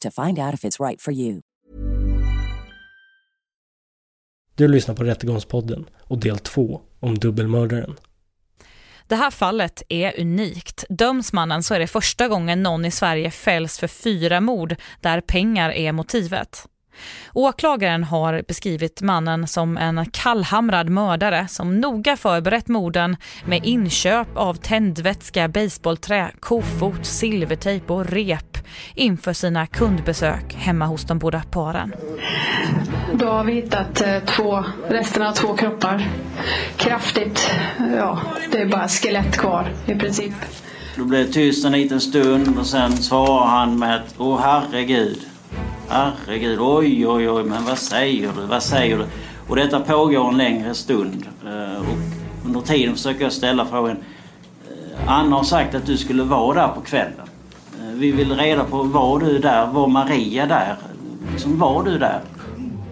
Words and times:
to 0.00 0.10
find 0.10 0.38
out 0.38 0.54
if 0.54 0.64
it's 0.64 0.88
right 0.88 1.02
for 1.02 1.12
you. 1.12 1.40
Du 4.54 4.68
lyssnar 4.68 4.94
på 4.94 5.04
Rättegångspodden 5.04 5.86
och 6.00 6.18
del 6.18 6.38
två 6.38 6.80
om 7.00 7.18
dubbelmördaren. 7.18 7.96
Det 9.08 9.16
här 9.16 9.30
fallet 9.30 9.82
är 9.88 10.20
unikt. 10.20 10.84
Döms 10.88 11.32
mannen 11.32 11.62
så 11.62 11.74
är 11.74 11.78
det 11.78 11.86
första 11.86 12.28
gången 12.28 12.62
någon 12.62 12.84
i 12.84 12.90
Sverige 12.90 13.30
fälls 13.30 13.78
för 13.78 13.88
fyra 13.88 14.40
mord 14.40 14.76
där 15.00 15.20
pengar 15.20 15.70
är 15.70 15.92
motivet. 15.92 16.66
Åklagaren 17.32 18.04
har 18.04 18.42
beskrivit 18.48 19.02
mannen 19.02 19.46
som 19.46 19.76
en 19.76 20.06
kallhamrad 20.10 20.88
mördare 20.88 21.48
som 21.48 21.80
noga 21.80 22.16
förberett 22.16 22.68
morden 22.68 23.16
med 23.46 23.60
inköp 23.64 24.28
av 24.36 24.54
tändvätska, 24.54 25.48
baseballträ, 25.48 26.30
kofot, 26.40 27.06
silvertejp 27.06 27.92
och 27.92 28.06
rep 28.06 28.58
inför 28.94 29.32
sina 29.32 29.66
kundbesök 29.66 30.54
hemma 30.54 30.86
hos 30.86 31.04
de 31.04 31.18
båda 31.18 31.42
paren. 31.50 31.94
Då 33.12 33.26
har 33.26 33.44
vi 33.44 33.52
hittat 33.52 34.00
eh, 34.00 34.18
två, 34.18 34.64
resterna 34.88 35.28
av 35.28 35.32
två 35.32 35.54
kroppar. 35.54 36.08
Kraftigt, 36.76 37.50
ja, 37.96 38.20
det 38.52 38.58
är 38.58 38.66
bara 38.66 38.88
skelett 38.88 39.36
kvar 39.36 39.72
i 39.86 39.94
princip. 39.94 40.34
Då 40.96 41.04
blev 41.04 41.26
det 41.26 41.32
tyst 41.32 41.64
en 41.64 41.72
liten 41.72 42.00
stund 42.00 42.58
och 42.58 42.66
sen 42.66 42.92
svarar 42.92 43.46
han 43.46 43.78
med 43.78 43.96
att 43.96 44.14
Åh 44.18 44.40
herregud. 44.40 45.33
Herregud, 45.88 46.58
oj 46.60 47.06
oj 47.06 47.30
oj, 47.30 47.44
men 47.44 47.64
vad 47.64 47.78
säger 47.78 48.32
du, 48.36 48.46
vad 48.46 48.62
säger 48.62 48.98
du? 48.98 49.06
Och 49.48 49.56
detta 49.56 49.80
pågår 49.80 50.28
en 50.28 50.36
längre 50.36 50.74
stund. 50.74 51.26
Eh, 51.46 51.80
och 51.80 51.96
under 52.46 52.60
tiden 52.60 52.94
försöker 52.94 53.22
jag 53.22 53.32
ställa 53.32 53.66
frågan. 53.66 53.96
Eh, 53.96 55.12
Anna 55.12 55.36
har 55.36 55.44
sagt 55.44 55.74
att 55.74 55.86
du 55.86 55.96
skulle 55.96 56.22
vara 56.22 56.66
där 56.66 56.74
på 56.74 56.80
kvällen. 56.80 57.28
Eh, 57.80 57.94
vi 57.94 58.12
vill 58.12 58.36
reda 58.36 58.64
på, 58.64 58.82
var 58.82 59.18
du 59.18 59.38
där? 59.38 59.66
Var 59.66 59.86
Maria 59.86 60.46
där? 60.46 60.76
Liksom, 61.32 61.58
var 61.58 61.82
du 61.82 61.98
där? 61.98 62.20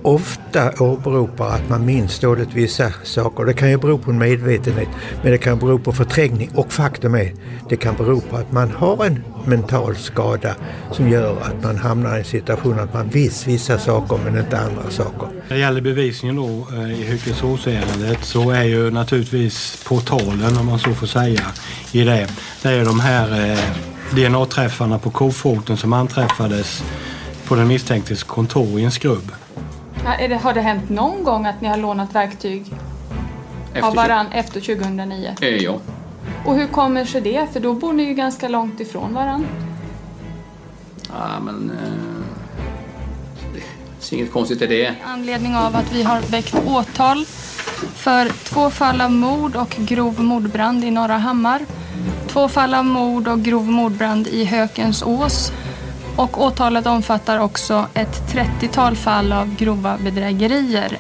Ofta 0.03 0.73
åberopar 0.79 1.49
att 1.49 1.69
man 1.69 1.87
minns 1.87 2.19
dåligt 2.19 2.55
vissa 2.55 2.93
saker. 3.03 3.45
Det 3.45 3.55
kan 3.55 3.71
ju 3.71 3.77
bero 3.77 3.99
på 3.99 4.11
en 4.11 4.19
medvetenhet, 4.19 4.89
men 5.23 5.33
det 5.33 5.39
kan 5.39 5.59
bero 5.59 5.79
på 5.79 5.93
förträngning 5.93 6.51
och 6.55 6.73
faktum 6.73 7.15
är, 7.15 7.33
det 7.69 7.77
kan 7.77 7.97
bero 7.97 8.21
på 8.21 8.37
att 8.37 8.53
man 8.53 8.71
har 8.71 9.05
en 9.05 9.25
mental 9.45 9.97
skada 9.97 10.55
som 10.93 11.09
gör 11.09 11.37
att 11.41 11.63
man 11.63 11.77
hamnar 11.77 12.17
i 12.17 12.19
en 12.19 12.25
situation 12.25 12.81
att 12.81 12.95
man 12.95 13.09
visst 13.09 13.47
vissa 13.47 13.79
saker 13.79 14.19
men 14.25 14.39
inte 14.39 14.59
andra 14.59 14.91
saker. 14.91 15.29
När 15.49 15.57
det 15.57 15.59
gäller 15.59 15.81
bevisningen 15.81 16.37
då 16.37 16.67
eh, 16.73 17.01
i 17.01 17.05
Hökensåsärendet 17.05 18.25
så 18.25 18.51
är 18.51 18.65
ju 18.65 18.91
naturligtvis 18.91 19.85
portalen, 19.89 20.57
om 20.61 20.67
man 20.67 20.79
så 20.79 20.95
får 20.95 21.07
säga, 21.07 21.43
i 21.93 22.05
det. 22.05 22.29
Det 22.63 22.69
är 22.69 22.85
de 22.85 23.01
här 23.01 23.51
eh, 23.51 23.59
DNA-träffarna 24.15 24.99
på 24.99 25.11
kofoten 25.11 25.77
som 25.77 25.93
anträffades 25.93 26.83
på 27.49 27.55
den 27.55 27.69
misstänktes 27.69 28.23
kontor 28.23 28.81
i 28.81 28.85
en 28.85 28.91
skrubb. 28.91 29.33
Ja, 30.05 30.15
är 30.15 30.29
det, 30.29 30.37
har 30.37 30.55
det 30.55 30.61
hänt 30.61 30.91
någon 30.91 31.25
gång 31.25 31.47
att 31.47 31.61
ni 31.61 31.69
har 31.69 31.77
lånat 31.77 32.15
verktyg 32.15 32.65
av 32.73 33.77
Efter, 33.77 33.95
varann 33.95 34.27
efter 34.33 34.61
2009? 34.61 35.35
eh, 35.41 35.49
ja. 35.49 35.81
Och 36.47 36.55
hur 36.55 36.67
kommer 36.67 37.05
sig 37.05 37.21
det? 37.21 37.47
För 37.53 37.61
då 37.61 37.75
bor 37.75 37.93
ni 37.93 38.03
ju 38.03 38.15
ganska 38.15 38.49
långt 38.49 38.81
ifrån 38.81 39.15
varann. 39.15 39.47
ja, 41.09 41.41
men... 41.41 41.71
Eh, 41.71 42.13
det 43.55 44.17
är 44.17 44.19
inget 44.19 44.33
konstigt 44.33 44.63
i 44.63 44.67
det. 44.67 44.95
anledning 45.05 45.57
av 45.57 45.77
att 45.77 45.93
vi 45.93 46.03
har 46.03 46.21
väckt 46.21 46.55
åtal 46.67 47.25
för 47.95 48.29
två 48.29 48.71
fall 48.71 49.01
av 49.01 49.11
mord 49.11 49.57
och 49.57 49.71
grov 49.71 50.21
mordbrand 50.21 50.85
i 50.85 50.91
Norra 50.91 51.19
Hammar. 51.19 51.61
Två 52.29 52.49
fall 52.49 52.75
av 52.75 52.85
mord 52.85 53.29
och 53.29 53.41
grov 53.41 53.71
mordbrand 53.71 54.27
i 54.27 54.45
Hökensås. 54.45 55.53
Och 56.17 56.41
åtalet 56.43 56.87
omfattar 56.87 57.39
också 57.39 57.87
ett 57.95 58.23
30-tal 58.33 58.97
fall 58.97 59.33
av 59.33 59.57
grova 59.57 59.99
bedrägerier. 60.05 60.99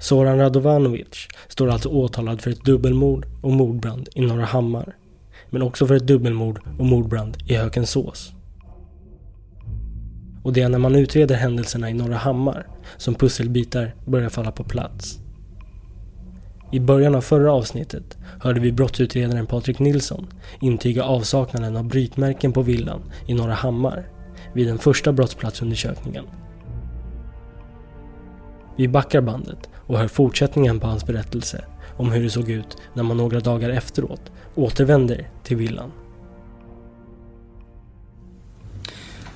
Soran 0.00 0.38
Radovanovic 0.38 1.28
står 1.48 1.68
alltså 1.68 1.88
åtalad 1.88 2.42
för 2.42 2.50
ett 2.50 2.64
dubbelmord 2.64 3.26
och 3.42 3.52
mordbrand 3.52 4.08
i 4.14 4.20
Norra 4.20 4.44
Hammar. 4.44 4.96
Men 5.54 5.62
också 5.62 5.86
för 5.86 5.94
ett 5.94 6.06
dubbelmord 6.06 6.60
och 6.78 6.86
mordbrand 6.86 7.36
i 7.46 7.54
Hökensås. 7.54 8.32
Och 10.42 10.52
det 10.52 10.62
är 10.62 10.68
när 10.68 10.78
man 10.78 10.94
utreder 10.94 11.34
händelserna 11.34 11.90
i 11.90 11.94
Norra 11.94 12.16
Hammar 12.16 12.66
som 12.96 13.14
pusselbitar 13.14 13.94
börjar 14.04 14.28
falla 14.28 14.52
på 14.52 14.64
plats. 14.64 15.18
I 16.72 16.80
början 16.80 17.14
av 17.14 17.20
förra 17.20 17.52
avsnittet 17.52 18.18
hörde 18.40 18.60
vi 18.60 18.72
brottsutredaren 18.72 19.46
Patrik 19.46 19.78
Nilsson 19.78 20.26
intyga 20.60 21.04
avsaknaden 21.04 21.76
av 21.76 21.84
brytmärken 21.84 22.52
på 22.52 22.62
villan 22.62 23.02
i 23.26 23.34
Norra 23.34 23.54
Hammar 23.54 24.08
vid 24.54 24.66
den 24.66 24.78
första 24.78 25.12
brottsplatsundersökningen. 25.12 26.24
Vi 28.76 28.88
backar 28.88 29.20
bandet 29.20 29.68
och 29.74 29.98
hör 29.98 30.08
fortsättningen 30.08 30.80
på 30.80 30.86
hans 30.86 31.06
berättelse 31.06 31.64
om 31.96 32.12
hur 32.12 32.22
det 32.22 32.30
såg 32.30 32.50
ut 32.50 32.76
när 32.94 33.02
man 33.02 33.16
några 33.16 33.40
dagar 33.40 33.70
efteråt 33.70 34.32
återvänder 34.54 35.28
till 35.42 35.56
villan. 35.56 35.92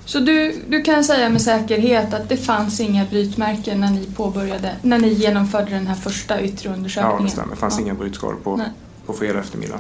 Så 0.05 0.19
du, 0.21 0.55
du 0.69 0.83
kan 0.83 1.05
säga 1.05 1.29
med 1.29 1.43
säkerhet 1.43 2.15
att 2.15 2.29
det 2.29 2.37
fanns 2.37 2.81
inga 2.81 3.05
brytmärken 3.05 3.81
när 3.81 3.91
ni 3.91 4.07
påbörjade, 4.17 4.77
när 4.83 4.99
ni 4.99 5.09
genomförde 5.09 5.71
den 5.71 5.87
här 5.87 5.95
första 5.95 6.41
yttre 6.43 6.71
undersökningen? 6.75 7.17
Ja, 7.19 7.25
det 7.25 7.31
stämmer. 7.31 7.51
Det 7.51 7.57
fanns 7.57 7.75
Ja. 7.79 7.85
inga 7.85 7.95
brytskador 7.95 8.37
på, 8.45 8.57
Nej. 8.57 8.69
på 9.07 9.13
fredag 9.13 9.39
eftermiddag. 9.41 9.79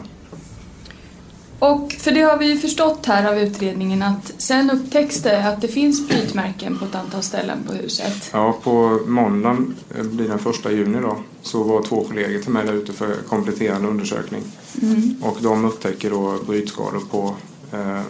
Och 1.58 1.92
för 1.92 2.10
det 2.10 2.20
har 2.20 2.38
vi 2.38 2.46
ju 2.46 2.58
förstått 2.58 3.06
här 3.06 3.32
av 3.32 3.38
utredningen 3.38 4.02
att 4.02 4.32
sen 4.38 4.70
upptäcks 4.70 5.22
det 5.22 5.48
att 5.48 5.60
det 5.60 5.68
finns 5.68 6.08
brytmärken 6.08 6.78
på 6.78 6.84
ett 6.84 6.94
antal 6.94 7.22
ställen 7.22 7.58
på 7.66 7.72
huset. 7.72 8.30
Ja, 8.32 8.58
på 8.62 9.00
måndagen, 9.06 9.74
eh, 9.98 10.04
blir 10.04 10.28
den 10.28 10.38
första 10.38 10.72
juni 10.72 11.00
då, 11.00 11.16
så 11.42 11.62
var 11.62 11.82
två 11.82 12.04
kollegor 12.04 12.42
till 12.42 12.52
mig 12.52 12.66
där 12.66 12.72
ute 12.72 12.92
för 12.92 13.14
kompletterande 13.28 13.88
undersökning. 13.88 14.42
Mm. 14.82 15.16
Och 15.22 15.36
de 15.40 15.64
upptäcker 15.64 16.10
då 16.10 16.38
brytskador 16.46 17.02
på 17.10 17.34
eh, 17.72 18.02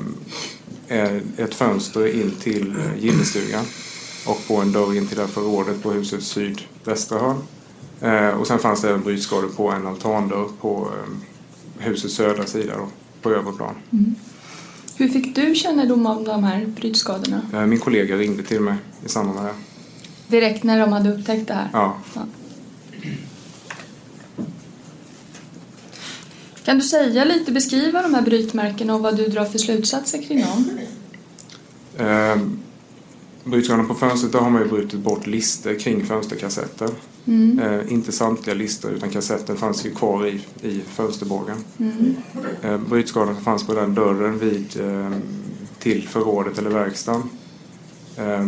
ett 1.36 1.54
fönster 1.54 2.20
in 2.20 2.30
till 2.30 2.70
eh, 2.70 3.04
gillestugan. 3.04 3.64
och 4.26 4.48
på 4.48 4.56
en 4.56 4.72
dörr 4.72 4.96
in 4.96 5.06
till 5.06 5.16
det 5.16 5.28
förrådet 5.28 5.82
på 5.82 5.90
husets 5.90 6.26
sydvästra 6.26 7.18
hörn. 7.18 7.42
Eh, 8.00 8.40
och 8.40 8.46
sen 8.46 8.58
fanns 8.58 8.80
det 8.80 8.88
även 8.88 9.02
brytskador 9.02 9.48
på 9.48 9.70
en 9.70 9.86
altandörr 9.86 10.48
på 10.60 10.88
eh, 10.92 11.84
husets 11.86 12.14
södra 12.14 12.46
sida 12.46 12.72
då, 12.76 12.88
på 13.28 13.34
övre 13.34 13.52
plan. 13.52 13.74
Mm. 13.92 14.14
Hur 14.96 15.08
fick 15.08 15.36
du 15.36 15.54
kännedom 15.54 16.06
om 16.06 16.24
de 16.24 16.44
här 16.44 16.66
brytskadorna? 16.66 17.40
Eh, 17.52 17.66
min 17.66 17.78
kollega 17.78 18.16
ringde 18.16 18.42
till 18.42 18.60
mig 18.60 18.74
i 19.04 19.08
samband 19.08 19.38
med 19.38 19.46
det. 19.46 19.54
Direkt 20.36 20.64
när 20.64 20.80
de 20.80 20.92
hade 20.92 21.14
upptäckt 21.14 21.48
det 21.48 21.54
här? 21.54 21.68
Ja. 21.72 21.96
ja. 22.14 22.26
Kan 26.64 26.78
du 26.78 26.82
säga 26.82 27.24
lite, 27.24 27.52
beskriva 27.52 28.02
de 28.02 28.14
här 28.14 28.22
brytmärkena 28.22 28.94
och 28.94 29.00
vad 29.00 29.16
du 29.16 29.26
drar 29.26 29.44
för 29.44 29.58
slutsatser 29.58 30.22
kring 30.22 30.40
dem? 30.40 30.70
Brytskadorna 33.50 33.88
på 33.88 33.94
fönstret, 33.94 34.32
där 34.32 34.38
har 34.38 34.50
man 34.50 34.62
ju 34.62 34.68
brutit 34.68 35.00
bort 35.00 35.26
lister 35.26 35.78
kring 35.78 36.06
fönsterkassetter. 36.06 36.90
Mm. 37.26 37.58
Eh, 37.58 37.92
inte 37.92 38.12
samtliga 38.12 38.54
lister 38.56 38.90
utan 38.90 39.10
kassetten 39.10 39.56
fanns 39.56 39.86
ju 39.86 39.94
kvar 39.94 40.26
i, 40.26 40.40
i 40.62 40.80
fönsterbågen. 40.80 41.56
Mm. 41.78 42.16
Eh, 42.62 42.78
brytskadorna 42.78 43.34
som 43.34 43.44
fanns 43.44 43.66
på 43.66 43.74
den 43.74 43.94
dörren 43.94 44.38
vid, 44.38 44.80
eh, 44.80 45.10
till 45.78 46.08
förrådet 46.08 46.58
eller 46.58 46.70
verkstaden 46.70 47.22
eh, 48.16 48.46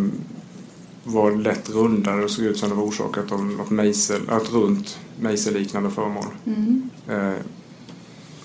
var 1.05 1.33
lätt 1.33 1.71
rundare 1.71 2.25
och 2.25 2.31
såg 2.31 2.45
ut 2.45 2.59
som 2.59 2.69
det 2.69 2.75
var 2.75 2.85
orsakat 2.85 3.33
av 3.33 3.45
något 3.45 3.71
mejsel, 3.71 4.23
ett 4.29 4.53
runt 4.53 4.99
mejselliknande 5.21 5.91
föremål. 5.91 6.27
Mm. 6.47 6.91
Eh, 7.09 7.43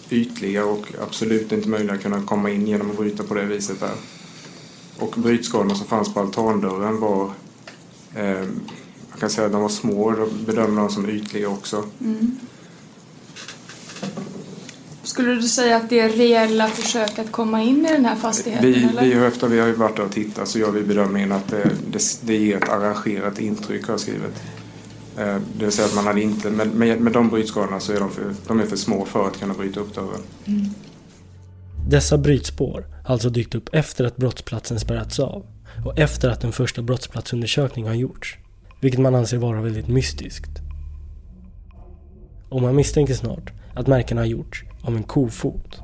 ytliga 0.09 0.65
och 0.65 0.87
absolut 1.01 1.51
inte 1.51 1.69
möjliga 1.69 1.93
att 1.93 2.01
kunna 2.01 2.21
komma 2.21 2.49
in 2.49 2.67
genom 2.67 2.91
att 2.91 2.97
bryta 2.97 3.23
på 3.23 3.33
det 3.33 3.45
viset 3.45 3.79
där. 3.79 3.95
Och 4.99 5.13
brytskadorna 5.17 5.75
som 5.75 5.87
fanns 5.87 6.13
på 6.13 6.19
altandörren 6.19 6.99
var 6.99 7.31
eh, 8.15 8.45
jag 9.15 9.19
kan 9.19 9.29
säga 9.29 9.45
att 9.45 9.51
de 9.51 9.61
var 9.61 9.69
små, 9.69 10.11
då 10.11 10.27
bedömer 10.45 10.81
dem 10.81 10.89
som 10.89 11.09
ytliga 11.09 11.49
också. 11.49 11.83
Mm. 12.01 12.37
Skulle 15.03 15.35
du 15.35 15.41
säga 15.41 15.77
att 15.77 15.89
det 15.89 15.99
är 15.99 16.09
reella 16.09 16.67
försök 16.67 17.19
att 17.19 17.31
komma 17.31 17.61
in 17.61 17.85
i 17.85 17.91
den 17.91 18.05
här 18.05 18.15
fastigheten? 18.15 18.65
Vi, 18.65 18.83
eller? 18.83 19.01
vi 19.01 19.25
efter 19.25 19.47
vi 19.47 19.59
har 19.59 19.71
varit 19.71 19.95
där 19.95 20.05
och 20.05 20.11
tittat 20.11 20.47
så 20.47 20.59
gör 20.59 20.71
vi 20.71 20.81
bedömningen 20.81 21.31
att 21.31 21.47
det, 21.47 21.71
det, 21.91 22.19
det 22.21 22.35
ger 22.35 22.57
ett 22.57 22.69
arrangerat 22.69 23.39
intryck 23.39 23.87
har 23.87 23.93
jag 23.93 23.99
skrivit. 23.99 24.43
Eh, 25.17 25.37
det 25.57 25.65
vill 25.65 25.71
säga 25.71 25.87
att 25.87 25.95
man 25.95 26.05
hade 26.05 26.21
inte, 26.21 26.49
med, 26.49 26.67
med, 26.75 27.01
med 27.01 27.13
de 27.13 27.29
brytskadorna 27.29 27.79
så 27.79 27.93
är 27.93 27.99
de 27.99 28.11
för, 28.11 28.35
de 28.47 28.59
är 28.59 28.65
för 28.65 28.75
små 28.75 29.05
för 29.05 29.27
att 29.27 29.39
kunna 29.39 29.53
bryta 29.53 29.79
upp 29.79 29.95
dörren. 29.95 30.21
Mm. 30.45 30.65
Dessa 31.87 32.17
brytspår 32.17 32.87
har 33.05 33.13
alltså 33.13 33.29
dykt 33.29 33.55
upp 33.55 33.69
efter 33.73 34.05
att 34.05 34.17
brottsplatsen 34.17 34.79
spärrats 34.79 35.19
av 35.19 35.45
och 35.85 35.99
efter 35.99 36.29
att 36.29 36.43
en 36.43 36.51
första 36.51 36.81
brottsplatsundersökning 36.81 37.87
har 37.87 37.93
gjorts, 37.93 38.37
vilket 38.81 38.99
man 38.99 39.15
anser 39.15 39.37
vara 39.37 39.61
väldigt 39.61 39.87
mystiskt. 39.87 40.49
Och 42.49 42.61
man 42.61 42.75
misstänker 42.75 43.13
snart 43.13 43.51
att 43.75 43.87
märkena 43.87 44.21
har 44.21 44.25
gjorts 44.25 44.63
av 44.81 44.95
en 44.95 45.03
kofot. 45.03 45.79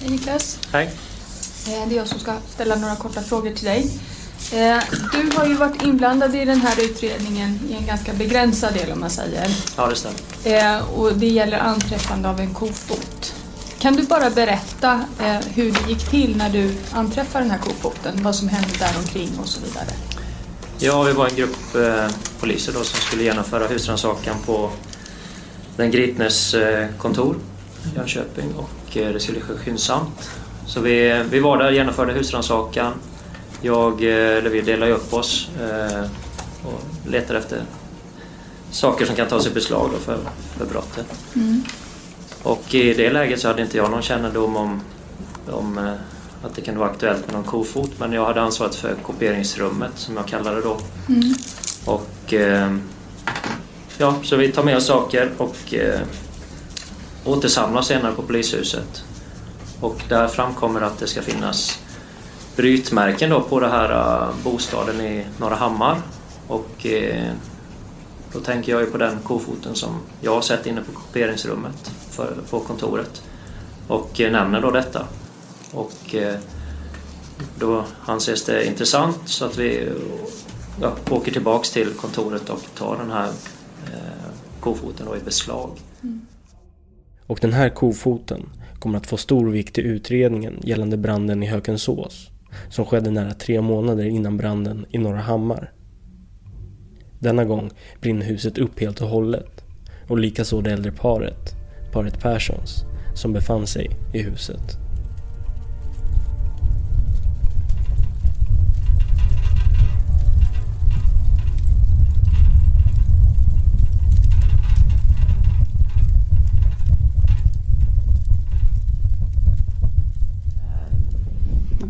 Hej 0.00 0.10
Niklas. 0.10 0.60
Hej. 0.72 0.86
Eh, 1.66 1.88
det 1.88 1.94
är 1.94 1.96
jag 1.96 2.06
som 2.06 2.18
ska 2.18 2.34
ställa 2.48 2.76
några 2.76 2.96
korta 2.96 3.20
frågor 3.20 3.50
till 3.50 3.66
dig. 3.66 3.90
Eh, 4.52 4.82
du 5.12 5.36
har 5.36 5.46
ju 5.46 5.54
varit 5.54 5.82
inblandad 5.82 6.34
i 6.34 6.44
den 6.44 6.60
här 6.60 6.84
utredningen 6.84 7.58
i 7.70 7.74
en 7.74 7.86
ganska 7.86 8.12
begränsad 8.12 8.74
del 8.74 8.92
om 8.92 9.00
man 9.00 9.10
säger. 9.10 9.46
Ja, 9.76 9.86
det 9.86 9.96
stämmer. 9.96 10.76
Eh, 10.76 10.98
och 10.98 11.14
det 11.14 11.28
gäller 11.28 11.58
anträffande 11.58 12.28
av 12.28 12.40
en 12.40 12.54
kofot. 12.54 13.34
Kan 13.78 13.96
du 13.96 14.02
bara 14.02 14.30
berätta 14.30 15.04
hur 15.54 15.72
det 15.72 15.88
gick 15.88 16.10
till 16.10 16.36
när 16.36 16.50
du 16.50 16.74
anträffade 16.92 17.44
den 17.44 17.50
här 17.50 17.58
kofoten? 17.58 18.22
Vad 18.22 18.34
som 18.34 18.48
hände 18.48 18.78
där 18.78 18.94
omkring 18.98 19.38
och 19.40 19.48
så 19.48 19.60
vidare. 19.60 19.88
Ja, 20.78 21.02
vi 21.02 21.12
var 21.12 21.28
en 21.28 21.36
grupp 21.36 21.76
poliser 22.40 22.72
då 22.72 22.84
som 22.84 23.00
skulle 23.00 23.22
genomföra 23.22 23.66
husrannsakan 23.66 24.36
på 24.46 24.70
den 25.76 25.90
gripnes 25.90 26.54
kontor 26.98 27.36
i 27.84 27.96
Jönköping 27.96 28.54
och 28.56 28.70
det 28.92 29.20
skulle 29.20 29.40
ske 29.40 29.54
skyndsamt. 29.54 30.30
Så 30.66 30.80
vi, 30.80 31.24
vi 31.30 31.40
var 31.40 31.58
där 31.58 31.66
och 31.66 31.72
genomförde 31.72 32.12
husrannsakan 32.12 32.92
jag, 33.62 34.02
eller 34.02 34.50
vi 34.50 34.60
delade 34.60 34.92
upp 34.92 35.14
oss 35.14 35.48
eh, 35.60 36.02
och 36.62 37.10
letade 37.10 37.38
efter 37.38 37.62
saker 38.70 39.06
som 39.06 39.16
kan 39.16 39.28
tas 39.28 39.46
i 39.46 39.50
beslag 39.50 39.90
för, 40.04 40.18
för 40.58 40.66
brottet. 40.66 41.06
Mm. 41.34 41.64
Och 42.42 42.74
i 42.74 42.94
det 42.94 43.10
läget 43.10 43.40
så 43.40 43.48
hade 43.48 43.62
inte 43.62 43.76
jag 43.76 43.90
någon 43.90 44.02
kännedom 44.02 44.56
om, 44.56 44.80
om 45.50 45.78
eh, 45.78 45.92
att 46.42 46.54
det 46.54 46.60
kunde 46.60 46.80
vara 46.80 46.90
aktuellt 46.90 47.26
med 47.26 47.34
någon 47.34 47.44
kofot 47.44 47.90
men 47.98 48.12
jag 48.12 48.26
hade 48.26 48.40
ansvaret 48.40 48.74
för 48.74 48.94
kopieringsrummet 48.94 49.92
som 49.94 50.16
jag 50.16 50.26
kallade 50.26 50.56
det 50.56 50.62
då. 50.62 50.76
Mm. 51.08 51.34
Och 51.84 52.34
eh, 52.34 52.76
ja, 53.98 54.14
så 54.22 54.36
vi 54.36 54.52
tar 54.52 54.64
med 54.64 54.76
oss 54.76 54.86
saker 54.86 55.30
och 55.38 55.74
eh, 55.74 56.00
återsamlar 57.24 57.82
senare 57.82 58.12
på 58.12 58.22
polishuset. 58.22 59.04
Och 59.80 60.02
där 60.08 60.28
framkommer 60.28 60.80
att 60.80 60.98
det 60.98 61.06
ska 61.06 61.22
finnas 61.22 61.78
brytmärken 62.56 63.30
då 63.30 63.40
på 63.40 63.60
den 63.60 63.70
här 63.70 63.92
uh, 63.92 64.34
bostaden 64.44 65.00
i 65.00 65.26
Norra 65.40 65.54
Hammar. 65.54 65.96
Och 66.46 66.86
eh, 66.86 67.32
då 68.38 68.44
tänker 68.44 68.72
jag 68.72 68.80
ju 68.80 68.86
på 68.86 68.98
den 68.98 69.18
kofoten 69.18 69.74
som 69.74 69.90
jag 70.20 70.34
har 70.34 70.40
sett 70.40 70.66
inne 70.66 70.80
på 70.80 70.92
kopieringsrummet 70.92 71.92
för, 72.10 72.36
på 72.50 72.60
kontoret. 72.60 73.22
Och 73.88 74.20
eh, 74.20 74.32
nämner 74.32 74.60
då 74.60 74.70
detta. 74.70 75.06
Och 75.72 76.14
eh, 76.14 76.34
då 77.58 77.84
anses 78.06 78.44
det 78.44 78.66
intressant 78.66 79.18
så 79.24 79.44
att 79.44 79.58
vi 79.58 79.82
eh, 79.82 79.92
ja, 80.80 80.96
åker 81.10 81.32
tillbaks 81.32 81.70
till 81.70 81.88
kontoret 81.88 82.50
och 82.50 82.62
tar 82.74 82.96
den 82.96 83.10
här 83.10 83.28
eh, 83.86 84.30
kofoten 84.60 85.06
då 85.06 85.16
i 85.16 85.20
beslag. 85.20 85.70
Mm. 86.02 86.26
Och 87.26 87.38
den 87.40 87.52
här 87.52 87.68
kofoten 87.68 88.48
kommer 88.78 88.98
att 88.98 89.06
få 89.06 89.16
stor 89.16 89.50
vikt 89.50 89.78
i 89.78 89.80
utredningen 89.80 90.60
gällande 90.62 90.96
branden 90.96 91.42
i 91.42 91.46
Hökensås 91.46 92.30
som 92.70 92.84
skedde 92.84 93.10
nära 93.10 93.34
tre 93.34 93.60
månader 93.60 94.04
innan 94.04 94.36
branden 94.36 94.86
i 94.90 94.98
Norra 94.98 95.20
Hammar. 95.20 95.72
Denna 97.18 97.44
gång 97.44 97.70
brinner 98.00 98.26
huset 98.26 98.58
upp 98.58 98.80
helt 98.80 99.00
och 99.00 99.08
hållet 99.08 99.64
och 100.08 100.18
likaså 100.18 100.60
det 100.60 100.72
äldre 100.72 100.92
paret, 100.92 101.56
paret 101.92 102.20
Perssons, 102.20 102.84
som 103.14 103.32
befann 103.32 103.66
sig 103.66 103.90
i 104.12 104.22
huset. 104.22 104.78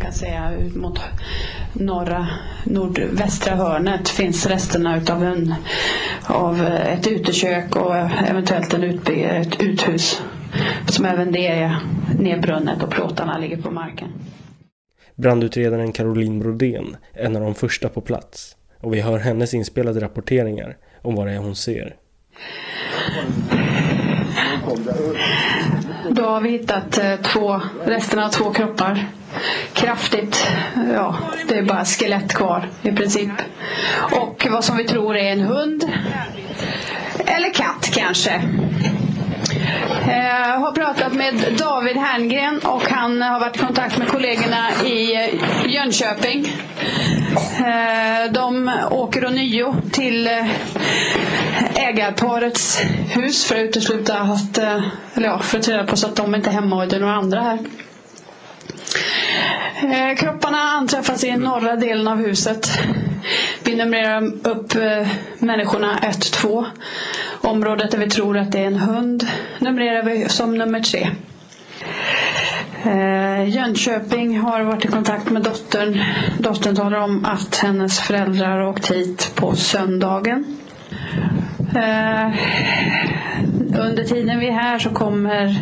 kan 0.09 0.15
säga 0.15 0.53
ut 0.53 0.75
mot 0.75 0.99
norra, 1.73 2.29
nordvästra 2.65 3.55
hörnet 3.55 4.09
finns 4.09 4.47
resterna 4.47 4.99
utav 4.99 5.25
en, 5.25 5.55
av 6.27 6.61
ett 6.61 7.07
utekök 7.07 7.77
och 7.77 7.97
eventuellt 8.29 8.75
en 8.75 8.85
utby, 8.85 9.23
ett 9.23 9.63
uthus 9.63 10.23
som 10.87 11.05
även 11.05 11.33
det 11.33 11.47
är 11.47 11.77
nedbrunnet 12.19 12.83
och 12.83 12.91
plåtarna 12.91 13.39
ligger 13.39 13.63
på 13.63 13.71
marken. 13.71 14.09
Brandutredaren 15.15 15.93
Caroline 15.93 16.39
Brodén 16.41 16.97
är 17.13 17.25
en 17.25 17.37
av 17.37 17.43
de 17.43 17.55
första 17.55 17.89
på 17.89 18.01
plats 18.01 18.57
och 18.81 18.95
vi 18.95 19.01
hör 19.01 19.19
hennes 19.19 19.55
inspelade 19.55 20.01
rapporteringar 20.01 20.77
om 21.03 21.15
vad 21.15 21.27
det 21.27 21.33
är 21.33 21.39
hon 21.39 21.57
ser. 21.57 21.97
Då 26.29 26.35
har 26.35 26.41
vi 26.41 26.51
hittat 26.51 26.99
eh, 26.99 27.17
två, 27.17 27.61
resterna 27.85 28.25
av 28.25 28.29
två 28.31 28.53
kroppar. 28.53 29.07
Kraftigt, 29.73 30.47
ja, 30.95 31.17
det 31.49 31.59
är 31.59 31.63
bara 31.63 31.85
skelett 31.85 32.35
kvar 32.35 32.69
i 32.83 32.93
princip. 32.93 33.31
Och 34.13 34.47
vad 34.51 34.65
som 34.65 34.77
vi 34.77 34.85
tror 34.85 35.17
är 35.17 35.33
en 35.33 35.41
hund. 35.41 35.85
Eller 37.27 37.55
katt 37.55 37.91
kanske. 37.95 38.43
Jag 40.07 40.51
eh, 40.55 40.61
har 40.61 40.73
pratat 40.73 41.13
med 41.13 41.35
David 41.59 41.97
Herngren 41.97 42.59
och 42.59 42.83
han 42.91 43.23
har 43.23 43.41
varit 43.41 43.57
i 43.57 43.59
kontakt 43.59 43.99
med 43.99 44.09
kollegorna 44.09 44.67
i 44.87 45.15
eh, 45.15 45.71
Jönköping. 45.75 46.47
Eh, 47.59 48.33
de 48.33 48.71
åker 48.91 49.27
ånyo 49.27 49.75
till 49.93 50.27
eh, 50.27 50.47
ägarparets 51.75 52.81
hus 53.11 53.45
för 53.45 53.55
att 53.55 53.61
utesluta 53.63 54.19
att, 54.19 54.59
eh, 54.59 54.83
eller 55.15 55.29
ja, 55.29 55.39
för 55.39 55.59
att 55.59 55.69
reda 55.69 55.87
på 55.87 55.97
så 55.97 56.07
att 56.07 56.17
de 56.17 56.35
inte 56.35 56.51
är 56.51 56.55
hemma 56.55 56.77
och 56.83 56.89
det 56.89 56.97
är 56.97 57.01
några 57.01 57.15
andra 57.15 57.41
här. 57.41 57.59
Eh, 59.83 60.17
kropparna 60.17 60.59
anträffas 60.59 61.25
i 61.25 61.37
norra 61.37 61.77
delen 61.77 62.09
av 62.09 62.17
huset. 62.17 62.69
Vi 63.65 63.77
numrerar 63.77 64.23
upp 64.49 64.75
eh, 64.75 65.09
människorna 65.39 65.99
1-2. 66.03 66.65
Området 67.41 67.91
där 67.91 67.99
vi 67.99 68.11
tror 68.11 68.39
att 68.39 68.53
det 68.53 68.59
är 68.59 68.67
en 68.67 68.79
hund 68.79 69.27
numrerar 69.59 70.03
vi 70.03 70.29
som 70.29 70.59
nummer 70.59 70.81
3. 70.81 71.11
Eh, 72.85 73.49
Jönköping 73.49 74.39
har 74.41 74.63
varit 74.63 74.85
i 74.85 74.89
kontakt 74.89 75.31
med 75.31 75.43
dottern. 75.43 76.01
Dottern 76.39 76.77
talar 76.77 76.99
om 76.99 77.25
att 77.25 77.57
hennes 77.57 78.01
föräldrar 78.01 78.49
har 78.51 78.69
åkt 78.69 78.91
hit 78.91 79.33
på 79.35 79.57
söndagen. 79.57 80.57
Eh, 81.77 82.31
under 83.81 84.05
tiden 84.05 84.39
vi 84.41 84.49
är 84.49 84.53
här 84.53 84.79
så 84.79 84.91
kommer 84.91 85.57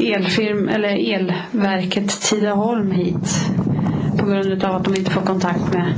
elfirm, 0.00 0.68
eller 0.68 1.14
elverket 1.14 2.20
Tidaholm 2.20 2.90
hit 2.90 3.46
på 4.18 4.26
grund 4.26 4.64
av 4.64 4.76
att 4.76 4.84
de 4.84 4.94
inte 4.94 5.10
får 5.10 5.20
kontakt 5.20 5.72
med 5.74 5.94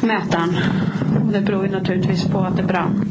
mätaren. 0.00 0.56
Det 1.32 1.40
beror 1.40 1.66
ju 1.66 1.72
naturligtvis 1.72 2.24
på 2.24 2.38
att 2.38 2.56
det 2.56 2.62
brann. 2.62 3.04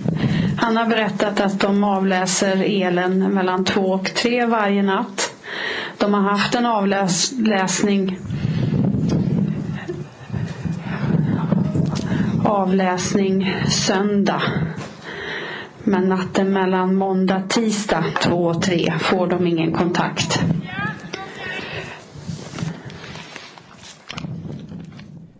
Han 0.57 0.77
har 0.77 0.85
berättat 0.85 1.39
att 1.39 1.59
de 1.59 1.83
avläser 1.83 2.63
elen 2.65 3.33
mellan 3.33 3.65
två 3.65 3.81
och 3.81 4.13
tre 4.13 4.45
varje 4.45 4.83
natt. 4.83 5.33
De 5.97 6.13
har 6.13 6.21
haft 6.21 6.55
en 6.55 6.65
avläsning 6.65 8.17
avläsning 12.45 13.55
söndag. 13.69 14.41
Men 15.83 16.09
natten 16.09 16.53
mellan 16.53 16.95
måndag 16.95 17.43
tisdag 17.49 18.05
två 18.23 18.35
och 18.35 18.61
tre 18.61 18.93
får 18.99 19.27
de 19.27 19.47
ingen 19.47 19.73
kontakt. 19.73 20.39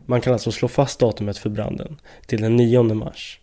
Man 0.05 0.21
kan 0.21 0.33
alltså 0.33 0.51
slå 0.51 0.67
fast 0.67 1.00
datumet 1.00 1.38
för 1.38 1.50
branden 1.50 1.98
till 2.25 2.41
den 2.41 2.55
9 2.55 2.83
mars. 2.83 3.39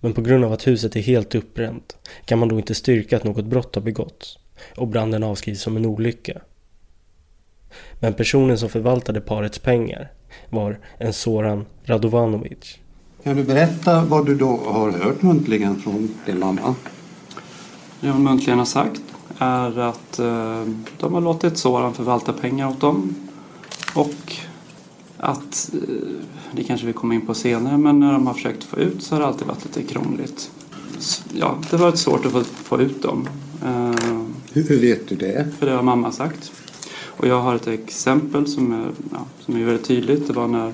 Men 0.00 0.12
på 0.12 0.20
grund 0.20 0.44
av 0.44 0.52
att 0.52 0.66
huset 0.66 0.96
är 0.96 1.00
helt 1.00 1.34
uppbränt 1.34 1.96
kan 2.24 2.38
man 2.38 2.48
då 2.48 2.58
inte 2.58 2.74
styrka 2.74 3.16
att 3.16 3.24
något 3.24 3.44
brott 3.44 3.74
har 3.74 3.82
begåtts 3.82 4.38
och 4.76 4.88
branden 4.88 5.22
avskrivs 5.22 5.60
som 5.60 5.76
en 5.76 5.86
olycka. 5.86 6.40
Men 8.00 8.14
personen 8.14 8.58
som 8.58 8.68
förvaltade 8.68 9.20
parets 9.20 9.58
pengar 9.58 10.12
var 10.50 10.78
en 10.98 11.12
Soran 11.12 11.66
Radovanovic. 11.84 12.78
Kan 13.24 13.36
du 13.36 13.44
berätta 13.44 14.04
vad 14.04 14.26
du 14.26 14.34
då 14.34 14.60
har 14.66 14.90
hört 14.90 15.22
muntligen 15.22 15.80
från 15.80 16.14
din 16.26 16.38
mamma? 16.38 16.74
Det 18.00 18.10
hon 18.10 18.24
muntligen 18.24 18.58
har 18.58 18.66
sagt 18.66 19.00
är 19.38 19.78
att 19.78 20.18
eh, 20.18 20.62
de 20.98 21.14
har 21.14 21.20
låtit 21.20 21.58
Soran 21.58 21.94
förvalta 21.94 22.32
pengar 22.32 22.68
åt 22.68 22.80
dem 22.80 23.14
och 23.94 24.36
att, 25.18 25.70
eh, 25.72 25.80
det 26.52 26.64
kanske 26.64 26.86
vi 26.86 26.92
kommer 26.92 27.14
in 27.14 27.26
på 27.26 27.34
senare, 27.34 27.78
men 27.78 28.00
när 28.00 28.12
de 28.12 28.26
har 28.26 28.34
försökt 28.34 28.64
få 28.64 28.76
ut 28.76 29.02
så 29.02 29.14
har 29.14 29.20
det 29.20 29.26
alltid 29.26 29.46
varit 29.46 29.64
lite 29.64 29.82
krångligt. 29.82 30.50
Ja, 31.32 31.58
det 31.70 31.76
har 31.76 31.84
varit 31.84 31.98
svårt 31.98 32.26
att 32.26 32.32
få, 32.32 32.44
få 32.44 32.80
ut 32.80 33.02
dem. 33.02 33.28
Eh, 33.64 34.22
Hur 34.52 34.80
vet 34.80 35.08
du 35.08 35.16
det? 35.16 35.46
För 35.58 35.66
det 35.66 35.72
har 35.72 35.82
mamma 35.82 36.12
sagt. 36.12 36.52
Och 37.02 37.26
jag 37.26 37.40
har 37.40 37.54
ett 37.54 37.66
exempel 37.66 38.46
som 38.46 38.72
är, 38.72 38.90
ja, 39.12 39.18
som 39.40 39.56
är 39.56 39.64
väldigt 39.64 39.86
tydligt. 39.86 40.26
Det 40.26 40.32
var 40.32 40.48
när 40.48 40.72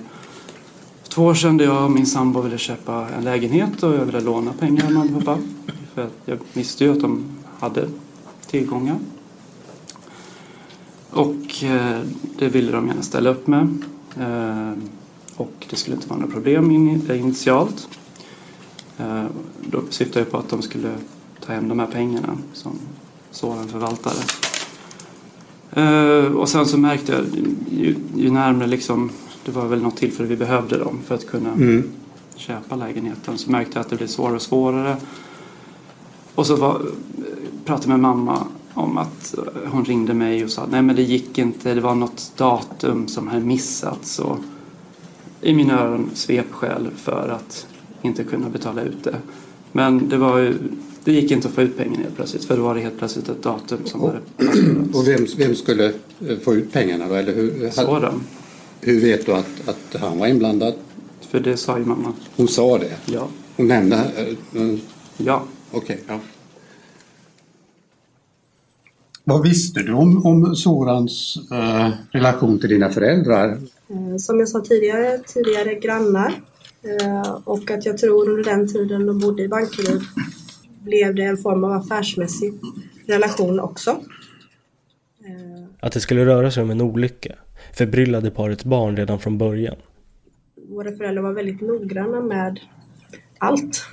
två 1.10 1.24
år 1.24 1.34
sedan 1.34 1.58
jag 1.58 1.84
och 1.84 1.90
min 1.90 2.06
sambo 2.06 2.40
ville 2.40 2.58
köpa 2.58 3.08
en 3.18 3.24
lägenhet 3.24 3.82
och 3.82 3.94
jag 3.94 4.04
ville 4.04 4.20
låna 4.20 4.52
pengar 4.52 4.86
av 4.86 4.92
mamma 4.92 5.16
och 5.16 5.24
pappa. 5.24 5.42
För 5.94 6.08
jag 6.24 6.38
visste 6.52 6.84
ju 6.84 6.92
att 6.92 7.00
de 7.00 7.24
hade 7.58 7.88
tillgångar. 8.46 8.96
Och 11.10 11.64
eh, 11.64 12.00
det 12.38 12.48
ville 12.48 12.72
de 12.72 12.86
gärna 12.86 13.02
ställa 13.02 13.30
upp 13.30 13.46
med. 13.46 13.84
Eh, 14.18 14.72
och 15.36 15.66
det 15.70 15.76
skulle 15.76 15.96
inte 15.96 16.08
vara 16.08 16.18
några 16.18 16.32
problem 16.32 16.70
initialt. 17.10 17.88
Eh, 18.98 19.24
då 19.60 19.82
syftade 19.90 20.20
jag 20.20 20.30
på 20.30 20.38
att 20.38 20.48
de 20.48 20.62
skulle 20.62 20.94
ta 21.46 21.52
hem 21.52 21.68
de 21.68 21.78
här 21.78 21.86
pengarna 21.86 22.38
som 22.52 22.78
sådan 23.30 23.68
förvaltare. 23.68 24.22
Eh, 25.72 26.32
och 26.32 26.48
sen 26.48 26.66
så 26.66 26.78
märkte 26.78 27.12
jag 27.12 27.24
ju, 27.70 27.96
ju 28.16 28.30
närmare 28.30 28.66
liksom, 28.66 29.10
det 29.44 29.52
var 29.52 29.66
väl 29.66 29.82
något 29.82 29.96
tillfälle 29.96 30.28
vi 30.28 30.36
behövde 30.36 30.78
dem 30.78 31.00
för 31.06 31.14
att 31.14 31.26
kunna 31.26 31.52
mm. 31.52 31.90
köpa 32.36 32.76
lägenheten. 32.76 33.38
Så 33.38 33.50
märkte 33.50 33.72
jag 33.74 33.80
att 33.80 33.90
det 33.90 33.96
blev 33.96 34.06
svårare 34.06 34.34
och 34.34 34.42
svårare. 34.42 34.96
Och 36.34 36.46
så 36.46 36.56
var, 36.56 36.82
pratade 37.64 37.92
jag 37.92 38.00
med 38.00 38.00
mamma 38.00 38.46
om 38.74 38.98
att 38.98 39.34
hon 39.66 39.84
ringde 39.84 40.14
mig 40.14 40.44
och 40.44 40.50
sa 40.50 40.66
nej 40.70 40.82
men 40.82 40.96
det 40.96 41.02
gick 41.02 41.38
inte, 41.38 41.74
det 41.74 41.80
var 41.80 41.94
något 41.94 42.32
datum 42.36 43.08
som 43.08 43.28
hade 43.28 43.44
missats. 43.44 44.18
Och 44.18 44.38
I 45.40 45.54
mina 45.54 45.80
öron 45.80 46.10
svepskäl 46.14 46.90
för 46.96 47.28
att 47.28 47.66
inte 48.02 48.24
kunna 48.24 48.48
betala 48.48 48.82
ut 48.82 49.04
det. 49.04 49.16
Men 49.72 50.08
det 50.08 50.16
var 50.16 50.38
ju 50.38 50.54
det 51.04 51.12
gick 51.12 51.30
inte 51.30 51.48
att 51.48 51.54
få 51.54 51.62
ut 51.62 51.76
pengarna 51.76 52.02
helt 52.02 52.16
plötsligt 52.16 52.44
för 52.44 52.56
då 52.56 52.62
var 52.62 52.74
det 52.74 52.80
helt 52.80 52.98
plötsligt 52.98 53.28
ett 53.28 53.42
datum 53.42 53.78
som 53.84 54.00
hade 54.00 54.18
passerat. 54.36 54.94
Och 54.94 55.08
vem, 55.08 55.26
vem 55.38 55.54
skulle 55.54 55.86
eh, 56.28 56.38
få 56.44 56.54
ut 56.54 56.72
pengarna 56.72 57.08
då? 57.08 57.14
Eller 57.14 57.34
hur, 57.34 57.70
Sådan. 57.70 58.20
Hur 58.80 59.00
vet 59.00 59.26
du 59.26 59.32
att, 59.32 59.68
att 59.68 60.00
han 60.00 60.18
var 60.18 60.26
inblandad? 60.26 60.74
För 61.20 61.40
det 61.40 61.56
sa 61.56 61.78
ju 61.78 61.84
mamma. 61.84 62.12
Hon 62.36 62.48
sa 62.48 62.78
det? 62.78 62.96
Ja. 63.06 63.28
Hon 63.56 63.68
nämnde? 63.68 63.96
Uh, 64.56 64.78
ja. 65.16 65.44
Okej, 65.70 65.94
okay, 65.94 66.16
ja. 66.16 66.20
Vad 69.24 69.42
visste 69.42 69.80
du 69.80 69.92
om, 69.92 70.26
om 70.26 70.56
Sorans 70.56 71.38
uh, 71.52 71.90
relation 72.10 72.58
till 72.60 72.68
dina 72.68 72.90
föräldrar? 72.90 73.58
Som 74.18 74.38
jag 74.38 74.48
sa 74.48 74.60
tidigare, 74.60 75.18
tidigare 75.18 75.74
grannar. 75.74 76.40
Och 77.44 77.70
att 77.70 77.86
jag 77.86 77.98
tror 77.98 78.28
under 78.28 78.44
den 78.44 78.68
tiden 78.68 79.06
de 79.06 79.18
bodde 79.18 79.42
i 79.42 79.48
Bankeryd 79.48 80.00
blev 80.82 81.14
det 81.14 81.22
en 81.22 81.36
form 81.36 81.64
av 81.64 81.72
affärsmässig 81.72 82.54
relation 83.06 83.60
också. 83.60 84.00
Att 85.80 85.92
det 85.92 86.00
skulle 86.00 86.24
röra 86.24 86.50
sig 86.50 86.62
om 86.62 86.70
en 86.70 86.80
olycka 86.80 87.34
förbryllade 87.72 88.30
parets 88.30 88.64
barn 88.64 88.96
redan 88.96 89.18
från 89.18 89.38
början. 89.38 89.76
Våra 90.68 90.92
föräldrar 90.92 91.22
var 91.22 91.32
väldigt 91.32 91.60
noggranna 91.60 92.20
med 92.20 92.60
allt. 93.38 93.84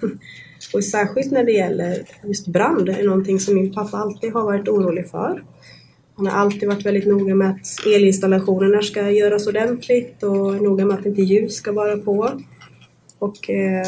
Och 0.73 0.83
särskilt 0.83 1.31
när 1.31 1.43
det 1.43 1.51
gäller 1.51 2.03
just 2.23 2.47
brand, 2.47 2.89
är 2.89 3.03
någonting 3.03 3.39
som 3.39 3.55
min 3.55 3.73
pappa 3.73 3.97
alltid 3.97 4.33
har 4.33 4.43
varit 4.43 4.67
orolig 4.67 5.09
för. 5.09 5.43
Han 6.15 6.27
har 6.27 6.33
alltid 6.33 6.69
varit 6.69 6.85
väldigt 6.85 7.07
noga 7.07 7.35
med 7.35 7.49
att 7.49 7.87
elinstallationerna 7.95 8.81
ska 8.81 9.11
göras 9.11 9.47
ordentligt 9.47 10.23
och 10.23 10.63
noga 10.63 10.85
med 10.85 10.99
att 10.99 11.05
inte 11.05 11.21
ljus 11.21 11.55
ska 11.55 11.71
vara 11.71 11.97
på. 11.97 12.31
Och 13.19 13.49
eh, 13.49 13.87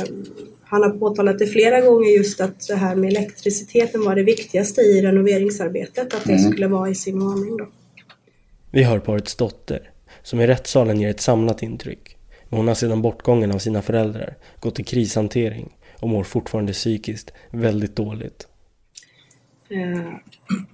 han 0.64 0.84
har 0.84 0.90
påtalat 0.90 1.40
det 1.40 1.48
flera 1.48 1.82
gånger 1.82 2.18
just 2.18 2.42
att 2.42 2.68
det 2.68 2.76
här 2.76 2.96
med 2.96 3.10
elektriciteten 3.10 4.04
var 4.04 4.16
det 4.16 4.24
viktigaste 4.24 4.82
i 4.82 5.02
renoveringsarbetet, 5.02 6.14
att 6.14 6.24
det 6.24 6.34
mm. 6.34 6.52
skulle 6.52 6.68
vara 6.68 6.90
i 6.90 6.96
sin 6.96 7.22
ordning 7.22 7.58
då. 7.58 7.68
Vi 8.72 8.84
hör 8.84 9.00
parets 9.00 9.36
dotter, 9.36 9.92
som 10.24 10.42
i 10.42 10.48
rättssalen 10.48 11.02
ger 11.02 11.10
ett 11.10 11.22
samlat 11.22 11.64
intryck. 11.64 12.18
Hon 12.50 12.68
har 12.68 12.76
sedan 12.76 13.02
bortgången 13.02 13.52
av 13.52 13.60
sina 13.60 13.82
föräldrar 13.82 14.38
gått 14.60 14.80
i 14.80 14.84
krishantering 14.84 15.76
och 16.00 16.10
mår 16.10 16.24
fortfarande 16.24 16.74
psykiskt 16.74 17.34
väldigt 17.52 17.96
dåligt. 17.96 18.48
Eh, 19.70 20.14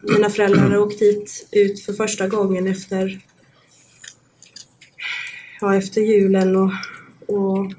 mina 0.02 0.30
föräldrar 0.30 0.70
har 0.70 0.78
åkt 0.78 1.02
hit 1.02 1.48
ut 1.52 1.82
för 1.82 1.94
första 1.94 2.28
gången 2.28 2.68
efter, 2.68 3.22
ja, 5.62 5.76
efter 5.76 6.02
julen 6.02 6.56
och, 6.56 6.72
och 7.28 7.72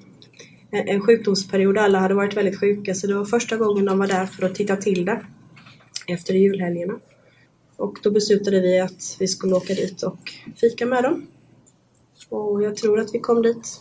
en 0.71 1.01
sjukdomsperiod. 1.01 1.79
Alla 1.79 1.99
hade 1.99 2.15
varit 2.15 2.37
väldigt 2.37 2.61
sjuka 2.61 2.95
så 2.95 3.07
det 3.07 3.15
var 3.15 3.25
första 3.25 3.57
gången 3.57 3.85
de 3.85 3.99
var 3.99 4.07
där 4.07 4.27
för 4.27 4.47
att 4.47 4.55
titta 4.55 4.77
till 4.77 5.05
det 5.05 5.21
efter 6.07 6.35
julhelgerna. 6.35 6.95
Och 7.77 7.99
då 8.03 8.11
beslutade 8.11 8.61
vi 8.61 8.81
att 8.81 9.17
vi 9.19 9.29
skulle 9.29 9.55
åka 9.55 9.75
dit 9.75 10.03
och 10.03 10.19
fika 10.57 10.87
med 10.87 11.03
dem. 11.03 11.27
Och 12.29 12.63
jag 12.63 12.77
tror 12.77 13.01
att 13.01 13.15
vi 13.15 13.19
kom 13.19 13.43
dit 13.43 13.81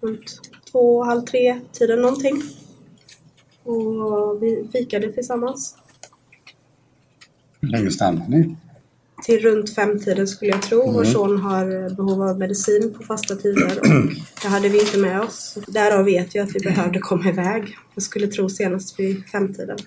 runt 0.00 0.40
två, 0.72 1.04
halv 1.04 1.22
tre 1.22 1.60
tiden 1.72 2.00
någonting. 2.00 2.42
Och 3.62 4.42
vi 4.42 4.68
fikade 4.72 5.12
tillsammans. 5.12 5.76
Hur 7.60 7.68
länge 7.68 7.90
stannade 7.90 8.30
ni? 8.30 8.56
till 9.22 9.38
runt 9.40 9.74
femtiden 9.74 10.26
skulle 10.26 10.50
jag 10.50 10.62
tro. 10.62 10.82
Mm. 10.82 10.94
Vår 10.94 11.04
son 11.04 11.38
har 11.38 11.94
behov 11.96 12.22
av 12.22 12.38
medicin 12.38 12.94
på 12.94 13.02
fasta 13.02 13.36
tider 13.36 13.78
och 13.80 13.86
det 14.42 14.48
hade 14.48 14.68
vi 14.68 14.80
inte 14.80 14.98
med 14.98 15.20
oss. 15.20 15.58
Därav 15.66 16.04
vet 16.04 16.34
jag 16.34 16.48
att 16.48 16.56
vi 16.56 16.60
behövde 16.60 16.98
komma 16.98 17.28
iväg. 17.28 17.76
Jag 17.94 18.02
skulle 18.02 18.26
tro 18.26 18.48
senast 18.48 19.00
vid 19.00 19.26
femtiden. 19.26 19.78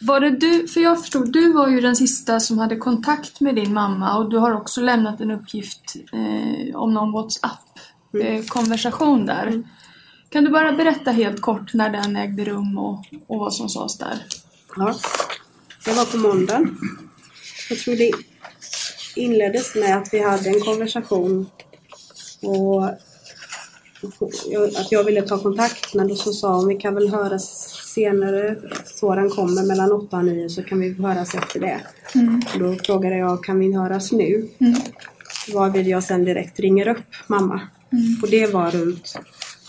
Var 0.00 0.20
det 0.20 0.30
du, 0.30 0.68
för 0.68 0.80
jag 0.80 1.00
förstod, 1.00 1.32
du 1.32 1.52
var 1.52 1.68
ju 1.68 1.80
den 1.80 1.96
sista 1.96 2.40
som 2.40 2.58
hade 2.58 2.76
kontakt 2.76 3.40
med 3.40 3.54
din 3.54 3.74
mamma 3.74 4.18
och 4.18 4.30
du 4.30 4.36
har 4.36 4.52
också 4.52 4.80
lämnat 4.80 5.20
en 5.20 5.30
uppgift 5.30 5.96
eh, 6.12 6.76
om 6.76 6.94
någon 6.94 7.12
WhatsApp-konversation 7.12 9.14
mm. 9.14 9.26
där. 9.26 9.46
Mm. 9.46 9.66
Kan 10.28 10.44
du 10.44 10.50
bara 10.50 10.72
berätta 10.72 11.10
helt 11.10 11.40
kort 11.40 11.74
när 11.74 11.90
den 11.90 12.16
ägde 12.16 12.44
rum 12.44 12.78
och, 12.78 13.04
och 13.26 13.38
vad 13.38 13.54
som 13.54 13.68
sades 13.68 13.98
där? 13.98 14.26
Ja. 14.76 14.94
Det 15.84 15.92
var 15.92 16.04
på 16.04 16.16
måndagen. 16.16 16.78
Jag 17.70 17.78
tror 17.78 17.96
det 17.96 18.12
inleddes 19.16 19.74
med 19.74 19.96
att 19.96 20.08
vi 20.12 20.22
hade 20.22 20.48
en 20.48 20.60
konversation 20.60 21.50
och 22.42 22.84
att 24.78 24.92
jag 24.92 25.04
ville 25.04 25.22
ta 25.22 25.38
kontakt 25.38 25.94
men 25.94 26.08
då 26.08 26.14
så 26.14 26.32
sa 26.32 26.54
hon 26.54 26.68
vi 26.68 26.76
kan 26.76 26.94
väl 26.94 27.08
höras 27.08 27.77
senare. 27.98 28.56
Soran 28.84 29.30
kommer 29.30 29.66
mellan 29.66 29.92
8 29.92 30.16
och 30.16 30.24
9 30.24 30.48
så 30.48 30.62
kan 30.62 30.80
vi 30.80 30.92
höras 30.92 31.34
efter 31.34 31.60
det. 31.60 31.80
Mm. 32.14 32.40
Och 32.54 32.60
då 32.60 32.74
frågade 32.74 33.16
jag 33.16 33.44
kan 33.44 33.58
vi 33.58 33.74
höras 33.74 34.12
nu? 34.12 34.48
Mm. 34.58 34.80
Varvid 35.54 35.86
jag 35.86 36.04
sen 36.04 36.24
direkt 36.24 36.60
ringer 36.60 36.88
upp 36.88 37.04
mamma. 37.26 37.60
Mm. 37.92 38.04
Och 38.22 38.30
det 38.30 38.46
var 38.46 38.70
runt 38.70 39.18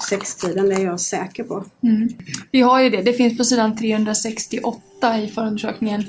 sextiden, 0.09 0.69
det 0.69 0.75
är 0.75 0.86
jag 0.86 1.00
säker 1.00 1.43
på. 1.43 1.63
Mm. 1.83 2.09
Vi 2.51 2.62
har 2.62 2.81
ju 2.81 2.89
det, 2.89 3.01
det 3.01 3.13
finns 3.13 3.38
på 3.38 3.43
sidan 3.43 3.77
368 3.77 5.19
i 5.24 5.27
förundersökningen 5.27 6.03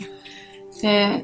eh, 0.83 1.17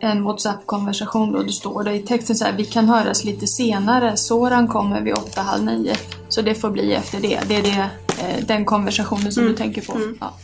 en 0.00 0.24
WhatsApp-konversation 0.24 1.32
då 1.32 1.42
det 1.42 1.52
står 1.52 1.84
det 1.84 1.94
i 1.94 1.98
texten 1.98 2.36
så 2.36 2.44
här, 2.44 2.52
vi 2.56 2.64
kan 2.64 2.88
höras 2.88 3.24
lite 3.24 3.46
senare, 3.46 4.16
Soran 4.16 4.68
kommer 4.68 5.00
vid 5.00 5.14
åtta, 5.14 5.40
halv 5.40 5.64
nio. 5.64 5.96
Så 6.28 6.42
det 6.42 6.54
får 6.54 6.70
bli 6.70 6.92
efter 6.92 7.20
det. 7.20 7.40
Det 7.48 7.56
är 7.56 7.62
det, 7.62 8.05
den 8.46 8.64
konversationen 8.64 9.32
som 9.32 9.42
Mm. 9.42 9.52
du 9.52 9.58
tänker 9.58 9.82
på. 9.82 10.00
Ja. 10.20 10.34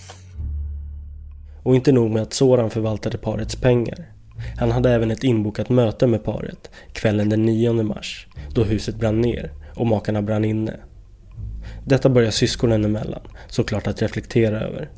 Och 1.62 1.74
inte 1.74 1.92
nog 1.92 2.10
med 2.10 2.22
att 2.22 2.32
Soran 2.32 2.70
förvaltade 2.70 3.18
parets 3.18 3.56
pengar. 3.56 4.08
Han 4.58 4.72
hade 4.72 4.90
även 4.90 5.10
ett 5.10 5.24
inbokat 5.24 5.68
möte 5.68 6.06
med 6.06 6.24
paret 6.24 6.70
kvällen 6.92 7.28
den 7.28 7.44
9 7.46 7.72
mars 7.82 8.26
då 8.54 8.64
huset 8.64 8.96
brann 8.96 9.20
ner 9.20 9.52
och 9.76 9.86
makarna 9.86 10.22
brann 10.22 10.44
inne. 10.44 10.76
Detta 11.86 12.08
börjar 12.08 12.30
syskonen 12.30 12.84
emellan 12.84 13.20
såklart 13.48 13.86
att 13.86 14.02
reflektera 14.02 14.60
över. 14.60 14.90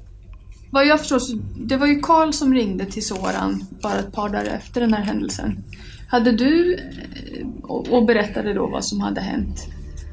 Vad 0.70 0.86
jag 0.86 1.00
förstår 1.00 1.18
så 1.18 1.36
det 1.56 1.76
var 1.76 1.86
ju 1.86 2.00
Karl 2.00 2.32
som 2.32 2.54
ringde 2.54 2.84
till 2.86 3.06
Soran 3.06 3.66
bara 3.82 3.98
ett 3.98 4.12
par 4.12 4.28
dagar 4.28 4.44
efter 4.44 4.80
den 4.80 4.94
här 4.94 5.02
händelsen. 5.02 5.64
Hade 6.08 6.32
du, 6.32 6.74
eh, 6.74 7.46
och 7.68 8.06
berättade 8.06 8.54
då 8.54 8.66
vad 8.66 8.84
som 8.84 9.00
hade 9.00 9.20
hänt. 9.20 9.66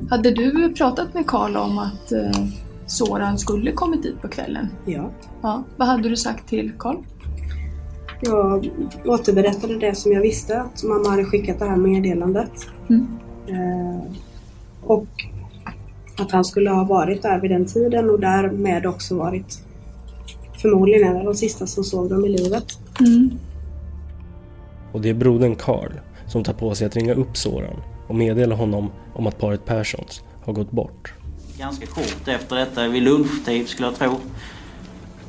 Hade 0.10 0.31
du 0.31 0.74
pratat 0.74 1.13
med 1.13 1.27
Karl 1.27 1.58
om 1.58 1.77
att 1.77 2.12
eh, 2.12 2.46
Soran 2.86 3.38
skulle 3.38 3.72
kommit 3.72 4.03
dit 4.03 4.22
på 4.22 4.27
kvällen? 4.27 4.67
Ja. 4.86 5.10
ja. 5.41 5.63
Vad 5.77 5.88
hade 5.88 6.10
du 6.10 6.15
sagt 6.15 6.50
till 6.50 6.72
Karl? 6.77 6.98
Jag 8.22 8.70
återberättade 9.05 9.77
det 9.77 9.96
som 9.96 10.12
jag 10.12 10.22
visste, 10.22 10.62
att 10.62 10.84
mamma 10.84 11.10
hade 11.10 11.25
skickat 11.25 11.60
det 11.60 11.65
här 11.65 11.75
meddelandet. 11.75 12.51
Mm. 12.89 13.08
Eh, 13.48 14.12
och 14.84 15.08
att 16.17 16.31
han 16.31 16.46
skulle 16.46 16.70
ha 16.70 16.84
varit 16.84 17.22
där 17.22 17.39
vid 17.39 17.51
den 17.51 17.65
tiden 17.65 18.10
och 18.10 18.20
därmed 18.20 18.86
också 18.86 19.15
varit 19.15 19.63
förmodligen 20.62 21.08
en 21.08 21.17
av 21.17 21.25
de 21.25 21.36
sista 21.36 21.67
som 21.67 21.84
såg 21.84 22.10
dem 22.10 22.25
i 22.25 22.29
livet. 22.29 22.65
Mm. 23.00 23.29
Och 24.91 25.01
det 25.01 25.10
är 25.10 25.13
brodern 25.13 25.55
Karl 25.55 25.91
som 26.27 26.43
tar 26.43 26.53
på 26.53 26.75
sig 26.75 26.88
att 26.88 26.96
ringa 26.96 27.13
upp 27.13 27.38
Soran 27.38 27.81
och 28.12 28.18
meddela 28.18 28.56
honom 28.56 28.91
om 29.13 29.27
att 29.27 29.39
paret 29.39 29.65
Perssons 29.65 30.22
har 30.46 30.53
gått 30.53 30.72
bort. 30.72 31.13
Ganska 31.58 31.86
kort 31.86 32.27
efter 32.27 32.56
detta, 32.56 32.88
vid 32.88 33.03
lunchtid 33.03 33.68
skulle 33.68 33.88
jag 33.88 33.98
tro. 33.98 34.20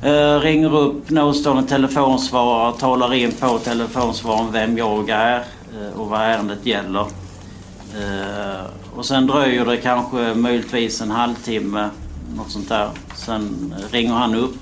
Uh, 0.09 0.39
ringer 0.39 0.75
upp 0.75 1.09
närstående 1.09 1.69
telefonsvarare, 1.69 2.73
talar 2.79 3.13
in 3.13 3.31
på 3.31 3.59
telefonsvararen 3.59 4.51
vem 4.51 4.77
jag 4.77 5.09
är 5.09 5.39
uh, 5.39 5.99
och 5.99 6.09
vad 6.09 6.21
ärendet 6.21 6.65
gäller. 6.65 7.01
Uh, 7.01 8.65
och 8.95 9.05
sen 9.05 9.27
dröjer 9.27 9.65
det 9.65 9.77
kanske 9.77 10.33
möjligtvis 10.33 11.01
en 11.01 11.11
halvtimme, 11.11 11.89
något 12.35 12.51
sånt 12.51 12.69
där. 12.69 12.89
Sen 13.15 13.75
ringer 13.91 14.13
han 14.13 14.35
upp, 14.35 14.57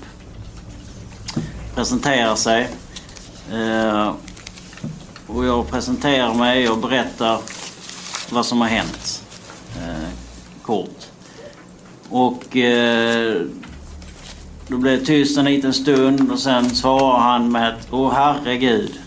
presenterar 1.74 2.34
sig. 2.34 2.68
Uh, 3.52 4.12
och 5.26 5.44
jag 5.44 5.70
presenterar 5.70 6.34
mig 6.34 6.68
och 6.68 6.78
berättar 6.78 7.38
vad 8.32 8.46
som 8.46 8.60
har 8.60 8.68
hänt. 8.68 9.22
Eh, 9.76 10.08
kort. 10.62 11.06
Och 12.08 12.56
eh, 12.56 13.42
då 14.68 14.76
blev 14.76 14.98
det 14.98 15.06
tyst 15.06 15.38
en 15.38 15.44
liten 15.44 15.72
stund 15.72 16.32
och 16.32 16.38
sen 16.38 16.70
svarar 16.70 17.18
han 17.18 17.52
med 17.52 17.68
att 17.68 17.88
Åh 17.90 18.12
herregud. 18.14 19.00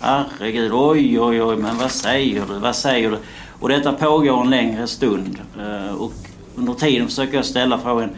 Herregud, 0.00 0.72
oj 0.72 1.20
oj 1.20 1.42
oj, 1.42 1.56
men 1.56 1.78
vad 1.78 1.90
säger 1.90 2.46
du, 2.48 2.58
vad 2.58 2.76
säger 2.76 3.10
du? 3.10 3.18
Och 3.60 3.68
detta 3.68 3.92
pågår 3.92 4.40
en 4.40 4.50
längre 4.50 4.86
stund. 4.86 5.38
Eh, 5.58 5.94
och 5.94 6.12
under 6.56 6.74
tiden 6.74 7.08
försöker 7.08 7.36
jag 7.36 7.44
ställa 7.44 7.78
frågan 7.78 8.10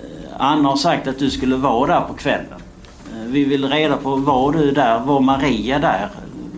eh, 0.00 0.30
Anna 0.38 0.68
har 0.68 0.76
sagt 0.76 1.06
att 1.06 1.18
du 1.18 1.30
skulle 1.30 1.56
vara 1.56 1.94
där 1.94 2.08
på 2.08 2.14
kvällen. 2.14 2.62
Eh, 3.12 3.26
vi 3.26 3.44
vill 3.44 3.68
reda 3.68 3.96
på, 3.96 4.16
var 4.16 4.52
du 4.52 4.70
där? 4.70 4.98
Var 4.98 5.20
Maria 5.20 5.78
där? 5.78 6.08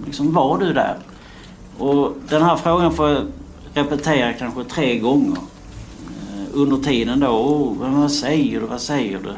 Liksom, 0.06 0.34
var 0.34 0.58
du 0.58 0.72
där? 0.72 0.96
Och 1.78 2.12
den 2.28 2.42
här 2.42 2.56
frågan 2.56 2.92
får 2.92 3.08
jag 3.08 3.26
repetera 3.74 4.32
kanske 4.32 4.64
tre 4.64 4.98
gånger 4.98 5.36
eh, 5.36 6.46
under 6.52 6.76
tiden 6.76 7.20
då. 7.20 7.28
Oh, 7.28 8.00
vad 8.00 8.12
säger 8.12 8.60
du, 8.60 8.66
vad 8.66 8.80
säger 8.80 9.18
du? 9.18 9.34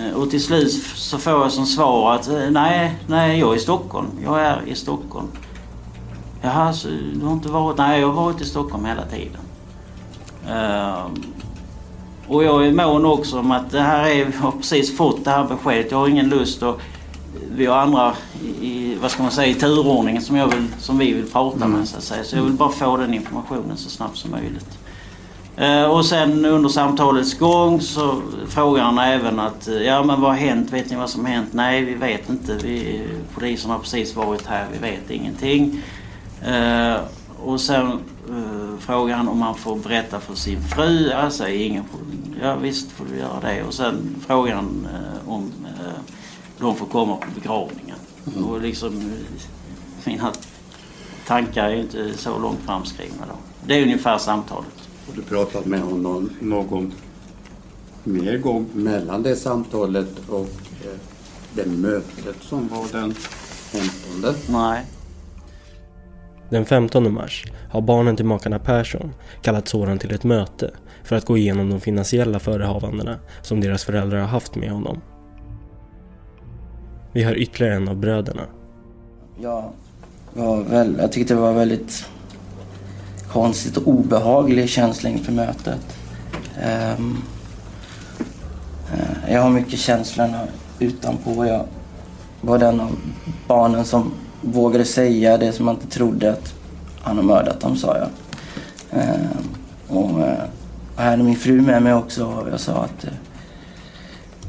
Eh, 0.00 0.14
och 0.14 0.30
till 0.30 0.42
slut 0.42 0.72
så 0.94 1.18
får 1.18 1.32
jag 1.32 1.52
som 1.52 1.66
svar 1.66 2.14
att 2.14 2.28
eh, 2.28 2.50
nej, 2.50 2.98
nej, 3.06 3.38
jag 3.38 3.52
är 3.52 3.56
i 3.56 3.60
Stockholm. 3.60 4.08
Jag 4.24 4.40
är 4.40 4.62
i 4.66 4.74
Stockholm. 4.74 5.28
Jaha, 6.42 6.72
så 6.72 6.88
du 6.88 7.24
har 7.24 7.32
inte 7.32 7.48
varit? 7.48 7.78
Nej, 7.78 8.00
jag 8.00 8.08
har 8.08 8.24
varit 8.24 8.40
i 8.40 8.44
Stockholm 8.44 8.84
hela 8.84 9.04
tiden. 9.04 9.40
Och 12.28 12.44
jag 12.44 12.66
är 12.66 12.72
mån 12.72 13.04
också 13.04 13.38
om 13.38 13.50
att 13.52 13.70
det 13.70 13.80
här 13.80 14.08
är, 14.08 14.18
jag 14.18 14.40
har 14.40 14.50
precis 14.50 14.96
fått 14.96 15.24
det 15.24 15.30
här 15.30 15.44
beskedet. 15.44 15.90
Jag 15.90 15.98
har 15.98 16.08
ingen 16.08 16.28
lust 16.28 16.62
att 16.62 16.78
vi 17.56 17.66
har 17.66 17.76
andra 17.76 18.14
i, 18.60 18.94
vad 19.00 19.10
ska 19.10 19.22
man 19.22 19.32
säga, 19.32 19.48
i 19.48 19.54
turordningen 19.54 20.22
som, 20.22 20.36
jag 20.36 20.46
vill, 20.46 20.66
som 20.78 20.98
vi 20.98 21.12
vill 21.12 21.30
prata 21.30 21.68
med 21.68 21.88
så 21.88 21.96
att 21.96 22.02
säga. 22.02 22.24
Så 22.24 22.36
jag 22.36 22.42
vill 22.42 22.52
bara 22.52 22.68
få 22.68 22.96
den 22.96 23.14
informationen 23.14 23.76
så 23.76 23.90
snabbt 23.90 24.16
som 24.16 24.30
möjligt. 24.30 24.78
Eh, 25.56 25.84
och 25.84 26.06
sen 26.06 26.44
under 26.44 26.68
samtalets 26.68 27.38
gång 27.38 27.80
så 27.80 28.22
frågar 28.48 28.82
han 28.82 28.98
även 28.98 29.40
att 29.40 29.68
eh, 29.68 29.74
ja 29.74 30.02
men 30.02 30.20
vad 30.20 30.30
har 30.30 30.38
hänt? 30.38 30.72
Vet 30.72 30.90
ni 30.90 30.96
vad 30.96 31.10
som 31.10 31.24
har 31.24 31.32
hänt? 31.32 31.48
Nej 31.52 31.84
vi 31.84 31.94
vet 31.94 32.30
inte. 32.30 32.58
Vi, 32.62 33.02
polisen 33.34 33.70
har 33.70 33.78
precis 33.78 34.16
varit 34.16 34.46
här. 34.46 34.66
Vi 34.72 34.78
vet 34.78 35.10
ingenting. 35.10 35.82
Eh, 36.46 36.96
och 37.44 37.60
sen 37.60 37.86
eh, 38.28 38.78
frågar 38.78 39.16
han 39.16 39.28
om 39.28 39.42
han 39.42 39.54
får 39.54 39.76
berätta 39.76 40.20
för 40.20 40.34
sin 40.34 40.62
fru. 40.62 41.08
Jag 41.10 41.32
säger 41.32 41.66
ingen 41.66 41.84
problem. 41.84 42.34
Ja 42.42 42.56
visst 42.56 42.92
får 42.92 43.04
du 43.12 43.18
göra 43.18 43.40
det. 43.42 43.62
Och 43.62 43.74
sen 43.74 44.16
frågar 44.26 44.54
han 44.54 44.88
eh, 44.94 45.32
om 45.32 45.52
de 46.58 46.76
får 46.76 46.86
komma 46.86 47.16
på 47.16 47.26
begravningen. 47.34 47.98
Och 48.48 48.60
liksom 48.60 48.96
eh, 48.96 49.42
mina 50.04 50.32
tankar 51.26 51.68
är 51.68 51.74
inte 51.74 52.18
så 52.18 52.38
långt 52.38 52.58
framskrivna 52.66 53.26
då. 53.28 53.34
Det 53.66 53.74
är 53.74 53.82
ungefär 53.82 54.18
samtalet. 54.18 54.88
Har 55.06 55.14
du 55.16 55.22
pratat 55.22 55.66
med 55.66 55.80
honom 55.80 56.30
någon 56.40 56.92
mer 58.04 58.38
gång 58.38 58.66
mellan 58.72 59.22
det 59.22 59.36
samtalet 59.36 60.28
och 60.28 60.48
eh, 60.84 60.98
det 61.54 61.66
mötet 61.66 62.36
som 62.40 62.68
var 62.68 63.00
den 63.00 63.14
15? 63.14 64.34
Nej. 64.48 64.84
Den 66.50 66.64
15 66.64 67.14
mars 67.14 67.44
har 67.70 67.80
barnen 67.80 68.16
till 68.16 68.26
makarna 68.26 68.58
Persson 68.58 69.14
kallat 69.42 69.68
Soran 69.68 69.98
till 69.98 70.14
ett 70.14 70.24
möte 70.24 70.70
för 71.04 71.16
att 71.16 71.26
gå 71.26 71.36
igenom 71.36 71.70
de 71.70 71.80
finansiella 71.80 72.38
förehavandena 72.38 73.18
som 73.42 73.60
deras 73.60 73.84
föräldrar 73.84 74.18
har 74.18 74.26
haft 74.26 74.54
med 74.54 74.70
honom. 74.70 75.00
Vi 77.16 77.22
har 77.22 77.34
ytterligare 77.34 77.74
en 77.74 77.88
av 77.88 77.96
bröderna. 77.96 78.42
Jag, 79.40 79.64
ja 80.34 80.54
väl, 80.54 80.96
jag 81.00 81.12
tyckte 81.12 81.34
det 81.34 81.40
var 81.40 81.52
väldigt 81.52 82.06
konstigt 83.32 83.76
och 83.76 83.88
obehaglig 83.88 84.68
känsla 84.68 85.10
inför 85.10 85.32
mötet. 85.32 85.98
Um, 86.98 87.22
uh, 88.92 89.32
jag 89.32 89.42
har 89.42 89.50
mycket 89.50 89.78
känslorna 89.78 90.40
utanpå. 90.78 91.46
Jag 91.46 91.64
var 92.40 92.58
den 92.58 92.80
av 92.80 92.96
barnen 93.46 93.84
som 93.84 94.12
vågade 94.40 94.84
säga 94.84 95.38
det 95.38 95.52
som 95.52 95.66
man 95.66 95.74
inte 95.74 95.86
trodde 95.86 96.32
att 96.32 96.54
han 97.02 97.16
har 97.16 97.24
mördat 97.24 97.60
dem, 97.60 97.76
sa 97.76 97.96
jag. 97.98 98.08
Ehm, 99.00 99.18
och, 99.88 100.10
uh, 100.10 100.42
och 100.96 101.02
här 101.02 101.12
är 101.12 101.22
min 101.22 101.36
fru 101.36 101.60
med 101.60 101.82
mig 101.82 101.94
också 101.94 102.24
och 102.24 102.48
jag 102.50 102.60
sa 102.60 102.72
att 102.72 103.04
uh, 103.04 103.10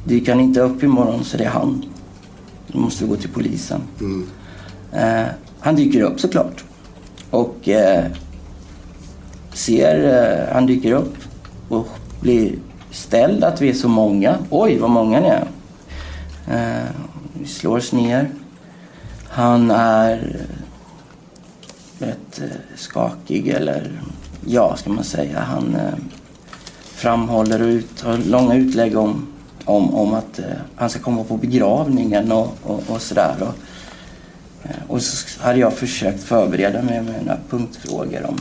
dyker 0.06 0.32
han 0.32 0.42
inte 0.42 0.62
upp 0.62 0.84
imorgon 0.84 1.24
så 1.24 1.38
det 1.38 1.44
är 1.44 1.50
han. 1.50 1.86
Då 2.68 2.80
måste 2.80 3.04
vi 3.04 3.10
gå 3.10 3.16
till 3.16 3.30
polisen. 3.30 3.82
Eh, 4.94 5.26
han 5.60 5.76
dyker 5.76 6.02
upp 6.02 6.20
såklart. 6.20 6.64
Och 7.30 7.70
eh, 7.70 8.06
ser, 9.54 10.24
eh, 10.48 10.54
han 10.54 10.66
dyker 10.66 10.92
upp 10.92 11.16
och 11.70 11.88
blir 12.22 12.56
ställd 12.92 13.44
att 13.44 13.62
vi 13.62 13.70
är 13.70 13.74
så 13.74 13.90
många. 13.90 14.38
Oj, 14.50 14.78
vad 14.78 14.90
många 14.90 15.20
ni 15.20 15.28
är. 15.28 15.48
Eh, 16.48 16.90
vi 17.34 17.48
slår 17.48 17.78
oss 17.78 17.92
ner. 17.92 18.30
Han 19.30 19.72
är 19.72 20.38
rätt 22.00 22.42
eh, 22.42 22.76
skakig 22.76 23.48
eller 23.48 24.02
ja, 24.46 24.76
ska 24.76 24.90
man 24.90 25.04
säga. 25.04 25.40
Han 25.40 25.76
eh, 25.76 25.94
framhåller 26.84 27.62
och 27.62 27.68
ut, 27.68 28.02
har 28.02 28.18
långa 28.18 28.56
utlägg 28.56 28.98
om, 28.98 29.28
om, 29.68 29.96
om 29.96 30.14
att 30.14 30.40
eh, 30.40 30.46
han 30.76 30.90
ska 30.90 31.00
komma 31.00 31.24
på 31.24 31.38
begravningen 31.38 32.32
och, 32.32 32.58
och, 32.64 32.84
och 32.88 33.02
sådär. 33.02 33.36
Och, 33.40 33.54
eh, 34.64 34.76
och 34.88 35.02
så 35.02 35.42
hade 35.42 35.60
jag 35.60 35.74
försökt 35.74 36.24
förbereda 36.24 36.82
mig 36.82 37.02
med 37.02 37.26
några 37.26 37.40
punktfrågor 37.50 38.26
om 38.26 38.38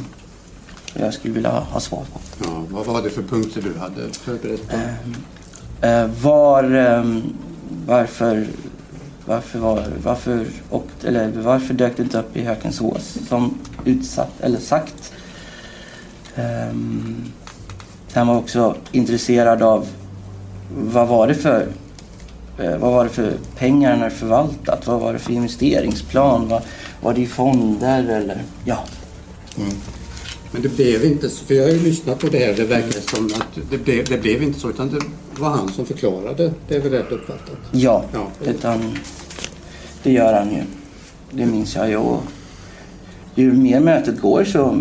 jag 0.95 1.15
skulle 1.15 1.35
vilja 1.35 1.51
ha 1.51 1.81
svar 1.81 2.05
på. 2.13 2.21
Ja, 2.45 2.65
vad 2.71 2.87
var 2.87 3.03
det 3.03 3.11
för 3.11 3.23
punkter 3.23 3.63
du 3.63 3.79
hade 3.79 4.13
förberett? 4.13 4.69
På? 4.69 4.77
Eh, 5.87 6.07
var, 6.07 6.65
ehm, 6.65 7.23
varför, 7.87 8.47
varför, 9.25 9.59
var, 9.59 9.85
varför, 10.03 10.47
och, 10.71 10.87
eller 11.05 11.33
varför 11.35 11.75
dök 11.75 11.97
det 11.97 12.03
inte 12.03 12.19
upp 12.19 12.37
i 12.37 12.43
Hökensås 12.43 13.19
som 13.29 13.59
utsatt 13.85 14.41
eller 14.41 14.59
sagt? 14.59 15.13
Um, 16.71 17.33
han 18.13 18.27
var 18.27 18.37
också 18.37 18.77
intresserad 18.93 19.63
av 19.63 19.87
vad 20.75 21.09
var 21.09 21.27
det 21.27 21.35
för 21.35 21.69
eh, 22.59 22.77
vad 22.79 22.93
var 22.93 23.05
det 23.05 23.11
för 23.11 23.33
pengar 23.59 23.97
när 23.97 24.11
förvaltat? 24.11 24.87
Vad 24.87 25.01
var 25.01 25.13
det 25.13 25.19
för 25.19 25.33
investeringsplan? 25.33 26.49
Vad, 26.49 26.63
var 27.03 27.15
det 27.15 27.21
i 27.21 27.27
fonder 27.27 27.99
eller 27.99 28.43
ja. 28.65 28.79
Mm. 29.59 29.71
Men 30.51 30.63
det 30.63 30.77
blev 30.77 31.05
inte 31.05 31.31
så, 31.31 31.45
för 31.45 31.55
jag 31.55 31.63
har 31.63 31.71
ju 31.71 31.81
lyssnat 31.81 32.19
på 32.19 32.27
det 32.27 32.39
här. 32.39 32.55
Det 32.55 32.65
verkar 32.65 33.17
som 33.17 33.27
att 33.27 33.71
det 33.71 33.79
blev, 33.79 34.05
det 34.05 34.19
blev 34.19 34.43
inte 34.43 34.61
så 34.61 34.71
utan 34.71 34.91
det 34.91 35.01
var 35.41 35.51
han 35.51 35.69
som 35.69 35.87
förklarade. 35.87 36.53
Det 36.69 36.77
är 36.77 36.81
väl 36.81 36.93
rätt 36.93 37.13
uppfattat? 37.13 37.59
Ja, 37.73 38.05
utan 38.45 38.99
det 40.03 40.13
gör 40.13 40.33
han 40.33 40.51
ju. 40.51 40.63
Det 41.31 41.47
minns 41.47 41.77
jag 41.77 41.89
ju. 41.89 41.97
Och 41.97 42.23
ju 43.35 43.53
mer 43.53 43.81
mötet 43.81 44.21
går 44.21 44.45
så 44.45 44.73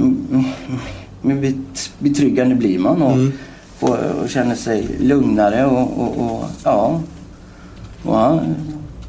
mer 1.21 1.53
betryggande 1.99 2.55
blir 2.55 2.79
man 2.79 3.01
och, 3.01 3.13
mm. 3.13 3.31
Och, 3.89 4.23
och, 4.23 4.29
känner 4.29 4.55
sig 4.55 4.87
lugnare 4.99 5.65
och, 5.65 5.99
och, 5.99 6.17
och 6.17 6.45
ja. 6.63 7.01
Och 8.03 8.17
han 8.17 8.55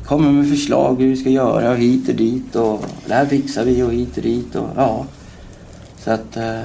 kommer 0.04 0.30
med 0.32 0.48
förslag 0.48 1.00
hur 1.00 1.08
vi 1.08 1.16
ska 1.16 1.30
göra 1.30 1.70
och 1.70 1.76
hit 1.76 2.08
och 2.08 2.14
dit 2.14 2.56
och 2.56 2.84
det 3.06 3.14
här 3.14 3.26
fixar 3.26 3.64
vi 3.64 3.82
och 3.82 3.92
hit 3.92 4.16
och 4.16 4.22
dit 4.22 4.54
och 4.54 4.68
ja. 4.76 5.06
Så 6.04 6.10
att... 6.10 6.36
Eh... 6.36 6.60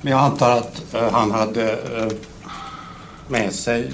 Men 0.00 0.12
jag 0.12 0.20
antar 0.20 0.50
att 0.50 0.94
eh, 0.94 1.10
han 1.12 1.30
hade 1.30 1.72
eh, 1.72 2.12
med 3.28 3.52
sig, 3.52 3.92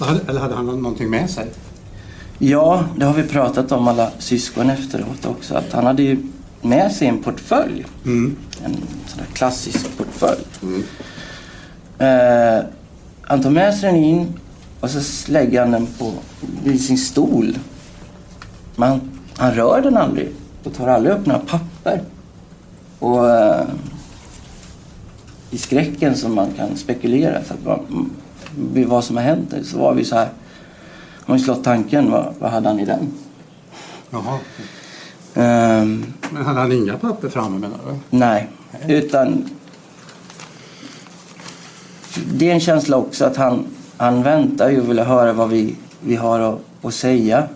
eh, 0.00 0.28
eller 0.28 0.40
hade 0.40 0.54
han 0.54 0.66
någonting 0.66 1.10
med 1.10 1.30
sig? 1.30 1.46
Ja, 2.38 2.84
det 2.96 3.04
har 3.04 3.14
vi 3.14 3.22
pratat 3.22 3.72
om 3.72 3.88
alla 3.88 4.10
syskon 4.18 4.70
efteråt 4.70 5.26
också. 5.26 5.54
Att 5.54 5.72
han 5.72 5.86
hade 5.86 6.02
ju 6.02 6.18
med 6.62 6.92
sig 6.92 7.08
en 7.08 7.22
portfölj. 7.22 7.86
Mm. 8.04 8.36
En 8.64 8.72
sån 9.06 9.18
där 9.18 9.34
klassisk 9.34 9.98
portfölj. 9.98 10.44
Mm. 10.62 10.82
Eh, 11.98 12.64
han 13.22 13.42
tar 13.42 13.50
med 13.50 13.74
sig 13.74 13.92
den 13.92 14.04
in 14.04 14.40
och 14.80 14.90
så 14.90 15.32
lägger 15.32 15.60
han 15.60 15.70
den 15.70 15.86
på 15.86 16.12
vid 16.64 16.84
sin 16.84 16.98
stol. 16.98 17.58
Men 18.76 18.88
han, 18.88 19.00
han 19.36 19.54
rör 19.54 19.80
den 19.80 19.96
aldrig 19.96 20.32
och 20.64 20.74
tar 20.74 20.88
aldrig 20.88 21.14
upp 21.14 21.26
några 21.26 21.40
papper. 21.40 22.02
Och 22.98 23.30
eh, 23.30 23.66
i 25.50 25.58
skräcken 25.58 26.16
som 26.16 26.34
man 26.34 26.52
kan 26.52 26.76
spekulera 26.76 27.42
för 27.42 27.54
att 27.54 27.64
man, 27.64 28.10
vad 28.86 29.04
som 29.04 29.16
har 29.16 29.24
hänt 29.24 29.54
så 29.64 29.78
var 29.78 29.94
vi 29.94 30.04
så 30.04 30.16
här. 30.16 30.28
Om 31.26 31.34
vi 31.34 31.40
slått 31.40 31.64
tanken, 31.64 32.10
vad, 32.10 32.34
vad 32.38 32.50
hade 32.50 32.68
han 32.68 32.80
i 32.80 32.84
den? 32.84 33.12
Jaha. 34.10 34.38
Um, 35.34 36.12
Men 36.30 36.44
hade 36.44 36.60
han 36.60 36.72
inga 36.72 36.98
papper 36.98 37.28
framme 37.28 37.58
menar 37.58 37.78
du? 37.86 38.16
Nej, 38.18 38.48
utan 38.88 39.50
det 42.34 42.50
är 42.50 42.54
en 42.54 42.60
känsla 42.60 42.96
också 42.96 43.24
att 43.24 43.36
han, 43.36 43.66
han 43.96 44.22
väntar 44.22 44.70
ju 44.70 44.80
och 44.80 44.90
vill 44.90 44.98
höra 44.98 45.32
vad 45.32 45.48
vi, 45.48 45.76
vi 46.00 46.16
har 46.16 46.40
att, 46.40 46.60
att 46.82 46.94
säga. 46.94 47.48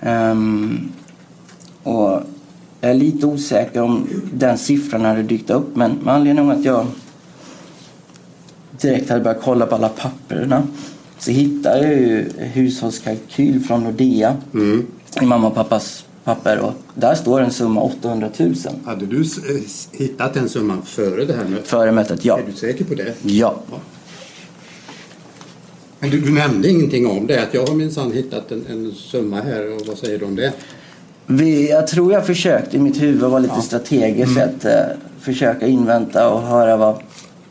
Um, 0.00 0.92
och 1.82 2.22
jag 2.80 2.90
är 2.90 2.94
lite 2.94 3.26
osäker 3.26 3.82
om 3.82 4.08
den 4.32 4.58
siffran 4.58 5.04
hade 5.04 5.22
dykt 5.22 5.50
upp 5.50 5.76
men 5.76 5.92
med 5.92 6.14
anledning 6.14 6.44
av 6.44 6.58
att 6.58 6.64
jag 6.64 6.86
direkt 8.70 9.10
hade 9.10 9.20
börjat 9.20 9.42
kolla 9.42 9.66
på 9.66 9.74
alla 9.74 9.88
papperna 9.88 10.62
så 11.18 11.30
hittade 11.30 11.86
jag 11.86 12.00
ju 12.00 12.32
hushållskalkyl 12.38 13.60
från 13.60 13.84
Nordea 13.84 14.36
mm. 14.54 14.86
i 15.22 15.26
mamma 15.26 15.46
och 15.46 15.54
pappas 15.54 16.04
papper 16.24 16.58
och 16.58 16.72
där 16.94 17.14
står 17.14 17.40
en 17.40 17.50
summa 17.50 17.80
800 17.80 18.28
000. 18.38 18.54
Hade 18.84 19.06
du 19.06 19.24
hittat 19.92 20.34
den 20.34 20.48
summan 20.48 20.82
före 20.82 21.24
det 21.24 21.32
här 21.32 21.44
mötet? 21.44 21.68
Före 21.68 21.92
mötet, 21.92 22.24
ja. 22.24 22.38
Är 22.38 22.46
du 22.46 22.52
säker 22.52 22.84
på 22.84 22.94
det? 22.94 23.14
Ja. 23.22 23.54
ja. 23.70 23.78
Men 25.98 26.10
du, 26.10 26.20
du, 26.20 26.32
nämnde 26.32 26.68
ingenting 26.68 27.06
om 27.06 27.26
det, 27.26 27.42
att 27.42 27.54
jag 27.54 27.66
har 27.66 27.74
minsann 27.74 28.12
hittat 28.12 28.52
en, 28.52 28.66
en, 28.68 28.92
summa 28.92 29.40
här 29.40 29.74
och 29.74 29.80
vad 29.86 29.98
säger 29.98 30.18
du 30.18 30.24
om 30.24 30.36
det? 30.36 30.52
Vi, 31.26 31.70
jag 31.70 31.86
tror 31.86 32.12
jag 32.12 32.26
försökte 32.26 32.76
i 32.76 32.80
mitt 32.80 33.02
huvud 33.02 33.30
vara 33.30 33.38
lite 33.38 33.54
ja. 33.56 33.62
strategiskt 33.62 34.36
mm. 34.36 34.48
att 34.48 34.64
uh, 34.64 34.70
försöka 35.20 35.66
invänta 35.66 36.28
och 36.30 36.42
höra 36.42 36.76
vad 36.76 37.02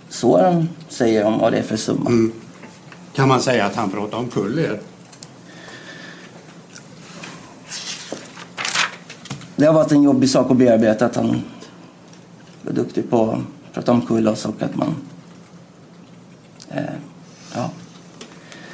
Soran 0.10 0.70
säger 0.90 1.26
om 1.26 1.40
vad 1.40 1.54
det 1.54 1.58
är 1.58 1.64
för 1.64 1.78
summa. 1.78 2.10
Mm. 2.10 2.32
Kan 3.16 3.28
man 3.28 3.42
säga 3.42 3.66
att 3.66 3.76
han 3.76 3.92
pratar 3.92 4.18
om 4.18 4.30
er? 4.60 4.80
Det 9.60 9.66
har 9.66 9.74
varit 9.74 9.92
en 9.92 10.04
jobbig 10.04 10.30
sak 10.30 10.52
att 10.52 10.58
bearbeta 10.58 11.06
att 11.06 11.16
han 11.16 11.42
var 12.62 12.74
duktig 12.74 13.10
på 13.10 13.32
att 13.32 13.74
prata 13.74 13.92
om 13.92 14.28
oss 14.28 14.46
och 14.46 14.62
att 14.62 14.76
man... 14.76 14.96
Eh, 16.70 16.84
ja. 17.56 17.70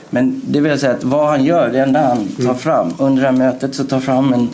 Men 0.10 0.42
det 0.48 0.62
vill 0.62 0.80
säga 0.80 0.94
att 0.94 1.04
vad 1.04 1.30
han 1.30 1.44
gör, 1.46 1.70
det 1.72 1.80
enda 1.80 2.08
han 2.08 2.28
tar 2.28 2.44
mm. 2.44 2.56
fram 2.56 2.94
under 3.00 3.22
det 3.22 3.30
här 3.30 3.38
mötet 3.38 3.76
så 3.76 3.84
tar 3.84 4.00
fram 4.00 4.34
en, 4.34 4.50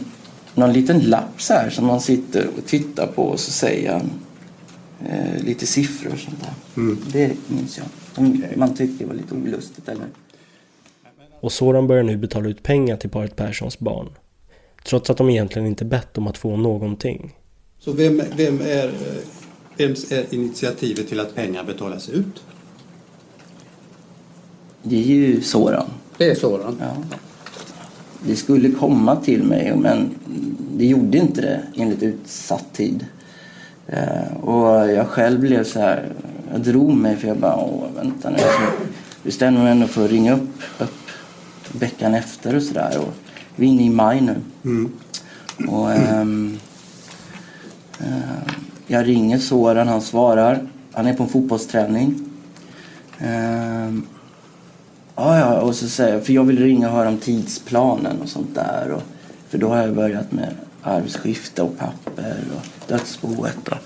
någon 0.55 0.73
liten 0.73 0.99
lapp 0.99 1.41
så 1.41 1.53
här 1.53 1.69
som 1.69 1.87
man 1.87 2.01
sitter 2.01 2.47
och 2.57 2.65
tittar 2.65 3.07
på 3.07 3.23
och 3.23 3.39
så 3.39 3.51
säger 3.51 3.93
han 3.93 4.09
eh, 5.09 5.43
lite 5.43 5.65
siffror 5.65 6.13
och 6.13 6.19
sånt 6.19 6.41
där. 6.41 6.81
Mm. 6.81 6.97
Det 7.11 7.31
minns 7.47 7.77
jag. 7.77 8.57
Man 8.57 8.75
tyckte 8.75 9.03
det 9.03 9.07
var 9.07 9.15
lite 9.15 9.35
olustigt 9.35 9.89
eller? 9.89 10.05
Och 11.39 11.51
Soran 11.51 11.87
börjar 11.87 12.03
nu 12.03 12.17
betala 12.17 12.49
ut 12.49 12.63
pengar 12.63 12.97
till 12.97 13.09
paret 13.09 13.35
Perssons 13.35 13.79
barn. 13.79 14.09
Trots 14.83 15.09
att 15.09 15.17
de 15.17 15.29
egentligen 15.29 15.67
inte 15.67 15.85
bett 15.85 16.17
om 16.17 16.27
att 16.27 16.37
få 16.37 16.57
någonting. 16.57 17.35
Så 17.79 17.91
vem, 17.91 18.21
vem 18.35 18.61
är, 18.61 18.91
vems 19.77 20.11
är 20.11 20.33
initiativet 20.33 21.07
till 21.09 21.19
att 21.19 21.35
pengar 21.35 21.63
betalas 21.63 22.09
ut? 22.09 22.43
Det 24.83 24.95
är 24.95 25.05
ju 25.05 25.41
Soran. 25.41 25.85
Det 26.17 26.31
är 26.31 26.35
Soran? 26.35 26.77
Ja. 26.79 26.95
Det 28.25 28.35
skulle 28.35 28.71
komma 28.71 29.15
till 29.15 29.43
mig 29.43 29.75
men 29.75 30.15
det 30.73 30.85
gjorde 30.85 31.17
inte 31.17 31.41
det 31.41 31.63
enligt 31.75 32.03
utsatt 32.03 32.73
tid. 32.73 33.05
Eh, 33.87 34.37
och 34.43 34.91
jag 34.91 35.07
själv 35.07 35.39
blev 35.39 35.63
så 35.63 35.79
här, 35.79 36.13
jag 36.51 36.61
drog 36.61 36.93
mig 36.93 37.17
för 37.17 37.27
jag 37.27 37.37
bara, 37.37 37.55
åh 37.55 37.83
vänta 37.95 38.29
nu. 38.29 38.37
Så 38.37 38.71
bestämde 39.23 39.61
mig 39.61 39.71
ändå 39.71 39.87
för 39.87 40.05
att 40.05 40.11
ringa 40.11 40.35
upp, 40.35 40.49
upp 40.79 41.09
veckan 41.71 42.13
efter 42.13 42.55
och 42.55 42.63
sådär. 42.63 42.99
Vi 43.55 43.65
är 43.65 43.69
inne 43.69 43.83
i 43.83 43.89
maj 43.89 44.21
nu. 44.21 44.35
Mm. 44.63 44.91
Och 45.67 45.91
ähm, 45.91 46.59
äh, 47.99 48.53
jag 48.87 49.07
ringer 49.07 49.39
Soran, 49.39 49.87
han 49.87 50.01
svarar. 50.01 50.67
Han 50.93 51.07
är 51.07 51.13
på 51.13 51.23
en 51.23 51.29
fotbollsträning. 51.29 52.29
Ähm, 53.19 54.07
ja, 55.15 55.39
ja, 55.39 55.61
och 55.61 55.75
så 55.75 55.87
säger 55.87 56.13
jag, 56.13 56.25
för 56.25 56.33
jag 56.33 56.43
vill 56.43 56.59
ringa 56.59 56.89
och 56.89 56.95
höra 56.95 57.07
om 57.07 57.17
tidsplanen 57.17 58.21
och 58.21 58.29
sånt 58.29 58.55
där. 58.55 58.91
Och, 58.91 59.01
för 59.49 59.57
då 59.57 59.69
har 59.69 59.77
jag 59.77 59.95
börjat 59.95 60.31
med 60.31 60.55
arvsskifte 60.81 61.61
och 61.61 61.77
papper 61.77 62.37
och 62.55 62.87
dödsboet. 62.87 63.67
Och, 63.67 63.77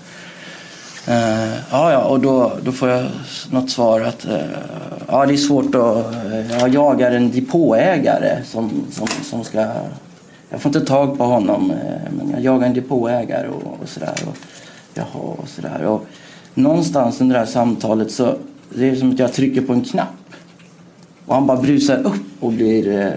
Uh, 1.08 1.54
ja, 1.70 1.92
ja, 1.92 2.04
och 2.04 2.20
då, 2.20 2.52
då 2.62 2.72
får 2.72 2.88
jag 2.88 3.06
något 3.50 3.70
svar 3.70 4.00
att 4.00 4.26
uh, 4.26 4.32
ja, 5.08 5.26
det 5.26 5.32
är 5.32 5.36
svårt 5.36 5.74
att... 5.74 6.14
Uh, 6.26 6.50
jag 6.50 6.68
jagar 6.68 7.10
en 7.10 7.30
depåägare 7.30 8.44
som, 8.44 8.70
som, 8.90 9.06
som 9.06 9.44
ska... 9.44 9.66
Jag 10.50 10.60
får 10.60 10.76
inte 10.76 10.86
tag 10.86 11.18
på 11.18 11.24
honom, 11.24 11.72
men 12.10 12.30
jag 12.30 12.40
jagar 12.40 12.66
en 12.66 12.74
depåägare 12.74 13.48
och, 13.48 13.78
och 13.82 13.88
sådär. 13.88 14.14
Och, 14.26 14.36
jaha, 14.94 15.22
och 15.38 15.48
sådär. 15.48 15.82
Och 15.82 16.06
någonstans 16.54 17.20
under 17.20 17.34
det 17.34 17.40
här 17.40 17.46
samtalet 17.46 18.10
så 18.10 18.34
det 18.74 18.88
är 18.88 18.96
som 18.96 19.10
att 19.10 19.18
jag 19.18 19.32
trycker 19.32 19.62
på 19.62 19.72
en 19.72 19.84
knapp. 19.84 20.08
Och 21.26 21.34
han 21.34 21.46
bara 21.46 21.56
brusar 21.56 21.98
upp 21.98 22.26
och 22.40 22.52
blir... 22.52 23.14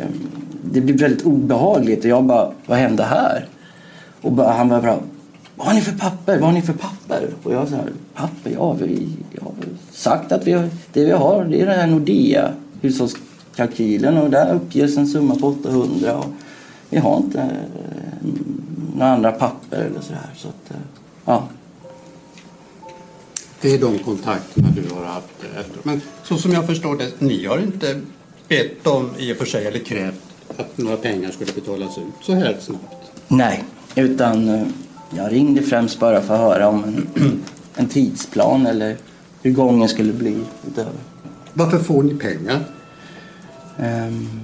det 0.64 0.82
blir 0.82 0.98
väldigt 0.98 1.26
obehagligt. 1.26 2.00
Och 2.00 2.10
jag 2.10 2.24
bara, 2.24 2.52
vad 2.66 2.78
hände 2.78 3.04
här? 3.04 3.46
Och 4.22 4.32
bara, 4.32 4.52
han 4.52 4.70
bara 4.70 4.98
vad 5.60 5.68
har 5.68 5.74
ni 5.74 5.82
för 5.82 5.92
papper? 5.92 6.38
Vad 6.38 6.46
har 6.46 6.52
ni 6.52 6.62
för 6.62 6.74
papper? 6.74 7.30
Och 7.44 7.54
jag 7.54 7.70
sa, 7.70 7.78
papper? 8.14 8.52
Ja, 8.52 8.74
vi 8.74 9.20
har 9.42 9.52
sagt 9.92 10.32
att 10.32 10.48
vi 10.48 10.52
har, 10.52 10.70
det 10.94 11.06
vi 11.06 11.12
har 11.12 11.46
det 11.46 11.62
är 11.62 11.66
den 11.66 11.80
här 11.80 11.88
Nordea 11.88 12.54
hushållskalkylen 12.82 14.18
och 14.18 14.30
där 14.30 14.56
uppges 14.56 14.98
en 14.98 15.08
summa 15.08 15.36
på 15.36 15.48
800 15.48 16.18
och 16.18 16.26
vi 16.90 16.98
har 16.98 17.18
inte 17.18 17.40
eh, 17.42 18.30
några 18.96 19.12
andra 19.12 19.32
papper 19.32 19.78
eller 19.78 20.02
så 20.02 20.14
här. 20.14 20.30
Så 20.36 20.48
att, 20.48 20.72
eh, 20.72 20.78
ja. 21.26 21.48
Det 23.62 23.74
är 23.74 23.80
de 23.80 24.00
kontakterna 24.00 24.68
du 24.76 24.96
har 24.96 25.06
haft. 25.06 25.28
Men 25.84 26.02
så 26.24 26.38
som 26.38 26.52
jag 26.52 26.66
förstår 26.66 26.98
det, 26.98 27.22
ni 27.22 27.46
har 27.46 27.58
inte 27.60 28.02
bett 28.48 28.88
om 28.88 29.10
i 29.18 29.34
och 29.34 29.38
för 29.38 29.46
sig 29.46 29.66
eller 29.66 29.80
krävt 29.80 30.24
att 30.58 30.78
några 30.78 30.98
pengar 30.98 31.32
skulle 31.32 31.54
betalas 31.54 31.98
ut 31.98 32.26
så 32.26 32.34
här 32.34 32.58
snabbt? 32.60 33.12
Nej, 33.28 33.64
utan 33.96 34.50
eh, 34.50 34.68
jag 35.16 35.32
ringde 35.32 35.62
främst 35.62 36.00
bara 36.00 36.22
för 36.22 36.34
att 36.34 36.40
höra 36.40 36.68
om 36.68 36.84
en, 36.84 37.08
en 37.76 37.88
tidsplan 37.88 38.66
eller 38.66 38.96
hur 39.42 39.52
gången 39.52 39.90
skulle 39.90 40.14
bli 40.14 40.44
utöver. 40.68 40.94
Varför 41.54 41.78
får 41.78 42.04
ni 42.04 42.16
pengar? 42.16 42.60
Um, 43.78 44.42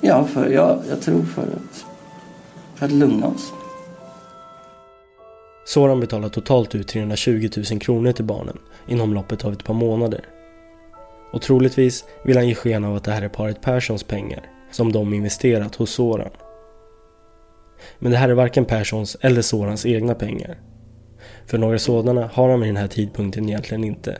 ja, 0.00 0.24
för, 0.24 0.50
ja, 0.50 0.78
jag 0.88 1.00
tror 1.00 1.22
för 1.22 1.42
att, 1.42 1.84
för 2.74 2.86
att 2.86 2.92
lugna 2.92 3.26
oss. 3.26 3.52
Soran 5.64 6.00
betalar 6.00 6.28
totalt 6.28 6.74
ut 6.74 6.88
320 6.88 7.48
000 7.70 7.80
kronor 7.80 8.12
till 8.12 8.24
barnen 8.24 8.58
inom 8.88 9.14
loppet 9.14 9.44
av 9.44 9.52
ett 9.52 9.64
par 9.64 9.74
månader. 9.74 10.24
Och 11.32 11.42
troligtvis 11.42 12.04
vill 12.24 12.36
han 12.36 12.48
ge 12.48 12.54
sken 12.54 12.84
av 12.84 12.96
att 12.96 13.04
det 13.04 13.12
här 13.12 13.22
är 13.22 13.28
paret 13.28 13.60
Perssons 13.60 14.02
pengar 14.02 14.42
som 14.70 14.92
de 14.92 15.14
investerat 15.14 15.74
hos 15.74 15.90
Soran. 15.90 16.30
Men 17.98 18.12
det 18.12 18.18
här 18.18 18.28
är 18.28 18.34
varken 18.34 18.64
Perssons 18.64 19.16
eller 19.20 19.42
Sorans 19.42 19.86
egna 19.86 20.14
pengar. 20.14 20.58
För 21.46 21.58
några 21.58 21.78
sådana 21.78 22.30
har 22.32 22.48
han 22.48 22.60
vid 22.60 22.68
den 22.68 22.76
här 22.76 22.88
tidpunkten 22.88 23.48
egentligen 23.48 23.84
inte. 23.84 24.18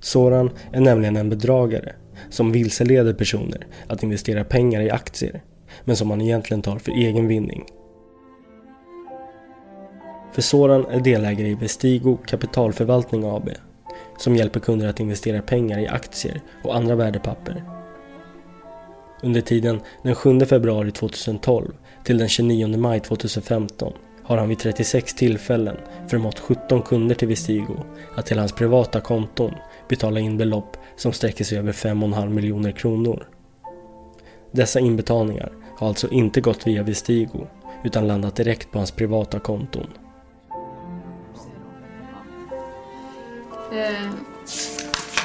Soran 0.00 0.50
är 0.72 0.80
nämligen 0.80 1.16
en 1.16 1.30
bedragare 1.30 1.92
som 2.30 2.52
vilseleder 2.52 3.14
personer 3.14 3.66
att 3.86 4.02
investera 4.02 4.44
pengar 4.44 4.80
i 4.80 4.90
aktier 4.90 5.42
men 5.84 5.96
som 5.96 6.10
han 6.10 6.20
egentligen 6.20 6.62
tar 6.62 6.78
för 6.78 6.92
egen 6.92 7.28
vinning. 7.28 7.64
För 10.32 10.42
Soran 10.42 10.86
är 10.86 11.00
delägare 11.00 11.48
i 11.48 11.54
Vestigo 11.54 12.18
Kapitalförvaltning 12.26 13.24
AB 13.24 13.50
som 14.18 14.36
hjälper 14.36 14.60
kunder 14.60 14.88
att 14.88 15.00
investera 15.00 15.42
pengar 15.42 15.78
i 15.78 15.88
aktier 15.88 16.40
och 16.64 16.76
andra 16.76 16.94
värdepapper. 16.94 17.75
Under 19.22 19.40
tiden 19.40 19.80
den 20.02 20.14
7 20.14 20.40
februari 20.40 20.92
2012 20.92 21.72
till 22.04 22.18
den 22.18 22.28
29 22.28 22.76
maj 22.76 23.00
2015 23.00 23.92
har 24.22 24.38
han 24.38 24.48
vid 24.48 24.58
36 24.58 25.14
tillfällen 25.14 25.76
förmått 26.08 26.38
17 26.38 26.82
kunder 26.82 27.14
till 27.14 27.28
Vestigo 27.28 27.76
att 28.16 28.26
till 28.26 28.38
hans 28.38 28.52
privata 28.52 29.00
konton 29.00 29.54
betala 29.88 30.20
in 30.20 30.36
belopp 30.36 30.76
som 30.96 31.12
sträcker 31.12 31.44
sig 31.44 31.58
över 31.58 31.72
5,5 31.72 32.28
miljoner 32.28 32.72
kronor. 32.72 33.28
Dessa 34.52 34.80
inbetalningar 34.80 35.52
har 35.78 35.88
alltså 35.88 36.08
inte 36.08 36.40
gått 36.40 36.66
via 36.66 36.82
Vestigo 36.82 37.46
utan 37.84 38.08
landat 38.08 38.36
direkt 38.36 38.72
på 38.72 38.78
hans 38.78 38.90
privata 38.90 39.38
konton. 39.38 39.86
Eh, 43.72 44.10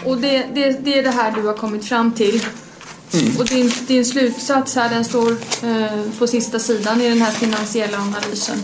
och 0.05 0.17
det, 0.17 0.45
det, 0.53 0.85
det 0.85 0.99
är 0.99 1.03
det 1.03 1.09
här 1.09 1.31
du 1.31 1.47
har 1.47 1.53
kommit 1.53 1.85
fram 1.85 2.11
till. 2.11 2.41
Mm. 3.13 3.37
Och 3.37 3.45
din, 3.45 3.71
din 3.87 4.05
slutsats 4.05 4.75
här, 4.75 4.89
den 4.89 5.05
står 5.05 5.31
eh, 5.63 6.11
på 6.19 6.27
sista 6.27 6.59
sidan 6.59 7.01
i 7.01 7.09
den 7.09 7.21
här 7.21 7.31
finansiella 7.31 7.97
analysen. 7.97 8.57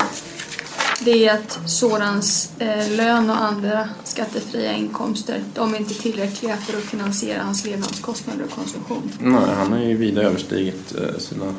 Det 1.06 1.28
är 1.28 1.34
att 1.34 1.60
Sorans 1.66 2.52
eh, 2.60 2.96
lön 2.96 3.30
och 3.30 3.42
andra 3.42 3.90
skattefria 4.04 4.74
inkomster, 4.74 5.44
de 5.56 5.74
är 5.74 5.78
inte 5.78 5.94
tillräckliga 5.94 6.58
för 6.58 6.78
att 6.78 6.84
finansiera 6.84 7.44
hans 7.44 7.66
levnadskostnader 7.66 8.44
och 8.44 8.52
konsumtion. 8.52 9.12
Nej, 9.20 9.56
han 9.56 9.72
har 9.72 9.80
ju 9.80 9.98
vida 9.98 10.22
överstigit 10.22 10.96
eh, 10.96 11.18
sina 11.18 11.54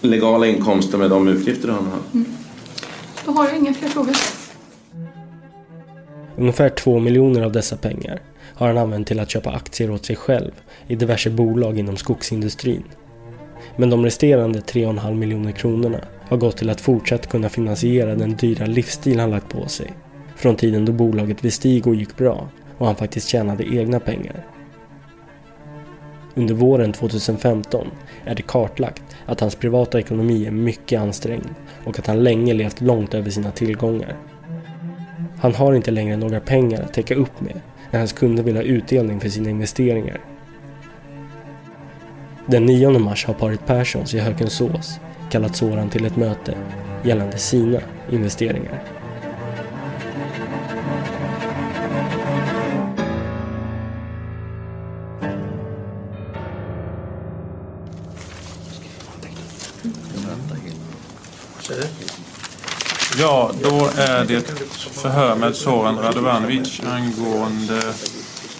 legala 0.00 0.46
inkomster 0.46 0.98
med 0.98 1.10
de 1.10 1.28
utgifter 1.28 1.68
han 1.68 1.86
har. 1.86 2.00
Mm. 2.12 2.26
Då 3.24 3.32
har 3.32 3.48
jag 3.48 3.56
inga 3.56 3.74
fler 3.74 3.88
frågor. 3.88 4.16
Ungefär 6.36 6.68
två 6.68 6.98
miljoner 6.98 7.42
av 7.42 7.52
dessa 7.52 7.76
pengar 7.76 8.20
har 8.54 8.66
han 8.66 8.78
använt 8.78 9.06
till 9.06 9.20
att 9.20 9.30
köpa 9.30 9.50
aktier 9.50 9.90
åt 9.90 10.04
sig 10.04 10.16
själv 10.16 10.52
i 10.86 10.96
diverse 10.96 11.30
bolag 11.30 11.78
inom 11.78 11.96
skogsindustrin. 11.96 12.84
Men 13.76 13.90
de 13.90 14.04
resterande 14.04 14.60
3,5 14.60 15.14
miljoner 15.14 15.52
kronorna 15.52 16.00
har 16.28 16.36
gått 16.36 16.56
till 16.56 16.70
att 16.70 16.80
fortsatt 16.80 17.26
kunna 17.26 17.48
finansiera 17.48 18.14
den 18.14 18.36
dyra 18.36 18.66
livsstil 18.66 19.20
han 19.20 19.30
lagt 19.30 19.48
på 19.48 19.68
sig. 19.68 19.92
Från 20.36 20.56
tiden 20.56 20.84
då 20.84 20.92
bolaget 20.92 21.44
Vestigo 21.44 21.94
gick 21.94 22.16
bra 22.16 22.48
och 22.78 22.86
han 22.86 22.96
faktiskt 22.96 23.28
tjänade 23.28 23.64
egna 23.76 24.00
pengar. 24.00 24.46
Under 26.34 26.54
våren 26.54 26.92
2015 26.92 27.86
är 28.24 28.34
det 28.34 28.42
kartlagt 28.42 29.02
att 29.26 29.40
hans 29.40 29.54
privata 29.54 29.98
ekonomi 29.98 30.46
är 30.46 30.50
mycket 30.50 31.00
ansträngd 31.00 31.54
och 31.84 31.98
att 31.98 32.06
han 32.06 32.22
länge 32.22 32.54
levt 32.54 32.80
långt 32.80 33.14
över 33.14 33.30
sina 33.30 33.50
tillgångar. 33.50 34.16
Han 35.44 35.54
har 35.54 35.74
inte 35.74 35.90
längre 35.90 36.16
några 36.16 36.40
pengar 36.40 36.82
att 36.82 36.92
täcka 36.92 37.14
upp 37.14 37.40
med 37.40 37.60
när 37.90 37.98
hans 37.98 38.12
kunder 38.12 38.42
vill 38.42 38.56
ha 38.56 38.62
utdelning 38.62 39.20
för 39.20 39.28
sina 39.28 39.50
investeringar. 39.50 40.20
Den 42.46 42.66
9 42.66 42.98
mars 42.98 43.24
har 43.24 43.34
paret 43.34 43.66
Perssons 43.66 44.14
i 44.14 44.18
Hökensås 44.18 45.00
kallat 45.30 45.56
Soran 45.56 45.90
till 45.90 46.04
ett 46.04 46.16
möte 46.16 46.54
gällande 47.02 47.38
sina 47.38 47.80
investeringar. 48.10 48.82
Ja, 63.18 63.50
då 63.62 63.90
är 63.96 64.24
det 64.24 64.73
förhör 65.04 65.36
med 65.36 65.56
Soran 65.56 65.98
Radovanovic 65.98 66.80
angående 66.80 67.94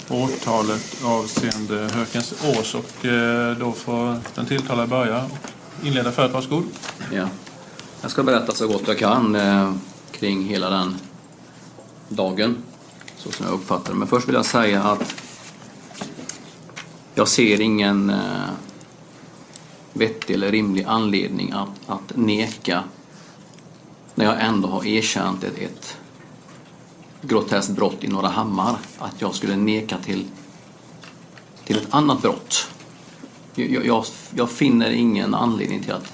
åtalet 0.09 0.97
avseende 1.05 1.89
Hökens 1.95 2.35
Ås 2.45 2.75
och 2.75 3.07
eh, 3.07 3.57
då 3.57 3.73
får 3.73 4.19
den 4.35 4.47
tilltalade 4.47 4.89
börja 4.89 5.25
och 5.25 5.87
inleda 5.87 6.13
förhöret. 6.13 6.35
Varsågod. 6.35 6.65
Ja. 7.13 7.29
Jag 8.03 8.11
ska 8.11 8.23
berätta 8.23 8.53
så 8.53 8.69
gott 8.69 8.83
jag 8.87 8.99
kan 8.99 9.35
eh, 9.35 9.75
kring 10.11 10.45
hela 10.45 10.71
den 10.71 10.97
dagen 12.09 12.57
så 13.17 13.33
som 13.33 13.47
jag 13.47 13.55
uppfattar 13.55 13.93
det. 13.93 13.99
Men 13.99 14.09
först 14.09 14.29
vill 14.29 14.35
jag 14.35 14.47
säga 14.47 14.83
att 14.83 15.15
jag 17.15 17.29
ser 17.29 17.61
ingen 17.61 18.11
eh, 18.11 18.51
vettig 19.93 20.35
eller 20.35 20.51
rimlig 20.51 20.85
anledning 20.89 21.53
att, 21.53 21.69
att 21.87 22.17
neka 22.17 22.85
när 24.15 24.25
jag 24.25 24.41
ändå 24.41 24.69
har 24.69 24.87
erkänt 24.87 25.45
ett, 25.45 25.59
ett 25.59 25.99
groteskt 27.29 27.71
brott 27.71 28.05
i 28.05 28.09
Norra 28.09 28.29
Hammar 28.29 28.77
att 28.99 29.21
jag 29.21 29.35
skulle 29.35 29.57
neka 29.57 29.99
till, 29.99 30.25
till 31.65 31.77
ett 31.77 31.89
annat 31.91 32.23
brott. 32.23 32.69
Jag, 33.55 33.87
jag, 33.87 34.05
jag 34.37 34.51
finner 34.51 34.91
ingen 34.91 35.35
anledning 35.35 35.83
till 35.83 35.93
att 35.93 36.13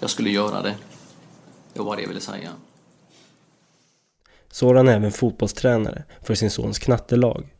jag 0.00 0.10
skulle 0.10 0.30
göra 0.30 0.62
det. 0.62 0.74
Det 1.72 1.80
var 1.80 1.96
det 1.96 2.02
jag 2.02 2.08
ville 2.08 2.20
säga. 2.20 2.50
Soran 4.50 4.88
är 4.88 4.96
även 4.96 5.12
fotbollstränare 5.12 6.04
för 6.22 6.34
sin 6.34 6.50
sons 6.50 6.78
knattelag. 6.78 7.54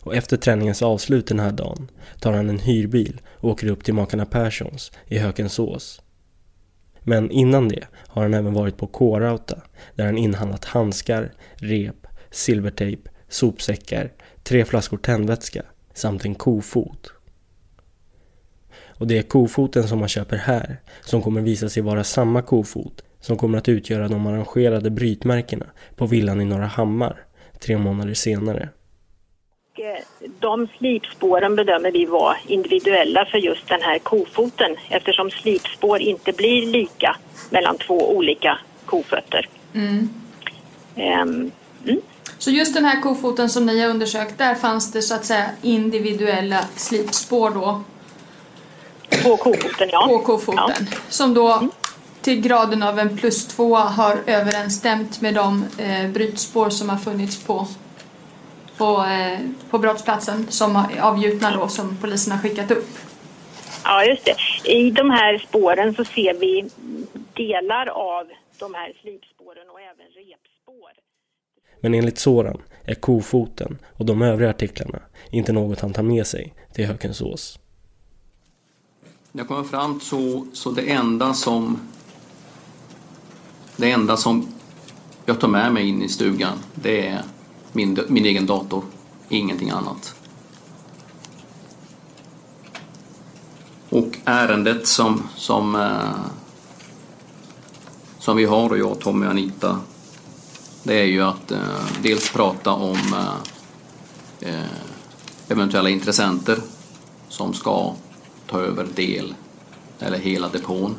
Och 0.00 0.14
efter 0.14 0.36
träningens 0.36 0.82
avslut 0.82 1.26
den 1.26 1.40
här 1.40 1.52
dagen 1.52 1.90
tar 2.20 2.32
han 2.32 2.48
en 2.48 2.58
hyrbil 2.58 3.20
och 3.28 3.50
åker 3.50 3.66
upp 3.66 3.84
till 3.84 3.94
makarna 3.94 4.26
Perssons 4.26 4.92
i 5.06 5.18
Hökensås. 5.18 6.02
Men 7.00 7.30
innan 7.30 7.68
det 7.68 7.86
har 8.06 8.22
han 8.22 8.34
även 8.34 8.54
varit 8.54 8.76
på 8.76 8.86
K-Rauta 8.86 9.62
där 9.94 10.04
han 10.04 10.18
inhandlat 10.18 10.64
handskar, 10.64 11.32
rep, 11.54 12.01
silvertejp, 12.32 13.08
sopsäckar, 13.28 14.12
tre 14.42 14.64
flaskor 14.64 14.96
tändvätska 14.96 15.62
samt 15.94 16.24
en 16.24 16.34
kofot. 16.34 17.12
Och 18.98 19.06
det 19.06 19.18
är 19.18 19.22
kofoten 19.22 19.88
som 19.88 19.98
man 19.98 20.08
köper 20.08 20.36
här 20.36 20.76
som 21.00 21.22
kommer 21.22 21.40
visa 21.40 21.68
sig 21.68 21.82
vara 21.82 22.04
samma 22.04 22.42
kofot 22.42 23.04
som 23.20 23.36
kommer 23.36 23.58
att 23.58 23.68
utgöra 23.68 24.08
de 24.08 24.26
arrangerade 24.26 24.90
brytmärkena 24.90 25.66
på 25.96 26.06
villan 26.06 26.40
i 26.40 26.44
Norra 26.44 26.66
Hammar 26.66 27.24
tre 27.60 27.78
månader 27.78 28.14
senare. 28.14 28.68
De 30.40 30.68
slipspåren 30.78 31.56
bedömer 31.56 31.90
vi 31.90 32.04
vara 32.04 32.36
individuella 32.46 33.24
för 33.24 33.38
just 33.38 33.68
den 33.68 33.82
här 33.82 33.98
kofoten 33.98 34.76
eftersom 34.88 35.30
slipspår 35.30 36.00
inte 36.00 36.32
blir 36.32 36.66
lika 36.66 37.16
mellan 37.50 37.78
två 37.78 38.16
olika 38.16 38.58
kofötter. 38.84 39.48
Mm. 39.74 40.08
Um, 40.96 41.50
mm. 41.86 42.00
Så 42.42 42.50
just 42.50 42.74
den 42.74 42.84
här 42.84 43.00
kofoten 43.00 43.50
som 43.50 43.66
ni 43.66 43.80
har 43.80 43.88
undersökt, 43.88 44.38
där 44.38 44.54
fanns 44.54 44.92
det 44.92 45.02
så 45.02 45.14
att 45.14 45.24
säga 45.24 45.50
individuella 45.62 46.64
slipspår 46.76 47.50
då? 47.50 47.82
På 49.22 49.36
kofoten, 49.36 49.88
ja. 49.92 50.06
På 50.08 50.18
kofoten. 50.18 50.86
Ja. 50.90 50.96
Som 51.08 51.34
då 51.34 51.52
mm. 51.52 51.70
till 52.20 52.40
graden 52.40 52.82
av 52.82 52.98
en 52.98 53.18
plus 53.18 53.46
två 53.46 53.76
har 53.76 54.18
överensstämt 54.26 55.20
med 55.20 55.34
de 55.34 55.64
eh, 55.78 56.08
brytspår 56.10 56.70
som 56.70 56.88
har 56.88 56.96
funnits 56.96 57.44
på 57.44 57.66
på, 58.76 59.04
eh, 59.04 59.38
på 59.70 59.78
brottsplatsen 59.78 60.46
som 60.50 60.84
avgjutna 61.00 61.56
då 61.56 61.68
som 61.68 61.96
polisen 62.00 62.32
har 62.32 62.38
skickat 62.38 62.70
upp. 62.70 62.88
Ja, 63.84 64.04
just 64.04 64.24
det. 64.24 64.36
I 64.70 64.90
de 64.90 65.10
här 65.10 65.38
spåren 65.38 65.94
så 65.94 66.04
ser 66.04 66.34
vi 66.34 66.70
delar 67.34 67.86
av 67.86 68.26
de 68.58 68.74
här 68.74 68.92
slipspåren. 69.02 69.31
Men 71.82 71.94
enligt 71.94 72.18
Soran 72.18 72.62
är 72.84 72.94
kofoten 72.94 73.78
och 73.96 74.06
de 74.06 74.22
övriga 74.22 74.50
artiklarna 74.50 74.98
inte 75.30 75.52
något 75.52 75.80
han 75.80 75.92
tar 75.92 76.02
med 76.02 76.26
sig 76.26 76.54
till 76.72 76.86
Hökensås. 76.86 77.58
Jag 79.32 79.48
kommer 79.48 79.62
fram 79.62 80.00
så, 80.00 80.46
så 80.52 80.70
det 80.70 80.90
enda 80.90 81.34
som 81.34 81.78
Det 83.76 83.90
enda 83.90 84.16
som 84.16 84.48
jag 85.26 85.40
tar 85.40 85.48
med 85.48 85.72
mig 85.72 85.88
in 85.88 86.02
i 86.02 86.08
stugan 86.08 86.58
det 86.74 87.06
är 87.06 87.22
min, 87.72 87.98
min 88.08 88.24
egen 88.24 88.46
dator, 88.46 88.84
ingenting 89.28 89.70
annat. 89.70 90.14
Och 93.88 94.18
ärendet 94.24 94.86
som, 94.86 95.22
som, 95.36 95.76
eh, 95.76 96.30
som 98.18 98.36
vi 98.36 98.44
har, 98.44 98.70
och 98.70 98.78
jag, 98.78 99.00
Tommy 99.00 99.26
och 99.26 99.30
Anita, 99.30 99.80
det 100.82 101.00
är 101.00 101.04
ju 101.04 101.22
att 101.22 101.50
eh, 101.50 101.86
dels 102.02 102.32
prata 102.32 102.72
om 102.72 102.96
eh, 103.12 104.50
eh, 104.50 104.64
eventuella 105.48 105.88
intressenter 105.88 106.58
som 107.28 107.54
ska 107.54 107.94
ta 108.46 108.60
över 108.60 108.86
del 108.94 109.34
eller 109.98 110.18
hela 110.18 110.48
depån 110.48 110.94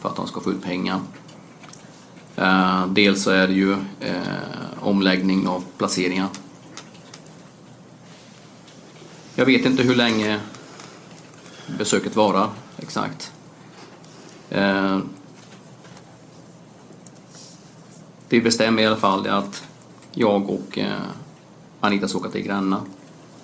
för 0.00 0.08
att 0.08 0.16
de 0.16 0.26
ska 0.26 0.40
få 0.40 0.50
ut 0.52 0.62
pengar. 0.62 1.00
Eh, 2.36 2.86
dels 2.86 3.22
så 3.22 3.30
är 3.30 3.48
det 3.48 3.54
ju 3.54 3.72
eh, 4.00 4.22
omläggning 4.80 5.48
av 5.48 5.64
placeringar. 5.78 6.28
Jag 9.34 9.46
vet 9.46 9.66
inte 9.66 9.82
hur 9.82 9.94
länge 9.94 10.40
besöket 11.78 12.16
varar 12.16 12.50
exakt. 12.76 13.32
Eh, 14.50 14.98
vi 18.28 18.40
bestämmer 18.40 18.82
i 18.82 18.86
alla 18.86 18.96
fall 18.96 19.26
att 19.26 19.64
jag 20.12 20.50
och 20.50 20.78
eh, 20.78 20.92
Anita 21.80 22.08
ska 22.08 22.18
åka 22.18 22.30
till 22.30 22.42
Gränna, 22.42 22.80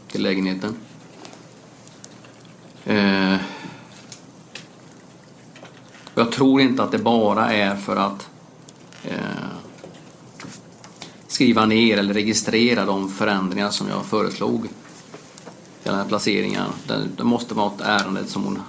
till 0.08 0.22
lägenheten. 0.22 0.76
Eh, 2.84 3.36
jag 6.14 6.32
tror 6.32 6.60
inte 6.60 6.82
att 6.82 6.92
det 6.92 6.98
bara 6.98 7.52
är 7.52 7.76
för 7.76 7.96
att 7.96 8.28
eh, 9.04 9.16
skriva 11.26 11.66
ner 11.66 11.98
eller 11.98 12.14
registrera 12.14 12.84
de 12.84 13.08
förändringar 13.08 13.70
som 13.70 13.88
jag 13.88 14.04
föreslog. 14.04 14.68
Den 15.82 15.94
här 15.94 16.04
placeringen. 16.04 16.66
Det, 16.86 17.08
det 17.16 17.24
måste 17.24 17.54
vara 17.54 17.72
ett 17.74 17.80
ärende 17.80 18.26
som 18.26 18.44
hon 18.44 18.62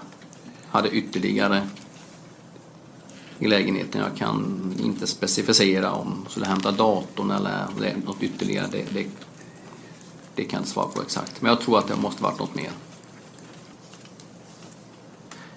hade 0.69 0.89
ytterligare 0.89 1.67
i 3.43 3.47
lägenheten. 3.47 4.01
Jag 4.01 4.17
kan 4.17 4.73
inte 4.79 5.07
specificera 5.07 5.91
om 5.91 6.07
hon 6.07 6.25
skulle 6.29 6.45
hämta 6.45 6.71
datorn 6.71 7.31
eller 7.31 7.95
något 8.05 8.23
ytterligare. 8.23 8.67
Det, 8.71 8.85
det, 8.93 9.07
det 10.35 10.43
kan 10.43 10.57
jag 10.57 10.61
inte 10.61 10.71
svara 10.71 10.87
på 10.87 11.01
exakt. 11.01 11.41
Men 11.41 11.49
jag 11.49 11.61
tror 11.61 11.79
att 11.79 11.87
det 11.87 11.95
måste 11.95 12.23
varit 12.23 12.39
något 12.39 12.55
mer. 12.55 12.71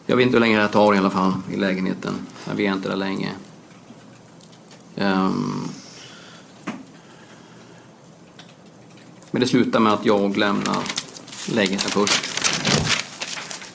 Jag 0.07 0.17
vet 0.17 0.27
inte 0.27 0.37
hur 0.37 0.41
länge 0.41 0.61
det 0.61 0.69
tar 0.69 0.95
i 0.95 0.99
alla 0.99 1.11
fall 1.11 1.33
i 1.53 1.57
lägenheten. 1.57 2.15
Men 2.47 2.57
vi 2.57 2.67
är 2.67 2.73
inte 2.73 2.89
där 2.89 2.97
länge. 2.97 3.33
Um, 4.97 5.69
men 9.31 9.41
det 9.41 9.47
slutar 9.47 9.81
med 9.81 9.93
att 9.93 10.07
jag 10.07 10.37
lämnar 10.37 10.79
lägenheten 11.49 11.91
först. 11.91 12.37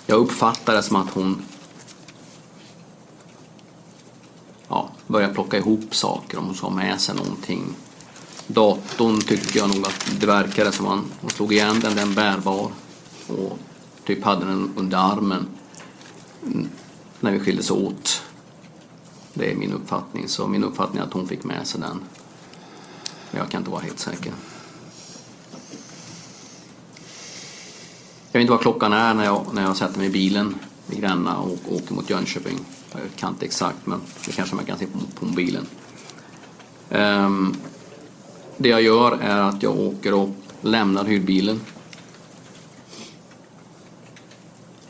Jag 0.06 0.18
uppfattar 0.18 0.74
det 0.74 0.84
som 0.84 0.96
att 0.96 1.10
hon 1.10 1.42
börja 5.12 5.30
plocka 5.30 5.58
ihop 5.58 5.96
saker 5.96 6.38
om 6.38 6.46
hon 6.46 6.56
ska 6.56 6.68
ha 6.68 6.76
med 6.76 7.02
sig 7.02 7.16
någonting. 7.16 7.64
Datorn 8.48 9.22
tycker 9.22 9.60
jag 9.60 9.76
nog 9.76 9.86
att 9.86 10.12
det 10.20 10.26
verkade 10.26 10.72
som 10.72 10.88
att 10.88 11.04
hon 11.22 11.30
slog 11.30 11.54
igen 11.54 11.80
den, 11.80 11.96
den 11.96 12.14
bärbar 12.14 12.72
och 13.28 13.60
typ 14.06 14.24
hade 14.24 14.46
den 14.46 14.74
under 14.76 14.98
armen 14.98 15.48
när 17.20 17.32
vi 17.32 17.40
skildes 17.40 17.72
åt. 17.72 18.22
Det 19.34 19.52
är 19.52 19.56
min 19.56 19.74
uppfattning. 19.74 20.28
Så 20.28 20.48
min 20.48 20.64
uppfattning 20.64 21.02
är 21.02 21.06
att 21.06 21.14
hon 21.14 21.28
fick 21.28 21.44
med 21.44 21.68
sig 21.68 21.82
den. 21.82 22.04
Men 23.32 23.40
jag 23.40 23.50
kan 23.50 23.62
inte 23.62 23.72
vara 23.72 23.82
helt 23.82 24.00
säker. 24.00 24.34
Jag 28.32 28.40
vet 28.40 28.42
inte 28.42 28.52
vad 28.52 28.62
klockan 28.62 28.94
är 28.94 29.14
när 29.14 29.26
jag, 29.26 29.46
när 29.54 29.62
jag 29.62 29.78
sätter 29.78 29.98
mig 29.98 30.08
i 30.08 30.12
bilen 30.12 30.56
i 30.90 31.00
Gränna 31.00 31.38
och 31.38 31.60
åker 31.70 31.94
mot 31.94 32.10
Jönköping. 32.10 32.60
Jag 32.92 33.02
kan 33.16 33.30
inte 33.30 33.46
exakt 33.46 33.86
men 33.86 34.02
det 34.26 34.32
kanske 34.32 34.56
man 34.56 34.66
kan 34.66 34.78
se 34.78 34.86
på, 34.86 35.00
på 35.20 35.26
mobilen. 35.26 35.68
Um, 36.90 37.56
det 38.58 38.70
jag 38.70 38.82
gör 38.82 39.18
är 39.22 39.40
att 39.40 39.64
jag 39.64 39.80
åker 39.80 40.14
och 40.14 40.30
lämnar 40.62 41.06
hyrbilen. 41.06 41.62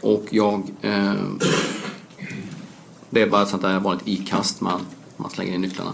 Och 0.01 0.25
jag 0.29 0.63
eh, 0.81 1.13
det 3.09 3.21
är 3.21 3.29
bara 3.29 3.41
ett 3.41 3.49
sånt 3.49 3.61
där 3.61 3.79
vanligt 3.79 4.07
ikast 4.07 4.61
man, 4.61 4.85
man 5.17 5.29
slänger 5.29 5.53
in 5.53 5.61
nycklarna. 5.61 5.93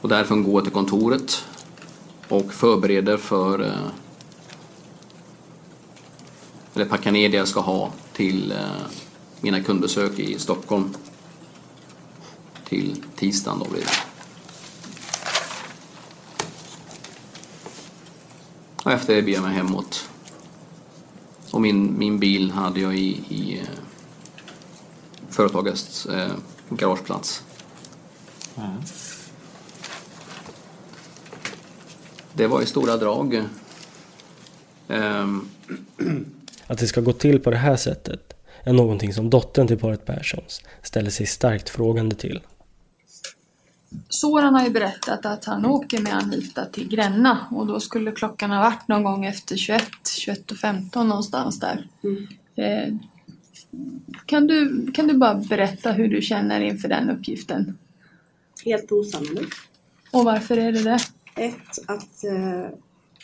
Och 0.00 0.08
därifrån 0.08 0.42
går 0.42 0.54
jag 0.54 0.64
till 0.64 0.72
kontoret 0.72 1.44
och 2.28 2.52
förbereder 2.52 3.16
för 3.16 3.62
eh, 3.62 3.88
eller 6.74 6.84
packar 6.84 7.12
ner 7.12 7.28
det 7.28 7.36
jag 7.36 7.48
ska 7.48 7.60
ha 7.60 7.90
till 8.12 8.52
eh, 8.52 8.58
mina 9.42 9.62
kundbesök 9.62 10.18
i 10.18 10.38
Stockholm 10.38 10.94
till 12.64 12.96
tisdagen 13.16 13.58
då 13.58 13.70
blir 13.70 13.80
det. 13.80 13.88
Och 18.84 18.92
efter 18.92 19.14
det 19.14 19.22
blir 19.22 19.34
jag 19.34 19.42
mig 19.42 19.54
hemåt. 19.54 20.08
Och 21.50 21.60
min, 21.60 21.98
min 21.98 22.18
bil 22.18 22.50
hade 22.50 22.80
jag 22.80 22.98
i, 22.98 23.24
i 23.28 23.58
eh, 23.60 23.66
företagets 25.28 26.06
eh, 26.06 26.32
garageplats. 26.68 27.42
Mm. 28.56 28.70
Det 32.32 32.46
var 32.46 32.62
i 32.62 32.66
stora 32.66 32.96
drag. 32.96 33.44
Um, 34.88 35.48
Att 36.66 36.78
det 36.78 36.86
ska 36.86 37.00
gå 37.00 37.12
till 37.12 37.40
på 37.40 37.50
det 37.50 37.56
här 37.56 37.76
sättet 37.76 38.31
är 38.64 38.72
någonting 38.72 39.14
som 39.14 39.30
dottern 39.30 39.66
till 39.66 39.78
paret 39.78 40.06
Perssons 40.06 40.62
ställer 40.82 41.10
sig 41.10 41.26
starkt 41.26 41.68
frågande 41.68 42.16
till. 42.16 42.40
Soran 44.08 44.54
har 44.54 44.64
ju 44.64 44.70
berättat 44.70 45.26
att 45.26 45.44
han 45.44 45.66
åker 45.66 46.00
med 46.00 46.16
Anita 46.16 46.64
till 46.64 46.88
Gränna 46.88 47.46
och 47.50 47.66
då 47.66 47.80
skulle 47.80 48.12
klockan 48.12 48.50
ha 48.50 48.60
varit 48.60 48.88
någon 48.88 49.02
gång 49.02 49.24
efter 49.24 49.56
21, 49.56 49.82
21 50.18 50.50
och 50.50 50.56
15 50.56 51.08
någonstans 51.08 51.60
där. 51.60 51.86
Mm. 52.04 52.26
Eh, 52.56 52.94
kan 54.26 54.46
du, 54.46 54.86
kan 54.92 55.06
du 55.06 55.14
bara 55.18 55.34
berätta 55.34 55.92
hur 55.92 56.08
du 56.08 56.22
känner 56.22 56.60
inför 56.60 56.88
den 56.88 57.10
uppgiften? 57.10 57.78
Helt 58.64 58.92
osannolikt. 58.92 59.56
Och 60.10 60.24
varför 60.24 60.56
är 60.56 60.72
det 60.72 60.82
det? 60.82 61.00
Ett, 61.36 61.88
att 61.88 62.24
eh, 62.24 62.78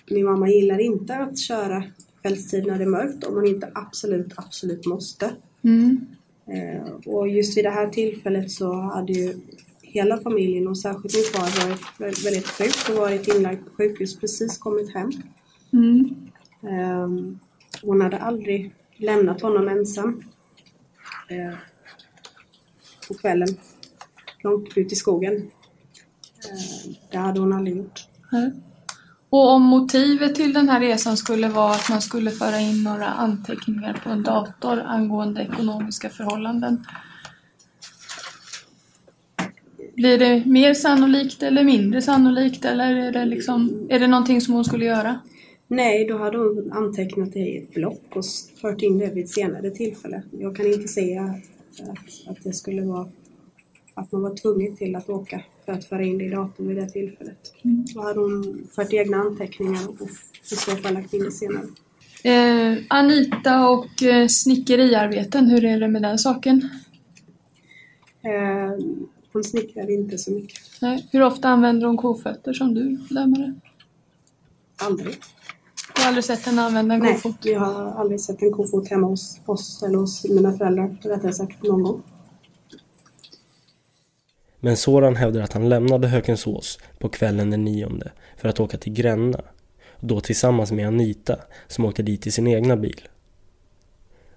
min 0.07 0.25
mamma 0.25 0.49
gillar 0.49 0.81
inte 0.81 1.17
att 1.17 1.39
köra 1.39 1.83
kvällstid 2.29 2.67
när 2.67 2.79
det 2.79 2.85
är 2.85 2.89
mörkt 2.89 3.25
om 3.25 3.35
hon 3.35 3.47
inte 3.47 3.71
absolut, 3.75 4.33
absolut 4.37 4.87
måste. 4.87 5.31
Mm. 5.63 6.07
Eh, 6.47 6.93
och 7.07 7.29
just 7.29 7.57
vid 7.57 7.65
det 7.65 7.71
här 7.71 7.89
tillfället 7.89 8.51
så 8.51 8.73
hade 8.73 9.13
ju 9.13 9.35
hela 9.83 10.19
familjen 10.21 10.69
och 10.69 10.79
särskilt 10.79 11.15
min 11.15 11.25
far 11.25 11.69
varit 11.99 12.27
väldigt 12.27 12.47
sjuk 12.47 12.89
och 12.91 12.97
varit 12.97 13.29
inlagd 13.29 13.65
på 13.65 13.71
sjukhus, 13.71 14.21
precis 14.21 14.59
kommit 14.59 14.95
hem. 14.95 15.11
Mm. 15.73 16.31
Eh, 16.63 17.09
hon 17.83 18.01
hade 18.01 18.19
aldrig 18.19 18.75
lämnat 18.97 19.41
honom 19.41 19.69
ensam 19.69 20.23
eh, 21.29 21.55
på 23.09 23.15
kvällen 23.15 23.49
långt 24.43 24.77
ut 24.77 24.93
i 24.93 24.97
skogen. 24.97 25.37
Eh, 26.45 26.93
det 27.11 27.19
hade 27.19 27.41
hon 27.41 27.53
aldrig 27.53 27.77
gjort. 27.77 28.09
Mm. 28.33 28.51
Och 29.31 29.51
om 29.51 29.63
motivet 29.63 30.35
till 30.35 30.53
den 30.53 30.69
här 30.69 30.81
resan 30.81 31.17
skulle 31.17 31.49
vara 31.49 31.71
att 31.71 31.91
man 31.91 32.03
skulle 32.03 32.31
föra 32.31 32.61
in 32.61 32.83
några 32.83 33.07
anteckningar 33.07 34.01
på 34.05 34.11
en 34.11 34.23
dator 34.23 34.81
angående 34.81 35.43
ekonomiska 35.43 36.09
förhållanden. 36.09 36.87
Blir 39.95 40.19
det 40.19 40.45
mer 40.47 40.75
sannolikt 40.75 41.43
eller 41.43 41.65
mindre 41.65 42.03
sannolikt 42.03 42.65
eller 42.65 42.97
är 42.97 43.13
det, 43.13 43.25
liksom, 43.25 43.87
är 43.91 43.99
det 43.99 44.07
någonting 44.07 44.41
som 44.41 44.55
hon 44.55 44.65
skulle 44.65 44.85
göra? 44.85 45.21
Nej, 45.69 46.07
då 46.07 46.19
hade 46.19 46.39
hon 46.39 46.73
antecknat 46.73 47.33
det 47.33 47.39
i 47.39 47.59
ett 47.59 47.75
block 47.75 48.17
och 48.17 48.25
fört 48.61 48.83
in 48.83 48.99
det 48.99 49.07
vid 49.07 49.25
ett 49.25 49.31
senare 49.31 49.71
tillfälle. 49.71 50.23
Jag 50.31 50.57
kan 50.57 50.67
inte 50.67 50.89
se 50.89 51.19
att, 51.19 52.31
att 52.31 52.45
det 52.45 52.53
skulle 52.53 52.83
vara 52.83 53.09
att 53.99 54.13
man 54.13 54.23
var 54.23 54.37
tvungen 54.37 54.77
till 54.77 54.97
att 54.97 55.09
åka 55.09 55.43
för 55.65 55.73
att 55.73 55.85
föra 55.85 56.05
in 56.05 56.19
det 56.19 56.25
i 56.25 56.31
datorn 56.31 56.69
vid 56.69 56.77
det 56.77 56.89
tillfället. 56.89 57.53
Mm. 57.63 57.85
Då 57.95 58.03
hade 58.03 58.21
hon 58.21 58.69
fört 58.77 58.93
egna 58.93 59.17
anteckningar 59.17 59.89
och 59.89 60.09
i 60.53 60.57
så 60.57 60.71
fall 60.71 60.95
lagt 60.95 61.15
in 61.15 61.25
det 61.25 61.31
senare. 61.31 61.67
Eh, 62.25 62.79
Anita 62.89 63.69
och 63.69 64.03
eh, 64.03 64.27
snickeriarbeten, 64.29 65.47
hur 65.47 65.65
är 65.65 65.81
det 65.81 65.89
med 65.89 66.03
den 66.03 66.19
saken? 66.19 66.69
Eh, 68.23 68.85
hon 69.33 69.45
snickrar 69.45 69.91
inte 69.91 70.19
så 70.19 70.31
mycket. 70.31 70.59
Nej. 70.81 71.09
Hur 71.13 71.23
ofta 71.23 71.49
använder 71.49 71.87
hon 71.87 71.97
kofötter 71.97 72.53
som 72.53 72.75
du 72.75 72.99
lämnade? 73.11 73.55
Aldrig. 74.83 75.15
Du 75.95 76.03
har 76.03 76.09
aldrig 76.09 76.25
sett 76.25 76.47
henne 76.47 76.63
använda 76.63 76.95
en 76.95 77.01
kofot? 77.01 77.37
Nej, 77.45 77.55
jag 77.55 77.61
har 77.61 78.01
aldrig 78.01 78.21
sett 78.21 78.43
en 78.43 78.53
kofot 78.53 78.89
hemma 78.89 79.07
hos 79.07 79.41
oss 79.47 79.83
eller 79.83 79.99
hos 79.99 80.25
mina 80.25 80.53
föräldrar, 80.53 80.97
rättare 81.03 81.33
sagt 81.33 81.63
någon 81.63 81.83
gång. 81.83 82.03
Men 84.61 84.77
Soran 84.77 85.17
hävdar 85.17 85.41
att 85.41 85.53
han 85.53 85.69
lämnade 85.69 86.09
Hökensås 86.09 86.79
på 86.99 87.09
kvällen 87.09 87.51
den 87.51 87.65
nionde 87.65 88.13
för 88.37 88.49
att 88.49 88.61
åka 88.61 88.79
till 88.79 88.93
Gränna. 88.93 89.41
Då 90.01 90.21
tillsammans 90.21 90.73
med 90.73 90.89
Anita 90.89 91.39
som 91.67 91.85
åkte 91.85 92.03
dit 92.03 92.27
i 92.27 92.31
sin 92.31 92.47
egna 92.47 92.77
bil. 92.77 93.09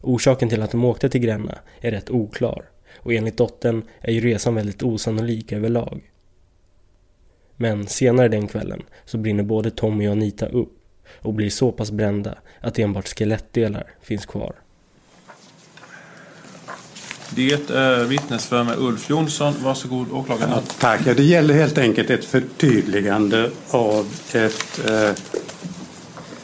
Orsaken 0.01 0.49
till 0.49 0.61
att 0.61 0.71
de 0.71 0.85
åkte 0.85 1.09
till 1.09 1.21
Gränna 1.21 1.57
är 1.81 1.91
rätt 1.91 2.09
oklar 2.09 2.69
och 2.97 3.13
enligt 3.13 3.37
dottern 3.37 3.83
är 4.01 4.11
ju 4.11 4.21
resan 4.21 4.55
väldigt 4.55 4.83
osannolik 4.83 5.51
överlag. 5.51 6.11
Men 7.55 7.87
senare 7.87 8.27
den 8.27 8.47
kvällen 8.47 8.83
så 9.05 9.17
brinner 9.17 9.43
både 9.43 9.71
Tommy 9.71 10.07
och 10.07 10.11
Anita 10.11 10.45
upp 10.45 10.77
och 11.21 11.33
blir 11.33 11.49
så 11.49 11.71
pass 11.71 11.91
brända 11.91 12.37
att 12.59 12.79
enbart 12.79 13.07
skelettdelar 13.07 13.93
finns 14.01 14.25
kvar. 14.25 14.55
Det 17.35 17.71
är 17.71 18.03
vittnesför 18.03 18.63
med 18.63 18.79
Ulf 18.79 19.09
Jonsson. 19.09 19.53
Varsågod 19.63 20.11
åklagaren. 20.11 20.49
Ja, 20.51 20.61
tack. 20.79 21.01
Ja, 21.05 21.13
det 21.13 21.23
gäller 21.23 21.53
helt 21.53 21.77
enkelt 21.77 22.09
ett 22.09 22.25
förtydligande 22.25 23.49
av 23.69 24.07
ett 24.33 24.79
eh, 24.89 25.11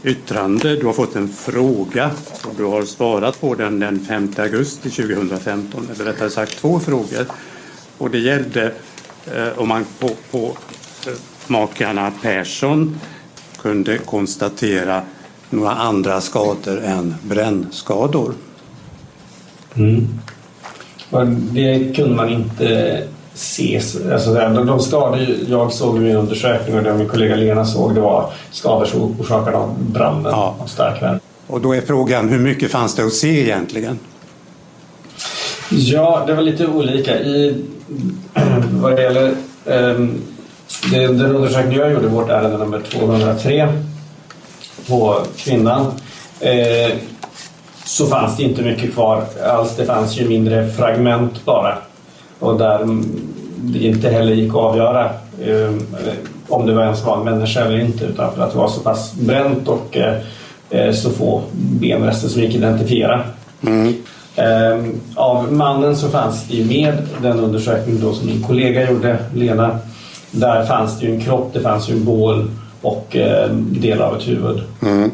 yttrande. 0.03 0.75
Du 0.75 0.85
har 0.85 0.93
fått 0.93 1.15
en 1.15 1.27
fråga 1.27 2.11
och 2.43 2.53
du 2.57 2.63
har 2.63 2.83
svarat 2.83 3.41
på 3.41 3.55
den 3.55 3.79
den 3.79 3.99
5 3.99 4.33
augusti 4.37 4.89
2015. 4.89 5.89
Eller 5.93 6.05
rättare 6.05 6.29
sagt 6.29 6.57
två 6.57 6.79
frågor. 6.79 7.25
Och 7.97 8.09
det 8.09 8.19
gällde 8.19 8.73
eh, 9.35 9.59
om 9.59 9.67
man 9.67 9.85
på, 9.99 10.09
på 10.31 10.57
eh, 11.07 11.13
makarna 11.47 12.11
Persson 12.21 12.99
kunde 13.61 13.97
konstatera 13.97 15.01
några 15.49 15.71
andra 15.71 16.21
skador 16.21 16.79
än 16.83 17.15
brännskador. 17.23 18.33
Mm. 19.75 20.19
Det 21.51 21.95
kunde 21.95 22.15
man 22.15 22.29
inte 22.29 23.03
se. 23.33 23.81
Alltså, 24.11 24.33
de 24.65 24.79
skador 24.79 25.27
jag 25.49 25.73
såg 25.73 25.97
i 25.97 25.99
min 25.99 26.15
undersökning 26.15 26.77
och 26.77 26.83
det 26.83 26.93
min 26.93 27.07
kollega 27.07 27.35
Lena 27.35 27.65
såg 27.65 27.95
det 27.95 28.01
var 28.01 28.31
skador 28.51 28.87
orsakade 29.19 29.57
av 29.57 29.75
branden 29.79 30.31
ja. 30.31 30.55
av 30.59 30.65
stark 30.65 31.01
värme. 31.01 31.19
Och 31.47 31.61
då 31.61 31.75
är 31.75 31.81
frågan 31.81 32.29
hur 32.29 32.39
mycket 32.39 32.71
fanns 32.71 32.95
det 32.95 33.05
att 33.05 33.13
se 33.13 33.41
egentligen? 33.41 33.99
Ja, 35.69 36.23
det 36.27 36.33
var 36.33 36.41
lite 36.41 36.67
olika. 36.67 37.19
I, 37.19 37.65
vad 38.71 38.95
det 38.95 39.01
gäller 39.01 39.33
um, 39.65 40.21
det, 40.91 41.07
den 41.07 41.35
undersökning 41.35 41.77
jag 41.77 41.91
gjorde, 41.91 42.07
vårt 42.07 42.29
ärende 42.29 42.57
nummer 42.57 42.81
203 42.81 43.73
på 44.87 45.21
kvinnan, 45.37 45.91
eh, 46.39 46.91
så 47.87 48.07
fanns 48.07 48.37
det 48.37 48.43
inte 48.43 48.61
mycket 48.61 48.93
kvar 48.93 49.23
alls. 49.43 49.75
Det 49.75 49.85
fanns 49.85 50.17
ju 50.17 50.27
mindre 50.27 50.67
fragment 50.67 51.45
bara. 51.45 51.77
Och 52.39 52.57
där 52.57 52.79
det 53.57 53.79
inte 53.79 54.09
heller 54.09 54.33
gick 54.33 54.49
att 54.49 54.55
avgöra 54.55 55.05
eh, 55.41 55.73
om 56.47 56.65
det 56.65 56.73
var 56.73 56.83
ens 56.83 57.05
var 57.05 57.17
en 57.17 57.23
människa 57.23 57.59
eller 57.59 57.79
inte 57.79 58.05
utan 58.05 58.33
för 58.35 58.41
att 58.41 58.51
det 58.51 58.57
var 58.57 58.67
så 58.67 58.79
pass 58.79 59.13
bränt 59.13 59.67
och 59.67 59.97
eh, 59.97 60.17
eh 60.69 60.93
så 60.93 61.09
få 61.09 61.41
benrester 61.53 62.27
som 62.27 62.41
gick 62.41 62.49
att 62.49 62.55
identifiera. 62.55 63.21
Mm. 63.61 63.95
Eh, 64.35 64.85
av 65.15 65.53
mannen 65.53 65.95
så 65.95 66.09
fanns 66.09 66.47
det 66.47 66.55
ju 66.55 66.65
med 66.65 66.97
den 67.21 67.39
undersökning 67.39 67.99
då 68.01 68.13
som 68.13 68.27
min 68.27 68.43
kollega 68.43 68.91
gjorde, 68.91 69.17
Lena. 69.33 69.79
Där 70.31 70.65
fanns 70.65 70.99
det 70.99 71.05
ju 71.05 71.13
en 71.13 71.21
kropp, 71.21 71.49
det 71.53 71.59
fanns 71.59 71.89
ju 71.89 71.93
en 71.93 72.05
bål 72.05 72.51
och 72.81 73.15
eh, 73.15 73.49
delar 73.55 74.05
av 74.05 74.17
ett 74.17 74.27
huvud. 74.27 74.61
Mm. 74.81 75.11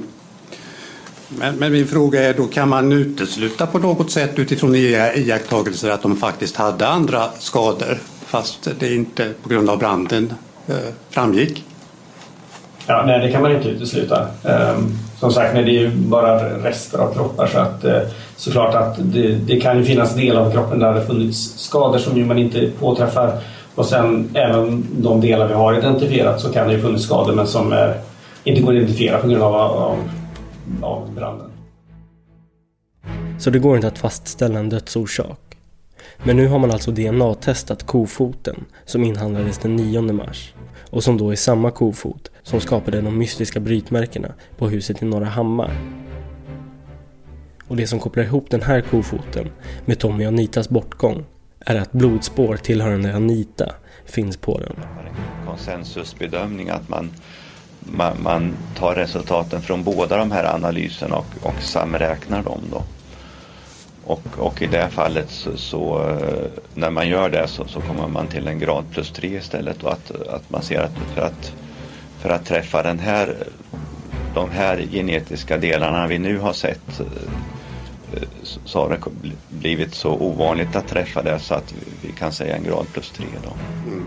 Men, 1.38 1.56
men, 1.56 1.72
min 1.72 1.88
fråga 1.88 2.24
är 2.24 2.34
då, 2.34 2.44
kan 2.44 2.70
man 2.70 2.92
utesluta 2.92 3.68
på 3.68 3.80
något 3.80 4.12
sätt 4.12 4.40
utifrån 4.40 4.76
iakttagelser 4.76 5.90
att 5.90 6.02
de 6.02 6.16
faktiskt 6.16 6.56
hade 6.56 6.88
andra 6.88 7.24
skador 7.40 7.98
fast 8.26 8.68
det 8.80 8.96
inte 8.96 9.34
på 9.44 9.50
grund 9.50 9.70
av 9.70 9.80
branden 9.80 10.34
eh, 10.68 10.76
framgick? 11.10 11.64
Ja, 12.88 13.04
nej, 13.06 13.20
det 13.20 13.32
kan 13.32 13.42
man 13.42 13.52
inte 13.52 13.70
utesluta. 13.70 14.28
Um, 14.44 14.98
som 15.20 15.32
sagt, 15.32 15.54
nej, 15.54 15.64
det 15.64 15.70
är 15.72 15.80
ju 15.80 15.90
bara 15.90 16.58
rester 16.64 16.98
av 16.98 17.14
kroppar 17.14 17.48
så 17.48 17.60
att 17.60 17.86
uh, 17.86 17.92
såklart 18.36 18.76
att 18.76 18.96
det, 18.98 19.28
det, 19.28 19.62
kan 19.62 19.78
ju 19.78 19.84
finnas 19.84 20.16
delar 20.16 20.42
av 20.42 20.52
kroppen 20.52 20.80
där 20.80 20.94
det 20.94 21.06
funnits 21.06 21.54
skador 21.58 21.98
som 21.98 22.18
ju 22.18 22.26
man 22.26 22.38
inte 22.38 22.72
påträffar 22.80 23.40
och 23.76 23.86
sen 23.86 24.30
även 24.34 24.86
de 24.92 25.22
delar 25.22 25.48
vi 25.48 25.54
har 25.54 25.78
identifierat 25.78 26.42
så 26.42 26.54
kan 26.54 26.68
det 26.68 26.74
ju 26.74 26.82
funnits 26.82 27.04
skador 27.04 27.34
men 27.34 27.48
som 27.48 27.72
är, 27.72 27.96
inte 28.44 28.62
går 28.62 28.72
att 28.72 28.78
identifiera 28.78 29.18
på 29.18 29.28
grund 29.28 29.44
av, 29.44 29.56
av 29.56 29.98
av 30.82 31.14
branden. 31.16 31.52
Så 33.40 33.50
det 33.50 33.60
går 33.60 33.76
inte 33.76 33.88
att 33.88 33.98
fastställa 33.98 34.60
en 34.60 34.70
dödsorsak. 34.70 35.58
Men 36.24 36.38
nu 36.38 36.48
har 36.48 36.60
man 36.60 36.72
alltså 36.72 36.92
DNA-testat 36.92 37.84
kofoten 37.84 38.66
som 38.86 39.04
inhandlades 39.04 39.58
den 39.58 39.76
9 39.76 40.02
mars 40.02 40.54
och 40.90 41.04
som 41.04 41.18
då 41.18 41.32
är 41.32 41.36
samma 41.36 41.72
kofot 41.72 42.32
som 42.44 42.62
skapade 42.62 43.02
de 43.02 43.18
mystiska 43.18 43.60
brytmärkena 43.60 44.34
på 44.58 44.70
huset 44.70 45.02
i 45.02 45.06
Norra 45.06 45.26
Hammar. 45.26 45.78
Och 47.68 47.76
det 47.76 47.88
som 47.88 48.00
kopplar 48.00 48.24
ihop 48.24 48.50
den 48.50 48.62
här 48.62 48.82
kofoten 48.82 49.50
med 49.86 50.00
Tommy 50.00 50.26
och 50.26 50.28
Anitas 50.28 50.70
bortgång 50.70 51.26
är 51.60 51.76
att 51.76 51.92
blodspår 51.92 52.58
tillhörande 52.58 53.16
Anita 53.16 53.72
finns 54.06 54.38
på 54.38 54.60
den. 54.60 54.76
Konsensusbedömning 55.46 56.70
att 56.70 56.90
man 56.90 57.12
man, 57.86 58.24
man, 58.24 58.54
tar 58.76 58.96
resultaten 58.96 59.62
från 59.62 59.84
båda 59.84 60.18
de 60.18 60.32
här 60.32 60.56
analyserna 60.56 61.16
och, 61.16 61.26
och 61.42 61.62
samräknar 61.62 62.44
dem 62.44 62.62
då. 62.72 62.84
Och, 64.06 64.24
och 64.38 64.62
i 64.62 64.68
det 64.68 64.90
fallet 64.90 65.30
så, 65.30 65.58
så, 65.58 66.10
eh, 66.10 66.62
när 66.74 66.90
man 66.90 67.08
gör 67.08 67.30
det 67.30 67.48
så, 67.48 67.68
så, 67.68 67.82
kommer 67.82 68.08
man 68.08 68.28
till 68.28 68.48
en 68.48 68.60
grad 68.60 68.84
plus 68.92 69.12
tre 69.12 69.38
istället 69.38 69.84
och 69.84 69.92
att, 69.92 70.12
att 70.12 70.50
man 70.50 70.62
ser 70.62 70.80
att 70.82 70.98
för, 71.16 71.22
att 71.22 71.54
för 72.20 72.30
att 72.30 72.46
träffa 72.46 72.84
den 72.84 73.00
här, 73.00 73.36
de 74.34 74.50
här 74.50 74.78
genetiska 74.92 75.58
delarna 75.58 76.08
vi 76.08 76.20
nu 76.20 76.38
har 76.40 76.54
sett 76.54 77.00
eh, 77.00 77.06
så 78.44 78.80
har 78.80 78.90
det 78.90 79.00
blivit 79.50 79.94
så 79.94 80.12
ovanligt 80.12 80.76
att 80.76 80.88
träffa 80.88 81.24
det 81.24 81.40
så 81.40 81.54
att 81.54 81.74
vi 82.02 82.12
kan 82.12 82.32
säga 82.32 82.56
en 82.56 82.64
grad 82.64 82.86
plus 82.94 83.10
tre 83.10 83.26
då. 83.44 83.54
Mm. 83.92 84.06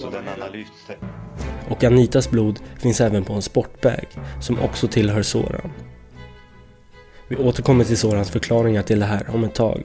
så 0.00 0.10
den 0.10 0.28
analys 0.28 0.68
och 1.70 1.84
Anitas 1.84 2.30
blod 2.30 2.60
finns 2.78 3.00
även 3.00 3.24
på 3.24 3.32
en 3.32 3.42
sportbag 3.42 4.06
som 4.40 4.60
också 4.60 4.88
tillhör 4.88 5.22
Soran. 5.22 5.70
Vi 7.28 7.36
återkommer 7.36 7.84
till 7.84 7.98
Sorans 7.98 8.30
förklaringar 8.30 8.82
till 8.82 9.00
det 9.00 9.06
här 9.06 9.26
om 9.34 9.44
ett 9.44 9.54
tag. 9.54 9.82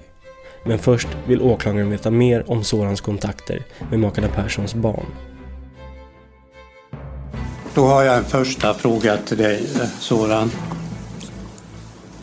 Men 0.66 0.80
först 0.80 1.08
vill 1.28 1.42
åklagaren 1.42 1.90
veta 1.90 2.12
mer 2.12 2.52
om 2.52 2.64
Sorans 2.64 3.02
kontakter 3.02 3.62
med 3.90 4.00
makarna 4.00 4.28
Perssons 4.28 4.74
barn. 4.74 5.06
Då 7.74 7.86
har 7.86 8.04
jag 8.04 8.18
en 8.18 8.24
första 8.24 8.74
fråga 8.74 9.18
till 9.18 9.38
dig, 9.38 9.68
eh, 9.82 9.88
Soran. 10.00 10.52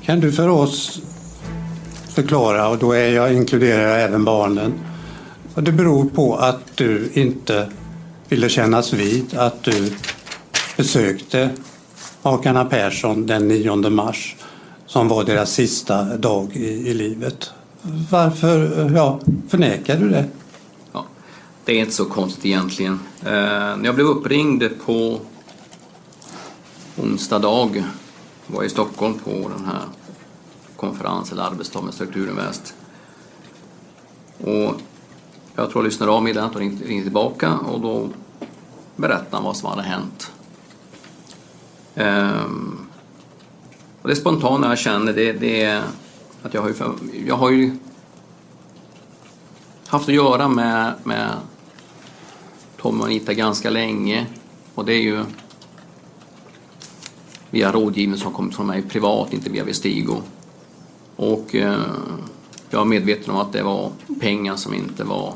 Kan 0.02 0.20
du 0.20 0.32
för 0.32 0.48
oss 0.48 1.00
förklara, 2.08 2.68
och 2.68 2.78
då 2.78 2.92
är 2.92 3.08
jag, 3.08 3.34
inkluderar 3.34 3.88
jag 3.88 4.02
även 4.02 4.24
barnen, 4.24 4.72
vad 5.54 5.64
det 5.64 5.72
beror 5.72 6.04
på 6.04 6.36
att 6.36 6.76
du 6.76 7.10
inte 7.14 7.68
ville 8.30 8.48
kännas 8.48 8.92
vid 8.92 9.34
att 9.34 9.62
du 9.62 9.92
besökte 10.76 11.50
makarna 12.22 12.64
Persson 12.64 13.26
den 13.26 13.48
9 13.48 13.76
mars 13.76 14.36
som 14.86 15.08
var 15.08 15.24
deras 15.24 15.52
sista 15.52 16.16
dag 16.16 16.56
i, 16.56 16.64
i 16.64 16.94
livet. 16.94 17.50
Varför 18.10 18.90
ja, 18.94 19.20
förnekar 19.48 19.96
du 19.96 20.08
det? 20.08 20.24
Ja, 20.92 21.04
det 21.64 21.72
är 21.72 21.80
inte 21.80 21.92
så 21.92 22.04
konstigt 22.04 22.46
egentligen. 22.46 23.00
Eh, 23.22 23.30
när 23.30 23.84
jag 23.84 23.94
blev 23.94 24.06
uppringd 24.06 24.64
på 24.86 25.20
onsdag 26.96 27.38
dag 27.38 27.84
var 28.46 28.64
i 28.64 28.68
Stockholm 28.68 29.14
på 29.24 29.30
den 29.30 29.64
här 29.66 29.82
konferensen 30.76 31.38
eller 31.38 31.48
arbetsdag 31.48 31.82
med 31.82 31.94
Strukturinvest. 31.94 32.74
Och 34.38 34.80
jag 35.60 35.70
tror 35.70 35.84
jag 35.84 35.88
lyssnade 35.88 36.12
av 36.12 36.22
meddelandet 36.22 36.54
och 36.54 36.60
ringde, 36.60 36.84
ringde 36.84 37.02
tillbaka 37.02 37.58
och 37.58 37.80
då 37.80 38.08
berättade 38.96 39.36
han 39.36 39.44
vad 39.44 39.56
som 39.56 39.68
hade 39.68 39.82
hänt. 39.82 40.32
Ehm, 41.94 42.78
och 44.02 44.08
det 44.08 44.16
spontana 44.16 44.68
jag 44.68 44.78
känner 44.78 45.12
det, 45.12 45.32
det 45.32 45.62
är 45.62 45.82
att 46.42 46.54
jag 46.54 46.62
har 46.62 46.68
ju, 46.68 46.74
jag 47.26 47.36
har 47.36 47.50
ju 47.50 47.76
haft 49.86 50.08
att 50.08 50.14
göra 50.14 50.48
med, 50.48 50.92
med 51.04 51.30
Tommy 52.76 53.00
och 53.00 53.06
Anita 53.06 53.34
ganska 53.34 53.70
länge 53.70 54.26
och 54.74 54.84
det 54.84 54.92
är 54.92 55.02
ju 55.02 55.24
via 57.50 57.72
rådgivning 57.72 58.18
som 58.18 58.32
kommit 58.32 58.56
från 58.56 58.66
mig 58.66 58.82
privat, 58.82 59.32
inte 59.32 59.50
via 59.50 59.64
Vestigo. 59.64 60.22
Och 61.16 61.54
eh, 61.54 61.80
jag 62.70 62.80
är 62.80 62.84
medveten 62.84 63.34
om 63.34 63.40
att 63.40 63.52
det 63.52 63.62
var 63.62 63.92
pengar 64.20 64.56
som 64.56 64.74
inte 64.74 65.04
var 65.04 65.34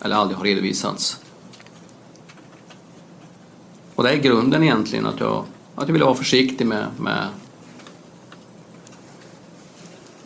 eller 0.00 0.16
aldrig 0.16 0.38
har 0.38 0.44
redovisats. 0.44 1.20
Och 3.94 4.04
det 4.04 4.10
är 4.10 4.16
grunden 4.16 4.62
egentligen 4.62 5.06
att 5.06 5.20
jag, 5.20 5.44
att 5.74 5.88
jag 5.88 5.92
vill 5.92 6.02
vara 6.02 6.14
försiktig 6.14 6.66
med, 6.66 6.86
med, 6.98 7.28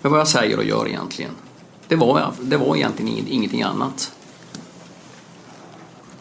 med 0.02 0.12
vad 0.12 0.20
jag 0.20 0.28
säger 0.28 0.58
och 0.58 0.64
gör 0.64 0.88
egentligen. 0.88 1.30
det, 1.88 1.96
var, 1.96 2.32
det 2.40 2.56
var 2.56 2.76
egentligen 2.76 3.26
ingenting 3.28 3.62
annat. 3.62 4.12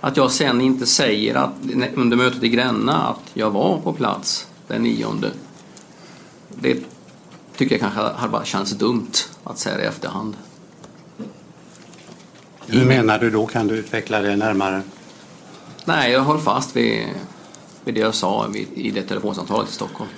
Att 0.01 0.17
jag 0.17 0.31
sen 0.31 0.61
inte 0.61 0.85
säger 0.85 1.35
att, 1.35 1.53
under 1.95 2.17
mötet 2.17 2.43
i 2.43 2.49
Gränna 2.49 3.07
att 3.07 3.31
jag 3.33 3.51
var 3.51 3.81
på 3.81 3.93
plats 3.93 4.47
den 4.67 4.83
nionde. 4.83 5.31
Det 6.49 6.83
tycker 7.57 7.75
jag 7.75 7.81
kanske 7.81 8.01
hade 8.01 8.45
känts 8.45 8.71
dumt 8.71 9.11
att 9.43 9.59
säga 9.59 9.77
det 9.77 9.83
i 9.83 9.85
efterhand. 9.85 10.35
Hur 12.67 12.85
menar 12.85 13.19
du 13.19 13.29
då? 13.29 13.45
Kan 13.45 13.67
du 13.67 13.75
utveckla 13.75 14.21
det 14.21 14.35
närmare? 14.35 14.81
Nej, 15.85 16.11
jag 16.11 16.21
håller 16.21 16.39
fast 16.39 16.75
vid, 16.75 17.03
vid 17.85 17.95
det 17.95 18.01
jag 18.01 18.15
sa 18.15 18.47
i 18.75 18.91
det 18.91 19.01
telefonsamtalet 19.01 19.69
i 19.69 19.73
Stockholm. 19.73 20.09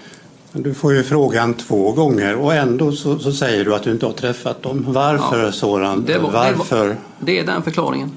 Du 0.52 0.74
får 0.74 0.94
ju 0.94 1.04
frågan 1.04 1.54
två 1.54 1.92
gånger 1.92 2.36
och 2.36 2.54
ändå 2.54 2.92
så, 2.92 3.20
så 3.20 3.32
säger 3.32 3.66
du 3.66 3.76
att 3.76 3.84
du 3.84 3.92
inte 3.92 4.06
har 4.06 4.14
träffat 4.14 4.64
dem. 4.64 4.86
Varför 4.88 5.44
Ja. 5.46 5.52
Soran? 5.52 6.04
Det 6.08 6.18
var- 6.18 6.32
det 6.32 6.38
Varför? 6.58 6.88
var- 6.88 6.98
Det 7.20 7.40
är 7.40 7.46
den 7.46 7.64
förklaringen. 7.64 8.12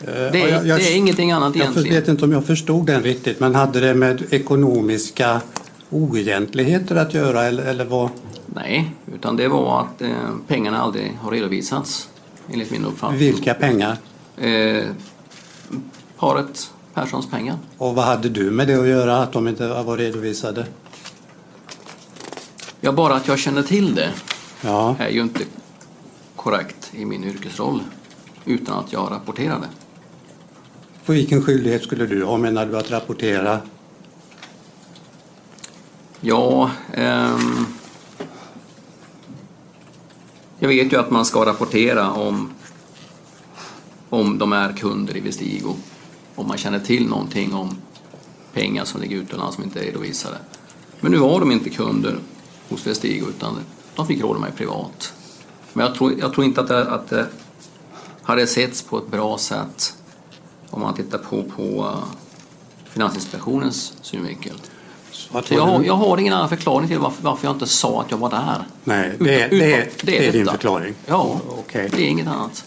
Eh, 0.00 0.06
Det 0.06 0.42
är, 0.42 0.48
jag- 0.48 0.66
jag- 0.66 0.78
det 0.78 0.92
är 0.92 0.96
ingenting 0.96 1.32
annat 1.32 1.56
Jag 1.56 1.62
egentligen. 1.62 1.94
vet 1.94 2.08
inte 2.08 2.24
om 2.24 2.32
jag 2.32 2.44
förstod 2.44 2.86
den 2.86 3.02
riktigt, 3.02 3.40
men 3.40 3.54
hade 3.54 3.80
det 3.80 3.94
med 3.94 4.22
ekonomiska 4.30 5.40
oegentligheter 5.90 6.96
att 6.96 7.14
göra 7.14 7.44
eller, 7.44 7.62
eller 7.64 7.84
vad? 7.84 8.08
Nej, 8.46 8.90
utan 9.14 9.36
det 9.36 9.48
var 9.48 9.80
att 9.80 10.02
eh, 10.02 10.08
pengarna 10.48 10.78
aldrig 10.82 11.18
har 11.22 11.30
redovisats 11.30 12.08
enligt 12.52 12.70
min 12.70 12.84
uppfattning. 12.84 13.18
Vilka 13.20 13.54
pengar? 13.54 13.96
Eh, 14.36 14.84
paret 16.18 16.72
Perssons 16.94 17.30
pengar. 17.30 17.58
Och 17.78 17.94
vad 17.94 18.04
hade 18.04 18.28
du 18.28 18.50
med 18.50 18.68
det 18.68 18.74
att 18.74 18.86
göra 18.88 19.18
att 19.22 19.32
de 19.32 19.48
inte 19.48 19.68
var 19.82 19.96
redovisade? 19.96 20.66
Ja, 22.80 22.92
bara 22.92 23.14
att 23.14 23.28
jag 23.28 23.38
känner 23.38 23.62
till 23.62 23.94
det 23.94 24.10
Ja. 24.60 24.96
är 24.98 25.08
ju 25.08 25.20
inte 25.22 25.40
korrekt 26.36 26.90
i 26.94 27.04
min 27.04 27.24
yrkesroll 27.24 27.82
utan 28.44 28.78
att 28.78 28.92
jag 28.92 29.10
rapporterar 29.10 29.60
det. 29.60 29.68
På 31.06 31.12
vilken 31.12 31.42
skyldighet 31.42 31.82
skulle 31.82 32.06
du 32.06 32.24
ha 32.24 32.38
menar 32.38 32.66
du 32.66 32.78
att 32.78 32.90
rapportera? 32.90 33.60
Ja, 36.20 36.70
ehm, 36.94 37.66
jag 40.62 40.68
vet 40.68 40.92
ju 40.92 40.96
att 40.96 41.10
man 41.10 41.24
ska 41.24 41.46
rapportera 41.46 42.10
om, 42.10 42.50
om 44.08 44.38
de 44.38 44.52
är 44.52 44.72
kunder 44.72 45.16
i 45.16 45.20
Vestigo. 45.20 45.76
Om 46.34 46.48
man 46.48 46.58
känner 46.58 46.78
till 46.78 47.08
någonting 47.08 47.54
om 47.54 47.76
pengar 48.52 48.84
som 48.84 49.00
ligger 49.00 49.16
utomlands 49.16 49.54
som 49.54 49.64
inte 49.64 49.80
är 49.80 49.84
redovisade. 49.84 50.36
Men 51.00 51.12
nu 51.12 51.18
var 51.18 51.40
de 51.40 51.52
inte 51.52 51.70
kunder 51.70 52.18
hos 52.68 52.86
Vestigo 52.86 53.26
utan 53.28 53.58
de 53.94 54.06
fick 54.06 54.22
råda 54.22 54.40
mig 54.40 54.52
privat. 54.52 55.12
Men 55.72 55.86
jag 55.86 55.94
tror, 55.94 56.14
jag 56.18 56.32
tror 56.32 56.46
inte 56.46 56.60
att 56.60 56.68
det, 56.68 56.90
att 56.90 57.08
det 57.08 57.26
hade 58.22 58.46
setts 58.46 58.82
på 58.82 58.98
ett 58.98 59.10
bra 59.10 59.38
sätt 59.38 59.96
om 60.70 60.80
man 60.80 60.94
tittar 60.94 61.18
på, 61.18 61.42
på 61.42 61.62
eh, 61.62 62.04
Finansinspektionens 62.84 63.94
synvinkel. 64.02 64.54
Jag, 65.48 65.86
jag 65.86 65.94
har 65.96 66.18
ingen 66.18 66.32
annan 66.32 66.48
förklaring 66.48 66.88
till 66.88 66.98
varför, 66.98 67.22
varför 67.22 67.46
jag 67.46 67.54
inte 67.54 67.66
sa 67.66 68.00
att 68.00 68.10
jag 68.10 68.18
var 68.18 68.30
där. 68.30 68.64
Nej, 68.84 69.12
det, 69.20 69.40
är- 69.42 69.48
det, 69.50 69.74
är- 69.74 69.88
det 70.02 70.28
är 70.28 70.32
din 70.32 70.46
förklaring. 70.46 70.94
Ja, 71.06 71.40
Okej. 71.48 71.90
det 71.96 72.02
är 72.02 72.08
inget 72.08 72.26
annat. 72.28 72.64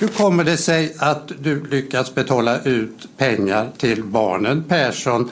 Hur 0.00 0.08
kommer 0.08 0.44
det 0.44 0.56
sig 0.56 0.96
att 0.98 1.32
du 1.40 1.66
lyckats 1.66 2.14
betala 2.14 2.60
ut 2.62 3.08
pengar 3.16 3.70
till 3.78 4.04
barnen 4.04 4.64
Persson 4.64 5.30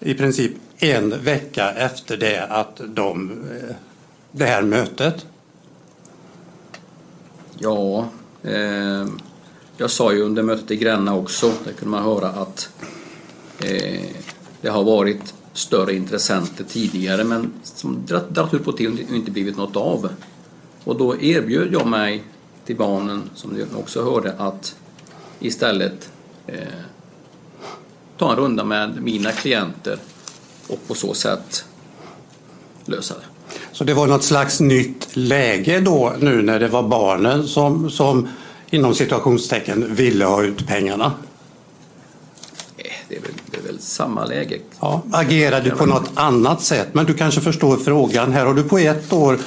i 0.00 0.14
princip 0.14 0.52
en 0.78 1.22
vecka 1.22 1.70
efter 1.72 2.16
det 2.16 2.46
att 2.46 2.80
de, 2.86 3.30
eh, 3.30 3.74
det 4.32 4.44
här 4.46 4.62
mötet? 4.62 5.26
Ja, 7.58 8.04
eh, 8.42 9.06
jag 9.76 9.90
sa 9.90 10.12
ju 10.12 10.22
under 10.22 10.42
mötet 10.42 10.70
i 10.70 10.76
Gränna 10.76 11.14
också, 11.14 11.52
där 11.64 11.72
kunde 11.72 11.90
man 11.90 12.02
höra 12.04 12.28
att 12.28 12.68
eh, 13.64 14.00
det 14.60 14.68
har 14.68 14.84
varit 14.84 15.34
större 15.52 15.94
intressenter 15.94 16.64
tidigare 16.64 17.24
men 17.24 17.52
som 17.62 18.06
dragit 18.06 18.54
ut 18.54 18.64
på 18.64 18.72
tiden 18.72 18.98
och 19.10 19.16
inte 19.16 19.30
blivit 19.30 19.56
något 19.56 19.76
av. 19.76 20.08
Och 20.84 20.96
då 20.96 21.20
erbjöd 21.20 21.72
jag 21.72 21.86
mig 21.86 22.24
till 22.64 22.76
barnen, 22.76 23.30
som 23.34 23.50
ni 23.50 23.64
också 23.76 24.04
hörde, 24.04 24.34
att 24.38 24.76
istället 25.38 26.10
eh, 26.46 26.58
ta 28.18 28.30
en 28.30 28.36
runda 28.36 28.64
med 28.64 29.02
mina 29.02 29.32
klienter 29.32 29.98
och 30.68 30.88
på 30.88 30.94
så 30.94 31.14
sätt 31.14 31.64
lösa 32.84 33.14
det. 33.14 33.54
Så 33.72 33.84
det 33.84 33.94
var 33.94 34.06
något 34.06 34.24
slags 34.24 34.60
nytt 34.60 35.08
läge 35.16 35.80
då 35.80 36.14
nu 36.18 36.42
när 36.42 36.60
det 36.60 36.68
var 36.68 36.82
barnen 36.82 37.46
som, 37.46 37.90
som 37.90 38.28
inom 38.70 38.94
situationstecken 38.94 39.94
ville 39.94 40.24
ha 40.24 40.42
ut 40.42 40.66
pengarna? 40.66 41.12
Det 43.10 43.16
är 43.16 43.20
väl, 43.20 43.32
det 43.50 43.56
är 43.56 43.62
väl 43.62 43.80
samma 43.80 44.24
läge. 44.24 44.58
Ja, 44.80 45.02
agerar 45.12 45.60
du 45.60 45.70
på 45.70 45.86
något 45.86 46.10
annat 46.14 46.62
sätt? 46.62 46.88
Men 46.92 47.06
du 47.06 47.14
kanske 47.14 47.40
förstår 47.40 47.76
frågan. 47.76 48.32
Här 48.32 48.46
har 48.46 48.54
du 48.54 48.62
på 48.62 48.78
ett 48.78 49.12
år 49.12 49.38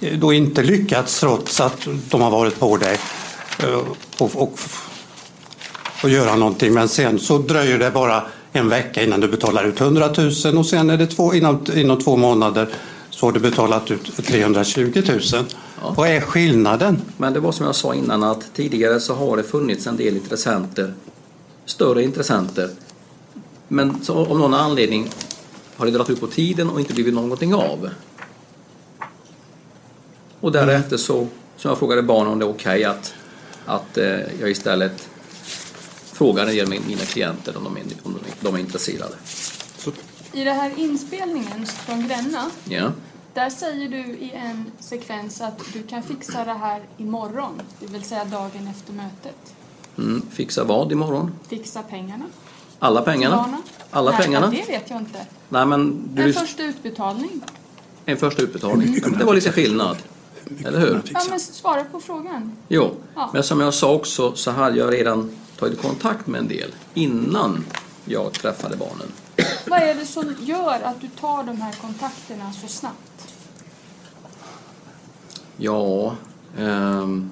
eh, 0.00 0.18
då 0.18 0.32
inte 0.32 0.62
lyckats 0.62 1.20
trots 1.20 1.60
att 1.60 1.88
de 2.10 2.20
har 2.20 2.30
varit 2.30 2.60
på 2.60 2.76
dig 2.76 2.98
eh, 3.58 3.74
och, 4.18 4.42
och, 4.42 4.58
och 6.02 6.10
göra 6.10 6.36
någonting. 6.36 6.74
Men 6.74 6.88
sen 6.88 7.18
så 7.18 7.38
dröjer 7.38 7.78
det 7.78 7.90
bara 7.90 8.22
en 8.52 8.68
vecka 8.68 9.02
innan 9.02 9.20
du 9.20 9.28
betalar 9.28 9.64
ut 9.64 9.80
100 9.80 10.10
000 10.44 10.58
och 10.58 10.66
sen 10.66 10.90
är 10.90 10.96
det 10.96 11.06
två, 11.06 11.34
inom, 11.34 11.64
inom 11.74 12.00
två 12.00 12.16
månader 12.16 12.68
så 13.10 13.26
har 13.26 13.32
du 13.32 13.40
betalat 13.40 13.90
ut 13.90 14.16
320 14.26 15.02
000. 15.08 15.44
Vad 15.96 16.08
är 16.08 16.20
skillnaden? 16.20 17.02
Men 17.16 17.32
det 17.32 17.40
var 17.40 17.52
som 17.52 17.66
jag 17.66 17.74
sa 17.74 17.94
innan 17.94 18.22
att 18.22 18.54
tidigare 18.54 19.00
så 19.00 19.14
har 19.14 19.36
det 19.36 19.42
funnits 19.42 19.86
en 19.86 19.96
del 19.96 20.16
intressenter, 20.16 20.94
större 21.64 22.02
intressenter. 22.02 22.70
Men 23.72 24.04
så 24.04 24.18
av 24.18 24.38
någon 24.38 24.54
anledning 24.54 25.10
har 25.76 25.86
det 25.86 25.92
dragit 25.92 26.10
ut 26.10 26.20
på 26.20 26.26
tiden 26.26 26.70
och 26.70 26.80
inte 26.80 26.94
blivit 26.94 27.14
någonting 27.14 27.54
av. 27.54 27.88
Och 30.40 30.52
därefter 30.52 30.96
så, 30.96 31.26
som 31.56 31.68
jag 31.68 31.78
frågade 31.78 32.02
barnen 32.02 32.32
om 32.32 32.38
det 32.38 32.44
är 32.44 32.50
okej 32.50 32.84
att, 32.84 33.14
att 33.66 33.98
eh, 33.98 34.40
jag 34.40 34.50
istället 34.50 35.08
frågar 36.12 36.46
av 36.62 36.68
mina 36.68 37.02
klienter 37.06 37.56
om 37.56 37.64
de 37.64 37.76
är, 37.76 37.82
om 38.02 38.12
de 38.12 38.30
är, 38.30 38.34
de 38.40 38.54
är 38.54 38.58
intresserade. 38.58 39.14
I 40.32 40.44
den 40.44 40.56
här 40.56 40.72
inspelningen 40.78 41.66
från 41.66 42.08
Gränna, 42.08 42.50
Ja. 42.64 42.92
där 43.34 43.50
säger 43.50 43.88
du 43.88 43.96
i 43.96 44.32
en 44.34 44.72
sekvens 44.78 45.40
att 45.40 45.60
du 45.72 45.82
kan 45.82 46.02
fixa 46.02 46.44
det 46.44 46.52
här 46.52 46.82
imorgon, 46.96 47.62
det 47.80 47.86
vill 47.86 48.04
säga 48.04 48.24
dagen 48.24 48.68
efter 48.70 48.92
mötet. 48.92 49.54
Mm, 49.98 50.22
fixa 50.30 50.64
vad 50.64 50.92
imorgon? 50.92 51.30
Fixa 51.48 51.82
pengarna. 51.82 52.24
Alla 52.82 53.02
pengarna? 53.02 53.36
barnen. 53.36 53.62
Alla 53.90 54.10
Nej, 54.10 54.20
pengarna? 54.20 54.46
Det 54.50 54.64
vet 54.68 54.90
jag 54.90 54.98
inte. 55.00 55.26
Nej 55.48 55.66
men 55.66 56.08
du 56.14 56.22
En 56.22 56.32
första 56.32 56.62
utbetalning. 56.62 57.40
En 58.06 58.16
första 58.16 58.42
utbetalning. 58.42 59.00
Det 59.18 59.24
var 59.24 59.34
lite 59.34 59.52
skillnad. 59.52 59.96
Eller 60.64 60.80
hur? 60.80 61.02
Ja, 61.12 61.20
men 61.30 61.40
svara 61.40 61.84
på 61.84 62.00
frågan. 62.00 62.56
Jo, 62.68 62.90
Ja. 63.14 63.30
men 63.34 63.42
som 63.42 63.60
jag 63.60 63.74
sa 63.74 63.92
också 63.94 64.34
så 64.34 64.50
hade 64.50 64.78
jag 64.78 64.92
redan 64.92 65.30
tagit 65.58 65.82
kontakt 65.82 66.26
med 66.26 66.38
en 66.40 66.48
del 66.48 66.74
innan 66.94 67.64
jag 68.04 68.32
träffade 68.32 68.76
barnen. 68.76 69.06
Vad 69.66 69.82
är 69.82 69.94
det 69.94 70.06
som 70.06 70.34
gör 70.40 70.80
att 70.84 71.00
du 71.00 71.08
tar 71.08 71.44
de 71.44 71.60
här 71.60 71.72
kontakterna 71.72 72.52
så 72.52 72.68
snabbt? 72.68 73.34
Ja, 75.56 76.14
ehm, 76.58 77.30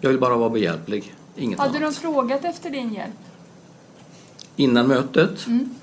jag 0.00 0.10
vill 0.10 0.20
bara 0.20 0.36
vara 0.36 0.50
behjälplig. 0.50 1.14
Inget 1.36 1.58
Hade 1.58 1.78
annat. 1.78 1.94
de 1.94 2.00
frågat 2.00 2.44
efter 2.44 2.70
din 2.70 2.94
hjälp? 2.94 3.14
Innan 4.56 4.86
mötet? 4.86 5.46
Mm. 5.46 5.74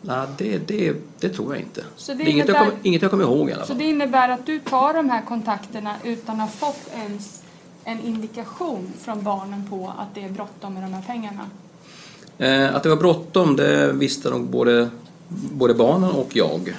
Nej, 0.00 0.26
det, 0.38 0.58
det, 0.58 0.96
det 1.20 1.28
tror 1.28 1.54
jag 1.54 1.62
inte. 1.62 1.84
Så 1.96 2.12
det 2.12 2.18
det 2.18 2.24
är 2.24 2.32
inget, 2.32 2.48
jag 2.48 2.56
kommer, 2.58 2.72
inget 2.82 3.02
jag 3.02 3.10
kommer 3.10 3.24
ihåg 3.24 3.50
i 3.50 3.52
alla 3.52 3.62
Så 3.62 3.68
fall. 3.68 3.78
det 3.78 3.84
innebär 3.84 4.28
att 4.28 4.46
du 4.46 4.58
tar 4.58 4.94
de 4.94 5.10
här 5.10 5.22
kontakterna 5.22 5.94
utan 6.04 6.40
att 6.40 6.50
ha 6.60 6.72
fått 6.72 6.90
ens 6.94 7.42
en 7.84 8.00
indikation 8.00 8.92
från 9.00 9.22
barnen 9.22 9.66
på 9.70 9.92
att 9.98 10.14
det 10.14 10.24
är 10.24 10.28
bråttom 10.28 10.74
med 10.74 10.82
de 10.82 10.92
här 10.92 11.02
pengarna? 11.02 11.46
Eh, 12.38 12.74
att 12.76 12.82
det 12.82 12.88
var 12.88 12.96
bråttom 12.96 13.56
det 13.56 13.92
visste 13.92 14.30
nog 14.30 14.42
både, 14.44 14.90
både 15.28 15.74
barnen 15.74 16.10
och 16.10 16.36
jag. 16.36 16.76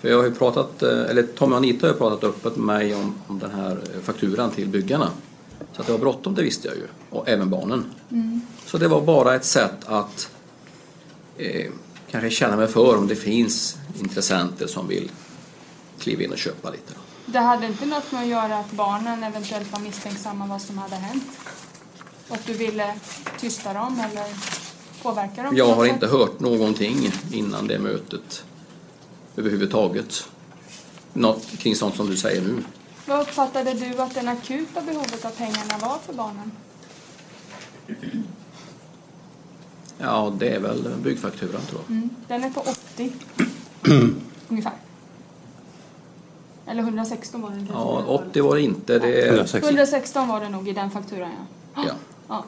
För 0.00 0.08
jag 0.08 0.22
har 0.22 0.30
pratat, 0.30 0.82
eh, 0.82 0.88
eller 0.88 1.22
Tommy 1.22 1.52
och 1.52 1.56
Anita 1.58 1.86
har 1.86 1.94
pratat 1.94 2.24
öppet 2.24 2.56
med 2.56 2.66
mig 2.66 2.94
om, 2.94 3.14
om 3.26 3.38
den 3.38 3.50
här 3.50 3.78
fakturan 4.02 4.50
till 4.50 4.68
byggarna. 4.68 5.08
Så 5.80 5.82
att 5.82 5.86
det 5.86 5.92
var 5.92 5.98
bråttom 5.98 6.34
det 6.34 6.42
visste 6.42 6.68
jag 6.68 6.76
ju. 6.76 6.86
Och 7.10 7.28
även 7.28 7.50
barnen. 7.50 7.84
Mm. 8.10 8.40
Så 8.66 8.78
det 8.78 8.88
var 8.88 9.00
bara 9.00 9.34
ett 9.34 9.44
sätt 9.44 9.84
att 9.86 10.30
eh, 11.38 11.70
kanske 12.10 12.30
känna 12.30 12.56
mig 12.56 12.66
för 12.68 12.96
om 12.96 13.08
det 13.08 13.16
finns 13.16 13.76
intressenter 14.00 14.66
som 14.66 14.88
vill 14.88 15.10
kliva 15.98 16.22
in 16.22 16.32
och 16.32 16.38
köpa 16.38 16.70
lite. 16.70 16.92
Det 17.26 17.38
hade 17.38 17.66
inte 17.66 17.86
något 17.86 18.12
med 18.12 18.22
att 18.22 18.28
göra 18.28 18.58
att 18.58 18.72
barnen 18.72 19.22
eventuellt 19.22 19.72
var 19.72 19.80
misstänksamma 19.80 20.46
vad 20.46 20.62
som 20.62 20.78
hade 20.78 20.96
hänt? 20.96 21.24
Och 22.28 22.34
att 22.34 22.46
du 22.46 22.52
ville 22.52 22.94
tysta 23.38 23.72
dem 23.72 24.02
eller 24.10 24.26
påverka 25.02 25.42
dem? 25.42 25.56
Jag 25.56 25.74
har 25.74 25.86
inte 25.86 26.06
hört 26.06 26.40
någonting 26.40 27.12
innan 27.32 27.66
det 27.66 27.78
mötet 27.78 28.44
överhuvudtaget. 29.36 30.28
Något 31.12 31.46
kring 31.58 31.76
sånt 31.76 31.96
som 31.96 32.10
du 32.10 32.16
säger 32.16 32.42
nu. 32.42 32.62
Vad 33.10 33.20
uppfattade 33.20 33.74
du 33.74 33.98
att 33.98 34.14
det 34.14 34.30
akuta 34.30 34.80
behovet 34.80 35.24
av 35.24 35.30
pengarna 35.30 35.78
var 35.80 35.98
för 35.98 36.12
barnen? 36.12 36.52
Ja, 39.98 40.32
det 40.38 40.48
är 40.48 40.60
väl 40.60 40.88
byggfakturan 41.02 41.60
tror 41.62 41.80
jag. 41.86 41.96
Mm. 41.96 42.10
Den 42.28 42.44
är 42.44 42.50
på 42.50 42.60
80 42.60 43.12
ungefär. 44.48 44.72
Eller 46.66 46.82
116 46.82 47.42
var 47.42 47.50
den 47.50 47.58
kanske. 47.58 47.74
Ja, 47.74 48.04
80 48.06 48.40
var 48.40 48.56
det 48.56 48.62
inte. 48.62 48.98
Det 48.98 49.22
är... 49.22 49.56
116 49.58 50.28
var 50.28 50.40
det 50.40 50.48
nog 50.48 50.68
i 50.68 50.72
den 50.72 50.90
fakturan 50.90 51.30
ja. 51.74 51.82
Ja. 51.86 51.94
ja. 52.28 52.44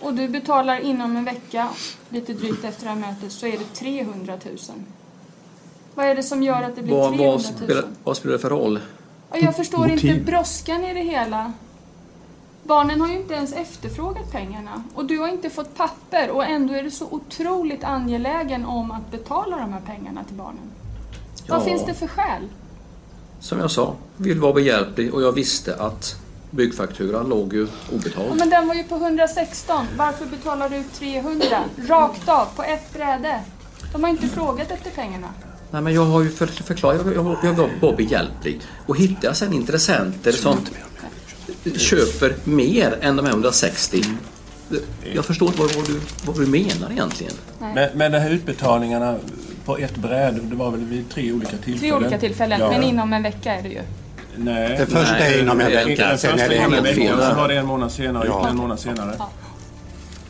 Och 0.00 0.14
du 0.14 0.28
betalar 0.28 0.80
inom 0.80 1.16
en 1.16 1.24
vecka, 1.24 1.68
lite 2.08 2.32
drygt 2.32 2.64
efter 2.64 2.84
det 2.84 2.90
här 2.90 2.96
mötet, 2.96 3.32
så 3.32 3.46
är 3.46 3.58
det 3.58 3.74
300 3.74 4.38
000. 4.44 4.56
Vad 5.94 6.06
är 6.06 6.14
det 6.14 6.22
som 6.22 6.42
gör 6.42 6.62
att 6.62 6.76
det 6.76 6.82
blir 6.82 6.94
Vad, 6.94 7.16
300 7.16 7.24
000? 7.24 7.32
vad, 7.32 7.42
spelar, 7.42 7.84
vad 8.04 8.16
spelar 8.16 8.32
det 8.32 8.38
för 8.38 8.50
roll? 8.50 8.80
Och 9.32 9.38
jag 9.40 9.56
förstår 9.56 9.84
inte 9.90 10.06
Motiv. 10.06 10.24
brådskan 10.24 10.84
i 10.84 10.94
det 10.94 11.00
hela. 11.02 11.52
Barnen 12.64 13.00
har 13.00 13.08
ju 13.08 13.16
inte 13.16 13.34
ens 13.34 13.52
efterfrågat 13.52 14.32
pengarna 14.32 14.82
och 14.94 15.04
du 15.04 15.18
har 15.18 15.28
inte 15.28 15.50
fått 15.50 15.76
papper 15.76 16.30
och 16.30 16.44
ändå 16.44 16.74
är 16.74 16.82
du 16.82 16.90
så 16.90 17.06
otroligt 17.10 17.84
angelägen 17.84 18.64
om 18.64 18.90
att 18.90 19.10
betala 19.10 19.56
de 19.56 19.72
här 19.72 19.80
pengarna 19.86 20.24
till 20.24 20.36
barnen. 20.36 20.70
Vad 21.48 21.60
Ja. 21.60 21.64
finns 21.64 21.82
det 21.86 21.94
för 21.94 22.06
skäl? 22.06 22.48
Som 23.40 23.58
jag 23.58 23.70
sa, 23.70 23.94
vill 24.16 24.40
vara 24.40 24.52
behjälplig 24.52 25.14
och 25.14 25.22
jag 25.22 25.32
visste 25.32 25.76
att 25.76 26.14
byggfakturan 26.50 27.28
låg 27.28 27.52
ju 27.52 27.60
Ja, 27.62 27.96
obetald. 27.96 28.38
men 28.38 28.50
den 28.50 28.68
var 28.68 28.74
ju 28.74 28.84
på 28.84 28.94
116. 28.96 29.86
Varför 29.96 30.26
betalar 30.26 30.68
du 30.68 30.76
ut 30.76 30.92
300? 30.94 31.46
Rakt 31.88 32.28
av, 32.28 32.46
på 32.56 32.62
ett 32.62 32.92
bräde. 32.92 33.40
De 33.92 34.02
har 34.04 34.10
inte 34.10 34.28
frågat 34.28 34.70
efter 34.70 34.90
pengarna. 34.90 35.28
Nej, 35.72 35.82
men 35.82 35.94
jag 35.94 36.04
har 36.04 36.22
ju 36.22 36.30
för, 36.30 36.46
förklarat, 36.46 37.00
jag, 37.06 37.14
jag, 37.14 37.36
jag 37.42 37.52
var 37.52 37.70
bara 37.80 37.96
behjälplig. 37.96 38.60
Och 38.86 38.96
hittar 38.96 39.28
jag 39.28 39.36
sen 39.36 39.52
intressenter 39.52 40.32
som 40.32 40.56
köper 41.76 42.34
mer 42.44 42.98
än 43.00 43.16
de 43.16 43.24
här 43.26 43.32
160 43.32 44.02
jag 45.14 45.24
förstår 45.24 45.48
inte 45.48 45.60
vad, 45.60 45.74
vad, 45.74 45.86
du, 45.86 46.00
vad 46.26 46.36
du 46.38 46.46
menar 46.46 46.90
egentligen. 46.90 47.32
Men, 47.58 47.90
men 47.94 48.12
de 48.12 48.18
här 48.18 48.30
utbetalningarna 48.30 49.18
på 49.64 49.78
ett 49.78 49.96
bräde, 49.96 50.40
det 50.42 50.56
var 50.56 50.70
väl 50.70 50.84
vid 50.84 51.10
tre 51.10 51.32
olika 51.32 51.50
tillfällen? 51.56 51.78
Tre 51.78 51.92
olika 51.92 52.18
tillfällen, 52.18 52.60
Ja. 52.60 52.70
men 52.70 52.82
inom 52.82 53.12
en 53.12 53.22
vecka 53.22 53.54
är 53.54 53.62
det 53.62 53.68
ju. 53.68 53.80
Nej. 54.36 54.76
Det 54.78 54.86
första 54.86 55.18
är 55.18 55.42
inom 55.42 55.60
en 55.60 55.72
Nej, 55.72 55.84
vecka, 55.84 56.08
Den 56.08 56.18
sen 56.18 56.30
första 56.30 56.44
är 56.44 56.48
det 56.48 56.56
inom 56.56 56.74
en 56.74 56.82
vecka, 56.84 57.16
och 57.16 57.22
så 57.22 57.34
var 57.34 57.48
det 57.48 57.54
en 57.54 57.66
månad 57.66 57.92
senare, 57.92 58.26
Ja. 58.28 58.40
ja. 58.42 58.48
en 58.48 58.56
månad 58.56 58.80
senare. 58.80 59.14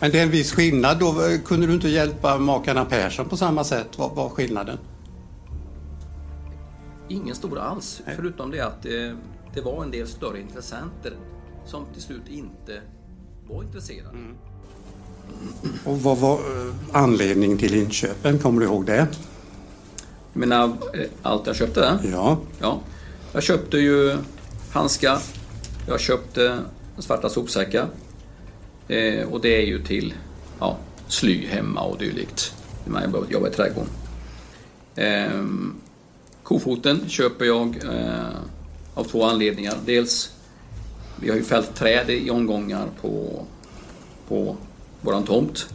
Men 0.00 0.10
det 0.10 0.18
är 0.18 0.22
en 0.22 0.30
viss 0.30 0.52
skillnad 0.52 0.98
då. 0.98 1.14
Kunde 1.44 1.66
du 1.66 1.72
inte 1.72 1.88
hjälpa 1.88 2.38
makarna 2.38 2.84
Persson 2.84 3.28
på 3.28 3.36
samma 3.36 3.64
sätt? 3.64 3.88
Vad 3.96 4.10
var 4.14 4.28
skillnaden? 4.28 4.78
Ingen 7.08 7.34
stor 7.34 7.58
alls, 7.58 8.02
förutom 8.16 8.50
det 8.50 8.60
att 8.60 8.86
eh, 8.86 9.16
det 9.54 9.60
var 9.60 9.82
en 9.82 9.90
del 9.90 10.06
större 10.06 10.40
intressenter 10.40 11.12
som 11.66 11.86
till 11.92 12.02
slut 12.02 12.28
inte 12.28 12.80
var 13.48 13.62
intresserade. 13.62 14.18
Och 15.84 16.02
vad 16.02 16.18
var 16.18 16.34
eh, 16.34 16.74
anledningen 16.92 17.58
till 17.58 17.74
inköpen? 17.74 18.38
Kommer 18.38 18.60
du 18.60 18.66
ihåg 18.66 18.86
det? 18.86 19.08
Jag 20.32 20.40
menar, 20.40 20.64
eh, 20.94 21.08
allt 21.22 21.46
jag 21.46 21.56
köpte? 21.56 21.98
Ja. 22.12 22.38
ja. 22.60 22.80
Jag 23.32 23.42
köpte 23.42 23.78
ju 23.78 24.16
handskar, 24.72 25.18
jag 25.88 26.00
köpte 26.00 26.58
svarta 26.98 27.28
sopsäckar 27.28 27.86
eh, 28.88 29.28
och 29.28 29.40
det 29.40 29.56
är 29.56 29.66
ju 29.66 29.82
till 29.82 30.14
ja, 30.58 30.78
sly 31.08 31.46
hemma 31.46 31.82
och 31.82 31.98
dylikt 31.98 32.54
när 32.84 32.92
man 32.92 33.26
jobbar 33.28 33.48
i 33.48 33.50
trädgården. 33.50 33.90
Eh, 34.94 35.42
kofoten 36.42 37.08
köper 37.08 37.44
jag 37.44 37.76
eh, 37.84 38.36
av 38.94 39.04
två 39.04 39.24
anledningar. 39.24 39.74
Dels, 39.86 40.30
vi 41.20 41.30
har 41.30 41.36
ju 41.36 41.44
fällt 41.44 41.74
träd 41.74 42.10
i 42.10 42.30
omgångar 42.30 42.86
på, 43.00 43.44
på 44.28 44.56
våran 45.00 45.24
tomt. 45.24 45.66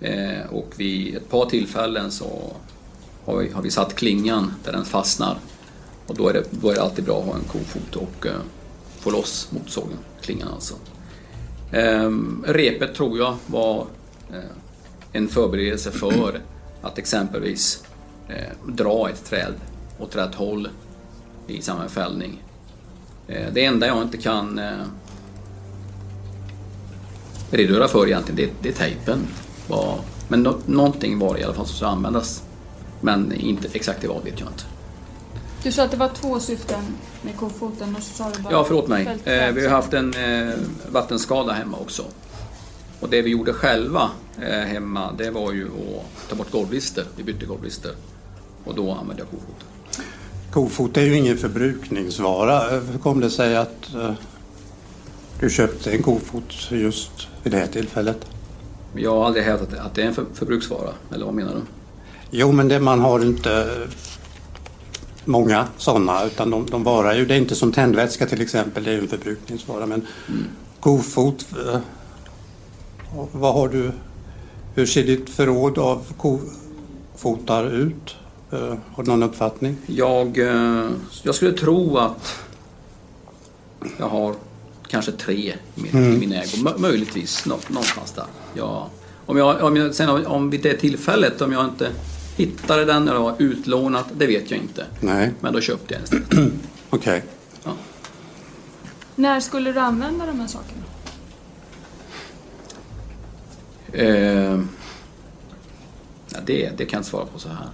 Eh, 0.00 0.46
och 0.50 0.72
vid 0.76 1.16
ett 1.16 1.28
par 1.28 1.46
tillfällen 1.46 2.10
så 2.10 2.56
har 3.24 3.36
vi, 3.36 3.50
har 3.50 3.62
vi 3.62 3.70
satt 3.70 3.94
klingan 3.94 4.54
där 4.64 4.72
den 4.72 4.84
fastnar. 4.84 5.38
Och 6.06 6.16
då 6.16 6.28
är 6.28 6.32
det, 6.32 6.44
då 6.50 6.70
är 6.70 6.74
det 6.74 6.82
alltid 6.82 7.04
bra 7.04 7.18
att 7.18 7.26
ha 7.26 7.34
en 7.34 7.44
kofot 7.44 7.96
och 7.96 8.26
eh, 8.26 8.32
få 8.98 9.10
loss 9.10 9.48
motorsågen, 9.50 9.98
klingan 10.22 10.48
alltså. 10.48 10.74
Eh, 11.72 12.10
repet 12.44 12.94
tror 12.94 13.18
jag 13.18 13.36
var 13.46 13.86
eh, 14.32 14.38
en 15.12 15.28
förberedelse 15.28 15.90
för 15.90 16.40
att 16.82 16.98
exempelvis 16.98 17.84
eh, 18.28 18.72
dra 18.74 19.10
ett 19.10 19.24
träd 19.24 19.54
åt 19.98 20.16
rätt 20.16 20.34
håll 20.34 20.68
i 21.46 21.62
samma 21.62 21.88
fällning. 21.88 22.42
Eh, 23.28 23.52
det 23.52 23.64
enda 23.64 23.86
jag 23.86 24.02
inte 24.02 24.18
kan 24.18 24.58
eh, 24.58 24.72
redogöra 27.50 27.88
för 27.88 28.06
egentligen, 28.06 28.36
det, 28.36 28.52
det 28.62 28.68
är 28.68 28.72
tejpen. 28.72 29.18
Men 30.28 30.42
nå, 30.42 30.58
någonting 30.66 31.18
var 31.18 31.34
det 31.34 31.40
i 31.40 31.44
alla 31.44 31.54
fall 31.54 31.66
som 31.66 31.76
skulle 31.76 31.90
användas. 31.90 32.42
Men 33.00 33.32
inte 33.32 33.68
exakt 33.72 34.04
i 34.04 34.06
vad 34.06 34.24
vet 34.24 34.40
jag 34.40 34.48
inte. 34.48 34.64
Du 35.62 35.72
sa 35.72 35.82
att 35.82 35.90
det 35.90 35.96
var 35.96 36.08
två 36.08 36.40
syften 36.40 36.84
med 37.22 37.36
kofoten 37.36 37.96
och 37.96 38.02
så 38.02 38.14
sa 38.14 38.30
du 38.36 38.42
bara... 38.42 38.52
Ja, 38.52 38.64
förlåt 38.64 38.88
mig. 38.88 39.18
Eh, 39.24 39.52
vi 39.52 39.66
har 39.66 39.70
haft 39.70 39.92
en 39.92 40.14
eh, 40.14 40.54
vattenskada 40.88 41.52
hemma 41.52 41.76
också. 41.78 42.04
Och 43.00 43.08
det 43.08 43.22
vi 43.22 43.30
gjorde 43.30 43.52
själva 43.52 44.10
eh, 44.40 44.58
hemma, 44.58 45.12
det 45.18 45.30
var 45.30 45.52
ju 45.52 45.66
att 45.66 46.28
ta 46.28 46.36
bort 46.36 46.50
golvlister. 46.50 47.04
Vi 47.16 47.22
bytte 47.22 47.46
golvlister. 47.46 47.92
Och 48.64 48.74
då 48.74 48.92
använde 48.92 49.22
jag 49.22 49.30
kofoten. 49.30 49.68
Kofot 50.54 50.96
är 50.96 51.02
ju 51.02 51.16
ingen 51.16 51.36
förbrukningsvara. 51.38 52.80
Hur 52.92 52.98
kom 52.98 53.20
det 53.20 53.30
sig 53.30 53.56
att 53.56 53.94
eh, 53.94 54.12
du 55.40 55.50
köpte 55.50 55.92
en 55.92 56.02
kofot 56.02 56.54
just 56.70 57.10
vid 57.42 57.52
det 57.52 57.58
här 57.58 57.66
tillfället? 57.66 58.26
Jag 58.94 59.16
har 59.16 59.26
aldrig 59.26 59.44
hävdat 59.44 59.74
att- 59.78 59.94
det 59.94 60.02
är 60.02 60.06
en 60.06 60.14
för, 60.14 60.24
förbruksvara. 60.34 60.90
Eller 61.14 61.24
vad 61.24 61.34
menar 61.34 61.54
du? 61.54 61.60
Jo, 62.30 62.52
men 62.52 62.68
det, 62.68 62.80
man 62.80 63.00
har 63.00 63.20
inte 63.20 63.66
många 65.24 65.66
sådana 65.76 66.24
utan 66.24 66.50
de, 66.50 66.66
de 66.70 66.84
varar 66.84 67.14
ju. 67.14 67.26
Det 67.26 67.34
är 67.34 67.38
inte 67.38 67.54
som 67.54 67.72
tändvätska 67.72 68.26
till 68.26 68.40
exempel, 68.40 68.84
det 68.84 68.90
är 68.90 68.94
ju 68.94 69.00
en 69.00 69.08
förbrukningsvara. 69.08 69.86
Men 69.86 70.06
kofot, 70.80 71.46
eh, 71.66 71.80
vad 73.32 73.54
har 73.54 73.68
du? 73.68 73.92
Hur 74.74 74.86
ser 74.86 75.02
ditt 75.02 75.30
förråd 75.30 75.78
av 75.78 76.02
kofotar 76.16 77.64
ut? 77.70 78.16
Eh, 78.54 78.74
Har 78.94 79.02
du 79.04 79.10
någon 79.10 79.22
uppfattning? 79.22 79.76
Jag, 79.86 80.38
eh, 80.38 80.88
jag 81.22 81.34
skulle 81.34 81.52
tro 81.52 81.98
att 81.98 82.34
jag 83.98 84.08
har 84.08 84.34
kanske 84.88 85.12
tre 85.12 85.54
i 85.74 85.80
min, 85.80 85.90
Mm. 85.92 86.12
i 86.14 86.18
min 86.18 86.32
ägo. 86.32 86.56
Mö- 86.56 86.78
möjligtvis 86.78 87.46
nå, 87.46 87.58
någonstans 87.68 88.12
där. 88.12 88.24
Jag, 88.54 88.86
om 89.26 89.36
jag, 89.38 89.62
om 89.62 89.76
jag, 89.76 89.94
sen 89.94 90.08
om, 90.08 90.26
om 90.26 90.50
vid 90.50 90.62
det 90.62 90.74
tillfället, 90.76 91.40
om 91.40 91.52
jag 91.52 91.64
inte 91.64 91.90
hittade 92.36 92.84
den 92.84 93.08
eller 93.08 93.20
var 93.20 93.34
utlånat, 93.38 94.06
det 94.16 94.26
vet 94.26 94.50
jag 94.50 94.60
inte. 94.60 94.86
Nej. 95.00 95.32
Men 95.40 95.52
då 95.52 95.60
köpte 95.60 95.94
jag 95.94 96.02
den 96.10 96.22
istället. 96.22 96.52
Okej. 96.90 97.22
När 99.16 99.40
skulle 99.40 99.72
du 99.72 99.80
använda 99.80 100.26
de 100.26 100.40
här 100.40 100.46
sakerna? 100.46 100.82
Eh, 103.92 104.60
ja, 106.28 106.38
det, 106.46 106.70
det 106.76 106.84
kan 106.84 106.96
jag 106.96 107.00
inte 107.00 107.10
svara 107.10 107.26
på 107.26 107.38
så 107.38 107.48
här. 107.48 107.68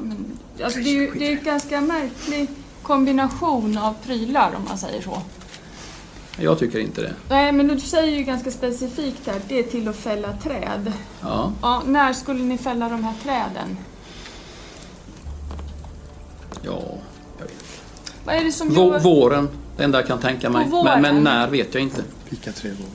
Ja, 0.00 0.06
men, 0.06 0.38
alltså 0.64 0.78
det, 0.80 0.88
är 0.90 0.94
ju, 0.94 1.10
det 1.18 1.26
är 1.32 1.38
en 1.38 1.44
ganska 1.44 1.80
märklig 1.80 2.48
kombination 2.82 3.78
av 3.78 3.94
prylar 4.06 4.52
om 4.56 4.64
man 4.68 4.78
säger 4.78 5.02
så. 5.02 5.22
Jag 6.38 6.58
tycker 6.58 6.78
inte 6.78 7.00
det. 7.02 7.14
Nej, 7.28 7.52
men 7.52 7.68
du 7.68 7.80
säger 7.80 8.16
ju 8.18 8.22
ganska 8.24 8.50
specifikt 8.50 9.26
här, 9.26 9.40
det 9.48 9.58
är 9.58 9.62
till 9.62 9.88
att 9.88 9.96
fälla 9.96 10.32
träd. 10.32 10.92
Ja. 11.20 11.52
Ja, 11.62 11.82
när 11.86 12.12
skulle 12.12 12.42
ni 12.44 12.58
fälla 12.58 12.88
de 12.88 13.04
här 13.04 13.14
träden? 13.22 13.76
Ja, 16.62 16.82
Vad 18.24 18.34
är 18.34 18.44
det 18.44 18.52
som 18.52 18.68
Vå, 18.74 18.92
gör... 18.92 19.00
våren, 19.00 19.48
det 19.76 19.84
enda 19.84 19.98
jag 19.98 20.06
kan 20.06 20.18
tänka 20.18 20.50
mig. 20.50 20.68
Våren? 20.68 21.02
Men, 21.02 21.14
men 21.14 21.24
när 21.24 21.48
vet 21.48 21.74
jag 21.74 21.82
inte. 21.82 22.02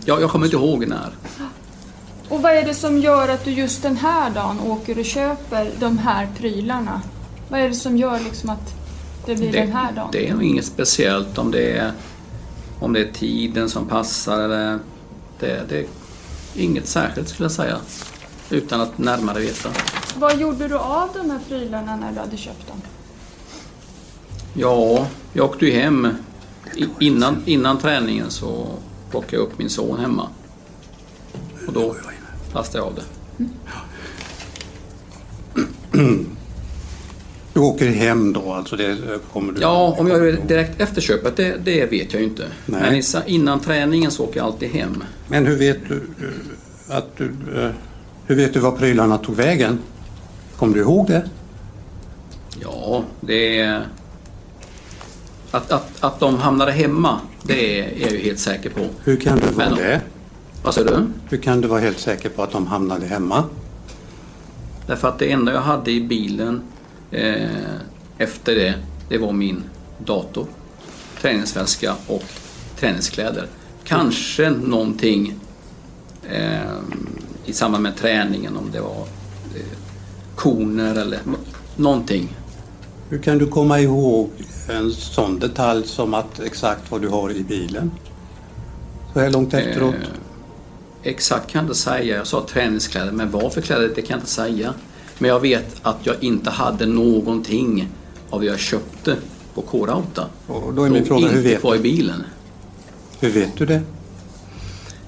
Jag, 0.05 0.21
jag 0.21 0.29
kommer 0.29 0.45
inte 0.45 0.57
ihåg 0.57 0.87
när. 0.87 1.11
Och 2.29 2.41
vad 2.41 2.51
är 2.51 2.63
det 2.65 2.73
som 2.73 2.97
gör 2.99 3.27
att 3.29 3.45
du 3.45 3.51
just 3.51 3.81
den 3.81 3.97
här 3.97 4.29
dagen 4.29 4.59
åker 4.59 4.99
och 4.99 5.05
köper 5.05 5.71
de 5.79 5.97
här 5.97 6.27
prylarna? 6.37 7.01
Vad 7.49 7.59
är 7.59 7.69
det 7.69 7.75
som 7.75 7.97
gör 7.97 8.19
liksom 8.19 8.49
att 8.49 8.73
det 9.25 9.35
blir 9.35 9.51
den 9.51 9.71
här 9.71 9.91
dagen? 9.91 10.09
det 10.11 10.27
är 10.29 10.33
nog 10.33 10.43
inget 10.43 10.65
speciellt 10.65 11.37
om 11.37 11.51
det 11.51 11.71
är, 11.77 11.91
om 12.79 12.93
det 12.93 12.99
är 12.99 13.11
tiden 13.11 13.69
som 13.69 13.87
passar 13.87 14.39
eller 14.41 14.79
det, 15.39 15.61
det 15.69 15.79
är 15.79 15.85
inget 16.55 16.87
särskilt 16.87 17.29
skulle 17.29 17.45
jag 17.45 17.51
säga. 17.51 17.77
Utan 18.49 18.81
att 18.81 18.97
närmare 18.97 19.39
veta. 19.39 19.69
Vad 20.17 20.39
gjorde 20.39 20.67
du 20.67 20.77
av 20.77 21.09
de 21.13 21.29
här 21.29 21.39
prylarna 21.47 21.95
när 21.95 22.11
du 22.11 22.19
hade 22.19 22.37
köpt 22.37 22.67
dem? 22.67 22.81
Ja, 24.53 25.07
jag 25.33 25.45
åkte 25.45 25.65
ju 25.65 25.71
hem. 25.71 26.07
I- 26.75 26.87
Innan, 26.99 27.43
innan 27.45 27.77
träningen 27.77 28.31
så 28.31 28.67
plockade 29.11 29.35
jag 29.35 29.43
upp 29.43 29.57
min 29.59 29.69
son 29.69 29.99
hemma. 29.99 30.29
Och 31.67 31.73
då 31.73 31.95
lastade 32.55 32.77
jag 32.83 32.87
av 32.87 32.95
det. 32.95 33.03
Du 37.53 37.59
åker 37.61 37.87
hem 37.87 38.33
då 38.33 38.53
alltså? 38.53 38.75
Det 38.75 38.97
kommer 39.33 39.53
du... 39.53 39.61
Ja, 39.61 39.95
om 39.99 40.07
jag 40.07 40.25
gör 40.25 40.31
direkt 40.47 40.81
efter 40.81 41.01
köpet, 41.01 41.37
det, 41.37 41.57
det 41.63 41.85
vet 41.85 42.13
jag 42.13 42.21
ju 42.21 42.27
inte. 42.27 42.47
Nej. 42.65 43.03
Men 43.15 43.23
innan 43.27 43.59
träningen 43.59 44.11
så 44.11 44.23
åker 44.23 44.37
jag 44.37 44.45
alltid 44.45 44.69
hem. 44.69 45.03
Men 45.27 45.45
hur 45.45 45.57
vet 45.57 45.77
du 45.89 46.01
att 46.89 47.17
du... 47.17 47.25
eh, 47.55 47.69
Hur 48.27 48.35
vet 48.35 48.53
du 48.53 48.59
var 48.59 48.71
prylarna 48.71 49.17
tog 49.17 49.35
vägen? 49.35 49.79
Kommer 50.57 50.73
du 50.75 50.79
ihåg 50.81 51.07
det? 51.07 51.29
Ja, 52.61 53.03
det 53.21 53.59
är... 53.59 53.87
Att, 55.51 55.71
att, 55.71 55.87
att 55.99 56.19
de 56.19 56.37
hamnade 56.37 56.71
hemma, 56.71 57.19
det 57.43 57.79
är 57.79 57.93
jag 58.01 58.11
ju 58.11 58.17
helt 58.17 58.39
säker 58.39 58.69
på. 58.69 58.81
Hur 59.03 59.15
kan 59.15 59.37
du 59.39 59.45
vara 59.47 59.69
Men- 59.69 59.77
det? 59.77 60.01
Vad 60.65 60.73
säger 60.73 60.89
du? 60.89 61.07
Hur 61.29 61.37
kan 61.37 61.61
du 61.61 61.67
vara 61.67 61.79
helt 61.79 61.99
säker 61.99 62.29
på 62.29 62.43
att 62.43 62.51
de 62.51 62.67
hamnade 62.67 63.05
hemma? 63.05 63.43
Därför 64.87 65.07
att 65.07 65.19
det 65.19 65.31
enda 65.31 65.53
jag 65.53 65.61
hade 65.61 65.91
i 65.91 66.01
bilen 66.01 66.61
eh, 67.11 67.49
efter 68.17 68.55
det, 68.55 68.73
det 69.09 69.17
var 69.17 69.31
min 69.31 69.63
dator, 69.97 70.45
träningsväska 71.21 71.95
och 72.07 72.23
träningskläder. 72.79 73.47
Kanske 73.83 74.49
någonting 74.49 75.35
eh, 76.29 76.59
i 77.45 77.53
samband 77.53 77.83
med 77.83 77.95
träningen, 77.95 78.57
om 78.57 78.71
det 78.71 78.81
var 78.81 79.01
eh, 79.55 79.77
koner 80.35 80.95
eller 80.95 81.19
någonting. 81.75 82.35
Hur 83.09 83.21
kan 83.21 83.37
du 83.37 83.47
komma 83.47 83.79
ihåg 83.79 84.29
en 84.69 84.91
sån 84.91 85.39
detalj 85.39 85.87
som 85.87 86.13
att 86.13 86.39
exakt 86.39 86.91
vad 86.91 87.01
du 87.01 87.07
har 87.07 87.31
i 87.31 87.43
bilen? 87.43 87.91
Så 89.13 89.19
här 89.19 89.29
långt 89.29 89.53
efteråt? 89.53 89.95
Exakt 91.05 91.51
kan 91.51 91.59
jag 91.59 91.63
inte 91.63 91.79
säga. 91.79 92.17
Jag 92.17 92.27
sa 92.27 92.45
träningskläder, 92.49 93.11
men 93.11 93.31
vad 93.31 93.53
för 93.53 93.61
kläder 93.61 93.91
det 93.95 94.01
kan 94.01 94.13
jag 94.13 94.17
inte 94.17 94.31
säga. 94.31 94.73
Men 95.17 95.29
jag 95.29 95.39
vet 95.39 95.75
att 95.81 95.97
jag 96.03 96.23
inte 96.23 96.49
hade 96.49 96.85
någonting 96.85 97.87
av 98.29 98.41
det 98.41 98.47
jag 98.47 98.59
köpte 98.59 99.15
på 99.53 99.61
K-Rauta. 99.61 100.27
Och 100.47 100.73
då 100.73 100.83
är 100.83 100.89
min 100.89 101.05
fråga, 101.05 101.27
hur 101.27 101.41
vet 101.41 101.59
kvar 101.59 101.75
i 101.75 101.79
bilen. 101.79 102.23
Hur 103.19 103.29
vet 103.29 103.57
du 103.57 103.65
det? 103.65 103.81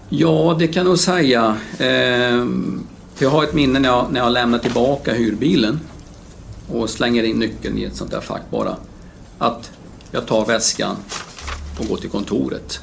Ja, 0.10 0.56
det 0.60 0.68
kan 0.68 0.84
jag 0.84 0.90
nog 0.90 1.00
säga. 1.00 1.58
Ehm, 1.80 2.84
jag 3.20 3.30
har 3.30 3.44
ett 3.44 3.54
minne 3.54 3.80
när 3.80 3.90
jag, 3.90 4.08
när 4.12 4.20
jag 4.20 4.32
lämnar 4.32 4.60
tillbaka 4.60 5.14
hyrbilen 5.14 5.80
och 6.72 6.90
slänger 6.90 7.24
in 7.24 7.40
nyckeln 7.40 7.78
i 7.78 7.84
ett 7.84 7.96
sånt 7.96 8.12
där 8.12 8.22
fack 8.22 8.42
bara. 8.52 8.76
Att 9.38 9.72
jag 10.12 10.26
tar 10.26 10.46
väskan 10.46 10.96
och 11.80 11.88
går 11.88 11.98
till 11.98 12.10
kontoret. 12.10 12.80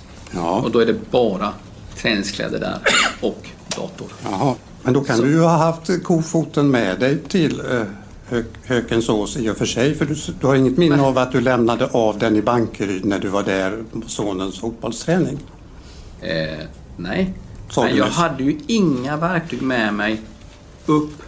Och 0.63 0.71
då 0.71 0.79
är 0.79 0.87
det 0.87 1.11
bara 1.11 1.53
träningskläder 1.97 2.61
där 2.61 2.79
och 3.21 3.49
dator. 3.77 4.09
Jaha, 4.25 4.55
men 4.83 4.95
då 4.95 5.01
kan 5.05 5.21
du 5.21 5.31
ju 5.31 5.41
ha 5.41 5.57
haft 5.57 6.03
kofoten 6.05 6.71
med 6.71 7.01
dig 7.01 7.19
till 7.19 7.61
eh, 7.61 7.83
Hö- 8.29 8.45
Hökensås 8.65 9.37
i 9.37 9.51
och 9.51 9.57
för 9.57 9.67
sig. 9.67 9.95
För 9.95 10.05
du, 10.05 10.15
du 10.41 10.47
har 10.47 10.55
inget 10.55 10.79
minne 10.79 11.03
av 11.03 11.19
att 11.19 11.33
du 11.33 11.41
lämnade 11.41 11.87
av 11.87 12.19
den 12.19 12.37
i 12.37 12.43
Bankeryd 12.43 13.05
när 13.05 13.19
du 13.19 13.29
var 13.29 13.43
där 13.43 13.85
på 13.93 14.09
sonens 14.09 14.59
fotbollsträning? 14.61 15.39
Eh, 16.21 16.59
nej, 16.97 17.35
men 17.77 17.97
jag 17.97 18.07
hade 18.07 18.45
ju 18.45 18.59
inga 18.67 19.17
verktyg 19.17 19.63
med 19.63 19.95
mig 19.95 20.21
upp 20.87 21.23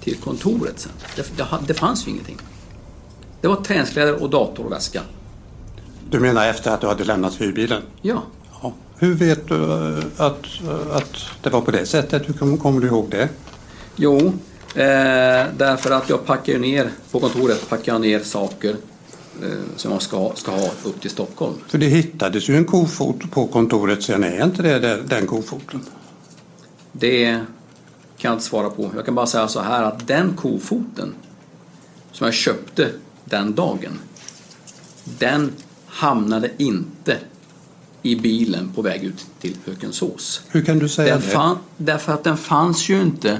till 0.00 0.16
kontoret 0.16 0.78
sen. 0.80 0.92
Det, 1.16 1.36
det, 1.36 1.46
det 1.66 1.74
fanns 1.74 2.06
ju 2.06 2.10
ingenting. 2.10 2.38
Det 3.40 3.48
var 3.48 3.56
träningskläder 3.56 4.22
och 4.22 4.30
dator 4.30 4.64
och 4.66 4.72
väska. 4.72 5.02
Du 6.10 6.20
menar 6.20 6.46
efter 6.48 6.70
att 6.70 6.80
du 6.80 6.86
hade 6.86 7.04
lämnat 7.04 7.40
hyrbilen? 7.40 7.82
Ja. 8.02 8.22
Hur 9.00 9.14
vet 9.14 9.48
du 9.48 9.54
eh, 9.72 10.04
att, 10.16 10.44
eh, 10.64 10.96
att 10.96 11.16
det 11.42 11.50
var 11.50 11.60
på 11.60 11.70
det 11.70 11.86
sättet? 11.86 12.28
Hur 12.28 12.34
kom- 12.34 12.58
kommer 12.58 12.80
du 12.80 12.86
ihåg 12.86 13.10
det? 13.10 13.28
Jo, 13.96 14.16
eh, 14.74 15.46
därför 15.56 15.90
att 15.90 16.08
jag 16.08 16.26
packar 16.26 16.58
ner, 16.58 16.90
på 17.10 17.20
kontoret 17.20 17.68
packar 17.68 17.92
jag 17.92 18.00
ner 18.00 18.20
saker 18.20 18.76
eh, 19.42 19.48
som 19.76 19.92
jag 19.92 20.02
ska, 20.02 20.32
ska 20.34 20.50
ha 20.50 20.70
upp 20.84 21.00
till 21.00 21.10
Stockholm. 21.10 21.54
För 21.68 21.78
det 21.78 21.86
hittades 21.86 22.48
ju 22.48 22.56
en 22.56 22.64
kofot 22.64 23.30
på 23.30 23.46
kontoret 23.46 24.02
sen, 24.02 24.24
är 24.24 24.44
inte 24.44 24.62
det 24.62 24.78
där- 24.78 25.02
den 25.06 25.26
kofoten? 25.26 25.80
Det 26.92 27.26
kan 28.18 28.28
jag 28.30 28.32
inte 28.32 28.44
svara 28.44 28.70
på. 28.70 28.90
Jag 28.96 29.04
kan 29.04 29.14
bara 29.14 29.26
säga 29.26 29.48
så 29.48 29.60
här 29.60 29.82
att 29.84 30.06
den 30.06 30.32
kofoten 30.36 31.14
som 32.12 32.24
jag 32.24 32.34
köpte 32.34 32.88
den 33.24 33.54
dagen, 33.54 33.98
den 35.18 35.52
hamnade 35.86 36.50
inte 36.58 37.16
i 38.02 38.16
bilen 38.16 38.72
på 38.74 38.82
väg 38.82 39.04
ut 39.04 39.26
till 39.40 39.56
Hökensås. 39.66 40.42
Hur 40.48 40.62
kan 40.64 40.78
du 40.78 40.88
säga 40.88 41.14
Den 41.14 41.20
det? 41.22 41.26
fan, 41.26 41.58
därför 41.76 42.12
att 42.12 42.24
den 42.24 42.36
fanns 42.36 42.88
ju 42.88 43.00
inte 43.02 43.38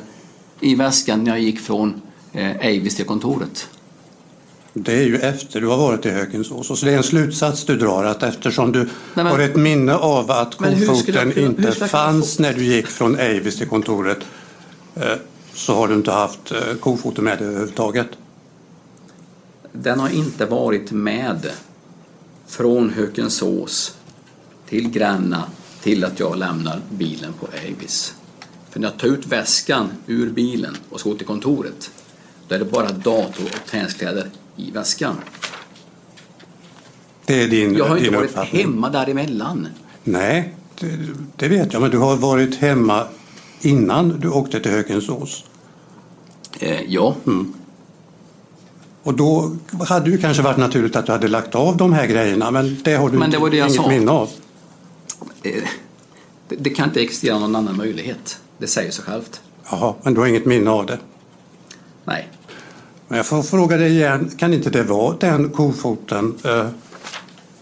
i 0.60 0.74
väskan 0.74 1.24
när 1.24 1.30
jag 1.30 1.40
gick 1.40 1.60
från 1.60 2.00
eh, 2.32 2.56
Avis 2.56 2.96
till 2.96 3.04
kontoret. 3.06 3.68
Det 4.72 4.92
är 4.92 5.02
ju 5.06 5.16
efter 5.18 5.60
du 5.60 5.66
har 5.66 5.76
varit 5.76 6.06
i 6.06 6.10
Hökensås. 6.10 6.80
Så 6.80 6.86
det 6.86 6.92
är 6.92 6.96
en 6.96 7.02
slutsats 7.02 7.64
du 7.64 7.76
drar 7.76 8.04
att 8.04 8.22
eftersom 8.22 8.72
du 8.72 8.88
men- 9.14 9.26
har 9.26 9.38
ett 9.38 9.56
minne 9.56 9.94
av 9.94 10.30
att 10.30 10.54
kofoten 10.54 11.38
inte 11.38 11.72
fanns 11.72 12.38
när 12.38 12.54
du 12.54 12.64
gick 12.64 12.86
från 12.86 13.14
Avis 13.14 13.58
till 13.58 13.68
kontoret 13.68 14.18
eh, 14.96 15.02
så 15.54 15.74
har 15.74 15.88
du 15.88 15.94
inte 15.94 16.10
haft 16.12 16.52
eh, 16.52 16.58
kofoten 16.80 17.24
med 17.24 17.38
dig 17.38 17.46
överhuvudtaget. 17.46 18.08
Den 19.72 20.00
har 20.00 20.08
inte 20.08 20.46
varit 20.46 20.90
med 20.90 21.50
från 22.46 22.90
Hökensås 22.90 23.94
till 24.70 24.90
Gränna 24.90 25.44
till 25.82 26.04
att 26.04 26.20
jag 26.20 26.38
lämnar 26.38 26.80
bilen 26.90 27.32
på 27.40 27.46
Avis. 27.46 28.14
För 28.70 28.80
när 28.80 28.88
jag 28.88 28.98
tar 28.98 29.08
ut 29.08 29.26
väskan 29.26 29.88
ur 30.06 30.30
bilen 30.30 30.76
och 30.90 31.00
ska 31.00 31.10
gå 31.10 31.16
till 31.16 31.26
kontoret 31.26 31.90
då 32.48 32.54
är 32.54 32.58
det 32.58 32.64
bara 32.64 32.88
dator 32.92 33.44
och 33.44 33.70
träningskläder 33.70 34.26
i 34.56 34.70
väskan. 34.70 35.14
Det 37.26 37.42
är 37.42 37.48
din, 37.48 37.74
Jag 37.74 37.84
har 37.84 37.96
din 37.96 38.04
inte 38.04 38.16
varit 38.16 38.30
uppfattning. 38.30 38.62
hemma 38.62 38.90
däremellan. 38.90 39.68
Nej, 40.04 40.54
det, 40.80 40.98
det 41.36 41.48
vet 41.48 41.72
jag. 41.72 41.82
Men 41.82 41.90
du 41.90 41.98
har 41.98 42.16
varit 42.16 42.56
hemma 42.56 43.06
innan 43.60 44.20
du 44.20 44.28
åkte 44.28 44.60
till 44.60 44.70
Hökensås. 44.70 45.44
Eh, 46.60 46.80
ja. 46.88 47.14
Mm. 47.26 47.54
Och 49.02 49.14
då 49.14 49.56
hade 49.88 50.10
det 50.10 50.18
kanske 50.18 50.42
varit 50.42 50.56
naturligt 50.58 50.96
att 50.96 51.06
du 51.06 51.12
hade 51.12 51.28
lagt 51.28 51.54
av 51.54 51.76
de 51.76 51.92
här 51.92 52.06
grejerna. 52.06 52.50
Men 52.50 52.76
det 52.84 52.94
har 52.94 53.10
du 53.10 53.18
Men 53.18 53.20
det 53.20 53.26
inte, 53.26 53.38
var 53.38 53.50
det 53.50 53.56
jag 53.56 53.68
inget 53.68 53.82
sa. 53.82 53.88
minne 53.88 54.10
av. 54.10 54.28
Eh, 55.42 55.62
Det, 56.48 56.70
kan 56.70 56.88
inte 56.88 57.02
existera 57.02 57.38
någon 57.38 57.56
annan 57.56 57.76
möjlighet. 57.76 58.40
Det 58.58 58.66
säger 58.66 58.90
sig 58.90 59.04
självt. 59.04 59.40
Jaha, 59.70 59.94
men 60.02 60.14
du 60.14 60.20
har 60.20 60.26
inget 60.26 60.46
minne 60.46 60.70
av 60.70 60.86
det. 60.86 60.98
Nej. 62.04 62.28
Men 63.08 63.16
jag 63.16 63.26
får 63.26 63.42
fråga 63.42 63.76
dig 63.76 63.90
igen, 63.90 64.30
kan 64.38 64.54
inte 64.54 64.70
det 64.70 64.82
vara 64.82 65.16
den 65.20 65.50
kofoten 65.50 66.38
eh, 66.44 66.66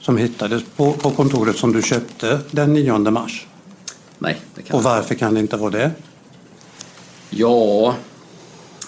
som 0.01 0.17
hittades 0.17 0.63
på, 0.77 0.93
på 0.93 1.11
kontoret 1.11 1.57
som 1.57 1.73
du 1.73 1.83
köpte 1.83 2.41
den 2.51 2.73
9 2.73 2.99
mars? 2.99 3.47
Nej, 4.19 4.41
det 4.55 4.63
kan 4.63 4.77
Och 4.77 4.83
varför 4.83 5.15
kan 5.15 5.35
det 5.35 5.41
inte 5.41 5.57
vara 5.57 5.71
det? 5.71 5.91
Ja, 7.31 7.95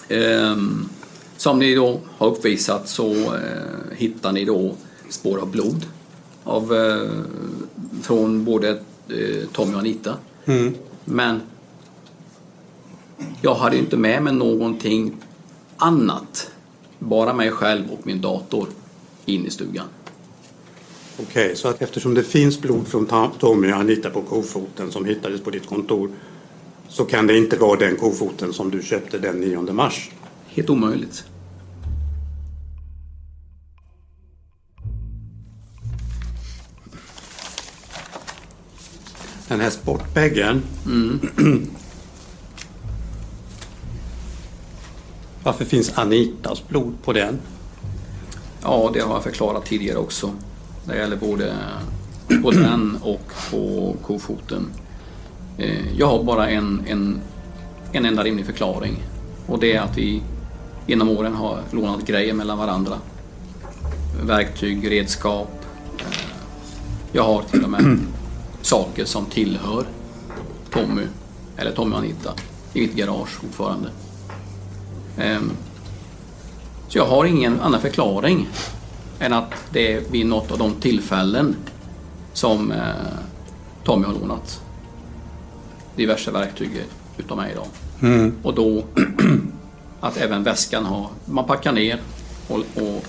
ehm, 0.09 0.89
som 1.37 1.59
ni 1.59 1.75
då 1.75 1.99
har 2.17 2.27
uppvisat 2.27 2.87
så 2.89 3.13
eh, 3.13 3.95
hittar 3.97 4.31
ni 4.31 4.45
då 4.45 4.75
spår 5.09 5.37
av 5.37 5.51
blod 5.51 5.85
av, 6.43 6.73
eh, 6.75 7.09
från 8.01 8.45
både 8.45 8.69
eh, 8.69 9.47
Tommy 9.51 9.73
och 9.73 9.79
Anita. 9.79 10.17
Mm. 10.45 10.73
Men 11.05 11.41
jag 13.41 13.55
hade 13.55 13.75
ju 13.75 13.81
inte 13.81 13.97
med 13.97 14.23
mig 14.23 14.33
någonting 14.33 15.13
annat. 15.77 16.51
Bara 16.99 17.33
mig 17.33 17.51
själv 17.51 17.91
och 17.91 18.07
min 18.07 18.21
dator 18.21 18.67
in 19.25 19.45
i 19.45 19.49
stugan. 19.49 19.85
Okej, 21.19 21.55
så 21.55 21.67
att 21.67 21.81
eftersom 21.81 22.13
det 22.13 22.23
finns 22.23 22.61
blod 22.61 22.87
från 22.87 23.31
Tommy 23.39 23.71
och 23.71 23.77
Anita 23.77 24.09
på 24.09 24.21
kofoten 24.21 24.91
som 24.91 25.05
hittades 25.05 25.41
på 25.41 25.49
ditt 25.49 25.67
kontor 25.67 26.09
så 26.87 27.05
kan 27.05 27.27
det 27.27 27.37
inte 27.37 27.57
vara 27.57 27.79
den 27.79 27.97
kofoten 27.97 28.53
som 28.53 28.71
du 28.71 28.81
köpte 28.81 29.17
den 29.17 29.41
9 29.41 29.61
mars? 29.61 30.11
Helt 30.47 30.69
omöjligt. 30.69 31.23
Den 39.51 39.59
här 39.59 39.69
sportbäggen. 39.69 40.63
Varför 45.43 45.65
finns 45.65 45.97
Anitas 45.97 46.67
blod 46.67 46.93
på 47.03 47.13
den? 47.13 47.39
Ja, 48.63 48.91
det 48.93 48.99
har 48.99 49.13
jag 49.13 49.23
förklarat 49.23 49.65
tidigare 49.65 49.97
också. 49.97 50.31
Det 50.85 50.97
gäller 50.97 51.15
både 51.17 51.53
på 52.43 52.51
den 52.51 52.97
och 53.01 53.31
på 53.51 53.95
kofoten. 54.03 54.67
Eh, 55.57 55.97
Jag 55.97 56.07
har 56.07 56.23
bara 56.23 56.49
en, 56.49 56.81
en, 56.87 57.19
en 57.91 58.05
enda 58.05 58.23
rimlig 58.23 58.45
förklaring. 58.45 59.03
Och 59.47 59.59
det 59.59 59.73
är 59.73 59.81
att 59.81 59.97
vi 59.97 60.21
genom 60.87 61.09
åren 61.09 61.35
har 61.35 61.59
lånat 61.71 62.05
grejer 62.05 62.33
mellan 62.33 62.57
varandra. 62.57 62.93
Verktyg, 64.23 64.91
redskap. 64.91 65.65
Eh, 65.99 66.05
Jag 67.11 67.23
har 67.23 67.41
till 67.43 67.63
och 67.63 67.69
med 67.69 67.97
saker 68.61 69.05
som 69.05 69.25
tillhör 69.25 69.85
Tommy, 70.71 71.01
eller 71.57 71.71
Tommy 71.71 71.91
och 71.93 71.97
Anita, 71.97 72.33
i 72.73 72.81
mitt 72.81 72.93
garage 72.95 73.29
fortfarande. 73.29 73.89
Ehm, 75.17 75.51
Så 76.87 76.97
jag 76.97 77.05
har 77.05 77.25
ingen 77.25 77.59
annan 77.61 77.81
förklaring 77.81 78.47
än 79.19 79.33
att 79.33 79.53
det 79.73 79.93
är 79.93 80.01
vid 80.11 80.25
något 80.25 80.51
av 80.51 80.57
de 80.57 80.73
tillfällen 80.73 81.55
som 82.33 82.71
eh, 82.71 82.77
Tommy 83.83 84.05
har 84.05 84.13
lånat 84.13 84.61
diverse 85.95 86.31
verktyg 86.31 86.69
utav 87.17 87.37
mig 87.37 87.55
då. 87.55 87.67
Mm. 88.07 88.33
Och 88.43 88.53
då 88.55 88.83
att 89.99 90.17
även 90.17 90.43
väskan 90.43 90.85
har, 90.85 91.07
man 91.25 91.45
packar 91.45 91.71
ner 91.71 91.99
och, 92.47 92.57
och 92.57 93.05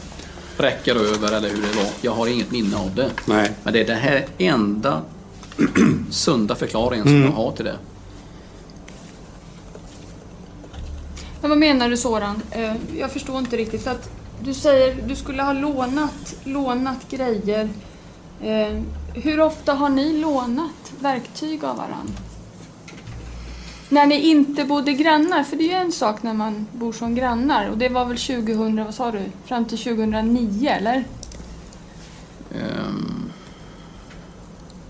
räcker 0.58 0.94
över 0.94 1.32
eller 1.36 1.48
hur 1.48 1.62
det 1.62 1.76
var. 1.76 1.90
Jag 2.00 2.12
har 2.12 2.26
inget 2.26 2.50
minne 2.50 2.76
av 2.76 2.94
det. 2.94 3.10
Nej. 3.26 3.50
Men 3.62 3.72
det 3.72 3.80
är 3.80 3.86
den 3.86 3.98
här 3.98 4.26
enda 4.38 5.02
sunda 6.10 6.54
förklaringen 6.54 7.04
som 7.06 7.14
Mm. 7.16 7.26
jag 7.28 7.32
har 7.36 7.52
till 7.52 7.64
det. 7.64 7.76
Men 11.40 11.50
vad 11.50 11.58
menar 11.58 11.88
du 11.90 11.96
Soran? 11.96 12.42
Eh, 12.50 12.74
Jag 12.98 13.10
förstår 13.12 13.38
inte 13.38 13.56
riktigt. 13.56 13.82
För 13.84 13.90
att 13.90 14.10
du 14.44 14.54
säger 14.54 15.02
du 15.08 15.16
skulle 15.16 15.42
ha 15.42 15.52
lånat, 15.52 16.34
lånat 16.44 17.10
grejer. 17.10 17.68
Eh, 18.42 18.80
Hur 19.14 19.40
ofta 19.40 19.72
har 19.74 19.88
ni 19.88 20.18
lånat 20.20 20.92
verktyg 21.00 21.64
av 21.64 21.76
varandra? 21.76 22.12
När 23.88 24.06
ni 24.06 24.20
inte 24.20 24.64
bodde 24.64 24.92
grannar, 24.92 25.42
för 25.42 25.56
det 25.56 25.62
är 25.64 25.66
ju 25.68 25.72
en 25.74 25.92
sak 25.92 26.22
när 26.22 26.34
man 26.34 26.66
bor 26.72 26.92
som 26.92 27.14
grannar. 27.14 27.68
Och 27.70 27.78
det 27.78 27.88
var 27.88 28.04
väl 28.04 28.16
2000, 28.18 28.84
vad 28.84 28.94
sa 28.94 29.10
du? 29.10 29.22
Fram 29.44 29.64
till 29.64 29.78
2009 29.78 30.68
eller? 30.70 31.04
Ehm, 32.54 33.31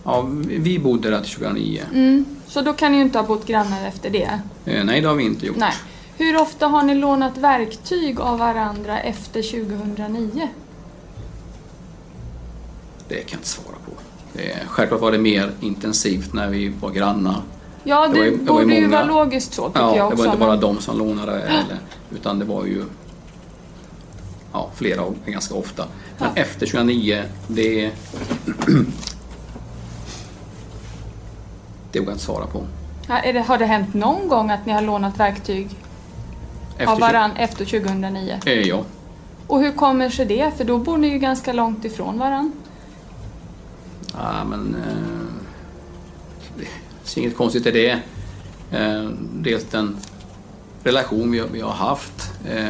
ja, 0.05 0.29
vi 0.47 0.79
bodde 0.79 1.11
där 1.11 1.21
till 1.21 1.33
2009. 1.35 1.83
Mm. 1.95 2.25
Så 2.47 2.61
då 2.61 2.73
kan 2.73 2.93
ni 2.93 2.99
ju 2.99 3.05
inte 3.05 3.19
ha 3.19 3.27
bott 3.27 3.47
grannar 3.47 3.87
efter 3.87 4.11
det. 4.11 4.41
Eh, 4.65 4.85
nej, 4.85 5.01
det 5.01 5.09
har 5.09 5.15
vi 5.15 5.25
inte 5.25 5.47
gjort. 5.47 5.57
Nej. 5.57 5.73
Hur 6.17 6.37
ofta 6.41 6.67
har 6.67 6.83
ni 6.83 6.95
lånat 6.95 7.39
verktyg 7.39 8.21
av 8.21 8.39
varandra 8.39 9.01
efter 9.01 9.43
2009? 9.43 10.49
Det 13.09 13.15
kan 13.15 13.25
jag 13.31 13.39
inte 13.39 13.49
svara 13.49 13.77
på. 13.87 13.93
Det, 14.33 14.57
självklart 14.67 15.01
var 15.01 15.13
det 15.13 15.19
mer 15.19 15.51
intensivt 15.61 16.33
när 16.33 16.49
vi 16.49 16.69
var 16.69 16.91
grannar. 16.91 17.43
Ja, 17.85 18.09
det, 18.09 18.19
var 18.19 18.25
ju- 18.27 18.37
det 18.37 18.53
var 18.53 18.61
ju 18.61 18.65
borde 18.67 18.75
ju 18.75 18.83
många- 18.83 18.97
vara 18.97 19.07
logiskt 19.25 19.55
så 19.55 19.69
tycker 19.69 19.81
ja, 19.81 19.97
jag 19.97 20.11
det 20.11 20.15
också. 20.15 20.17
var 20.17 20.25
inte 20.25 20.39
bara 20.39 20.57
de 20.57 20.79
som 20.81 20.99
lånade 20.99 21.43
eller, 21.43 21.79
utan 22.15 22.39
det 22.39 22.45
var 22.45 22.65
ju 22.67 22.85
ja, 24.53 24.71
flera 24.75 25.05
ganska 25.27 25.55
ofta. 25.55 25.85
Men 26.19 26.29
efter 26.35 26.67
2009, 26.67 27.23
det 27.49 27.91
det 31.93 31.99
jag 31.99 32.09
inte 32.09 32.19
svara 32.19 32.47
på. 32.47 32.67
Ja, 33.09 33.19
är 33.19 33.33
det, 33.33 33.41
har 33.41 33.59
det 33.59 33.65
hänt 33.65 33.95
någon 33.95 34.29
gång 34.29 34.51
att 34.51 34.67
ni 34.67 34.73
har 34.73 34.83
lånat 34.83 35.21
verktyg 35.21 35.69
Efter 36.79 36.93
av 36.93 37.01
varann 37.01 37.37
efter 37.37 37.65
2009? 37.65 38.41
Eh, 38.47 38.53
ja. 38.53 38.85
Och 39.47 39.61
hur 39.61 39.73
kommer 39.73 40.11
sig 40.11 40.27
det? 40.27 40.51
För 40.57 40.65
då 40.65 40.79
bor 40.79 40.99
ni 40.99 41.09
ju 41.09 41.19
ganska 41.19 41.53
långt 41.53 41.85
ifrån 41.85 42.19
varann. 42.19 42.53
Ja, 44.15 44.45
men 44.45 44.75
eh, 44.75 45.43
det 46.57 46.65
är 47.17 47.23
inget 47.23 47.37
konstigt 47.37 47.67
i 47.67 47.71
det. 47.71 47.91
Eh, 48.71 49.11
dels 49.35 49.65
den 49.65 49.97
relation 50.85 51.31
vi, 51.31 51.43
vi 51.53 51.61
har 51.61 51.73
haft 51.73 52.31
eh, 52.49 52.67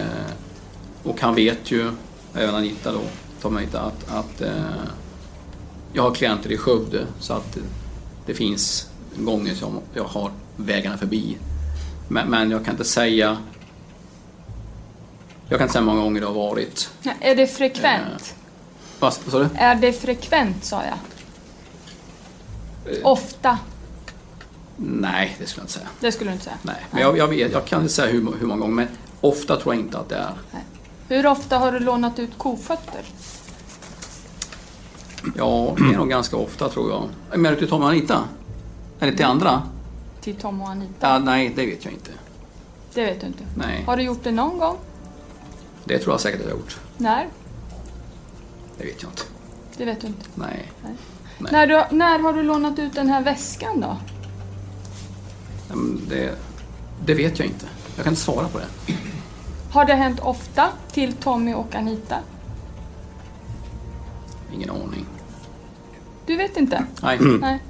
och 1.02 1.20
han 1.20 1.34
vet 1.34 1.70
ju, 1.70 1.90
även 2.34 2.54
Anita 2.54 2.92
då, 2.92 3.00
Tom 3.40 3.56
Anita, 3.56 3.80
att, 3.80 4.10
att 4.10 4.40
eh, 4.40 4.50
jag 5.92 6.02
har 6.02 6.14
klienter 6.14 6.52
i 6.52 6.56
Skövde 6.56 7.06
så 7.20 7.32
att 7.34 7.58
det 8.26 8.34
finns 8.34 8.91
gånger 9.16 9.54
som 9.54 9.80
jag 9.94 10.04
har 10.04 10.30
vägarna 10.56 10.98
förbi. 10.98 11.36
Men, 12.08 12.30
men 12.30 12.50
jag 12.50 12.64
kan 12.64 12.74
inte 12.74 12.84
säga 12.84 13.38
jag 15.48 15.58
kan 15.58 15.64
inte 15.64 15.72
säga 15.72 15.80
hur 15.80 15.86
många 15.86 16.02
gånger 16.02 16.20
det 16.20 16.26
har 16.26 16.34
varit. 16.34 16.90
Ja, 17.02 17.12
är 17.20 17.36
det 17.36 17.46
frekvent? 17.46 18.34
Vad 19.00 19.14
vad 19.24 19.32
sa 19.32 19.38
du? 19.38 19.48
Är 19.58 19.74
det 19.74 19.92
frekvent 19.92 20.64
sa 20.64 20.82
jag. 20.84 20.98
Eh. 22.94 23.06
Ofta? 23.06 23.58
Nej, 24.76 25.36
det 25.38 25.46
skulle 25.46 25.60
jag 25.60 25.64
inte 25.64 25.72
säga. 25.72 25.86
Det 26.00 26.12
skulle 26.12 26.30
du 26.30 26.32
inte 26.32 26.44
säga. 26.44 26.56
Nej, 26.62 26.86
men 26.90 27.02
jag, 27.02 27.18
jag, 27.18 27.28
vet, 27.28 27.52
jag 27.52 27.64
kan 27.64 27.82
inte 27.82 27.94
säga 27.94 28.12
hur, 28.12 28.34
hur 28.40 28.46
många 28.46 28.60
gånger, 28.60 28.74
men 28.74 28.88
ofta 29.20 29.56
tror 29.56 29.74
jag 29.74 29.84
inte 29.84 29.98
att 29.98 30.08
det 30.08 30.16
är. 30.16 30.32
Hur 31.08 31.26
ofta 31.26 31.58
har 31.58 31.72
du 31.72 31.78
lånat 31.78 32.18
ut 32.18 32.38
kofötter? 32.38 33.02
Ja, 35.36 35.74
det 35.78 35.94
är 35.94 35.96
nog 35.96 36.08
ganska 36.08 36.36
ofta 36.36 36.68
tror 36.68 36.90
jag. 36.90 37.38
Menar 37.38 37.50
du 37.50 37.56
till 37.56 37.68
Tom 37.68 37.82
och 37.82 37.88
Anita? 37.88 38.24
Eller 39.02 39.12
till 39.12 39.24
andra? 39.24 39.62
Till 40.20 40.36
Tom 40.36 40.62
och 40.62 40.68
Anita? 40.68 41.08
Ja, 41.08 41.18
nej, 41.18 41.52
det 41.56 41.66
vet 41.66 41.84
jag 41.84 41.94
inte. 41.94 42.10
Det 42.94 43.04
vet 43.04 43.20
du 43.20 43.26
inte. 43.26 43.44
Nej, 43.56 43.84
Har 43.84 43.96
du 43.96 44.02
gjort 44.02 44.24
det 44.24 44.32
någon 44.32 44.58
gång? 44.58 44.76
det 45.84 45.98
tror 45.98 46.12
jag 46.12 46.20
säkert 46.20 46.40
att 46.40 46.46
jag 46.46 46.52
har 46.54 46.58
gjort. 46.60 46.78
När? 46.96 47.28
Det 48.78 48.84
vet 48.84 49.02
jag 49.02 49.10
inte. 49.10 49.22
Det 49.76 49.84
vet 49.84 50.00
du 50.00 50.06
inte. 50.06 50.26
Nej. 50.34 50.72
Nej. 50.84 50.92
Nej. 51.38 51.52
När, 51.52 51.66
du, 51.66 51.96
när 51.96 52.18
har 52.18 52.32
du 52.32 52.42
lånat 52.42 52.78
ut 52.78 52.94
den 52.94 53.08
här 53.08 53.22
väskan 53.22 53.80
då? 53.80 53.96
Men 55.68 56.00
Det, 56.08 56.38
det 57.06 57.14
vet 57.14 57.38
jag 57.38 57.48
inte. 57.48 57.66
Jag 57.96 58.04
kan 58.04 58.12
inte 58.12 58.22
svara 58.22 58.48
på 58.48 58.58
det. 58.58 58.94
Har 59.72 59.84
det 59.84 59.94
hänt 59.94 60.20
ofta 60.20 60.68
till 60.92 61.12
Tommy 61.12 61.54
och 61.54 61.74
Anita? 61.74 62.16
Ingen 64.54 64.70
aning. 64.70 65.06
Du 66.26 66.36
vet 66.36 66.56
inte? 66.56 66.84
Nej. 67.02 67.18
Nej. 67.40 67.62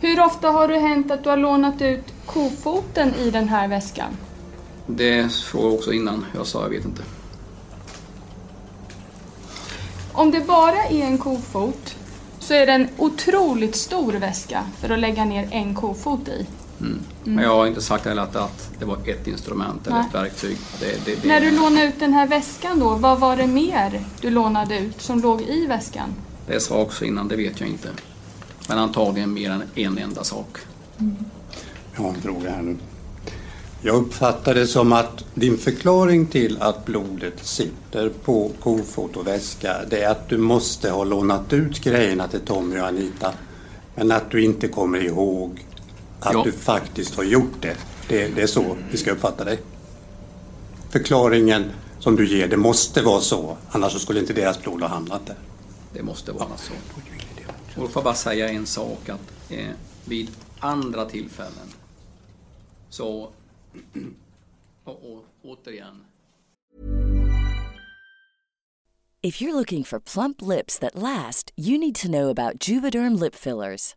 Hur 0.00 0.20
ofta 0.20 0.50
har 0.50 0.68
det 0.68 0.78
hänt 0.78 1.10
att 1.10 1.24
du 1.24 1.30
har 1.30 1.36
lånat 1.36 1.82
ut 1.82 2.04
kofoten 2.26 3.14
i 3.14 3.30
den 3.30 3.48
här 3.48 3.68
väskan? 3.68 4.16
Det 4.86 5.32
frågade 5.32 5.68
jag 5.70 5.74
också 5.74 5.92
innan. 5.92 6.26
Jag 6.34 6.46
sa 6.46 6.62
jag 6.62 6.70
vet 6.70 6.84
inte. 6.84 7.02
Om 10.12 10.30
det 10.30 10.40
bara 10.40 10.84
är 10.84 11.02
en 11.02 11.18
kofot 11.18 11.96
så 12.38 12.54
är 12.54 12.66
det 12.66 12.72
en 12.72 12.88
otroligt 12.96 13.76
stor 13.76 14.12
väska 14.12 14.62
för 14.80 14.90
att 14.90 14.98
lägga 14.98 15.24
ner 15.24 15.48
en 15.50 15.74
kofot 15.74 16.28
i. 16.28 16.46
Mm. 16.80 16.98
Men 17.24 17.44
jag 17.44 17.56
har 17.56 17.66
inte 17.66 17.82
sagt 17.82 18.04
heller 18.04 18.22
att, 18.22 18.36
att 18.36 18.70
det 18.78 18.84
var 18.84 18.98
ett 19.08 19.26
instrument 19.26 19.86
eller 19.86 19.96
Nej. 19.96 20.06
ett 20.08 20.14
verktyg. 20.14 20.56
Det, 20.80 21.04
det, 21.04 21.22
det, 21.22 21.28
När 21.28 21.40
du 21.40 21.50
lånade 21.50 21.86
ut 21.86 22.00
den 22.00 22.12
här 22.12 22.26
väskan 22.26 22.78
då, 22.78 22.94
vad 22.94 23.20
var 23.20 23.36
det 23.36 23.46
mer 23.46 24.04
du 24.20 24.30
lånade 24.30 24.78
ut 24.78 25.02
som 25.02 25.20
låg 25.20 25.42
i 25.42 25.66
väskan? 25.66 26.14
det 26.46 26.60
sa 26.60 26.74
jag 26.74 26.82
också 26.82 27.04
innan, 27.04 27.28
det 27.28 27.36
vet 27.36 27.60
jag 27.60 27.68
inte. 27.68 27.88
Men 28.68 28.78
antagligen 28.78 29.32
mer 29.34 29.50
än 29.50 29.62
en 29.74 29.98
enda 29.98 30.24
sak. 30.24 30.58
Jag 31.94 32.02
har 32.02 32.08
en 32.08 32.22
fråga 32.22 32.50
här 32.50 32.62
nu. 32.62 32.76
Jag 33.82 33.96
uppfattar 33.96 34.54
det 34.54 34.66
som 34.66 34.92
att 34.92 35.24
din 35.34 35.58
förklaring 35.58 36.26
till 36.26 36.62
att 36.62 36.84
blodet 36.86 37.44
sitter 37.46 38.08
på 38.24 38.50
kofot 38.62 39.16
och 39.16 39.26
väska 39.26 39.76
det 39.90 40.02
är 40.02 40.10
att 40.10 40.28
du 40.28 40.38
måste 40.38 40.90
ha 40.90 41.04
lånat 41.04 41.52
ut 41.52 41.80
grejerna 41.80 42.28
till 42.28 42.40
Tommy 42.40 42.80
och 42.80 42.86
Anita. 42.86 43.32
Men 43.94 44.12
att 44.12 44.30
du 44.30 44.44
inte 44.44 44.68
kommer 44.68 44.98
ihåg 45.04 45.66
att 46.20 46.32
Ja. 46.32 46.42
du 46.44 46.52
faktiskt 46.52 47.14
har 47.16 47.24
gjort 47.24 47.54
det. 47.60 47.76
det. 48.08 48.28
Det 48.28 48.42
är 48.42 48.46
så 48.46 48.76
vi 48.90 48.96
ska 48.96 49.10
uppfatta 49.12 49.44
dig. 49.44 49.58
Förklaringen 50.90 51.64
som 51.98 52.16
du 52.16 52.28
ger, 52.38 52.48
det 52.48 52.56
måste 52.56 53.02
vara 53.02 53.20
så. 53.20 53.56
Annars 53.70 54.02
skulle 54.02 54.20
inte 54.20 54.32
deras 54.32 54.62
blod 54.62 54.80
ha 54.80 54.88
hamnat 54.88 55.26
där. 55.26 55.36
Det 55.92 56.02
måste 56.02 56.32
vara 56.32 56.56
så. 56.56 56.72
Och 57.76 57.90
får 57.90 58.00
jag 58.00 58.04
bara 58.04 58.14
säga 58.14 58.48
en 58.48 58.66
sak 58.66 59.08
att 59.08 59.32
eh, 59.50 59.70
vid 60.04 60.30
andra 60.58 61.04
tillfällen 61.04 61.68
så 62.88 63.30
och, 64.84 65.12
och, 65.12 65.24
återigen 65.42 66.04
If 69.22 69.40
you're 69.40 69.52
looking 69.52 69.84
for 69.84 70.00
plump 70.00 70.42
lips 70.42 70.78
that 70.78 70.94
last, 70.94 71.50
you 71.56 71.78
need 71.78 71.94
to 71.94 72.08
know 72.08 72.28
about 72.28 72.68
Juvederm 72.68 73.20
lip 73.20 73.34
fillers. 73.34 73.96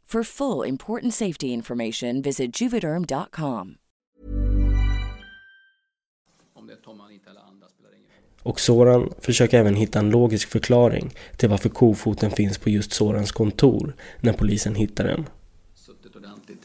For 0.13 0.23
full 0.23 0.67
important 0.69 1.13
safety 1.13 1.47
information, 1.47 2.21
visit 2.21 2.61
juvederm.com. 2.61 3.75
Och 8.43 8.59
Soran 8.59 9.13
försöker 9.19 9.59
även 9.59 9.75
hitta 9.75 9.99
en 9.99 10.09
logisk 10.09 10.49
förklaring 10.49 11.13
till 11.37 11.49
varför 11.49 11.69
kofoten 11.69 12.31
finns 12.31 12.57
på 12.57 12.69
just 12.69 12.93
Sorans 12.93 13.31
kontor 13.31 13.95
när 14.21 14.33
polisen 14.33 14.75
hittar 14.75 15.03
den. 15.03 15.25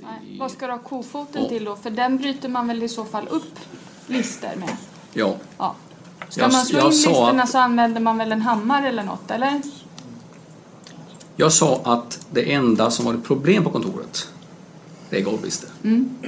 Nej, 0.00 0.36
vad 0.38 0.50
ska 0.50 0.66
du 0.66 0.72
ha 0.72 0.78
kofoten 0.78 1.48
till 1.48 1.64
då? 1.64 1.76
För 1.76 1.90
den 1.90 2.16
bryter 2.18 2.48
man 2.48 2.68
väl 2.68 2.82
i 2.82 2.88
så 2.88 3.04
fall 3.04 3.28
upp 3.28 3.58
lister 4.06 4.56
med? 4.56 4.76
Ja. 5.14 5.36
ja. 5.58 5.76
Ska 6.28 6.40
Jag- 6.40 6.52
man 6.52 6.64
slå 6.66 6.78
in 6.78 6.82
sa 6.82 6.88
listorna 7.10 7.42
att- 7.42 7.48
så 7.50 7.58
använder 7.58 8.00
man 8.00 8.18
väl 8.18 8.32
en 8.32 8.42
hammare 8.42 8.88
eller 8.88 9.04
något, 9.04 9.30
eller? 9.30 9.62
Jag 11.36 11.52
sa 11.52 11.80
att 11.84 12.26
det 12.30 12.52
enda 12.52 12.90
som 12.90 13.04
var 13.04 13.14
ett 13.14 13.24
problem 13.24 13.64
på 13.64 13.70
kontoret, 13.70 14.28
det 15.10 15.18
är 15.18 15.22
golvbrister. 15.22 15.68
Mm. 15.84 16.18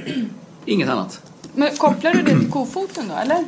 Inget 0.65 0.89
annat. 0.89 1.21
Men 1.55 1.77
kopplar 1.77 2.13
du 2.13 2.21
det 2.21 2.39
till 2.39 2.51
kofoten 2.51 3.07
då, 3.07 3.15
eller? 3.15 3.45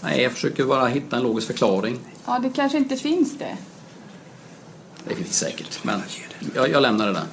Nej, 0.00 0.22
jag 0.22 0.32
försöker 0.32 0.64
bara 0.64 0.86
hitta 0.86 1.16
en 1.16 1.22
logisk 1.22 1.46
förklaring. 1.46 1.98
Ja, 2.26 2.38
det 2.38 2.50
kanske 2.50 2.78
inte 2.78 2.96
finns 2.96 3.38
det. 3.38 3.56
Det 5.08 5.14
finns 5.14 5.38
säkert, 5.38 5.84
men 5.84 6.02
jag, 6.54 6.70
jag 6.70 6.82
lämnar 6.82 7.06
det 7.06 7.12
där. 7.12 7.26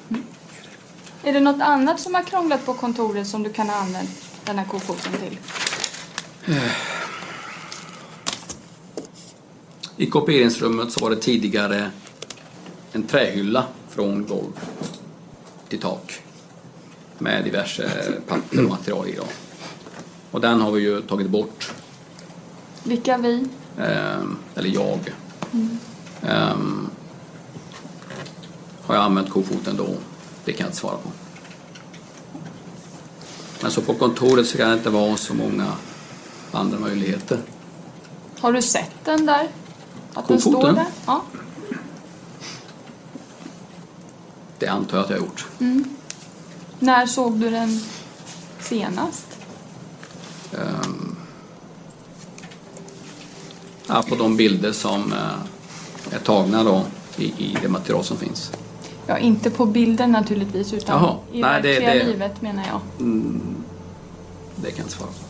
Är 1.24 1.34
det 1.34 1.40
något 1.40 1.62
annat 1.62 2.00
som 2.00 2.14
har 2.16 2.24
krånglat 2.24 2.66
på 2.66 2.74
kontoret 2.74 3.28
som 3.28 3.44
du 3.44 3.50
kan 3.54 3.70
ha 3.70 3.76
använt 3.76 4.10
den 4.46 4.58
här 4.58 4.66
kofoten 4.66 5.12
till? 5.14 5.38
I 9.98 10.06
kopieringsrummet 10.06 10.92
så 10.92 11.00
var 11.00 11.10
det 11.10 11.16
tidigare 11.16 11.92
en 12.92 13.04
trähylla 13.04 13.66
från 13.90 14.28
golv 14.28 14.60
till 15.70 15.80
tak 15.80 16.22
med 17.18 17.44
diverse 17.44 17.90
papper 18.28 18.64
och 18.64 18.70
material 18.70 19.08
i. 19.08 19.16
Då. 19.16 19.24
Och 20.32 20.42
den 20.42 20.62
har 20.62 20.72
vi 20.72 20.82
ju 20.82 21.02
tagit 21.02 21.30
bort, 21.30 21.72
Vilka 22.84 23.18
vi? 23.18 23.48
ehm, 23.80 24.38
eller 24.56 24.70
jag. 24.70 25.14
Mm. 25.54 25.78
Ehm, 26.24 26.90
har 28.86 28.96
jag 28.96 29.04
använt 29.04 29.30
kofoten 29.30 29.78
då? 29.78 29.88
Det 30.46 30.52
kan 30.54 30.60
jag 30.64 30.68
inte 30.68 30.78
svara 30.78 30.98
på. 30.98 31.10
Men 33.62 33.72
så 33.72 33.82
på 33.82 33.94
kontoret 33.94 34.48
så 34.48 34.58
kan 34.58 34.70
det 34.70 34.74
inte 34.76 34.90
vara 34.90 35.18
så 35.18 35.34
många 35.34 35.66
andra 36.52 36.80
möjligheter. 36.80 37.40
Har 38.40 38.54
du 38.54 38.62
sett 38.62 38.92
den 39.06 39.26
där? 39.26 39.48
Att 40.14 40.28
den 40.28 40.42
står 40.42 40.52
Kofoten? 40.52 40.76
där? 40.76 40.86
Ja. 41.06 41.22
Det 44.60 44.68
antar 44.68 44.98
jag 44.98 45.04
att 45.04 45.10
jag 45.10 45.18
har 45.18 45.26
gjort. 45.26 45.48
Mm. 45.60 45.86
När 46.80 47.06
såg 47.06 47.38
du 47.40 47.50
den 47.50 47.80
senast? 48.60 49.26
Ehm, 50.54 51.16
ja, 53.88 54.04
på 54.10 54.16
de 54.16 54.38
bilder 54.38 54.72
som 54.72 55.14
eh, 55.14 56.16
är 56.16 56.20
tagna 56.20 56.64
då 56.64 56.84
i, 57.18 57.24
i 57.26 57.58
det 57.62 57.70
material 57.70 58.04
som 58.04 58.18
finns. 58.18 58.52
Ja, 59.08 59.18
inte 59.18 59.50
på 59.50 59.66
bilden 59.66 60.12
naturligtvis, 60.12 60.74
utan 60.74 61.02
Jaha. 61.04 61.16
i 61.32 61.42
Nej, 61.42 61.62
det- 61.62 61.68
verkliga 61.70 61.94
det- 61.94 62.04
livet 62.06 62.42
menar 62.42 62.64
jag. 62.68 62.82
Mm, 63.00 63.42
det 64.56 64.68
kan 64.72 64.78
jag 64.78 64.86
inte 64.86 64.94
svara 64.98 65.10
på. 65.10 65.29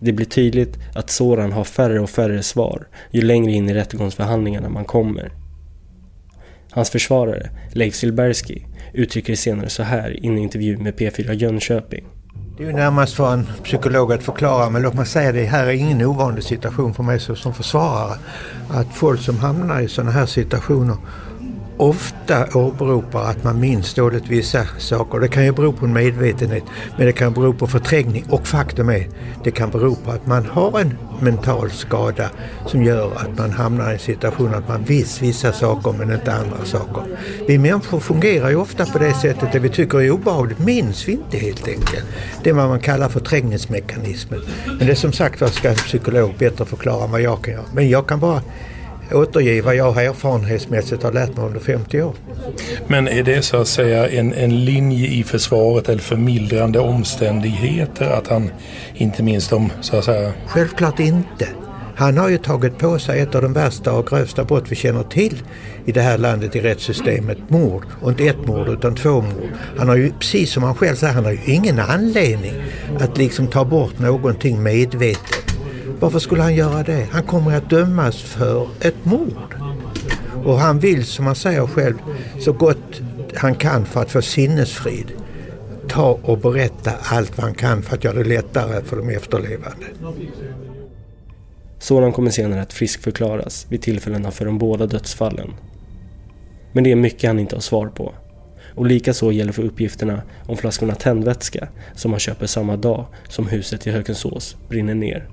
Det 0.00 0.12
blir 0.12 0.26
tydligt 0.26 0.78
att 0.94 1.10
Soran 1.10 1.52
har 1.52 1.64
färre 1.64 2.00
och 2.00 2.10
färre 2.10 2.42
svar 2.42 2.86
ju 3.10 3.22
längre 3.22 3.52
in 3.52 3.70
i 3.70 3.74
rättegångsförhandlingarna 3.74 4.68
man 4.68 4.84
kommer. 4.84 5.32
Hans 6.70 6.90
försvarare, 6.90 7.50
Leif 7.72 7.94
Silbersky, 7.94 8.62
uttrycker 8.92 9.32
det 9.32 9.36
senare 9.36 9.68
så 9.68 9.82
här 9.82 10.24
i 10.24 10.26
en 10.26 10.38
intervju 10.38 10.76
med 10.76 10.94
P4 10.94 11.32
Jönköping. 11.32 12.04
Det 12.56 12.62
är 12.62 12.66
ju 12.66 12.72
närmast 12.72 13.14
för 13.14 13.32
en 13.32 13.46
psykolog 13.64 14.12
att 14.12 14.22
förklara 14.22 14.70
men 14.70 14.82
låt 14.82 14.94
mig 14.94 15.06
säga 15.06 15.32
det 15.32 15.44
här 15.44 15.66
är 15.66 15.72
ingen 15.72 16.02
ovanlig 16.02 16.44
situation 16.44 16.94
för 16.94 17.02
mig 17.02 17.20
som 17.20 17.54
försvarare. 17.54 18.18
Att 18.70 18.94
folk 18.94 19.20
som 19.20 19.38
hamnar 19.38 19.80
i 19.80 19.88
sådana 19.88 20.10
här 20.10 20.26
situationer 20.26 20.96
ofta 21.76 22.46
åberopar 22.54 23.24
att 23.24 23.44
man 23.44 23.60
minns 23.60 23.94
dåligt 23.94 24.28
vissa 24.28 24.66
saker. 24.78 25.20
Det 25.20 25.28
kan 25.28 25.44
ju 25.44 25.52
bero 25.52 25.72
på 25.72 25.86
en 25.86 25.92
medvetenhet 25.92 26.64
men 26.96 27.06
det 27.06 27.12
kan 27.12 27.32
bero 27.32 27.52
på 27.52 27.66
förträngning 27.66 28.24
och 28.28 28.46
faktum 28.46 28.88
är 28.88 29.08
det 29.44 29.50
kan 29.50 29.70
bero 29.70 29.94
på 29.94 30.10
att 30.10 30.26
man 30.26 30.46
har 30.46 30.80
en 30.80 30.98
mental 31.20 31.70
skada 31.70 32.30
som 32.66 32.82
gör 32.82 33.12
att 33.16 33.38
man 33.38 33.50
hamnar 33.50 33.90
i 33.90 33.92
en 33.92 33.98
situation 33.98 34.54
att 34.54 34.68
man 34.68 34.84
visst 34.84 35.22
vissa 35.22 35.52
saker 35.52 35.92
men 35.98 36.12
inte 36.12 36.32
andra 36.32 36.64
saker. 36.64 37.02
Vi 37.46 37.58
människor 37.58 38.00
fungerar 38.00 38.50
ju 38.50 38.56
ofta 38.56 38.86
på 38.86 38.98
det 38.98 39.14
sättet 39.14 39.52
det 39.52 39.58
vi 39.58 39.68
tycker 39.68 40.00
är 40.00 40.10
obehagligt 40.10 40.58
minns 40.58 41.08
vi 41.08 41.12
inte 41.12 41.38
helt 41.38 41.68
enkelt. 41.68 42.04
Det 42.42 42.50
är 42.50 42.54
vad 42.54 42.68
man 42.68 42.80
kallar 42.80 43.08
förträngningsmekanismen. 43.08 44.40
Men 44.66 44.78
det 44.78 44.90
är 44.90 44.94
som 44.94 45.12
sagt 45.12 45.40
vad 45.40 45.52
ska 45.52 45.68
en 45.68 45.74
psykolog 45.74 46.34
bättre 46.38 46.64
förklara 46.64 47.04
än 47.04 47.10
vad 47.10 47.20
jag 47.20 47.42
kan 47.42 47.54
göra. 47.54 47.64
Men 47.72 47.88
jag 47.88 48.06
kan 48.06 48.20
bara 48.20 48.42
återge 49.12 49.62
vad 49.62 49.76
jag 49.76 50.04
erfarenhetsmässigt 50.04 51.02
har 51.02 51.12
lärt 51.12 51.36
mig 51.36 51.46
under 51.46 51.60
50 51.60 52.02
år. 52.02 52.14
Men 52.86 53.08
är 53.08 53.22
det 53.22 53.42
så 53.42 53.56
att 53.56 53.68
säga 53.68 54.08
en, 54.08 54.32
en 54.32 54.64
linje 54.64 55.08
i 55.08 55.22
försvaret 55.22 55.88
eller 55.88 56.02
förmildrande 56.02 56.78
omständigheter 56.78 58.10
att 58.10 58.28
han 58.28 58.50
inte 58.94 59.22
minns 59.22 59.48
dem 59.48 59.72
så 59.80 59.96
att 59.96 60.04
säga? 60.04 60.32
Självklart 60.46 61.00
inte. 61.00 61.48
Han 61.98 62.18
har 62.18 62.28
ju 62.28 62.38
tagit 62.38 62.78
på 62.78 62.98
sig 62.98 63.20
ett 63.20 63.34
av 63.34 63.42
de 63.42 63.52
värsta 63.52 63.92
och 63.92 64.06
grövsta 64.06 64.44
brott 64.44 64.64
vi 64.68 64.76
känner 64.76 65.02
till 65.02 65.42
i 65.84 65.92
det 65.92 66.00
här 66.00 66.18
landet 66.18 66.56
i 66.56 66.60
rättssystemet. 66.60 67.38
Mord. 67.48 67.86
Och 68.02 68.10
inte 68.10 68.24
ett 68.24 68.46
mord 68.46 68.68
utan 68.68 68.94
två 68.94 69.20
mord. 69.20 69.50
Han 69.76 69.88
har 69.88 69.96
ju, 69.96 70.12
precis 70.12 70.52
som 70.52 70.62
han 70.62 70.74
själv 70.74 70.94
säger, 70.94 71.12
han 71.12 71.24
har 71.24 71.32
ju 71.32 71.38
ingen 71.44 71.78
anledning 71.78 72.54
att 73.00 73.18
liksom 73.18 73.46
ta 73.46 73.64
bort 73.64 73.98
någonting 73.98 74.62
medvetet. 74.62 75.45
Varför 76.00 76.18
skulle 76.18 76.42
han 76.42 76.54
göra 76.54 76.82
det? 76.82 77.08
Han 77.10 77.22
kommer 77.22 77.56
att 77.56 77.70
dömas 77.70 78.22
för 78.22 78.68
ett 78.80 79.04
mord. 79.04 79.54
Och 80.44 80.58
han 80.58 80.78
vill, 80.78 81.04
som 81.04 81.26
han 81.26 81.34
säger 81.34 81.66
själv, 81.66 81.94
så 82.40 82.52
gott 82.52 83.00
han 83.34 83.54
kan 83.54 83.86
för 83.86 84.02
att 84.02 84.10
få 84.10 84.22
sinnesfrid 84.22 85.12
ta 85.88 86.18
och 86.22 86.38
berätta 86.38 86.92
allt 87.02 87.36
vad 87.36 87.44
han 87.44 87.54
kan 87.54 87.82
för 87.82 87.96
att 87.96 88.04
göra 88.04 88.18
det 88.18 88.24
lättare 88.24 88.82
för 88.84 88.96
de 88.96 89.08
efterlevande. 89.08 89.86
Soran 91.78 92.12
kommer 92.12 92.30
senare 92.30 92.62
att 92.62 92.72
friskförklaras 92.72 93.66
vid 93.68 93.82
tillfällena 93.82 94.30
för 94.30 94.44
de 94.44 94.58
båda 94.58 94.86
dödsfallen. 94.86 95.54
Men 96.72 96.84
det 96.84 96.92
är 96.92 96.96
mycket 96.96 97.30
han 97.30 97.38
inte 97.38 97.56
har 97.56 97.60
svar 97.60 97.86
på. 97.86 98.14
Och 98.74 98.86
likaså 98.86 99.32
gäller 99.32 99.52
för 99.52 99.62
uppgifterna 99.62 100.22
om 100.46 100.56
flaskorna 100.56 100.94
tändvätska 100.94 101.68
som 101.94 102.10
han 102.10 102.20
köper 102.20 102.46
samma 102.46 102.76
dag 102.76 103.06
som 103.28 103.46
huset 103.46 103.86
i 103.86 103.90
Hökensås 103.90 104.56
brinner 104.68 104.94
ner. 104.94 105.28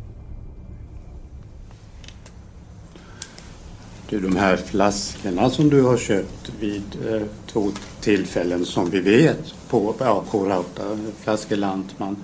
Du, 4.10 4.20
de 4.20 4.36
här 4.36 4.58
flaskorna 4.58 5.50
som 5.50 5.70
du 5.70 5.82
har 5.84 5.98
köpt 5.98 6.52
vid 6.60 6.84
eh, 7.10 7.22
två 7.48 7.72
tillfällen 8.02 8.66
som 8.66 8.90
vi 8.90 9.00
vet 9.00 9.54
på, 9.70 9.96
ja, 10.00 10.24
på 10.32 10.46
Rauta, 10.46 10.84
flaskor 11.24 11.56
Lantman. 11.56 12.16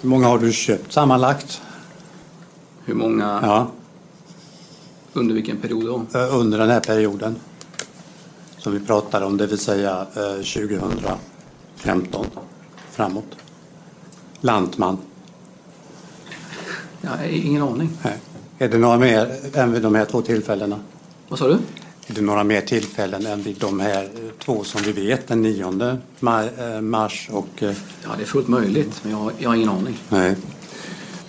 Hur 0.00 0.08
många 0.08 0.26
har 0.26 0.38
du 0.38 0.52
köpt 0.52 0.92
sammanlagt? 0.92 1.62
Hur 2.84 2.94
många? 2.94 3.40
Ja, 3.42 3.70
Under 5.12 5.34
vilken 5.34 5.56
period 5.56 5.84
då? 6.12 6.18
eh, 6.18 6.36
under 6.36 6.58
den 6.58 6.70
här 6.70 6.80
perioden 6.80 7.36
som 8.58 8.72
vi 8.72 8.80
pratar 8.80 9.22
om, 9.22 9.36
det 9.36 9.46
vill 9.46 9.58
säga 9.58 10.06
eh, 10.16 10.32
2015 10.42 12.26
framåt. 12.90 13.36
Lantman. 14.40 14.98
Jag 17.00 17.10
har 17.10 17.24
ingen 17.24 17.62
aning. 17.62 17.90
Nej. 18.04 18.18
Är 18.62 18.68
det 18.68 18.78
några 18.78 18.98
mer 18.98 19.40
än 19.54 19.72
vid 19.72 19.82
de 19.82 19.94
här 19.94 20.04
två 20.04 20.22
tillfällena? 20.22 20.80
Vad 21.28 21.38
sa 21.38 21.48
du? 21.48 21.54
Är 22.06 22.14
det 22.14 22.20
några 22.20 22.44
mer 22.44 22.60
tillfällen 22.60 23.26
än 23.26 23.42
vid 23.42 23.56
de 23.56 23.80
här 23.80 24.04
eh, 24.04 24.30
två 24.38 24.64
som 24.64 24.82
vi 24.82 24.92
vet, 24.92 25.28
den 25.28 25.42
9 25.42 25.98
ma- 26.20 26.74
eh, 26.76 26.80
mars 26.80 27.28
och... 27.32 27.62
eh, 27.62 27.74
Ja, 28.04 28.08
det 28.16 28.22
är 28.22 28.26
fullt 28.26 28.48
möjligt, 28.48 29.00
men 29.02 29.12
jag, 29.12 29.18
har- 29.18 29.32
jag 29.38 29.48
har 29.50 29.56
ingen 29.56 29.68
aning. 29.68 29.98
Nej. 30.08 30.36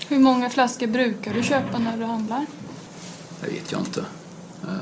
Hur 0.09 0.19
många 0.19 0.49
flaskor 0.49 0.87
brukar 0.87 1.33
du 1.33 1.43
köpa 1.43 1.79
när 1.79 1.97
du 1.97 2.03
handlar? 2.05 2.45
Det 3.41 3.47
vet 3.51 3.71
jag 3.71 3.81
inte. 3.81 3.99
Eh, 4.63 4.75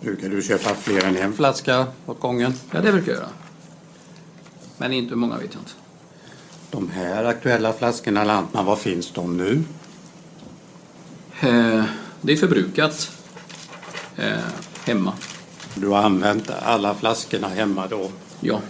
Brukar 0.00 0.28
du 0.28 0.42
köpa 0.42 0.74
fler 0.74 1.04
än 1.04 1.16
en 1.16 1.32
flaska 1.32 1.86
åt 2.06 2.20
gången? 2.20 2.54
Ja, 2.70 2.80
det 2.80 2.92
brukar 2.92 3.12
jag 3.12 3.18
göra. 3.20 3.28
Men 4.78 4.92
inte 4.92 5.08
hur 5.10 5.16
många 5.16 5.36
vet 5.36 5.50
jag 5.54 5.60
inte. 5.60 5.72
De 6.70 6.90
här 6.90 7.24
aktuella 7.24 7.72
flaskorna 7.72 8.24
Lantman, 8.24 8.64
var 8.66 8.76
finns 8.76 9.10
de 9.12 9.36
nu? 9.36 9.62
Eh, 11.42 11.84
det 12.20 12.32
är 12.32 12.36
förbrukat 12.36 13.10
eh, 14.16 14.40
hemma. 14.84 15.12
Du 15.74 15.88
har 15.88 16.02
använt 16.02 16.50
alla 16.50 16.94
flaskorna 16.94 17.48
hemma 17.48 17.86
då? 17.86 18.10
Ja. 18.40 18.60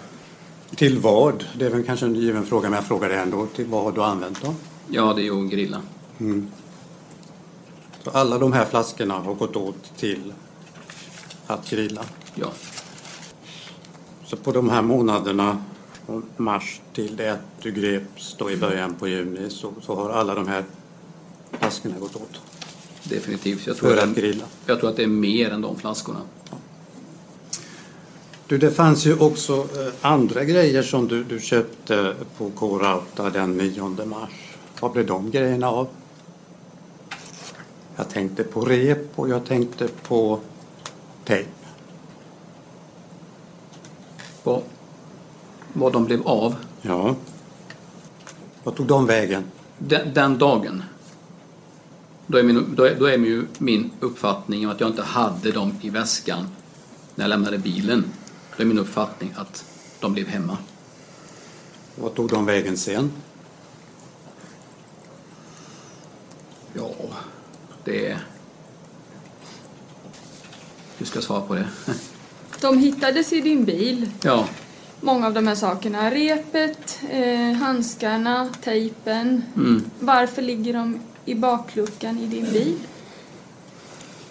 Till 0.76 0.98
vad? 0.98 1.44
Det 1.58 1.66
är 1.66 1.70
väl 1.70 1.84
kanske 1.84 2.06
en 2.06 2.14
given 2.14 2.46
fråga, 2.46 2.70
men 2.70 2.76
jag 2.76 2.84
frågar 2.84 3.08
det 3.08 3.16
ändå. 3.16 3.46
Till 3.46 3.66
vad 3.66 3.84
har 3.84 3.92
du 3.92 4.02
använt 4.02 4.42
dem? 4.42 4.54
Ja, 4.88 5.12
det 5.16 5.22
är 5.22 5.24
ju 5.24 5.44
att 5.44 5.50
grilla. 5.50 5.82
Mm. 6.18 6.50
Så 8.04 8.10
alla 8.10 8.38
de 8.38 8.52
här 8.52 8.64
flaskorna 8.64 9.14
har 9.14 9.34
gått 9.34 9.56
åt 9.56 9.96
till 9.96 10.32
att 11.46 11.70
grilla? 11.70 12.04
Ja. 12.34 12.48
Så 14.24 14.36
på 14.36 14.52
de 14.52 14.70
här 14.70 14.82
månaderna, 14.82 15.64
från 16.06 16.22
mars 16.36 16.80
till 16.92 17.16
det 17.16 17.32
att 17.32 17.62
du 17.62 17.70
greps 17.70 18.36
då 18.38 18.50
i 18.50 18.56
början 18.56 18.94
på 18.94 19.08
juni, 19.08 19.50
så, 19.50 19.72
så 19.82 19.94
har 19.94 20.10
alla 20.10 20.34
de 20.34 20.48
här 20.48 20.64
flaskorna 21.58 21.98
gått 21.98 22.16
åt? 22.16 22.51
Definitivt. 23.04 23.66
Jag 23.66 23.76
tror, 23.76 23.90
För 23.90 24.02
att, 24.02 24.14
grilla? 24.14 24.44
jag 24.66 24.80
tror 24.80 24.90
att 24.90 24.96
det 24.96 25.02
är 25.02 25.06
mer 25.06 25.50
än 25.50 25.60
de 25.60 25.78
flaskorna. 25.78 26.20
Du, 28.46 28.58
det 28.58 28.70
fanns 28.70 29.06
ju 29.06 29.18
också 29.18 29.52
eh, 29.52 29.92
andra 30.00 30.44
grejer 30.44 30.82
som 30.82 31.08
du, 31.08 31.24
du 31.24 31.40
köpte 31.40 32.14
på 32.38 32.50
K-Rauta 32.50 33.30
den 33.30 33.56
9 33.56 33.88
mars. 34.06 34.30
Vad 34.80 34.92
blev 34.92 35.06
de 35.06 35.30
grejerna 35.30 35.68
av? 35.68 35.88
Jag 37.96 38.08
tänkte 38.08 38.44
på 38.44 38.60
rep 38.60 39.18
och 39.18 39.28
jag 39.28 39.46
tänkte 39.46 39.88
på 39.88 40.40
tejp. 41.24 41.50
Vad, 44.42 44.62
vad 45.72 45.92
de 45.92 46.04
blev 46.04 46.28
av? 46.28 46.54
Ja. 46.82 47.14
Vad 48.64 48.76
tog 48.76 48.86
de 48.86 49.06
vägen? 49.06 49.44
Den, 49.78 50.14
den 50.14 50.38
dagen, 50.38 50.82
då 52.32 52.38
är, 52.38 52.42
min, 52.42 52.74
då, 52.74 52.84
är, 52.84 52.94
då 52.94 53.06
är 53.06 53.18
ju 53.18 53.46
min 53.58 53.90
uppfattning 54.00 54.64
att 54.64 54.80
jag 54.80 54.90
inte 54.90 55.02
hade 55.02 55.52
dem 55.52 55.74
i 55.80 55.90
väskan 55.90 56.48
när 57.14 57.24
jag 57.24 57.28
lämnade 57.28 57.58
bilen. 57.58 58.04
Då 58.56 58.62
är 58.62 58.66
min 58.66 58.78
uppfattning 58.78 59.34
att 59.36 59.64
de 60.00 60.12
blev 60.12 60.26
hemma. 60.26 60.58
Vad 61.96 62.14
tog 62.14 62.28
de 62.28 62.46
vägen 62.46 62.76
sen? 62.76 63.10
Ja, 66.74 66.90
det. 67.84 68.18
Hur 70.98 71.06
ska 71.06 71.20
svara 71.20 71.40
på 71.40 71.54
det? 71.54 71.68
De 72.60 72.78
hittades 72.78 73.32
i 73.32 73.40
din 73.40 73.64
bil. 73.64 74.10
Ja, 74.22 74.48
Många 75.00 75.26
av 75.26 75.34
de 75.34 75.46
här 75.46 75.54
sakerna. 75.54 76.10
Repet, 76.10 77.00
eh, 77.10 77.52
handskarna, 77.52 78.48
tejpen. 78.62 79.42
mm, 79.56 79.82
Varför 80.00 80.42
ligger 80.42 80.72
de 80.72 81.00
i 81.24 81.34
bakluckan 81.34 82.18
i 82.18 82.26
din 82.26 82.52
bil? 82.52 82.78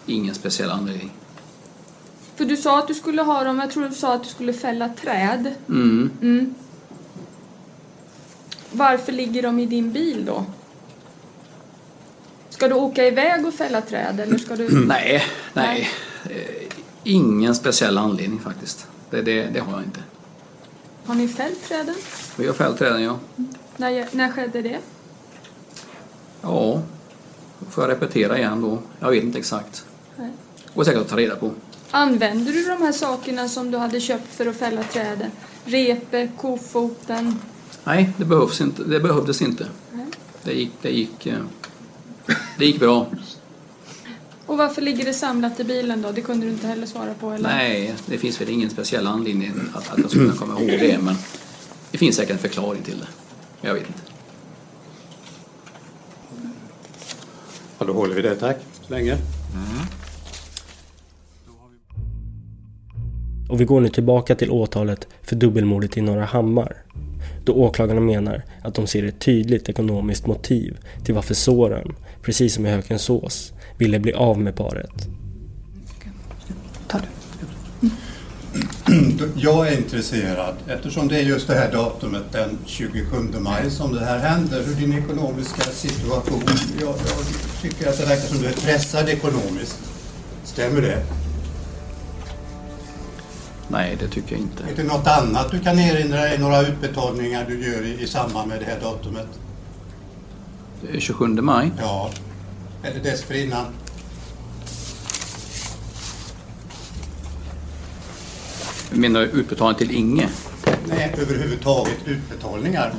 ingen 0.06 0.36
speciell 0.36 0.70
anledning. 0.70 1.12
För 2.36 2.46
du 2.46 2.58
sa 2.58 2.80
att 2.80 2.88
du 2.88 2.94
skulle 2.94 3.22
ha 3.22 3.44
dem, 3.44 3.60
jag 3.60 3.72
tror 3.72 3.90
du 3.90 3.96
sa 3.96 4.14
att 4.14 4.24
du 4.24 4.30
skulle 4.30 4.54
fälla 4.54 4.90
träd. 4.90 5.54
Mm. 5.70 6.12
Mm. 6.22 6.56
Varför 8.72 9.12
ligger 9.12 9.42
de 9.42 9.60
i 9.60 9.66
din 9.66 9.92
bil 9.92 10.26
då? 10.26 10.46
Ska 12.50 12.68
du 12.68 12.76
åka 12.76 13.08
iväg 13.08 13.46
och 13.46 13.54
fälla 13.54 13.82
träd 13.82 14.20
eller 14.20 14.38
ska 14.38 14.56
du... 14.56 14.70
Nej, 14.88 15.24
nej. 15.54 15.90
Eh, 16.30 16.62
Ingen 17.04 17.56
speciell 17.56 17.98
anledning 17.98 18.40
faktiskt. 18.40 18.88
Det, 19.10 19.22
det, 19.22 19.44
det 19.44 19.60
har 19.60 19.72
jag 19.72 19.84
inte. 19.84 20.00
Har 21.06 21.16
ni 21.16 21.28
fällt 21.28 21.64
träden? 21.68 21.96
Vi 22.38 22.48
har 22.48 22.54
fällt 22.54 22.78
träden, 22.78 23.04
ja. 23.04 23.20
När, 23.78 24.08
när 24.12 24.32
skedde 24.32 24.62
det? 24.62 24.80
Ja, 26.42 26.82
får 27.70 27.84
jag 27.84 27.92
repetera 27.92 28.38
igen 28.38 28.62
då. 28.62 28.80
Jag 29.00 29.12
vet 29.12 29.24
inte 29.24 29.40
exakt. 29.40 29.86
Nej. 30.18 30.30
Går 30.76 30.84
säkert 30.84 31.02
att 31.02 31.10
ta 31.10 31.18
reda 31.18 31.36
på. 31.36 31.52
Använder 31.92 32.54
du 32.54 32.64
de 32.64 32.82
här 32.82 32.92
sakerna 32.92 33.48
som 33.48 33.72
du 33.72 33.78
hade 33.78 34.00
köpt 34.00 34.34
för 34.34 34.46
att 34.46 34.56
fälla 34.56 34.84
träden? 34.84 35.32
Repet, 35.66 36.30
kofoten? 36.38 37.40
Nej, 37.84 38.10
det, 38.18 38.26
behövs 38.26 38.62
inte, 38.62 38.84
det 38.84 39.00
behövdes 39.00 39.42
inte. 39.42 39.68
Nej. 39.92 40.06
Det 40.44 40.54
gick, 40.54 40.72
det 40.82 40.90
gick, 40.90 41.26
eh, 41.26 41.38
det 42.58 42.66
gick 42.66 42.80
bra. 42.80 43.08
Och 44.46 44.58
varför 44.58 44.82
ligger 44.82 45.06
det 45.06 45.14
samlat 45.14 45.60
i 45.60 45.64
bilen 45.64 46.02
då? 46.02 46.12
Det 46.12 46.22
kunde 46.22 46.46
du 46.46 46.52
inte 46.52 46.68
heller 46.68 46.88
svara 46.88 47.14
på 47.14 47.32
eller? 47.32 47.50
Nej, 47.50 47.96
det 48.06 48.18
finns 48.18 48.42
väl 48.42 48.50
ingen 48.50 48.70
speciell 48.70 49.08
anledning 49.08 49.54
att, 49.74 49.92
att 49.92 49.98
jag 49.98 50.10
skulle 50.10 50.26
kunna 50.26 50.38
komma 50.38 50.62
ihåg 50.62 50.80
det, 50.80 51.00
men 51.02 51.16
det 51.92 51.98
finns 51.98 52.16
säkert 52.16 52.32
en 52.32 52.38
förklaring 52.38 52.84
till 52.84 53.00
det. 53.00 53.08
Jag 53.68 53.74
vet 53.74 53.88
inte. 53.88 54.11
Ja, 57.82 57.88
då 57.88 57.94
håller 57.94 58.16
vi 58.16 58.22
det, 58.22 58.36
tack. 58.36 58.58
Så 58.88 58.94
länge. 58.94 59.18
Och 63.50 63.62
vi 63.62 63.66
går 63.66 63.82
nu 63.82 63.90
tillbaka 63.90 64.36
till 64.36 64.52
åtalet 64.52 65.08
för 65.22 65.36
dubbelmordet 65.36 65.98
i 65.98 66.02
Norra 66.02 66.26
Hammar. 66.26 66.78
Då 67.46 67.54
åklagarna 67.54 68.02
menar 68.02 68.44
att 68.64 68.76
de 68.76 68.88
ser 68.88 69.04
ett 69.04 69.20
tydligt 69.20 69.70
ekonomiskt 69.70 70.28
motiv 70.28 70.78
till 71.06 71.16
varför 71.16 71.34
Soran, 71.34 71.96
precis 72.22 72.54
som 72.54 72.66
i 72.66 72.70
Hökensås, 72.70 73.54
ville 73.78 74.00
bli 74.00 74.14
av 74.14 74.40
med 74.40 74.56
paret. 74.56 75.08
Jag 79.36 79.68
är 79.68 79.78
intresserad, 79.78 80.56
eftersom 80.68 81.08
det 81.08 81.16
är 81.16 81.24
just 81.24 81.48
det 81.48 81.54
här 81.54 81.72
datumet 81.72 82.32
den 82.32 82.58
27 82.66 83.16
maj 83.40 83.72
som 83.72 83.94
det 83.94 84.06
här 84.06 84.20
händer, 84.20 84.64
hur 84.66 84.74
din 84.74 84.98
ekonomiska 84.98 85.62
situation, 85.62 86.44
jag, 86.80 86.90
jag 86.90 87.51
tycker 87.62 87.90
att 87.90 87.98
det 87.98 88.06
verkar 88.06 88.28
som 88.28 88.38
du 88.38 88.48
är 88.48 88.54
pressad 88.54 89.10
ekonomiskt. 89.10 89.80
Stämmer 90.44 90.82
det? 90.82 91.04
Nej, 93.68 93.98
det 94.00 94.08
tycker 94.08 94.32
jag 94.32 94.42
inte. 94.42 94.64
Är 94.64 94.76
det 94.76 94.84
något 94.84 95.08
annat 95.08 95.52
du 95.52 95.60
kan 95.60 95.80
erinra 95.80 96.22
dig, 96.22 96.38
några 96.38 96.62
utbetalningar 96.62 97.46
du 97.50 97.66
gör 97.66 97.82
i, 97.82 98.02
i 98.04 98.08
samband 98.08 98.50
med 98.50 98.60
det 98.60 98.66
här 98.66 98.80
datumet? 98.80 99.28
Det 100.82 100.98
är 100.98 101.00
27 101.00 101.28
maj. 101.28 101.72
Ja, 101.80 102.12
eller 102.84 103.00
dessförinnan? 103.00 103.66
Jag 108.90 109.00
menar 109.00 109.22
utbetalning 109.22 109.78
till 109.78 109.92
Inge. 109.92 110.30
Nej, 110.86 111.16
överhuvudtaget 111.18 111.98
utbetalningar. 112.06 112.94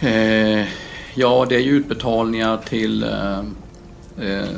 Eh, 0.00 0.66
ja, 1.20 1.46
det 1.48 1.54
är 1.54 1.60
ju 1.60 1.70
utbetalningar 1.70 2.60
till 2.68 3.02
eh, 3.02 3.38
eh, 4.20 4.48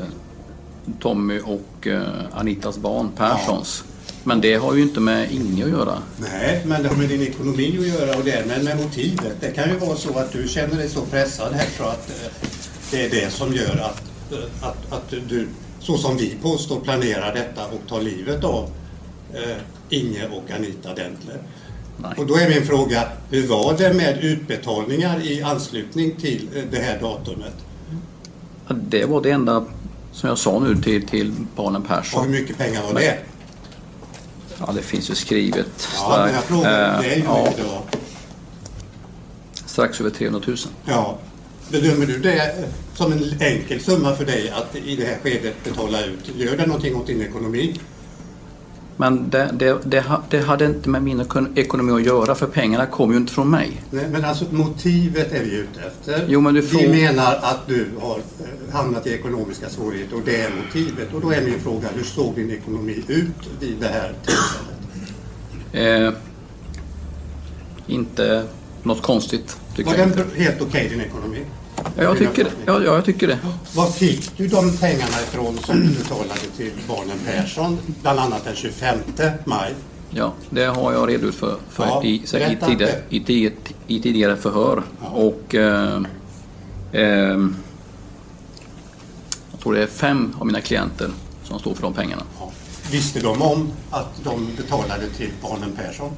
Tommy 1.01 1.41
och 1.41 1.87
eh, 1.87 2.03
Anitas 2.33 2.79
barn, 2.79 3.11
Perssons. 3.17 3.85
Men 4.25 4.41
det 4.41 4.55
har 4.55 4.75
ju 4.75 4.83
inte 4.83 5.01
med 5.01 5.33
Inge 5.33 5.65
att 5.65 5.71
göra. 5.71 5.99
Nej, 6.17 6.63
men 6.67 6.83
det 6.83 6.89
har 6.89 6.97
med 6.97 7.09
din 7.09 7.23
ekonomi 7.23 7.79
att 7.79 8.01
göra 8.01 8.19
och 8.19 8.25
därmed 8.25 8.65
med 8.65 8.77
motivet. 8.77 9.37
Det 9.41 9.51
kan 9.51 9.71
ju 9.71 9.77
vara 9.77 9.97
så 9.97 10.19
att 10.19 10.33
du 10.33 10.49
känner 10.49 10.77
dig 10.77 10.89
så 10.89 11.01
pressad 11.01 11.53
här 11.53 11.67
så 11.77 11.85
att 11.85 12.11
eh, 12.11 12.33
det 12.91 13.05
är 13.05 13.11
det 13.11 13.31
som 13.31 13.55
gör 13.55 13.81
att, 13.81 14.33
eh, 14.33 14.69
att, 14.69 14.93
att 14.93 15.11
du, 15.29 15.49
så 15.81 15.97
som 15.97 16.17
vi 16.17 16.37
påstår, 16.43 16.81
planerar 16.81 17.35
detta 17.35 17.67
och 17.67 17.89
tar 17.89 18.01
livet 18.01 18.45
av 18.45 18.71
eh, 19.35 19.57
Inge 19.91 20.29
och 20.29 20.51
Anita 20.57 20.89
Dentler. 20.89 21.39
Och 22.17 22.27
då 22.27 22.37
är 22.37 22.49
min 22.49 22.67
fråga, 22.67 23.03
hur 23.31 23.47
var 23.47 23.75
det 23.79 23.95
med 23.95 24.25
utbetalningar 24.25 25.21
i 25.27 25.43
anslutning 25.43 26.17
till 26.17 26.49
eh, 26.55 26.63
det 26.71 26.79
här 26.79 27.01
datumet? 27.01 27.55
Ja, 28.69 28.75
Det 28.89 29.05
var 29.05 29.23
det 29.23 29.31
enda 29.31 29.65
som 30.13 30.29
jag 30.29 30.39
sa 30.39 30.59
nu 30.59 30.77
till, 30.77 31.07
till 31.09 31.33
barnen 31.57 31.83
Persson. 31.83 32.21
Och 32.21 32.27
hur 32.27 32.41
mycket 32.41 32.59
pengar 32.59 32.83
var 32.83 32.95
det? 32.95 33.19
Ja, 34.59 34.73
det 34.73 34.83
finns 34.83 35.11
ju 35.11 35.15
skrivet. 35.15 35.89
Ja, 35.97 36.23
men 36.27 36.35
jag 36.35 36.45
frågar, 36.45 36.95
Eh, 36.95 37.01
det 37.01 37.13
är 37.13 37.17
ju 37.17 37.23
ja, 37.25 37.39
mycket 37.45 37.57
det 37.57 37.63
var. 37.63 37.83
Strax 39.67 40.01
över 40.01 40.11
300 40.11 40.41
000. 40.47 40.57
Ja. 40.85 41.19
Bedömer 41.71 42.07
du 42.07 42.19
det 42.19 42.55
som 42.95 43.13
en 43.13 43.35
enkel 43.41 43.81
summa 43.81 44.15
för 44.17 44.25
dig 44.25 44.51
att 44.51 44.77
i 44.77 44.97
det 44.97 45.05
här 45.05 45.19
skedet 45.23 45.65
betala 45.65 46.05
ut? 46.05 46.31
Gör 46.37 46.57
det 46.57 46.67
någonting 46.67 46.97
åt 46.97 47.07
din 47.07 47.23
ekonomi? 47.23 47.81
Men 48.97 49.31
det, 49.31 49.51
det, 49.53 49.79
det, 49.85 50.05
det 50.31 50.41
hade 50.41 50.65
inte 50.67 50.89
med 50.89 51.03
min 51.03 51.21
ekon- 51.21 51.59
ekonomi 51.59 51.93
att 51.93 52.03
göra 52.07 52.35
för 52.35 52.47
pengarna 52.47 52.87
kom 52.87 53.11
ju 53.11 53.17
inte 53.17 53.33
från 53.33 53.51
mig. 53.51 53.83
Nej, 53.91 54.07
men 54.13 54.25
alltså 54.25 54.45
motivet 54.51 55.33
är 55.33 55.45
vi 55.45 55.57
ute 55.57 55.81
efter. 55.81 56.25
Jo, 56.29 56.41
men 56.41 56.55
du 56.55 56.61
Vi 56.61 56.67
frågar- 56.69 56.89
menar 56.89 57.35
att 57.43 57.67
du 57.67 57.87
har 58.01 58.17
eh, 58.19 58.75
hamnat 58.75 59.07
i 59.07 59.11
ekonomiska 59.15 59.69
svårigheter 59.69 60.17
och 60.17 60.23
det 60.25 60.41
är 60.41 60.51
motivet. 60.65 61.15
Och 61.15 61.21
då 61.21 61.31
är 61.31 61.41
min 61.43 61.61
fråga, 61.61 61.89
hur 61.95 62.05
såg 62.05 62.35
din 62.35 62.51
ekonomi 62.51 63.05
ut 63.09 63.27
vid 63.61 63.77
det 63.81 63.89
här 63.89 64.13
tillfället? 64.25 66.13
Eh, 66.13 66.19
inte 67.87 68.45
något 68.83 69.03
konstigt 69.03 69.57
tycker 69.77 69.91
Var 69.91 69.99
jag 69.99 70.09
den 70.09 70.27
helt 70.37 70.61
okej 70.63 70.89
din 70.89 71.01
ekonomi? 71.01 71.39
Ja, 71.97 72.03
jag 72.03 72.19
tycker. 72.19 72.47
Ja, 72.67 72.73
ja, 72.73 72.95
jag 72.95 73.05
tycker 73.05 73.27
det. 73.27 73.39
Var 73.75 73.87
fick 73.87 74.37
du 74.37 74.49
de 74.49 74.77
pengarna 74.77 75.21
ifrån 75.29 75.59
som 75.59 75.81
du 75.81 75.89
betalade 75.89 76.41
till 76.57 76.73
barnen 76.89 77.19
Persson, 77.27 77.79
bland 78.03 78.19
annat 78.19 78.45
den 78.45 78.55
25 78.57 78.99
maj? 79.45 79.75
Ja, 80.11 80.33
det 80.51 80.65
har 80.65 80.93
jag 80.93 81.09
redogjort 81.09 81.35
för, 81.35 81.57
för 81.71 81.87
Ja, 81.87 82.05
i, 82.05 82.23
så, 82.25 82.37
i, 82.37 82.59
tidigare, 82.67 83.03
i, 83.09 83.21
tidigare, 83.21 83.55
i 83.87 84.01
tidigare 84.01 84.37
förhör. 84.37 84.83
Och 85.01 85.55
eh, 85.55 86.03
ehm, 86.93 87.57
jag 89.53 89.61
tror 89.61 89.75
det 89.75 89.83
är 89.83 89.87
fem 89.87 90.35
av 90.39 90.47
mina 90.47 90.61
klienter 90.61 91.11
som 91.45 91.59
står 91.59 91.75
för 91.75 91.83
de 91.83 91.95
pengarna. 91.95 92.23
Visste 92.91 93.21
de 93.21 93.43
om 93.43 93.73
att 93.91 94.25
de 94.25 94.49
betalade 94.57 95.09
till 95.09 95.31
barnen 95.43 95.73
Persson? 95.77 96.11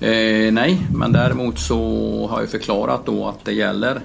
Eh, 0.00 0.52
nej, 0.52 0.86
men 0.94 1.12
däremot 1.12 1.58
så 1.58 1.78
har 2.30 2.40
jag 2.40 2.50
förklarat 2.50 3.06
då 3.06 3.28
att 3.28 3.44
det 3.44 3.52
gäller 3.52 4.00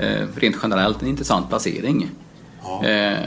eh, 0.00 0.26
rent 0.36 0.56
generellt 0.62 1.02
en 1.02 1.08
intressant 1.08 1.48
placering. 1.48 2.10
Eh, 2.84 3.18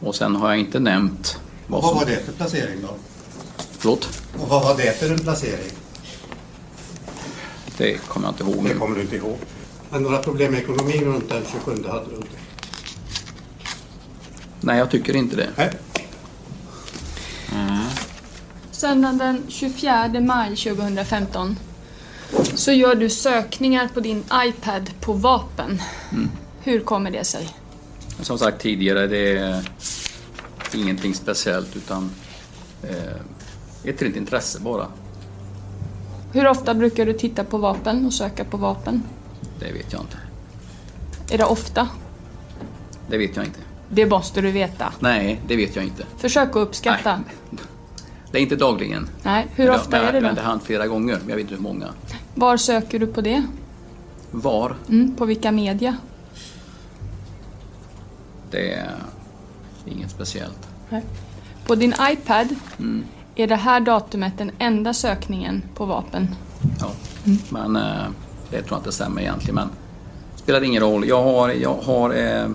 och 0.00 0.14
sen 0.14 0.36
har 0.36 0.48
jag 0.50 0.58
inte 0.58 0.80
nämnt 0.80 1.38
vad 1.66 1.82
Vad 1.82 1.90
som... 1.90 1.98
var 1.98 2.06
det 2.06 2.24
för 2.26 2.32
placering 2.32 2.82
då? 2.82 2.94
Förlåt? 3.78 4.22
Och 4.42 4.48
vad 4.48 4.62
var 4.62 4.76
det 4.76 4.98
för 4.98 5.10
en 5.10 5.18
placering? 5.18 5.70
Det 7.76 7.98
kommer 8.08 8.26
jag 8.26 8.32
inte 8.32 8.42
ihåg 8.44 8.64
Det 8.64 8.74
kommer 8.74 8.96
du 8.96 9.02
inte 9.02 9.16
ihåg. 9.16 9.38
Men 9.90 10.02
några 10.02 10.18
problem 10.18 10.52
med 10.52 10.60
ekonomin 10.62 11.04
runt 11.04 11.28
den 11.28 11.42
27 11.52 11.70
hade 11.88 12.10
du 12.10 12.16
inte? 12.16 12.28
Nej, 14.60 14.78
jag 14.78 14.90
tycker 14.90 15.16
inte 15.16 15.36
det. 15.36 15.74
Söndagen 18.70 19.18
den 19.18 19.42
24 19.48 20.08
maj 20.20 20.56
2015 20.56 21.56
så 22.54 22.72
gör 22.72 22.94
du 22.94 23.10
sökningar 23.10 23.88
på 23.94 24.00
din 24.00 24.24
iPad 24.34 24.90
på 25.00 25.12
vapen. 25.12 25.82
Mm. 26.12 26.30
Hur 26.62 26.80
kommer 26.80 27.10
det 27.10 27.24
sig? 27.24 27.48
Som 28.20 28.38
sagt 28.38 28.62
tidigare, 28.62 29.06
det 29.06 29.36
är 29.38 29.62
ingenting 30.74 31.14
speciellt 31.14 31.76
utan 31.76 32.10
eh, 32.82 33.90
ett 33.90 34.02
rent 34.02 34.16
intresse 34.16 34.60
bara. 34.60 34.86
Hur 36.32 36.46
ofta 36.46 36.74
brukar 36.74 37.06
du 37.06 37.12
titta 37.12 37.44
på 37.44 37.58
vapen 37.58 38.06
och 38.06 38.12
söka 38.12 38.44
på 38.44 38.56
vapen? 38.56 39.02
Det 39.58 39.72
vet 39.72 39.92
jag 39.92 40.00
inte. 40.00 40.16
Är 41.30 41.38
det 41.38 41.44
ofta? 41.44 41.88
Det 43.08 43.18
vet 43.18 43.36
jag 43.36 43.44
inte. 43.44 43.60
Det 43.88 44.06
måste 44.06 44.40
du 44.40 44.50
veta. 44.50 44.92
Nej, 45.00 45.40
det 45.48 45.56
vet 45.56 45.76
jag 45.76 45.84
inte. 45.84 46.04
Försök 46.18 46.48
att 46.48 46.56
uppskatta. 46.56 47.20
Det 48.32 48.38
är 48.38 48.42
inte 48.42 48.56
dagligen. 48.56 49.08
Nej, 49.22 49.46
hur 49.54 49.70
ofta 49.70 49.96
är 49.96 50.12
det 50.12 50.20
då? 50.20 50.34
det 50.34 50.40
har 50.40 50.50
hänt 50.50 50.62
flera 50.62 50.86
gånger, 50.86 51.18
men 51.20 51.28
jag 51.28 51.36
vet 51.36 51.42
inte 51.42 51.54
hur 51.54 51.62
många. 51.62 51.88
Var 52.34 52.56
söker 52.56 52.98
du 52.98 53.06
på 53.06 53.20
det? 53.20 53.46
Var? 54.30 54.76
Mm, 54.88 55.14
på 55.16 55.24
vilka 55.24 55.52
media? 55.52 55.96
Det 58.50 58.72
är 58.72 58.90
inget 59.86 60.10
speciellt. 60.10 60.68
På 61.66 61.74
din 61.74 61.94
iPad 62.10 62.48
Mm. 62.78 63.04
är 63.34 63.46
det 63.46 63.56
här 63.56 63.80
datumet 63.80 64.32
den 64.38 64.50
enda 64.58 64.94
sökningen 64.94 65.62
på 65.74 65.84
vapen. 65.84 66.28
Ja. 66.80 66.90
Men 67.48 67.76
eh, 67.76 67.82
det 68.50 68.56
tror 68.62 68.70
jag 68.70 68.78
inte 68.78 68.92
stämmer 68.92 69.22
egentligen. 69.22 69.54
Men 69.54 69.68
spelar 70.36 70.64
ingen 70.64 70.82
roll. 70.82 71.08
Jag 71.08 71.22
har... 71.22 71.48
Jag 71.48 71.74
har 71.74 72.10
eh, 72.10 72.48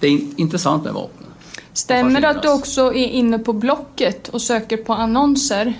det 0.00 0.06
är 0.06 0.10
in- 0.10 0.34
intressant 0.36 0.84
med 0.84 0.92
vapen. 0.92 1.26
Stämmer 1.72 2.20
det 2.20 2.28
att 2.28 2.42
du 2.42 2.52
också 2.52 2.94
är 2.94 3.08
inne 3.08 3.38
på 3.38 3.52
Blocket 3.52 4.28
och 4.28 4.42
söker 4.42 4.76
på 4.76 4.92
annonser? 4.92 5.74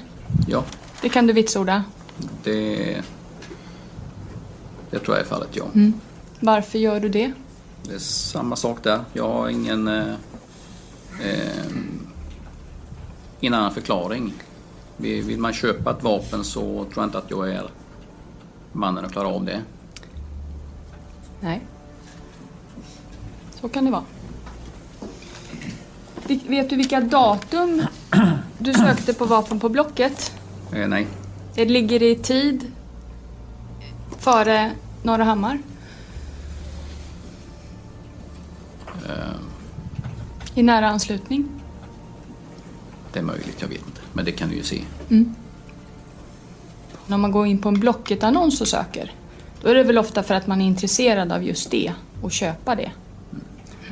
Ja, 0.48 0.64
Det 1.04 1.10
kan 1.10 1.26
du 1.26 1.32
vitsorda. 1.32 1.84
det, 2.44 3.02
det 4.90 4.98
tror 4.98 5.16
jag 5.16 5.24
är 5.24 5.28
fallet, 5.28 5.48
ja. 5.52 5.64
Mm. 5.74 5.92
Varför 6.40 6.78
gör 6.78 7.00
du 7.00 7.08
det? 7.08 7.32
Det 7.82 7.94
är 7.94 7.98
samma 7.98 8.56
sak 8.56 8.78
där. 8.82 9.00
Jag 9.12 9.28
har 9.28 9.48
ingen, 9.48 9.88
eh, 9.88 10.14
eh, 11.22 11.66
ingen 13.40 13.54
annan 13.54 13.74
förklaring. 13.74 14.32
Vill 14.96 15.38
man 15.38 15.52
köpa 15.52 15.90
ett 15.90 16.02
vapen 16.02 16.44
så 16.44 16.60
tror 16.60 16.92
jag 16.94 17.04
inte 17.04 17.18
att 17.18 17.30
jag 17.30 17.50
är 17.50 17.70
mannen 18.72 19.04
att 19.04 19.12
klara 19.12 19.28
av 19.28 19.44
det. 19.44 19.62
Nej. 21.40 21.60
Så 23.60 23.68
kan 23.68 23.84
det 23.84 23.90
vara. 23.90 24.04
Vet 26.26 26.70
du 26.70 26.76
vilka 26.76 27.00
datum 27.00 27.82
du 28.58 28.74
sökte 28.74 29.14
på 29.14 29.24
vapen 29.24 29.60
på 29.60 29.68
Blocket? 29.68 30.32
Eh, 30.72 30.88
nej, 30.88 31.06
Det 31.54 31.64
ligger 31.64 32.02
i 32.02 32.14
tid 32.16 32.72
före 34.18 34.72
Norra 35.02 35.24
Hammar. 35.24 35.58
eh, 39.08 39.34
I 40.54 40.62
nära 40.62 40.88
anslutning. 40.88 41.48
det 43.12 43.18
är 43.18 43.22
möjligt, 43.24 43.56
jag 43.60 43.68
vet 43.68 43.86
inte. 43.86 44.00
Men 44.12 44.24
det 44.24 44.32
kan 44.32 44.48
du 44.48 44.54
ju 44.56 44.62
se. 44.62 44.82
Mm. 45.10 45.34
När 47.06 47.16
man 47.18 47.30
går 47.30 47.46
in 47.46 47.58
på 47.58 47.68
en 47.68 47.80
Blocket-annons 47.80 48.60
och 48.60 48.68
söker, 48.68 49.12
då 49.62 49.68
är 49.68 49.74
det 49.74 49.82
väl 49.82 49.98
ofta 49.98 50.22
för 50.22 50.34
att 50.34 50.46
man 50.46 50.60
är 50.60 50.66
intresserad 50.66 51.32
av 51.32 51.42
just 51.44 51.70
det 51.70 51.92
och 52.22 52.32
köpa 52.32 52.74
det. 52.74 52.90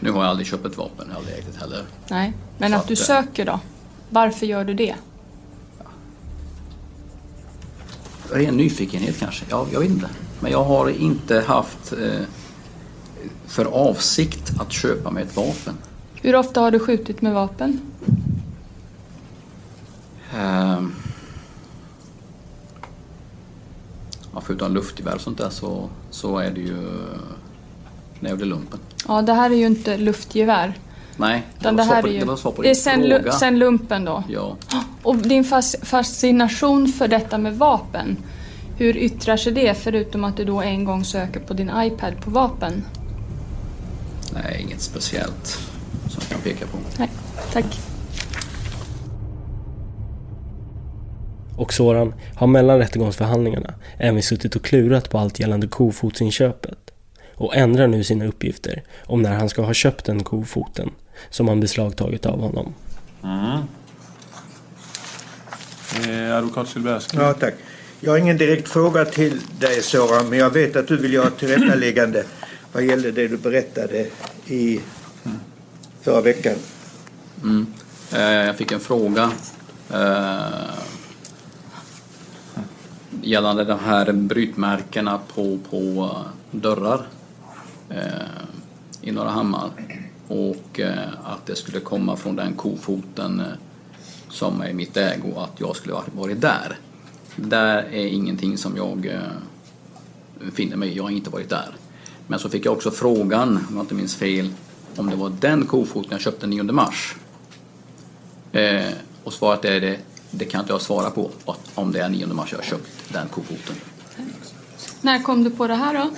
Nu 0.00 0.10
har 0.10 0.22
jag 0.22 0.30
aldrig 0.30 0.46
köpt 0.46 0.66
ett 0.66 0.76
vapen, 0.76 1.06
jag 1.08 1.14
har 1.14 1.18
aldrig 1.20 1.38
ägt 1.38 1.48
ett 1.48 1.60
heller. 1.60 1.82
Nej, 2.08 2.32
men 2.58 2.70
Så 2.70 2.76
att 2.76 2.88
du 2.88 2.94
eh, 2.94 2.98
söker 2.98 3.44
då? 3.46 3.60
Varför 4.10 4.46
gör 4.46 4.64
du 4.64 4.74
det? 4.74 4.94
Ren 8.34 8.56
nyfikenhet 8.56 9.18
kanske, 9.18 9.44
ja, 9.50 9.66
jag 9.72 9.80
vet 9.80 9.90
inte. 9.90 10.08
Men 10.40 10.52
jag 10.52 10.64
har 10.64 10.88
inte 10.88 11.40
haft 11.40 11.92
eh, 11.92 12.20
för 13.46 13.64
avsikt 13.64 14.52
att 14.60 14.72
köpa 14.72 15.10
mig 15.10 15.22
ett 15.22 15.36
vapen. 15.36 15.74
Hur 16.14 16.36
ofta 16.36 16.60
har 16.60 16.70
du 16.70 16.78
skjutit 16.78 17.22
med 17.22 17.32
vapen? 17.34 17.80
Ehm. 20.36 20.92
Ja, 24.34 24.40
förutom 24.40 24.74
luftgevär 24.74 25.14
och 25.14 25.20
sånt 25.20 25.38
där 25.38 25.50
så, 25.50 25.88
så 26.10 26.38
är 26.38 26.50
det 26.50 26.60
ju 26.60 26.76
när 28.20 28.30
jag 28.30 28.30
gjorde 28.30 28.44
lumpen. 28.44 28.78
Ja, 29.08 29.22
det 29.22 29.32
här 29.32 29.50
är 29.50 29.54
ju 29.54 29.66
inte 29.66 29.96
luftgevär. 29.96 30.78
Nej, 31.22 31.42
det 31.58 31.64
var, 31.64 31.72
det 31.72 31.82
här 31.82 32.02
på, 32.02 32.08
är 32.08 32.12
ju... 32.12 32.18
det 32.18 32.24
var 32.24 32.36
svar 32.36 32.52
på 32.52 32.62
det 32.62 32.68
är 32.68 32.74
din 32.74 32.82
sen, 32.82 33.02
lu- 33.04 33.16
fråga. 33.22 33.32
sen 33.32 33.58
lumpen 33.58 34.04
då. 34.04 34.24
Ja. 34.28 34.56
Och 35.02 35.16
din 35.16 35.44
fas- 35.44 35.76
fascination 35.82 36.88
för 36.88 37.08
detta 37.08 37.38
med 37.38 37.58
vapen, 37.58 38.16
hur 38.76 38.96
yttrar 38.96 39.36
sig 39.36 39.52
det 39.52 39.74
förutom 39.74 40.24
att 40.24 40.36
du 40.36 40.44
då 40.44 40.60
en 40.62 40.84
gång 40.84 41.04
söker 41.04 41.40
på 41.40 41.54
din 41.54 41.70
iPad 41.76 42.20
på 42.20 42.30
vapen? 42.30 42.84
Nej, 44.34 44.62
inget 44.66 44.80
speciellt 44.80 45.46
som 46.08 46.20
jag 46.20 46.28
kan 46.28 46.40
peka 46.40 46.66
på. 46.66 46.78
Nej, 46.98 47.08
tack. 47.52 47.80
Och 51.56 51.72
Soran 51.72 52.14
har 52.36 52.46
mellan 52.46 52.78
rättegångsförhandlingarna 52.78 53.74
även 53.98 54.22
suttit 54.22 54.56
och 54.56 54.64
klurat 54.64 55.10
på 55.10 55.18
allt 55.18 55.40
gällande 55.40 55.66
kofotsinköpet 55.66 56.78
och 57.34 57.56
ändrar 57.56 57.86
nu 57.86 58.04
sina 58.04 58.24
uppgifter 58.24 58.82
om 59.06 59.22
när 59.22 59.34
han 59.34 59.48
ska 59.48 59.62
ha 59.62 59.74
köpt 59.74 60.04
den 60.04 60.24
kofoten 60.24 60.90
som 61.30 61.48
han 61.48 61.60
beslagtagit 61.60 62.26
av 62.26 62.40
honom. 62.40 62.74
Mm. 63.24 63.62
Eh, 66.08 66.36
advokat 66.36 66.68
Silbersky. 66.68 67.16
Ja, 67.16 67.32
tack. 67.32 67.54
Jag 68.00 68.12
har 68.12 68.18
ingen 68.18 68.38
direkt 68.38 68.68
fråga 68.68 69.04
till 69.04 69.40
dig 69.60 69.82
Soran, 69.82 70.28
men 70.28 70.38
jag 70.38 70.50
vet 70.50 70.76
att 70.76 70.88
du 70.88 70.96
vill 70.96 71.12
göra 71.12 71.28
ett 71.28 71.38
tillrättaläggande 71.38 72.24
vad 72.72 72.84
gäller 72.84 73.12
det 73.12 73.28
du 73.28 73.36
berättade 73.36 74.06
i 74.46 74.80
förra 76.02 76.20
veckan. 76.20 76.54
Mm. 77.42 77.66
Eh, 78.12 78.20
jag 78.20 78.56
fick 78.56 78.72
en 78.72 78.80
fråga 78.80 79.30
eh, 79.92 80.74
gällande 83.22 83.64
de 83.64 83.78
här 83.78 84.12
brytmärkena 84.12 85.20
på, 85.34 85.58
på 85.70 86.16
dörrar 86.50 87.06
eh, 87.90 87.96
i 89.02 89.12
Norra 89.12 89.30
Hammar 89.30 89.70
och 90.32 90.80
eh, 90.80 91.08
att 91.24 91.46
det 91.46 91.56
skulle 91.56 91.80
komma 91.80 92.16
från 92.16 92.36
den 92.36 92.52
kofoten 92.52 93.40
eh, 93.40 93.46
som 94.28 94.60
är 94.60 94.68
i 94.68 94.74
mitt 94.74 94.96
ägo 94.96 95.34
att 95.36 95.60
jag 95.60 95.76
skulle 95.76 95.94
ha 95.94 96.04
varit 96.14 96.40
där. 96.40 96.78
Där 97.36 97.76
är 97.82 98.06
ingenting 98.06 98.58
som 98.58 98.76
jag 98.76 99.06
eh, 99.06 100.50
finner 100.52 100.76
mig 100.76 100.88
i. 100.88 100.96
Jag 100.96 101.02
har 101.02 101.10
inte 101.10 101.30
varit 101.30 101.48
där. 101.48 101.68
Men 102.26 102.38
så 102.38 102.48
fick 102.48 102.66
jag 102.66 102.72
också 102.72 102.90
frågan, 102.90 103.66
om 103.68 103.76
jag 103.76 103.82
inte 103.82 103.94
minns 103.94 104.16
fel, 104.16 104.50
om 104.96 105.10
det 105.10 105.16
var 105.16 105.32
den 105.40 105.66
kofoten 105.66 106.10
jag 106.10 106.20
köpte 106.20 106.46
9 106.46 106.62
mars. 106.62 107.16
Eh, 108.52 108.92
och 109.24 109.32
svaret 109.32 109.64
är 109.64 109.80
det, 109.80 109.98
det 110.30 110.44
kan 110.44 110.60
inte 110.60 110.72
jag 110.72 110.82
svara 110.82 111.10
på, 111.10 111.30
att 111.46 111.70
om 111.74 111.92
det 111.92 112.00
är 112.00 112.08
9 112.08 112.26
mars 112.26 112.52
jag 112.52 112.58
har 112.58 112.64
köpt 112.64 113.12
den 113.12 113.28
kofoten. 113.28 113.76
När 115.00 115.22
kom 115.22 115.44
du 115.44 115.50
på 115.50 115.66
det 115.66 115.74
här 115.74 115.94
då? 115.94 116.10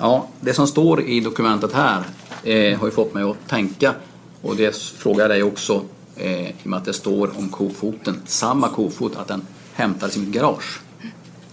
Ja, 0.00 0.28
det 0.40 0.54
som 0.54 0.66
står 0.66 1.02
i 1.02 1.20
dokumentet 1.20 1.72
här 1.72 2.04
eh, 2.44 2.78
har 2.78 2.86
ju 2.86 2.92
fått 2.92 3.14
mig 3.14 3.22
att 3.22 3.48
tänka 3.48 3.94
och 4.42 4.56
det 4.56 4.76
frågar 4.76 5.20
jag 5.20 5.30
dig 5.30 5.42
också 5.42 5.84
eh, 6.16 6.50
i 6.50 6.54
och 6.62 6.66
med 6.66 6.76
att 6.76 6.84
det 6.84 6.92
står 6.92 7.38
om 7.38 7.48
kofoten, 7.48 8.22
samma 8.26 8.68
kofot, 8.68 9.16
att 9.16 9.28
den 9.28 9.42
hämtades 9.72 10.16
i 10.16 10.20
mitt 10.20 10.28
garage. 10.28 10.80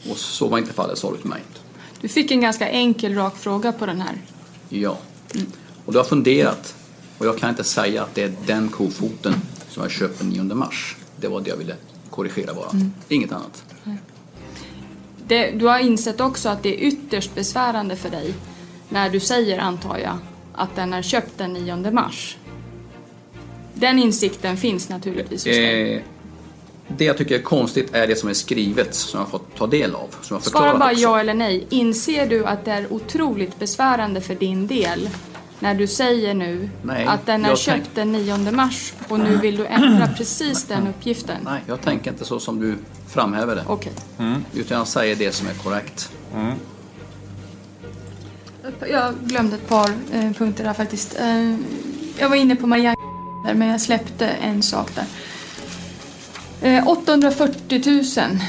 Och 0.10 0.18
så 0.18 0.48
var 0.48 0.58
inte 0.58 0.74
fallet, 0.74 0.98
sa 0.98 1.12
du 1.12 1.18
till 1.18 1.30
mig. 1.30 1.42
Du 2.02 2.08
fick 2.08 2.32
en 2.32 2.42
ganska 2.42 2.70
enkel, 2.70 3.16
rak 3.16 3.38
fråga 3.38 3.72
på 3.72 3.86
den 3.86 4.02
här. 4.02 4.22
Ja. 4.70 4.98
Och 5.86 5.94
du 5.94 6.00
har 6.00 6.06
funderat. 6.06 6.76
Och 7.18 7.26
jag 7.26 7.38
kan 7.38 7.50
inte 7.50 7.64
säga 7.64 8.04
att 8.04 8.16
det 8.16 8.24
är 8.24 8.34
den 8.46 8.70
kofoten 8.70 9.34
som 9.70 9.84
jag 9.84 9.92
köpte 9.92 10.24
den 10.24 10.30
9 10.30 10.44
mars. 10.44 10.96
Det 11.20 11.28
var 11.28 11.42
det 11.42 11.50
jag 11.50 11.58
ville 11.58 11.76
korrigera 12.10 12.54
bara. 12.54 12.70
Mm. 12.70 12.94
Inget 13.08 13.32
annat. 13.32 13.64
Det, 15.28 15.52
du 15.52 15.66
har 15.66 15.80
insett 15.80 16.22
också 16.22 16.50
att 16.50 16.64
det 16.64 16.76
är 16.76 16.88
ytterst 16.88 17.36
besvärande 17.36 17.96
för 17.96 18.10
dig 18.10 18.34
när 18.90 19.10
du 19.10 19.20
säger, 19.20 19.60
antar 19.60 19.98
jag, 19.98 20.18
att 20.54 20.76
den 20.76 20.94
är 20.94 21.02
köpt 21.02 21.38
den 21.38 21.54
9 21.54 21.92
mars. 21.92 22.38
Den 23.74 24.00
insikten 24.00 24.58
finns 24.58 24.90
naturligtvis 24.90 25.46
hos 25.46 25.56
dig. 25.56 25.94
Eh, 25.94 26.02
det 26.88 27.06
jag 27.06 27.18
tycker 27.18 27.36
är 27.36 27.42
konstigt 27.42 27.96
är 27.96 28.08
det 28.08 28.16
som 28.16 28.30
är 28.30 28.34
skrivet 28.34 28.96
som 28.96 29.20
jag 29.20 29.30
fått 29.30 29.56
ta 29.58 29.68
del 29.68 29.96
av. 29.96 30.08
Som 30.22 30.36
jag 30.36 30.44
Svara 30.44 30.78
bara 30.78 30.92
också. 30.92 31.02
ja 31.02 31.20
eller 31.20 31.34
nej. 31.34 31.68
Inser 31.70 32.28
du 32.30 32.46
att 32.46 32.66
det 32.66 32.72
är 32.72 32.94
otroligt 32.94 33.60
besvärande 33.60 34.22
för 34.22 34.36
din 34.36 34.68
del 34.68 35.10
när 35.60 35.76
du 35.76 35.88
säger 35.88 36.34
nu 36.34 36.70
Nej, 36.82 37.06
att 37.06 37.26
den 37.26 37.46
är 37.46 37.56
köpt 37.56 37.78
tänk- 37.84 37.96
den 37.96 38.12
9 38.12 38.52
mars 38.52 38.94
och 39.10 39.20
nu 39.20 39.38
vill 39.38 39.58
du 39.58 39.66
ändra 39.66 40.08
precis 40.08 40.64
den 40.64 40.88
uppgiften? 40.88 41.38
Nej, 41.44 41.64
jag 41.68 41.82
tänker 41.82 42.12
inte 42.12 42.26
så 42.26 42.40
som 42.40 42.60
du 42.60 42.78
framhäver 43.18 43.56
det. 43.56 43.64
Okej. 43.68 43.92
Utan 44.54 44.78
jag 44.78 44.88
säger 44.88 45.16
det 45.16 45.32
som 45.32 45.48
är 45.48 45.54
korrekt. 45.54 46.12
Jag 48.90 49.14
glömde 49.24 49.56
ett 49.56 49.68
par 49.68 49.90
eh, 50.14 50.32
punkter 50.32 50.64
där 50.64 50.74
faktiskt. 50.74 51.20
Eh, 51.20 51.56
jag 52.20 52.30
var 52.30 52.36
inne 52.36 52.56
på 52.56 52.68
Marianne 52.68 52.98
där, 53.46 53.54
men 53.54 53.68
jag 53.68 53.82
släppte 53.82 54.28
en 54.28 54.64
sak 54.64 54.92
där. 54.96 55.06
Eh, 56.62 56.88
840 56.88 57.82
000 57.86 58.40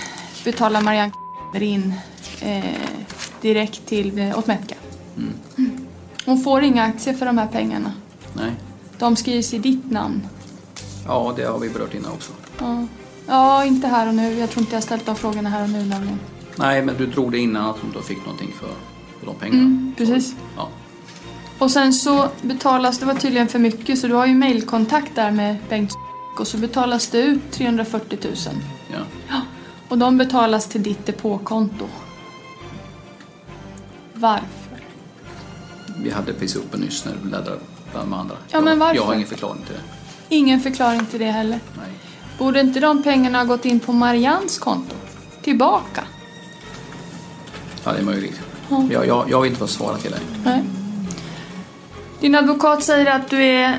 betalar 0.44 0.80
Marianne 0.80 1.12
in 1.60 1.94
eh, 2.40 2.64
direkt 3.40 3.86
till 3.86 4.18
eh, 4.18 4.38
Otmetka. 4.38 4.74
Mm. 5.16 5.86
Hon 6.24 6.40
får 6.40 6.62
inga 6.62 6.84
aktier 6.84 7.14
för 7.14 7.26
de 7.26 7.38
här 7.38 7.46
pengarna. 7.46 7.92
Nej. 8.32 8.52
De 8.98 9.16
skrivs 9.16 9.54
i 9.54 9.58
ditt 9.58 9.90
namn. 9.90 10.28
Ja, 11.06 11.32
det 11.36 11.44
har 11.44 11.58
vi 11.58 11.68
berört 11.68 11.94
innan 11.94 12.12
också. 12.12 12.32
Ja. 12.58 12.86
Ja, 13.28 13.64
inte 13.64 13.88
här 13.88 14.08
och 14.08 14.14
nu. 14.14 14.38
Jag 14.38 14.50
tror 14.50 14.62
inte 14.62 14.76
jag 14.76 14.82
ställt 14.82 15.06
de 15.06 15.16
frågorna 15.16 15.48
här 15.48 15.62
och 15.62 15.70
nu 15.70 15.84
nämligen. 15.84 16.18
Nej, 16.56 16.82
men 16.82 16.96
du 16.96 17.06
drog 17.06 17.32
det 17.32 17.38
innan 17.38 17.70
att 17.70 17.78
hon 17.78 17.92
då 17.92 18.02
fick 18.02 18.18
någonting 18.18 18.52
för, 18.60 18.70
för 19.18 19.26
de 19.26 19.34
pengarna. 19.34 19.62
Mm, 19.62 19.94
precis. 19.96 20.34
Ja. 20.56 20.68
Och 21.58 21.70
sen 21.70 21.92
så 21.92 22.28
betalas, 22.42 22.98
det 22.98 23.06
var 23.06 23.14
tydligen 23.14 23.48
för 23.48 23.58
mycket, 23.58 23.98
så 23.98 24.06
du 24.08 24.14
har 24.14 24.26
ju 24.26 24.34
mailkontakt 24.34 25.14
där 25.14 25.30
med 25.30 25.56
Bengt 25.68 25.92
och 26.38 26.46
så 26.46 26.58
betalas 26.58 27.08
det 27.08 27.18
ut 27.18 27.50
340 27.50 28.18
000. 28.22 28.34
Ja. 29.28 29.40
Och 29.88 29.98
de 29.98 30.18
betalas 30.18 30.68
till 30.68 30.82
ditt 30.82 31.06
depåkonto. 31.06 31.88
Varför? 34.14 34.46
Vi 35.96 36.10
hade 36.10 36.32
precis 36.32 36.56
uppe 36.56 36.76
nyss 36.76 37.04
när 37.04 37.12
du 37.12 37.18
bläddrade 37.18 37.58
bland 37.92 38.06
de 38.10 38.14
andra. 38.14 38.36
Ja, 38.48 38.60
men 38.60 38.68
jag, 38.68 38.76
varför? 38.76 38.96
jag 38.96 39.02
har 39.02 39.14
ingen 39.14 39.26
förklaring 39.26 39.62
till 39.62 39.74
det. 39.74 40.34
Ingen 40.36 40.60
förklaring 40.60 41.06
till 41.06 41.20
det 41.20 41.30
heller. 41.30 41.60
Nej. 41.76 41.92
Borde 42.38 42.60
inte 42.60 42.80
de 42.80 43.02
pengarna 43.02 43.38
ha 43.38 43.44
gått 43.44 43.64
in 43.64 43.80
på 43.80 43.92
Marians 43.92 44.58
konto? 44.58 44.94
Tillbaka? 45.42 46.04
Ja, 47.84 47.92
det 47.92 47.98
är 47.98 48.02
möjligt. 48.02 48.40
Ja. 48.68 48.84
Jag, 48.90 49.06
jag, 49.06 49.30
jag 49.30 49.40
vill 49.40 49.48
inte 49.48 49.60
få 49.60 49.66
svara 49.66 49.96
till 49.96 50.10
dig. 50.10 50.20
Nej. 50.44 50.64
Din 52.20 52.34
advokat 52.34 52.82
säger 52.84 53.06
att 53.06 53.30
du 53.30 53.42
är... 53.44 53.78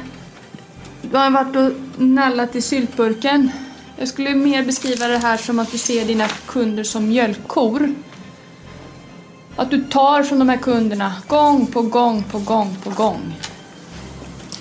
Du 1.01 1.17
har 1.17 1.29
varit 1.29 1.55
och 1.55 1.71
nallat 2.01 2.55
i 2.55 2.61
syltburken. 2.61 3.51
Jag 3.97 4.07
skulle 4.07 4.35
mer 4.35 4.65
beskriva 4.65 5.07
det 5.07 5.17
här 5.17 5.37
som 5.37 5.59
att 5.59 5.71
du 5.71 5.77
ser 5.77 6.05
dina 6.05 6.27
kunder 6.27 6.83
som 6.83 7.07
mjölkkor. 7.07 7.95
Att 9.55 9.71
du 9.71 9.83
tar 9.83 10.23
från 10.23 10.39
de 10.39 10.49
här 10.49 10.57
kunderna 10.57 11.13
gång 11.27 11.67
på 11.67 11.81
gång 11.81 12.23
på 12.23 12.39
gång 12.39 12.77
på 12.83 12.89
gång. 12.89 13.35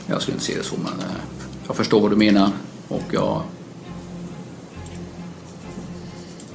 Jag 0.07 0.23
skulle 0.23 0.35
inte 0.35 0.47
se 0.47 0.57
det 0.57 0.65
så, 0.65 0.77
men 0.77 1.01
eh, 1.01 1.17
jag 1.67 1.77
förstår 1.77 2.01
vad 2.01 2.11
du 2.11 2.17
menar. 2.17 2.51
Och 2.89 3.05
jag... 3.11 3.43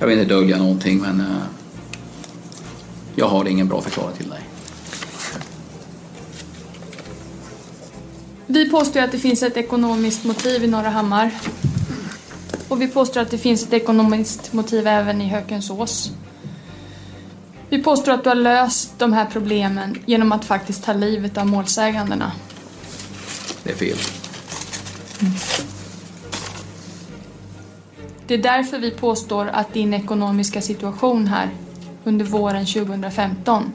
Jag 0.03 0.07
vill 0.07 0.19
inte 0.19 0.33
dölja 0.33 0.57
någonting, 0.57 1.01
men 1.01 1.19
eh, 1.19 1.43
jag 3.15 3.27
har 3.27 3.45
ingen 3.45 3.67
bra 3.67 3.81
förklaring 3.81 4.17
till 4.17 4.29
dig. 4.29 4.39
Vi 8.47 8.69
påstår 8.69 8.99
att 8.99 9.11
det 9.11 9.19
finns 9.19 9.43
ett 9.43 9.57
ekonomiskt 9.57 10.23
motiv 10.23 10.63
i 10.63 10.67
Norra 10.67 10.89
Hammar. 10.89 11.31
Och 12.67 12.81
vi 12.81 12.87
påstår 12.87 13.21
att 13.21 13.31
det 13.31 13.37
finns 13.37 13.63
ett 13.63 13.73
ekonomiskt 13.73 14.53
motiv 14.53 14.87
även 14.87 15.21
i 15.21 15.29
Hökensås. 15.29 16.11
Vi 17.69 17.83
påstår 17.83 18.11
att 18.11 18.23
du 18.23 18.29
har 18.29 18.35
löst 18.35 18.99
de 18.99 19.13
här 19.13 19.25
problemen 19.25 19.97
genom 20.05 20.31
att 20.31 20.45
faktiskt 20.45 20.83
ta 20.83 20.93
livet 20.93 21.37
av 21.37 21.47
målsägandena. 21.47 22.31
Det 23.63 23.71
är 23.71 23.75
fel. 23.75 23.97
Det 28.27 28.33
är 28.33 28.37
därför 28.37 28.79
vi 28.79 28.91
påstår 28.91 29.47
att 29.47 29.73
din 29.73 29.93
ekonomiska 29.93 30.61
situation 30.61 31.27
här 31.27 31.49
under 32.03 32.25
våren 32.25 32.65
2015 32.65 33.73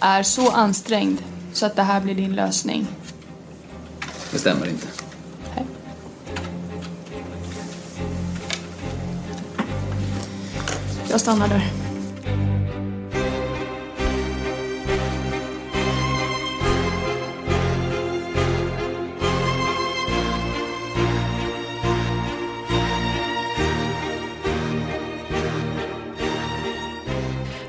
är 0.00 0.22
så 0.22 0.50
ansträngd 0.50 1.18
så 1.52 1.66
att 1.66 1.76
det 1.76 1.82
här 1.82 2.00
blir 2.00 2.14
din 2.14 2.34
lösning. 2.34 2.86
Det 4.32 4.38
stämmer 4.38 4.66
inte. 4.66 4.86
Jag 11.10 11.20
stannar 11.20 11.48
där. 11.48 11.89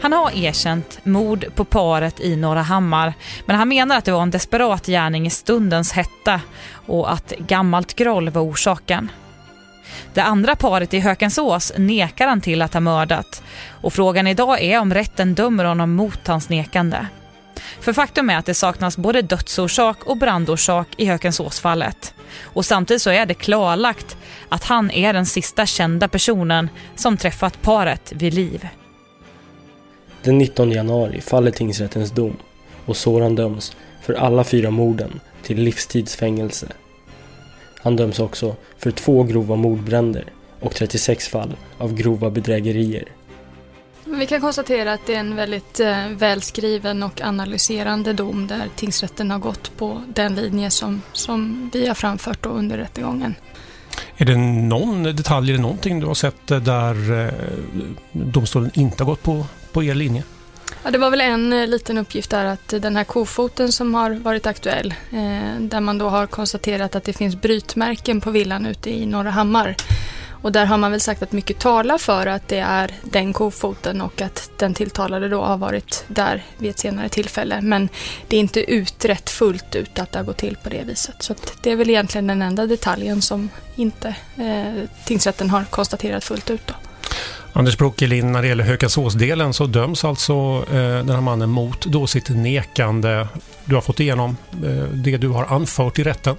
Han 0.01 0.13
har 0.13 0.31
erkänt 0.31 0.99
mord 1.05 1.45
på 1.55 1.65
paret 1.65 2.19
i 2.19 2.35
Norra 2.35 2.61
Hammar, 2.61 3.13
men 3.45 3.55
han 3.55 3.69
menar 3.69 3.97
att 3.97 4.05
det 4.05 4.11
var 4.11 4.21
en 4.21 4.31
desperat 4.31 4.85
gärning 4.85 5.27
i 5.27 5.29
stundens 5.29 5.91
hetta 5.91 6.41
och 6.85 7.11
att 7.11 7.33
gammalt 7.37 7.93
groll 7.93 8.29
var 8.29 8.41
orsaken. 8.41 9.11
Det 10.13 10.21
andra 10.21 10.55
paret 10.55 10.93
i 10.93 10.99
Hökensås 10.99 11.73
nekar 11.77 12.27
han 12.27 12.41
till 12.41 12.61
att 12.61 12.73
ha 12.73 12.79
mördat 12.79 13.43
och 13.81 13.93
frågan 13.93 14.27
idag 14.27 14.61
är 14.61 14.79
om 14.79 14.93
rätten 14.93 15.35
dömer 15.35 15.65
honom 15.65 15.95
mot 15.95 16.27
hans 16.27 16.49
nekande. 16.49 17.07
För 17.79 17.93
faktum 17.93 18.29
är 18.29 18.37
att 18.37 18.45
det 18.45 18.53
saknas 18.53 18.97
både 18.97 19.21
dödsorsak 19.21 20.03
och 20.03 20.17
brandorsak 20.17 20.87
i 20.97 21.05
Hökensåsfallet. 21.05 22.13
Och 22.43 22.65
samtidigt 22.65 23.01
så 23.01 23.09
är 23.09 23.25
det 23.25 23.33
klarlagt 23.33 24.17
att 24.49 24.63
han 24.63 24.91
är 24.91 25.13
den 25.13 25.25
sista 25.25 25.65
kända 25.65 26.07
personen 26.07 26.69
som 26.95 27.17
träffat 27.17 27.61
paret 27.61 28.11
vid 28.15 28.33
liv. 28.33 28.67
Den 30.23 30.37
19 30.37 30.71
januari 30.71 31.21
faller 31.21 31.51
tingsrättens 31.51 32.11
dom 32.11 32.37
och 32.85 32.97
Soran 32.97 33.35
döms 33.35 33.75
för 34.01 34.13
alla 34.13 34.43
fyra 34.43 34.71
morden 34.71 35.19
till 35.43 35.61
livstidsfängelse. 35.61 36.67
Han 37.81 37.95
döms 37.95 38.19
också 38.19 38.55
för 38.77 38.91
två 38.91 39.23
grova 39.23 39.55
mordbränder 39.55 40.25
och 40.59 40.75
36 40.75 41.27
fall 41.27 41.57
av 41.77 41.93
grova 41.93 42.29
bedrägerier. 42.29 43.05
Vi 44.05 44.25
kan 44.25 44.41
konstatera 44.41 44.93
att 44.93 45.05
det 45.05 45.15
är 45.15 45.19
en 45.19 45.35
väldigt 45.35 45.79
eh, 45.79 46.07
välskriven 46.07 47.03
och 47.03 47.21
analyserande 47.21 48.13
dom 48.13 48.47
där 48.47 48.63
tingsrätten 48.75 49.31
har 49.31 49.39
gått 49.39 49.77
på 49.77 50.01
den 50.07 50.35
linje 50.35 50.69
som, 50.69 51.01
som 51.13 51.69
vi 51.73 51.87
har 51.87 51.95
framfört 51.95 52.43
då 52.43 52.49
under 52.49 52.77
rättegången. 52.77 53.35
Är 54.17 54.25
det 54.25 54.37
någon 54.37 55.03
detalj 55.03 55.51
eller 55.51 55.61
någonting 55.61 55.99
du 55.99 56.05
har 56.05 56.13
sett 56.13 56.47
där 56.47 57.25
eh, 57.25 57.33
domstolen 58.11 58.71
inte 58.73 59.03
har 59.03 59.09
gått 59.09 59.23
på, 59.23 59.45
på 59.71 59.83
er 59.83 59.95
linje? 59.95 60.23
Ja, 60.83 60.91
det 60.91 60.97
var 60.97 61.09
väl 61.09 61.21
en 61.21 61.53
eh, 61.53 61.67
liten 61.67 61.97
uppgift 61.97 62.29
där 62.29 62.45
att 62.45 62.67
den 62.67 62.95
här 62.95 63.03
kofoten 63.03 63.71
som 63.71 63.93
har 63.93 64.11
varit 64.11 64.45
aktuell, 64.45 64.93
eh, 65.11 65.59
där 65.59 65.79
man 65.79 65.97
då 65.97 66.09
har 66.09 66.27
konstaterat 66.27 66.95
att 66.95 67.03
det 67.03 67.13
finns 67.13 67.41
brytmärken 67.41 68.21
på 68.21 68.31
villan 68.31 68.65
ute 68.65 68.89
i 68.89 69.05
Norra 69.05 69.29
Hammar. 69.29 69.75
Och 70.41 70.51
där 70.51 70.65
har 70.65 70.77
man 70.77 70.91
väl 70.91 71.01
sagt 71.01 71.23
att 71.23 71.31
mycket 71.31 71.59
talar 71.59 71.97
för 71.97 72.27
att 72.27 72.47
det 72.47 72.59
är 72.59 72.91
den 73.01 73.33
kofoten 73.33 74.01
och 74.01 74.21
att 74.21 74.51
den 74.57 74.73
tilltalade 74.73 75.29
då 75.29 75.41
har 75.41 75.57
varit 75.57 76.03
där 76.07 76.43
vid 76.57 76.69
ett 76.69 76.79
senare 76.79 77.09
tillfälle. 77.09 77.61
Men 77.61 77.89
det 78.27 78.35
är 78.35 78.39
inte 78.39 78.71
utrett 78.71 79.29
fullt 79.29 79.75
ut 79.75 79.99
att 79.99 80.11
det 80.11 80.19
har 80.19 80.23
gått 80.23 80.37
till 80.37 80.57
på 80.63 80.69
det 80.69 80.83
viset. 80.83 81.15
Så 81.19 81.33
att 81.33 81.53
det 81.61 81.71
är 81.71 81.75
väl 81.75 81.89
egentligen 81.89 82.27
den 82.27 82.41
enda 82.41 82.65
detaljen 82.65 83.21
som 83.21 83.49
inte 83.75 84.15
eh, 84.37 84.89
tingsrätten 85.05 85.49
har 85.49 85.63
konstaterat 85.63 86.23
fullt 86.23 86.49
ut 86.49 86.67
då. 86.67 86.73
Anders 87.53 87.77
Brokelin, 87.77 88.31
när 88.31 88.41
det 88.41 88.47
gäller 88.47 88.63
Hökasåsdelen 88.63 89.53
så 89.53 89.65
döms 89.65 90.05
alltså 90.05 90.65
eh, 90.71 90.75
den 90.77 91.09
här 91.09 91.21
mannen 91.21 91.49
mot 91.49 91.85
då 91.85 92.07
sitt 92.07 92.29
nekande. 92.29 93.27
Du 93.65 93.75
har 93.75 93.81
fått 93.81 93.99
igenom 93.99 94.37
eh, 94.65 94.83
det 94.93 95.17
du 95.17 95.27
har 95.27 95.45
anfört 95.45 95.99
i 95.99 96.03
rätten. 96.03 96.35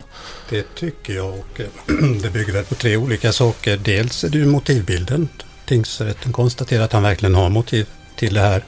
Det 0.51 0.75
tycker 0.75 1.15
jag 1.15 1.29
och 1.29 1.61
eh, 1.61 1.67
det 2.23 2.31
bygger 2.31 2.53
väl 2.53 2.65
på 2.65 2.75
tre 2.75 2.97
olika 2.97 3.33
saker. 3.33 3.77
Dels 3.77 4.25
är 4.25 4.29
det 4.29 4.39
ju 4.39 4.47
motivbilden 4.47 5.29
tingsrätten 5.73 6.33
konstaterar 6.33 6.85
att 6.85 6.93
han 6.93 7.03
verkligen 7.03 7.35
har 7.35 7.51
motiv 7.51 7.89
till 8.17 8.35
det 8.35 8.41
här. 8.41 8.65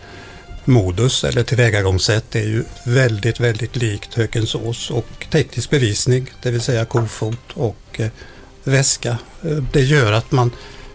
Modus 0.65 1.25
eller 1.25 1.43
tillvägagångssätt 1.43 2.35
är 2.35 2.43
ju 2.43 2.65
väldigt, 2.85 3.41
väldigt 3.41 3.77
likt 3.77 4.15
Hökensås 4.15 4.91
och 4.91 5.27
teknisk 5.31 5.71
bevisning, 5.71 6.31
det 6.43 6.51
vill 6.51 6.61
säga 6.61 6.85
kofot 6.85 7.53
och 7.55 8.01
eh, 8.01 8.09
väska. 8.65 9.19
Eh, 9.43 9.57
det 9.73 9.81
gör 9.81 10.12
att 10.12 10.33
man 10.33 10.51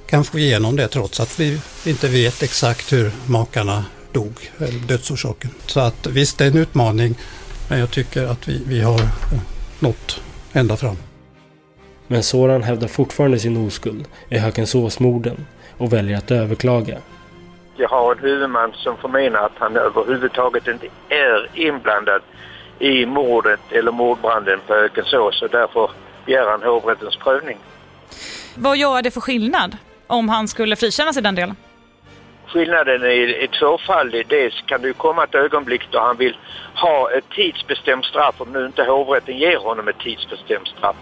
kan 0.10 0.24
få 0.24 0.40
igenom 0.40 0.76
det 0.76 0.88
trots 0.88 1.20
att 1.20 1.40
vi 1.40 1.62
inte 1.86 2.08
vet 2.08 2.44
exakt 2.44 2.94
hur 2.94 3.12
makarna 3.28 3.86
dog, 4.12 4.52
eller 4.58 4.88
dödsorsaken. 4.88 5.52
Så 5.66 5.80
att 5.80 6.08
visst, 6.08 6.38
det 6.38 6.46
är 6.46 6.52
en 6.52 6.58
utmaning, 6.58 7.16
men 7.70 7.80
jag 7.80 7.92
tycker 7.92 8.26
att 8.26 8.48
vi, 8.48 8.64
vi 8.68 8.82
har 8.82 9.00
eh, 9.00 9.42
nått 9.80 10.22
ända 10.54 10.78
fram. 10.78 10.96
Men 12.08 12.24
Soran 12.24 12.64
hävdar 12.64 12.88
fortfarande 12.88 13.40
sin 13.40 13.68
oskuld 13.68 14.08
i 14.30 14.38
Hökensåsmorden 14.38 15.46
och 15.78 15.94
väljer 15.94 16.18
att 16.18 16.32
överklaga. 16.32 16.98
Jag 17.76 17.90
har 17.90 18.16
en 18.16 18.22
huvudman 18.22 18.74
som 18.74 18.98
förmenar 18.98 19.40
att 19.40 19.58
han 19.58 19.78
överhuvudtaget 19.78 20.68
inte 20.68 20.88
är 21.10 21.50
inblandad 21.54 22.22
i 22.80 23.06
mordet 23.06 23.60
eller 23.72 23.92
mordbranden 23.92 24.60
på 24.68 24.74
Hökensås 24.74 25.42
och 25.42 25.50
därför 25.50 25.92
begär 26.26 26.46
han 26.46 26.64
hovrättens 26.64 27.18
prövning. 27.18 27.58
Vad 28.56 28.78
gör 28.78 29.02
det 29.02 29.12
för 29.12 29.22
skillnad 29.22 29.78
om 30.10 30.30
han 30.30 30.48
skulle 30.48 30.76
frikännas 30.76 31.18
i 31.18 31.22
den 31.22 31.36
delen? 31.36 31.56
Skillnaden 32.48 33.04
är 33.04 33.48
tvåfaldig. 33.48 34.28
Dels 34.28 34.62
kan 34.66 34.82
det 34.82 34.88
ju 34.88 34.94
komma 34.94 35.24
ett 35.24 35.36
ögonblick 35.36 35.82
då 35.92 36.00
han 36.00 36.18
vill 36.18 36.38
ha 36.76 37.12
ett 37.12 37.30
tidsbestämt 37.30 38.06
straff 38.06 38.36
om 38.38 38.52
nu 38.52 38.66
inte 38.66 38.84
hovrätten 38.84 39.38
ger 39.38 39.58
honom 39.58 39.88
ett 39.88 40.00
tidsbestämt 40.00 40.68
straff. 40.68 40.96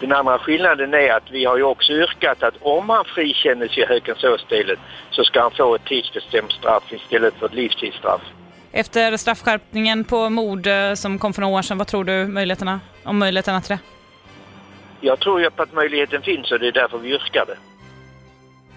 Den 0.00 0.12
andra 0.12 0.38
skillnaden 0.38 0.94
är 0.94 1.12
att 1.12 1.30
vi 1.30 1.44
har 1.44 1.56
ju 1.56 1.62
också 1.62 1.92
yrkat 1.92 2.42
att 2.42 2.54
om 2.60 2.90
han 2.90 3.04
frikännes 3.04 3.78
i 3.78 3.84
Hökensåsdelen 3.84 4.76
så 5.10 5.24
ska 5.24 5.42
han 5.42 5.50
få 5.50 5.74
ett 5.74 5.84
tidsbestämt 5.84 6.52
straff 6.52 6.92
istället 6.92 7.34
för 7.34 7.46
ett 7.46 7.54
livstidsstraff. 7.54 8.20
Efter 8.72 9.16
straffskärpningen 9.16 10.04
på 10.04 10.30
mord 10.30 10.66
eh, 10.66 10.94
som 10.94 11.18
kom 11.18 11.32
för 11.32 11.40
några 11.40 11.58
år 11.58 11.62
sedan, 11.62 11.78
vad 11.78 11.86
tror 11.86 12.04
du 12.04 12.26
möjligheterna, 12.26 12.80
om 13.04 13.18
möjligheterna 13.18 13.60
till 13.60 13.76
det? 13.76 13.78
Jag 15.00 15.20
tror 15.20 15.40
ju 15.40 15.50
på 15.50 15.62
att 15.62 15.72
möjligheten 15.72 16.22
finns 16.22 16.52
och 16.52 16.58
det 16.58 16.68
är 16.68 16.72
därför 16.72 16.98
vi 16.98 17.08
yrkar 17.08 17.44
det. 17.46 17.56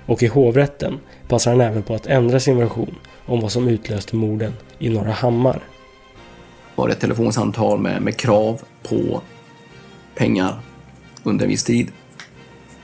Och 0.05 0.23
i 0.23 0.27
hovrätten 0.27 0.99
passar 1.27 1.51
han 1.51 1.61
även 1.61 1.83
på 1.83 1.95
att 1.95 2.07
ändra 2.07 2.39
sin 2.39 2.57
version 2.57 2.95
om 3.25 3.41
vad 3.41 3.51
som 3.51 3.67
utlöste 3.67 4.15
morden 4.15 4.53
i 4.79 4.89
Norra 4.89 5.11
Hammar. 5.11 5.59
var 6.75 6.87
det 6.87 6.93
ett 6.93 6.99
telefonsamtal 6.99 7.79
med, 7.79 8.01
med 8.01 8.17
krav 8.17 8.61
på 8.83 9.21
pengar 10.15 10.59
under 11.23 11.45
en 11.45 11.49
viss 11.49 11.63
tid. 11.63 11.91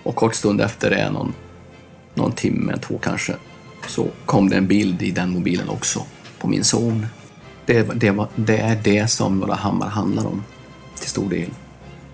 Och 0.03 0.15
kort 0.15 0.35
stund 0.35 0.61
efter 0.61 0.89
det, 0.89 1.11
någon, 1.11 1.33
någon 2.13 2.31
timme, 2.31 2.77
två 2.77 2.97
kanske, 2.97 3.35
så 3.87 4.07
kom 4.25 4.49
det 4.49 4.57
en 4.57 4.67
bild 4.67 5.01
i 5.01 5.11
den 5.11 5.29
mobilen 5.29 5.69
också 5.69 6.05
på 6.39 6.47
min 6.47 6.63
son. 6.63 7.05
Det, 7.65 7.83
det, 7.83 8.11
var, 8.11 8.27
det 8.35 8.57
är 8.57 8.75
det 8.83 9.07
som 9.07 9.39
Norra 9.39 9.55
Hammar 9.55 9.87
handlar 9.87 10.27
om 10.27 10.43
till 10.99 11.09
stor 11.09 11.29
del. 11.29 11.49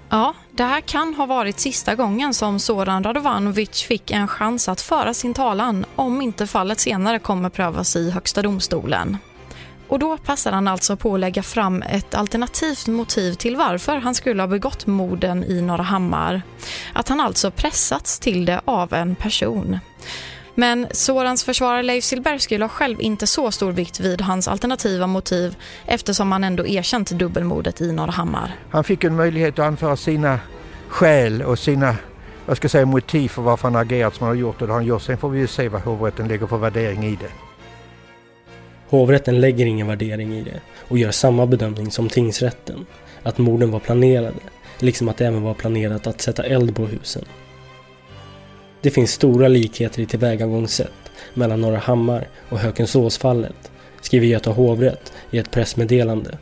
Ja, 0.10 0.36
det 0.58 0.64
här 0.64 0.82
kan 0.82 1.14
ha 1.14 1.26
varit 1.26 1.60
sista 1.60 1.96
gången 1.96 2.34
som 2.34 2.60
Zoran 2.60 3.04
Radovanovic 3.04 3.82
fick 3.82 4.12
en 4.12 4.28
chans 4.28 4.70
att 4.70 4.82
föra 4.82 5.14
sin 5.14 5.34
talan 5.34 5.86
om 5.96 6.22
inte 6.22 6.48
fallet 6.48 6.80
senare 6.80 7.20
kommer 7.20 7.50
prövas 7.50 7.96
i 7.96 8.12
Högsta 8.12 8.42
domstolen. 8.42 9.18
Och 9.88 10.00
då 10.00 10.18
passar 10.18 10.52
han 10.52 10.68
alltså 10.68 10.98
på 10.98 11.14
att 11.14 11.20
lägga 11.20 11.44
fram 11.44 11.82
ett 11.82 12.16
alternativt 12.16 12.88
motiv 12.88 13.34
till 13.34 13.56
varför 13.56 13.98
han 13.98 14.16
skulle 14.16 14.42
ha 14.42 14.48
begått 14.48 14.88
morden 14.88 15.44
i 15.44 15.62
Norra 15.62 15.84
Hammar. 15.84 16.42
Att 16.94 17.10
han 17.10 17.20
alltså 17.20 17.52
pressats 17.52 18.20
till 18.20 18.46
det 18.46 18.62
av 18.66 18.94
en 18.94 19.16
person. 19.16 19.80
Men 20.60 20.88
Sorans 20.92 21.44
försvarare 21.44 21.84
Leif 21.84 22.04
Silbersky 22.04 22.58
la 22.58 22.70
själv 22.70 23.02
inte 23.02 23.28
så 23.28 23.52
stor 23.52 23.72
vikt 23.72 24.00
vid 24.00 24.22
hans 24.22 24.48
alternativa 24.48 25.08
motiv 25.08 25.56
eftersom 25.86 26.32
han 26.32 26.44
ändå 26.44 26.68
erkänt 26.68 27.12
dubbelmordet 27.12 27.82
i 27.82 27.92
Norra 27.92 28.12
Hammar. 28.12 28.56
Han 28.70 28.84
fick 28.84 29.04
en 29.04 29.16
möjlighet 29.16 29.60
att 29.60 29.66
anföra 29.66 29.96
sina 29.96 30.40
skäl 30.88 31.42
och 31.42 31.60
sina 31.60 31.96
vad 32.46 32.58
ska 32.58 32.66
jag 32.66 32.72
säga, 32.72 32.86
motiv 32.86 33.30
för 33.30 33.42
varför 33.42 33.64
han 33.64 33.76
agerat 33.76 34.16
som 34.16 34.28
han 34.28 34.36
har 34.36 34.42
gjort 34.42 34.62
och 34.62 34.68
det 34.68 34.74
har 34.74 34.80
han 34.80 34.88
gjort. 34.88 35.02
Sen 35.02 35.18
får 35.18 35.30
vi 35.30 35.40
ju 35.40 35.48
se 35.48 35.70
vad 35.70 35.82
hovrätten 35.82 36.28
lägger 36.28 36.48
för 36.48 36.58
värdering 36.58 37.06
i 37.06 37.16
det. 37.16 37.32
Hovrätten 38.90 39.42
lägger 39.42 39.66
ingen 39.66 39.88
värdering 39.88 40.34
i 40.34 40.44
det 40.44 40.62
och 40.88 40.98
gör 40.98 41.12
samma 41.12 41.46
bedömning 41.46 41.92
som 41.92 42.10
tingsrätten, 42.10 42.86
att 43.24 43.38
morden 43.38 43.72
var 43.72 43.80
planerade, 43.80 44.40
liksom 44.80 45.10
att 45.10 45.18
det 45.18 45.26
även 45.26 45.42
var 45.42 45.54
planerat 45.54 46.08
att 46.08 46.22
sätta 46.22 46.44
eld 46.44 46.76
på 46.76 46.86
husen. 46.86 47.26
Det 48.82 48.92
finns 48.92 49.12
stora 49.12 49.48
likheter 49.48 50.02
i 50.02 50.06
tillvägagångssätt 50.06 51.12
mellan 51.34 51.62
Norra 51.62 51.78
Hammar 51.78 52.28
och 52.50 52.60
Hökensåsfallet, 52.60 53.72
skriver 54.02 54.28
Göta 54.28 54.52
hovrätt 54.52 55.14
i 55.32 55.38
ett 55.38 55.52
pressmeddelande. 55.52 56.38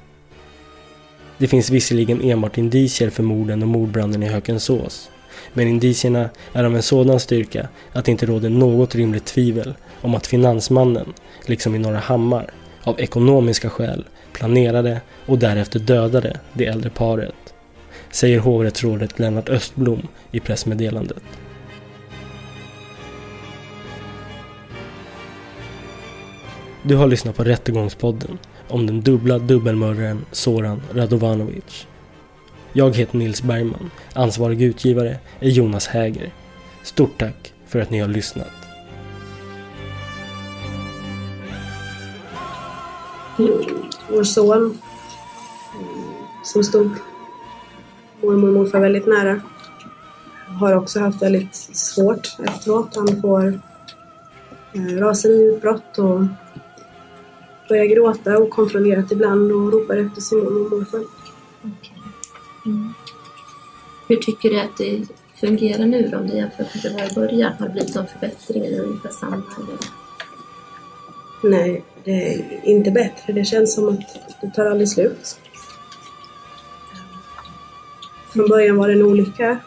Det 1.37 1.47
finns 1.47 1.69
visserligen 1.69 2.21
enbart 2.21 2.57
indicier 2.57 3.09
för 3.09 3.23
morden 3.23 3.61
och 3.61 3.67
mordbranden 3.67 4.23
i 4.23 4.27
Hökensås, 4.27 5.09
men 5.53 5.67
indicierna 5.67 6.29
är 6.53 6.63
av 6.63 6.75
en 6.75 6.83
sådan 6.83 7.19
styrka 7.19 7.67
att 7.93 8.05
det 8.05 8.11
inte 8.11 8.25
råder 8.25 8.49
något 8.49 8.95
rimligt 8.95 9.25
tvivel 9.25 9.73
om 10.01 10.15
att 10.15 10.27
finansmannen, 10.27 11.13
liksom 11.45 11.75
i 11.75 11.79
Norra 11.79 11.99
Hammar, 11.99 12.53
av 12.83 12.99
ekonomiska 12.99 13.69
skäl 13.69 14.05
planerade 14.33 15.01
och 15.25 15.39
därefter 15.39 15.79
dödade 15.79 16.39
det 16.53 16.65
äldre 16.65 16.89
paret, 16.89 17.53
säger 18.11 18.39
hovrättsrådet 18.39 19.19
Lennart 19.19 19.49
Östblom 19.49 20.07
i 20.31 20.39
pressmeddelandet. 20.39 21.23
Du 26.87 26.95
har 26.95 27.07
lyssnat 27.07 27.35
på 27.35 27.43
Rättegångspodden 27.43 28.37
om 28.67 28.87
den 28.87 29.01
dubbla 29.01 29.39
dubbelmördaren 29.39 30.25
Soran 30.31 30.81
Radovanovic. 30.93 31.87
Jag 32.73 32.95
heter 32.95 33.17
Nils 33.17 33.41
Bergman. 33.41 33.91
Ansvarig 34.13 34.61
utgivare 34.61 35.17
är 35.39 35.49
Jonas 35.49 35.87
Häger. 35.87 36.33
Stort 36.83 37.19
tack 37.19 37.53
för 37.67 37.79
att 37.79 37.89
ni 37.89 37.99
har 37.99 38.07
lyssnat. 38.07 38.51
Vår 44.09 44.23
son 44.23 44.65
eh, 44.65 45.91
som 46.43 46.63
stod 46.63 46.89
mormor 48.21 48.47
och 48.47 48.53
morfar 48.53 48.79
väldigt 48.79 49.07
nära 49.07 49.41
har 50.59 50.75
också 50.75 50.99
haft 50.99 51.21
väldigt 51.21 51.55
svårt 51.55 52.37
efteråt. 52.47 52.95
Han 52.95 53.21
får 53.21 53.59
eh, 54.73 54.97
raseriutbrott 54.97 55.97
och 55.97 56.21
börjar 57.69 57.85
gråta 57.85 58.37
okontrollerat 58.37 59.11
ibland 59.11 59.51
och 59.51 59.73
ropar 59.73 59.97
efter 59.97 60.35
mormor 60.35 60.65
och 60.65 60.71
morfar. 60.71 61.03
Mm. 62.65 62.93
Hur 64.07 64.15
tycker 64.15 64.49
du 64.49 64.59
att 64.59 64.77
det 64.77 65.07
fungerar 65.39 65.85
nu 65.85 66.09
då, 66.11 66.17
om 66.17 66.27
du 66.27 66.35
jämför 66.35 66.63
med 66.63 66.83
det 66.83 66.93
var 66.93 67.11
i 67.11 67.15
början? 67.15 67.53
Har 67.59 67.67
det 67.67 67.73
blivit 67.73 67.95
någon 67.95 68.07
förbättring 68.07 68.65
eller 68.65 68.83
ungefär 68.83 69.09
samma? 69.09 69.43
Nej, 71.43 71.83
det 72.03 72.33
är 72.33 72.61
inte 72.63 72.91
bättre. 72.91 73.33
Det 73.33 73.45
känns 73.45 73.75
som 73.75 73.89
att 73.89 74.17
det 74.41 74.49
tar 74.49 74.65
aldrig 74.65 74.89
slut. 74.89 75.39
Från 78.33 78.47
början 78.47 78.77
var 78.77 78.87
det 78.87 78.93
en 78.93 79.01
olycka, 79.01 79.57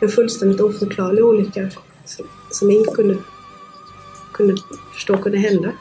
en 0.00 0.08
fullständigt 0.08 0.60
oförklarlig 0.60 1.24
olycka 1.24 1.70
som, 2.04 2.26
som 2.50 2.70
ingen 2.70 2.94
kunde, 2.94 3.18
kunde 4.32 4.54
förstå 4.92 5.16
kunde 5.16 5.38
hända. 5.38 5.72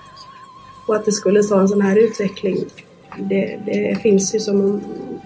Och 0.88 0.96
att 0.96 1.06
det 1.06 1.12
skulle 1.12 1.44
ta 1.44 1.62
en 1.62 1.68
sån 1.68 1.82
här 1.82 1.96
utveckling, 1.96 2.66
det, 3.18 3.60
det 3.66 4.02
finns 4.02 4.36
ju 4.36 4.40
som 4.40 4.62
en, 4.62 4.82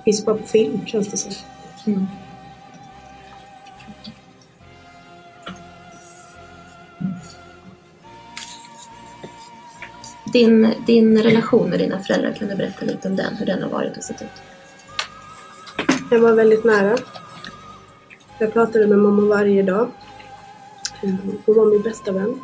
finns 0.05 0.25
bara 0.25 0.35
på 0.35 0.47
film 0.47 0.85
känns 0.85 1.07
det 1.07 1.17
som. 1.17 1.31
Mm. 1.85 2.05
Din, 10.33 10.73
din 10.87 11.17
relation 11.17 11.69
med 11.69 11.79
dina 11.79 11.99
föräldrar, 11.99 12.33
kan 12.33 12.47
du 12.47 12.55
berätta 12.55 12.85
lite 12.85 13.07
om 13.07 13.15
den? 13.15 13.35
Hur 13.35 13.45
den 13.45 13.63
har 13.63 13.69
varit 13.69 13.97
och 13.97 14.03
sett 14.03 14.21
ut? 14.21 14.27
Jag 16.11 16.19
var 16.19 16.33
väldigt 16.33 16.63
nära. 16.63 16.97
Jag 18.39 18.53
pratade 18.53 18.87
med 18.87 18.99
mamma 18.99 19.21
varje 19.21 19.63
dag. 19.63 19.91
Hon 21.45 21.55
var 21.55 21.65
min 21.65 21.81
bästa 21.81 22.11
vän. 22.11 22.39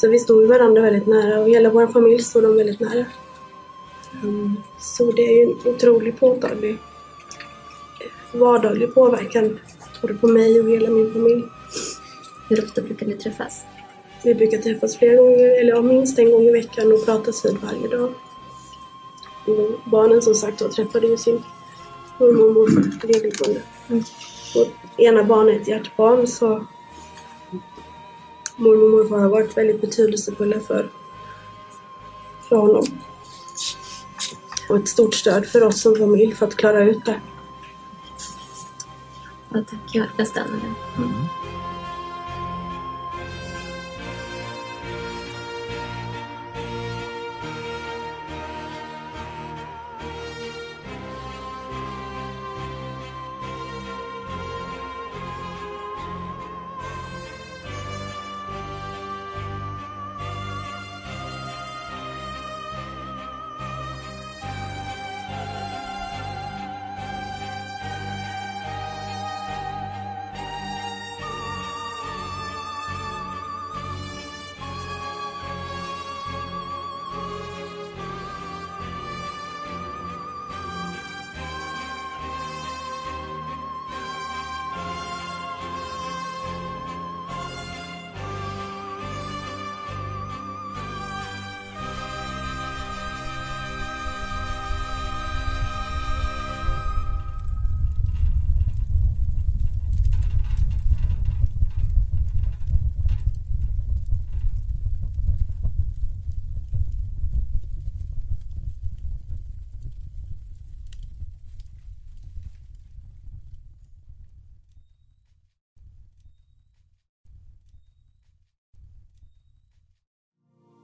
Så 0.00 0.08
vi 0.08 0.18
stod 0.18 0.48
varandra 0.48 0.82
väldigt 0.82 1.06
nära 1.06 1.40
och 1.40 1.48
hela 1.48 1.70
vår 1.70 1.86
familj 1.86 2.22
stod 2.22 2.42
dem 2.42 2.56
väldigt 2.56 2.80
nära. 2.80 3.04
Um, 4.22 4.62
Så 4.78 5.12
det 5.12 5.22
är 5.22 5.36
ju 5.36 5.42
en 5.42 5.74
otroligt 5.74 6.20
påtaglig 6.20 6.78
vardaglig 8.32 8.94
påverkan 8.94 9.58
både 10.02 10.14
på 10.14 10.28
mig 10.28 10.60
och 10.60 10.70
hela 10.70 10.90
min 10.90 11.12
familj. 11.12 11.44
Hur 12.48 12.64
ofta 12.64 12.82
brukar 12.82 13.06
ni 13.06 13.12
träffas? 13.12 13.64
Vi 14.24 14.34
brukar 14.34 14.58
träffas 14.58 14.96
flera 14.96 15.16
gånger, 15.16 15.60
eller 15.60 15.72
ja, 15.72 15.82
minst 15.82 16.18
en 16.18 16.30
gång 16.30 16.42
i 16.42 16.52
veckan 16.52 16.92
och 16.92 17.04
pratas 17.04 17.44
vid 17.44 17.56
varje 17.58 17.88
dag. 17.88 18.14
Och 19.46 19.90
barnen 19.90 20.22
som 20.22 20.34
sagt 20.34 20.58
då 20.58 20.68
träffade 20.68 21.06
ju 21.06 21.16
sin 21.16 21.42
mormor 22.18 22.48
och 22.48 22.54
morfar 22.54 23.08
regelbundet. 23.08 23.62
Och 24.56 25.00
ena 25.00 25.24
barnet 25.24 25.54
är 25.54 25.60
ett 25.60 25.68
hjärtbarn 25.68 26.26
så 26.26 26.66
mormor 28.58 28.84
och 28.84 28.90
morfar 28.90 29.18
har 29.18 29.28
varit 29.28 29.56
väldigt 29.56 29.80
betydelsefulla 29.80 30.60
för, 30.60 30.90
för 32.48 32.56
honom. 32.56 32.84
Och 34.68 34.76
ett 34.76 34.88
stort 34.88 35.14
stöd 35.14 35.46
för 35.46 35.62
oss 35.62 35.80
som 35.80 35.96
familj 35.96 36.34
för 36.34 36.46
att 36.46 36.56
klara 36.56 36.84
ut 36.84 37.04
det. 37.04 37.20
Ja, 39.48 39.64
tack. 39.70 39.80
Jag, 39.92 40.06
jag 40.16 40.28
stannar 40.28 40.48
där. 40.48 41.02
Mm. 41.04 41.12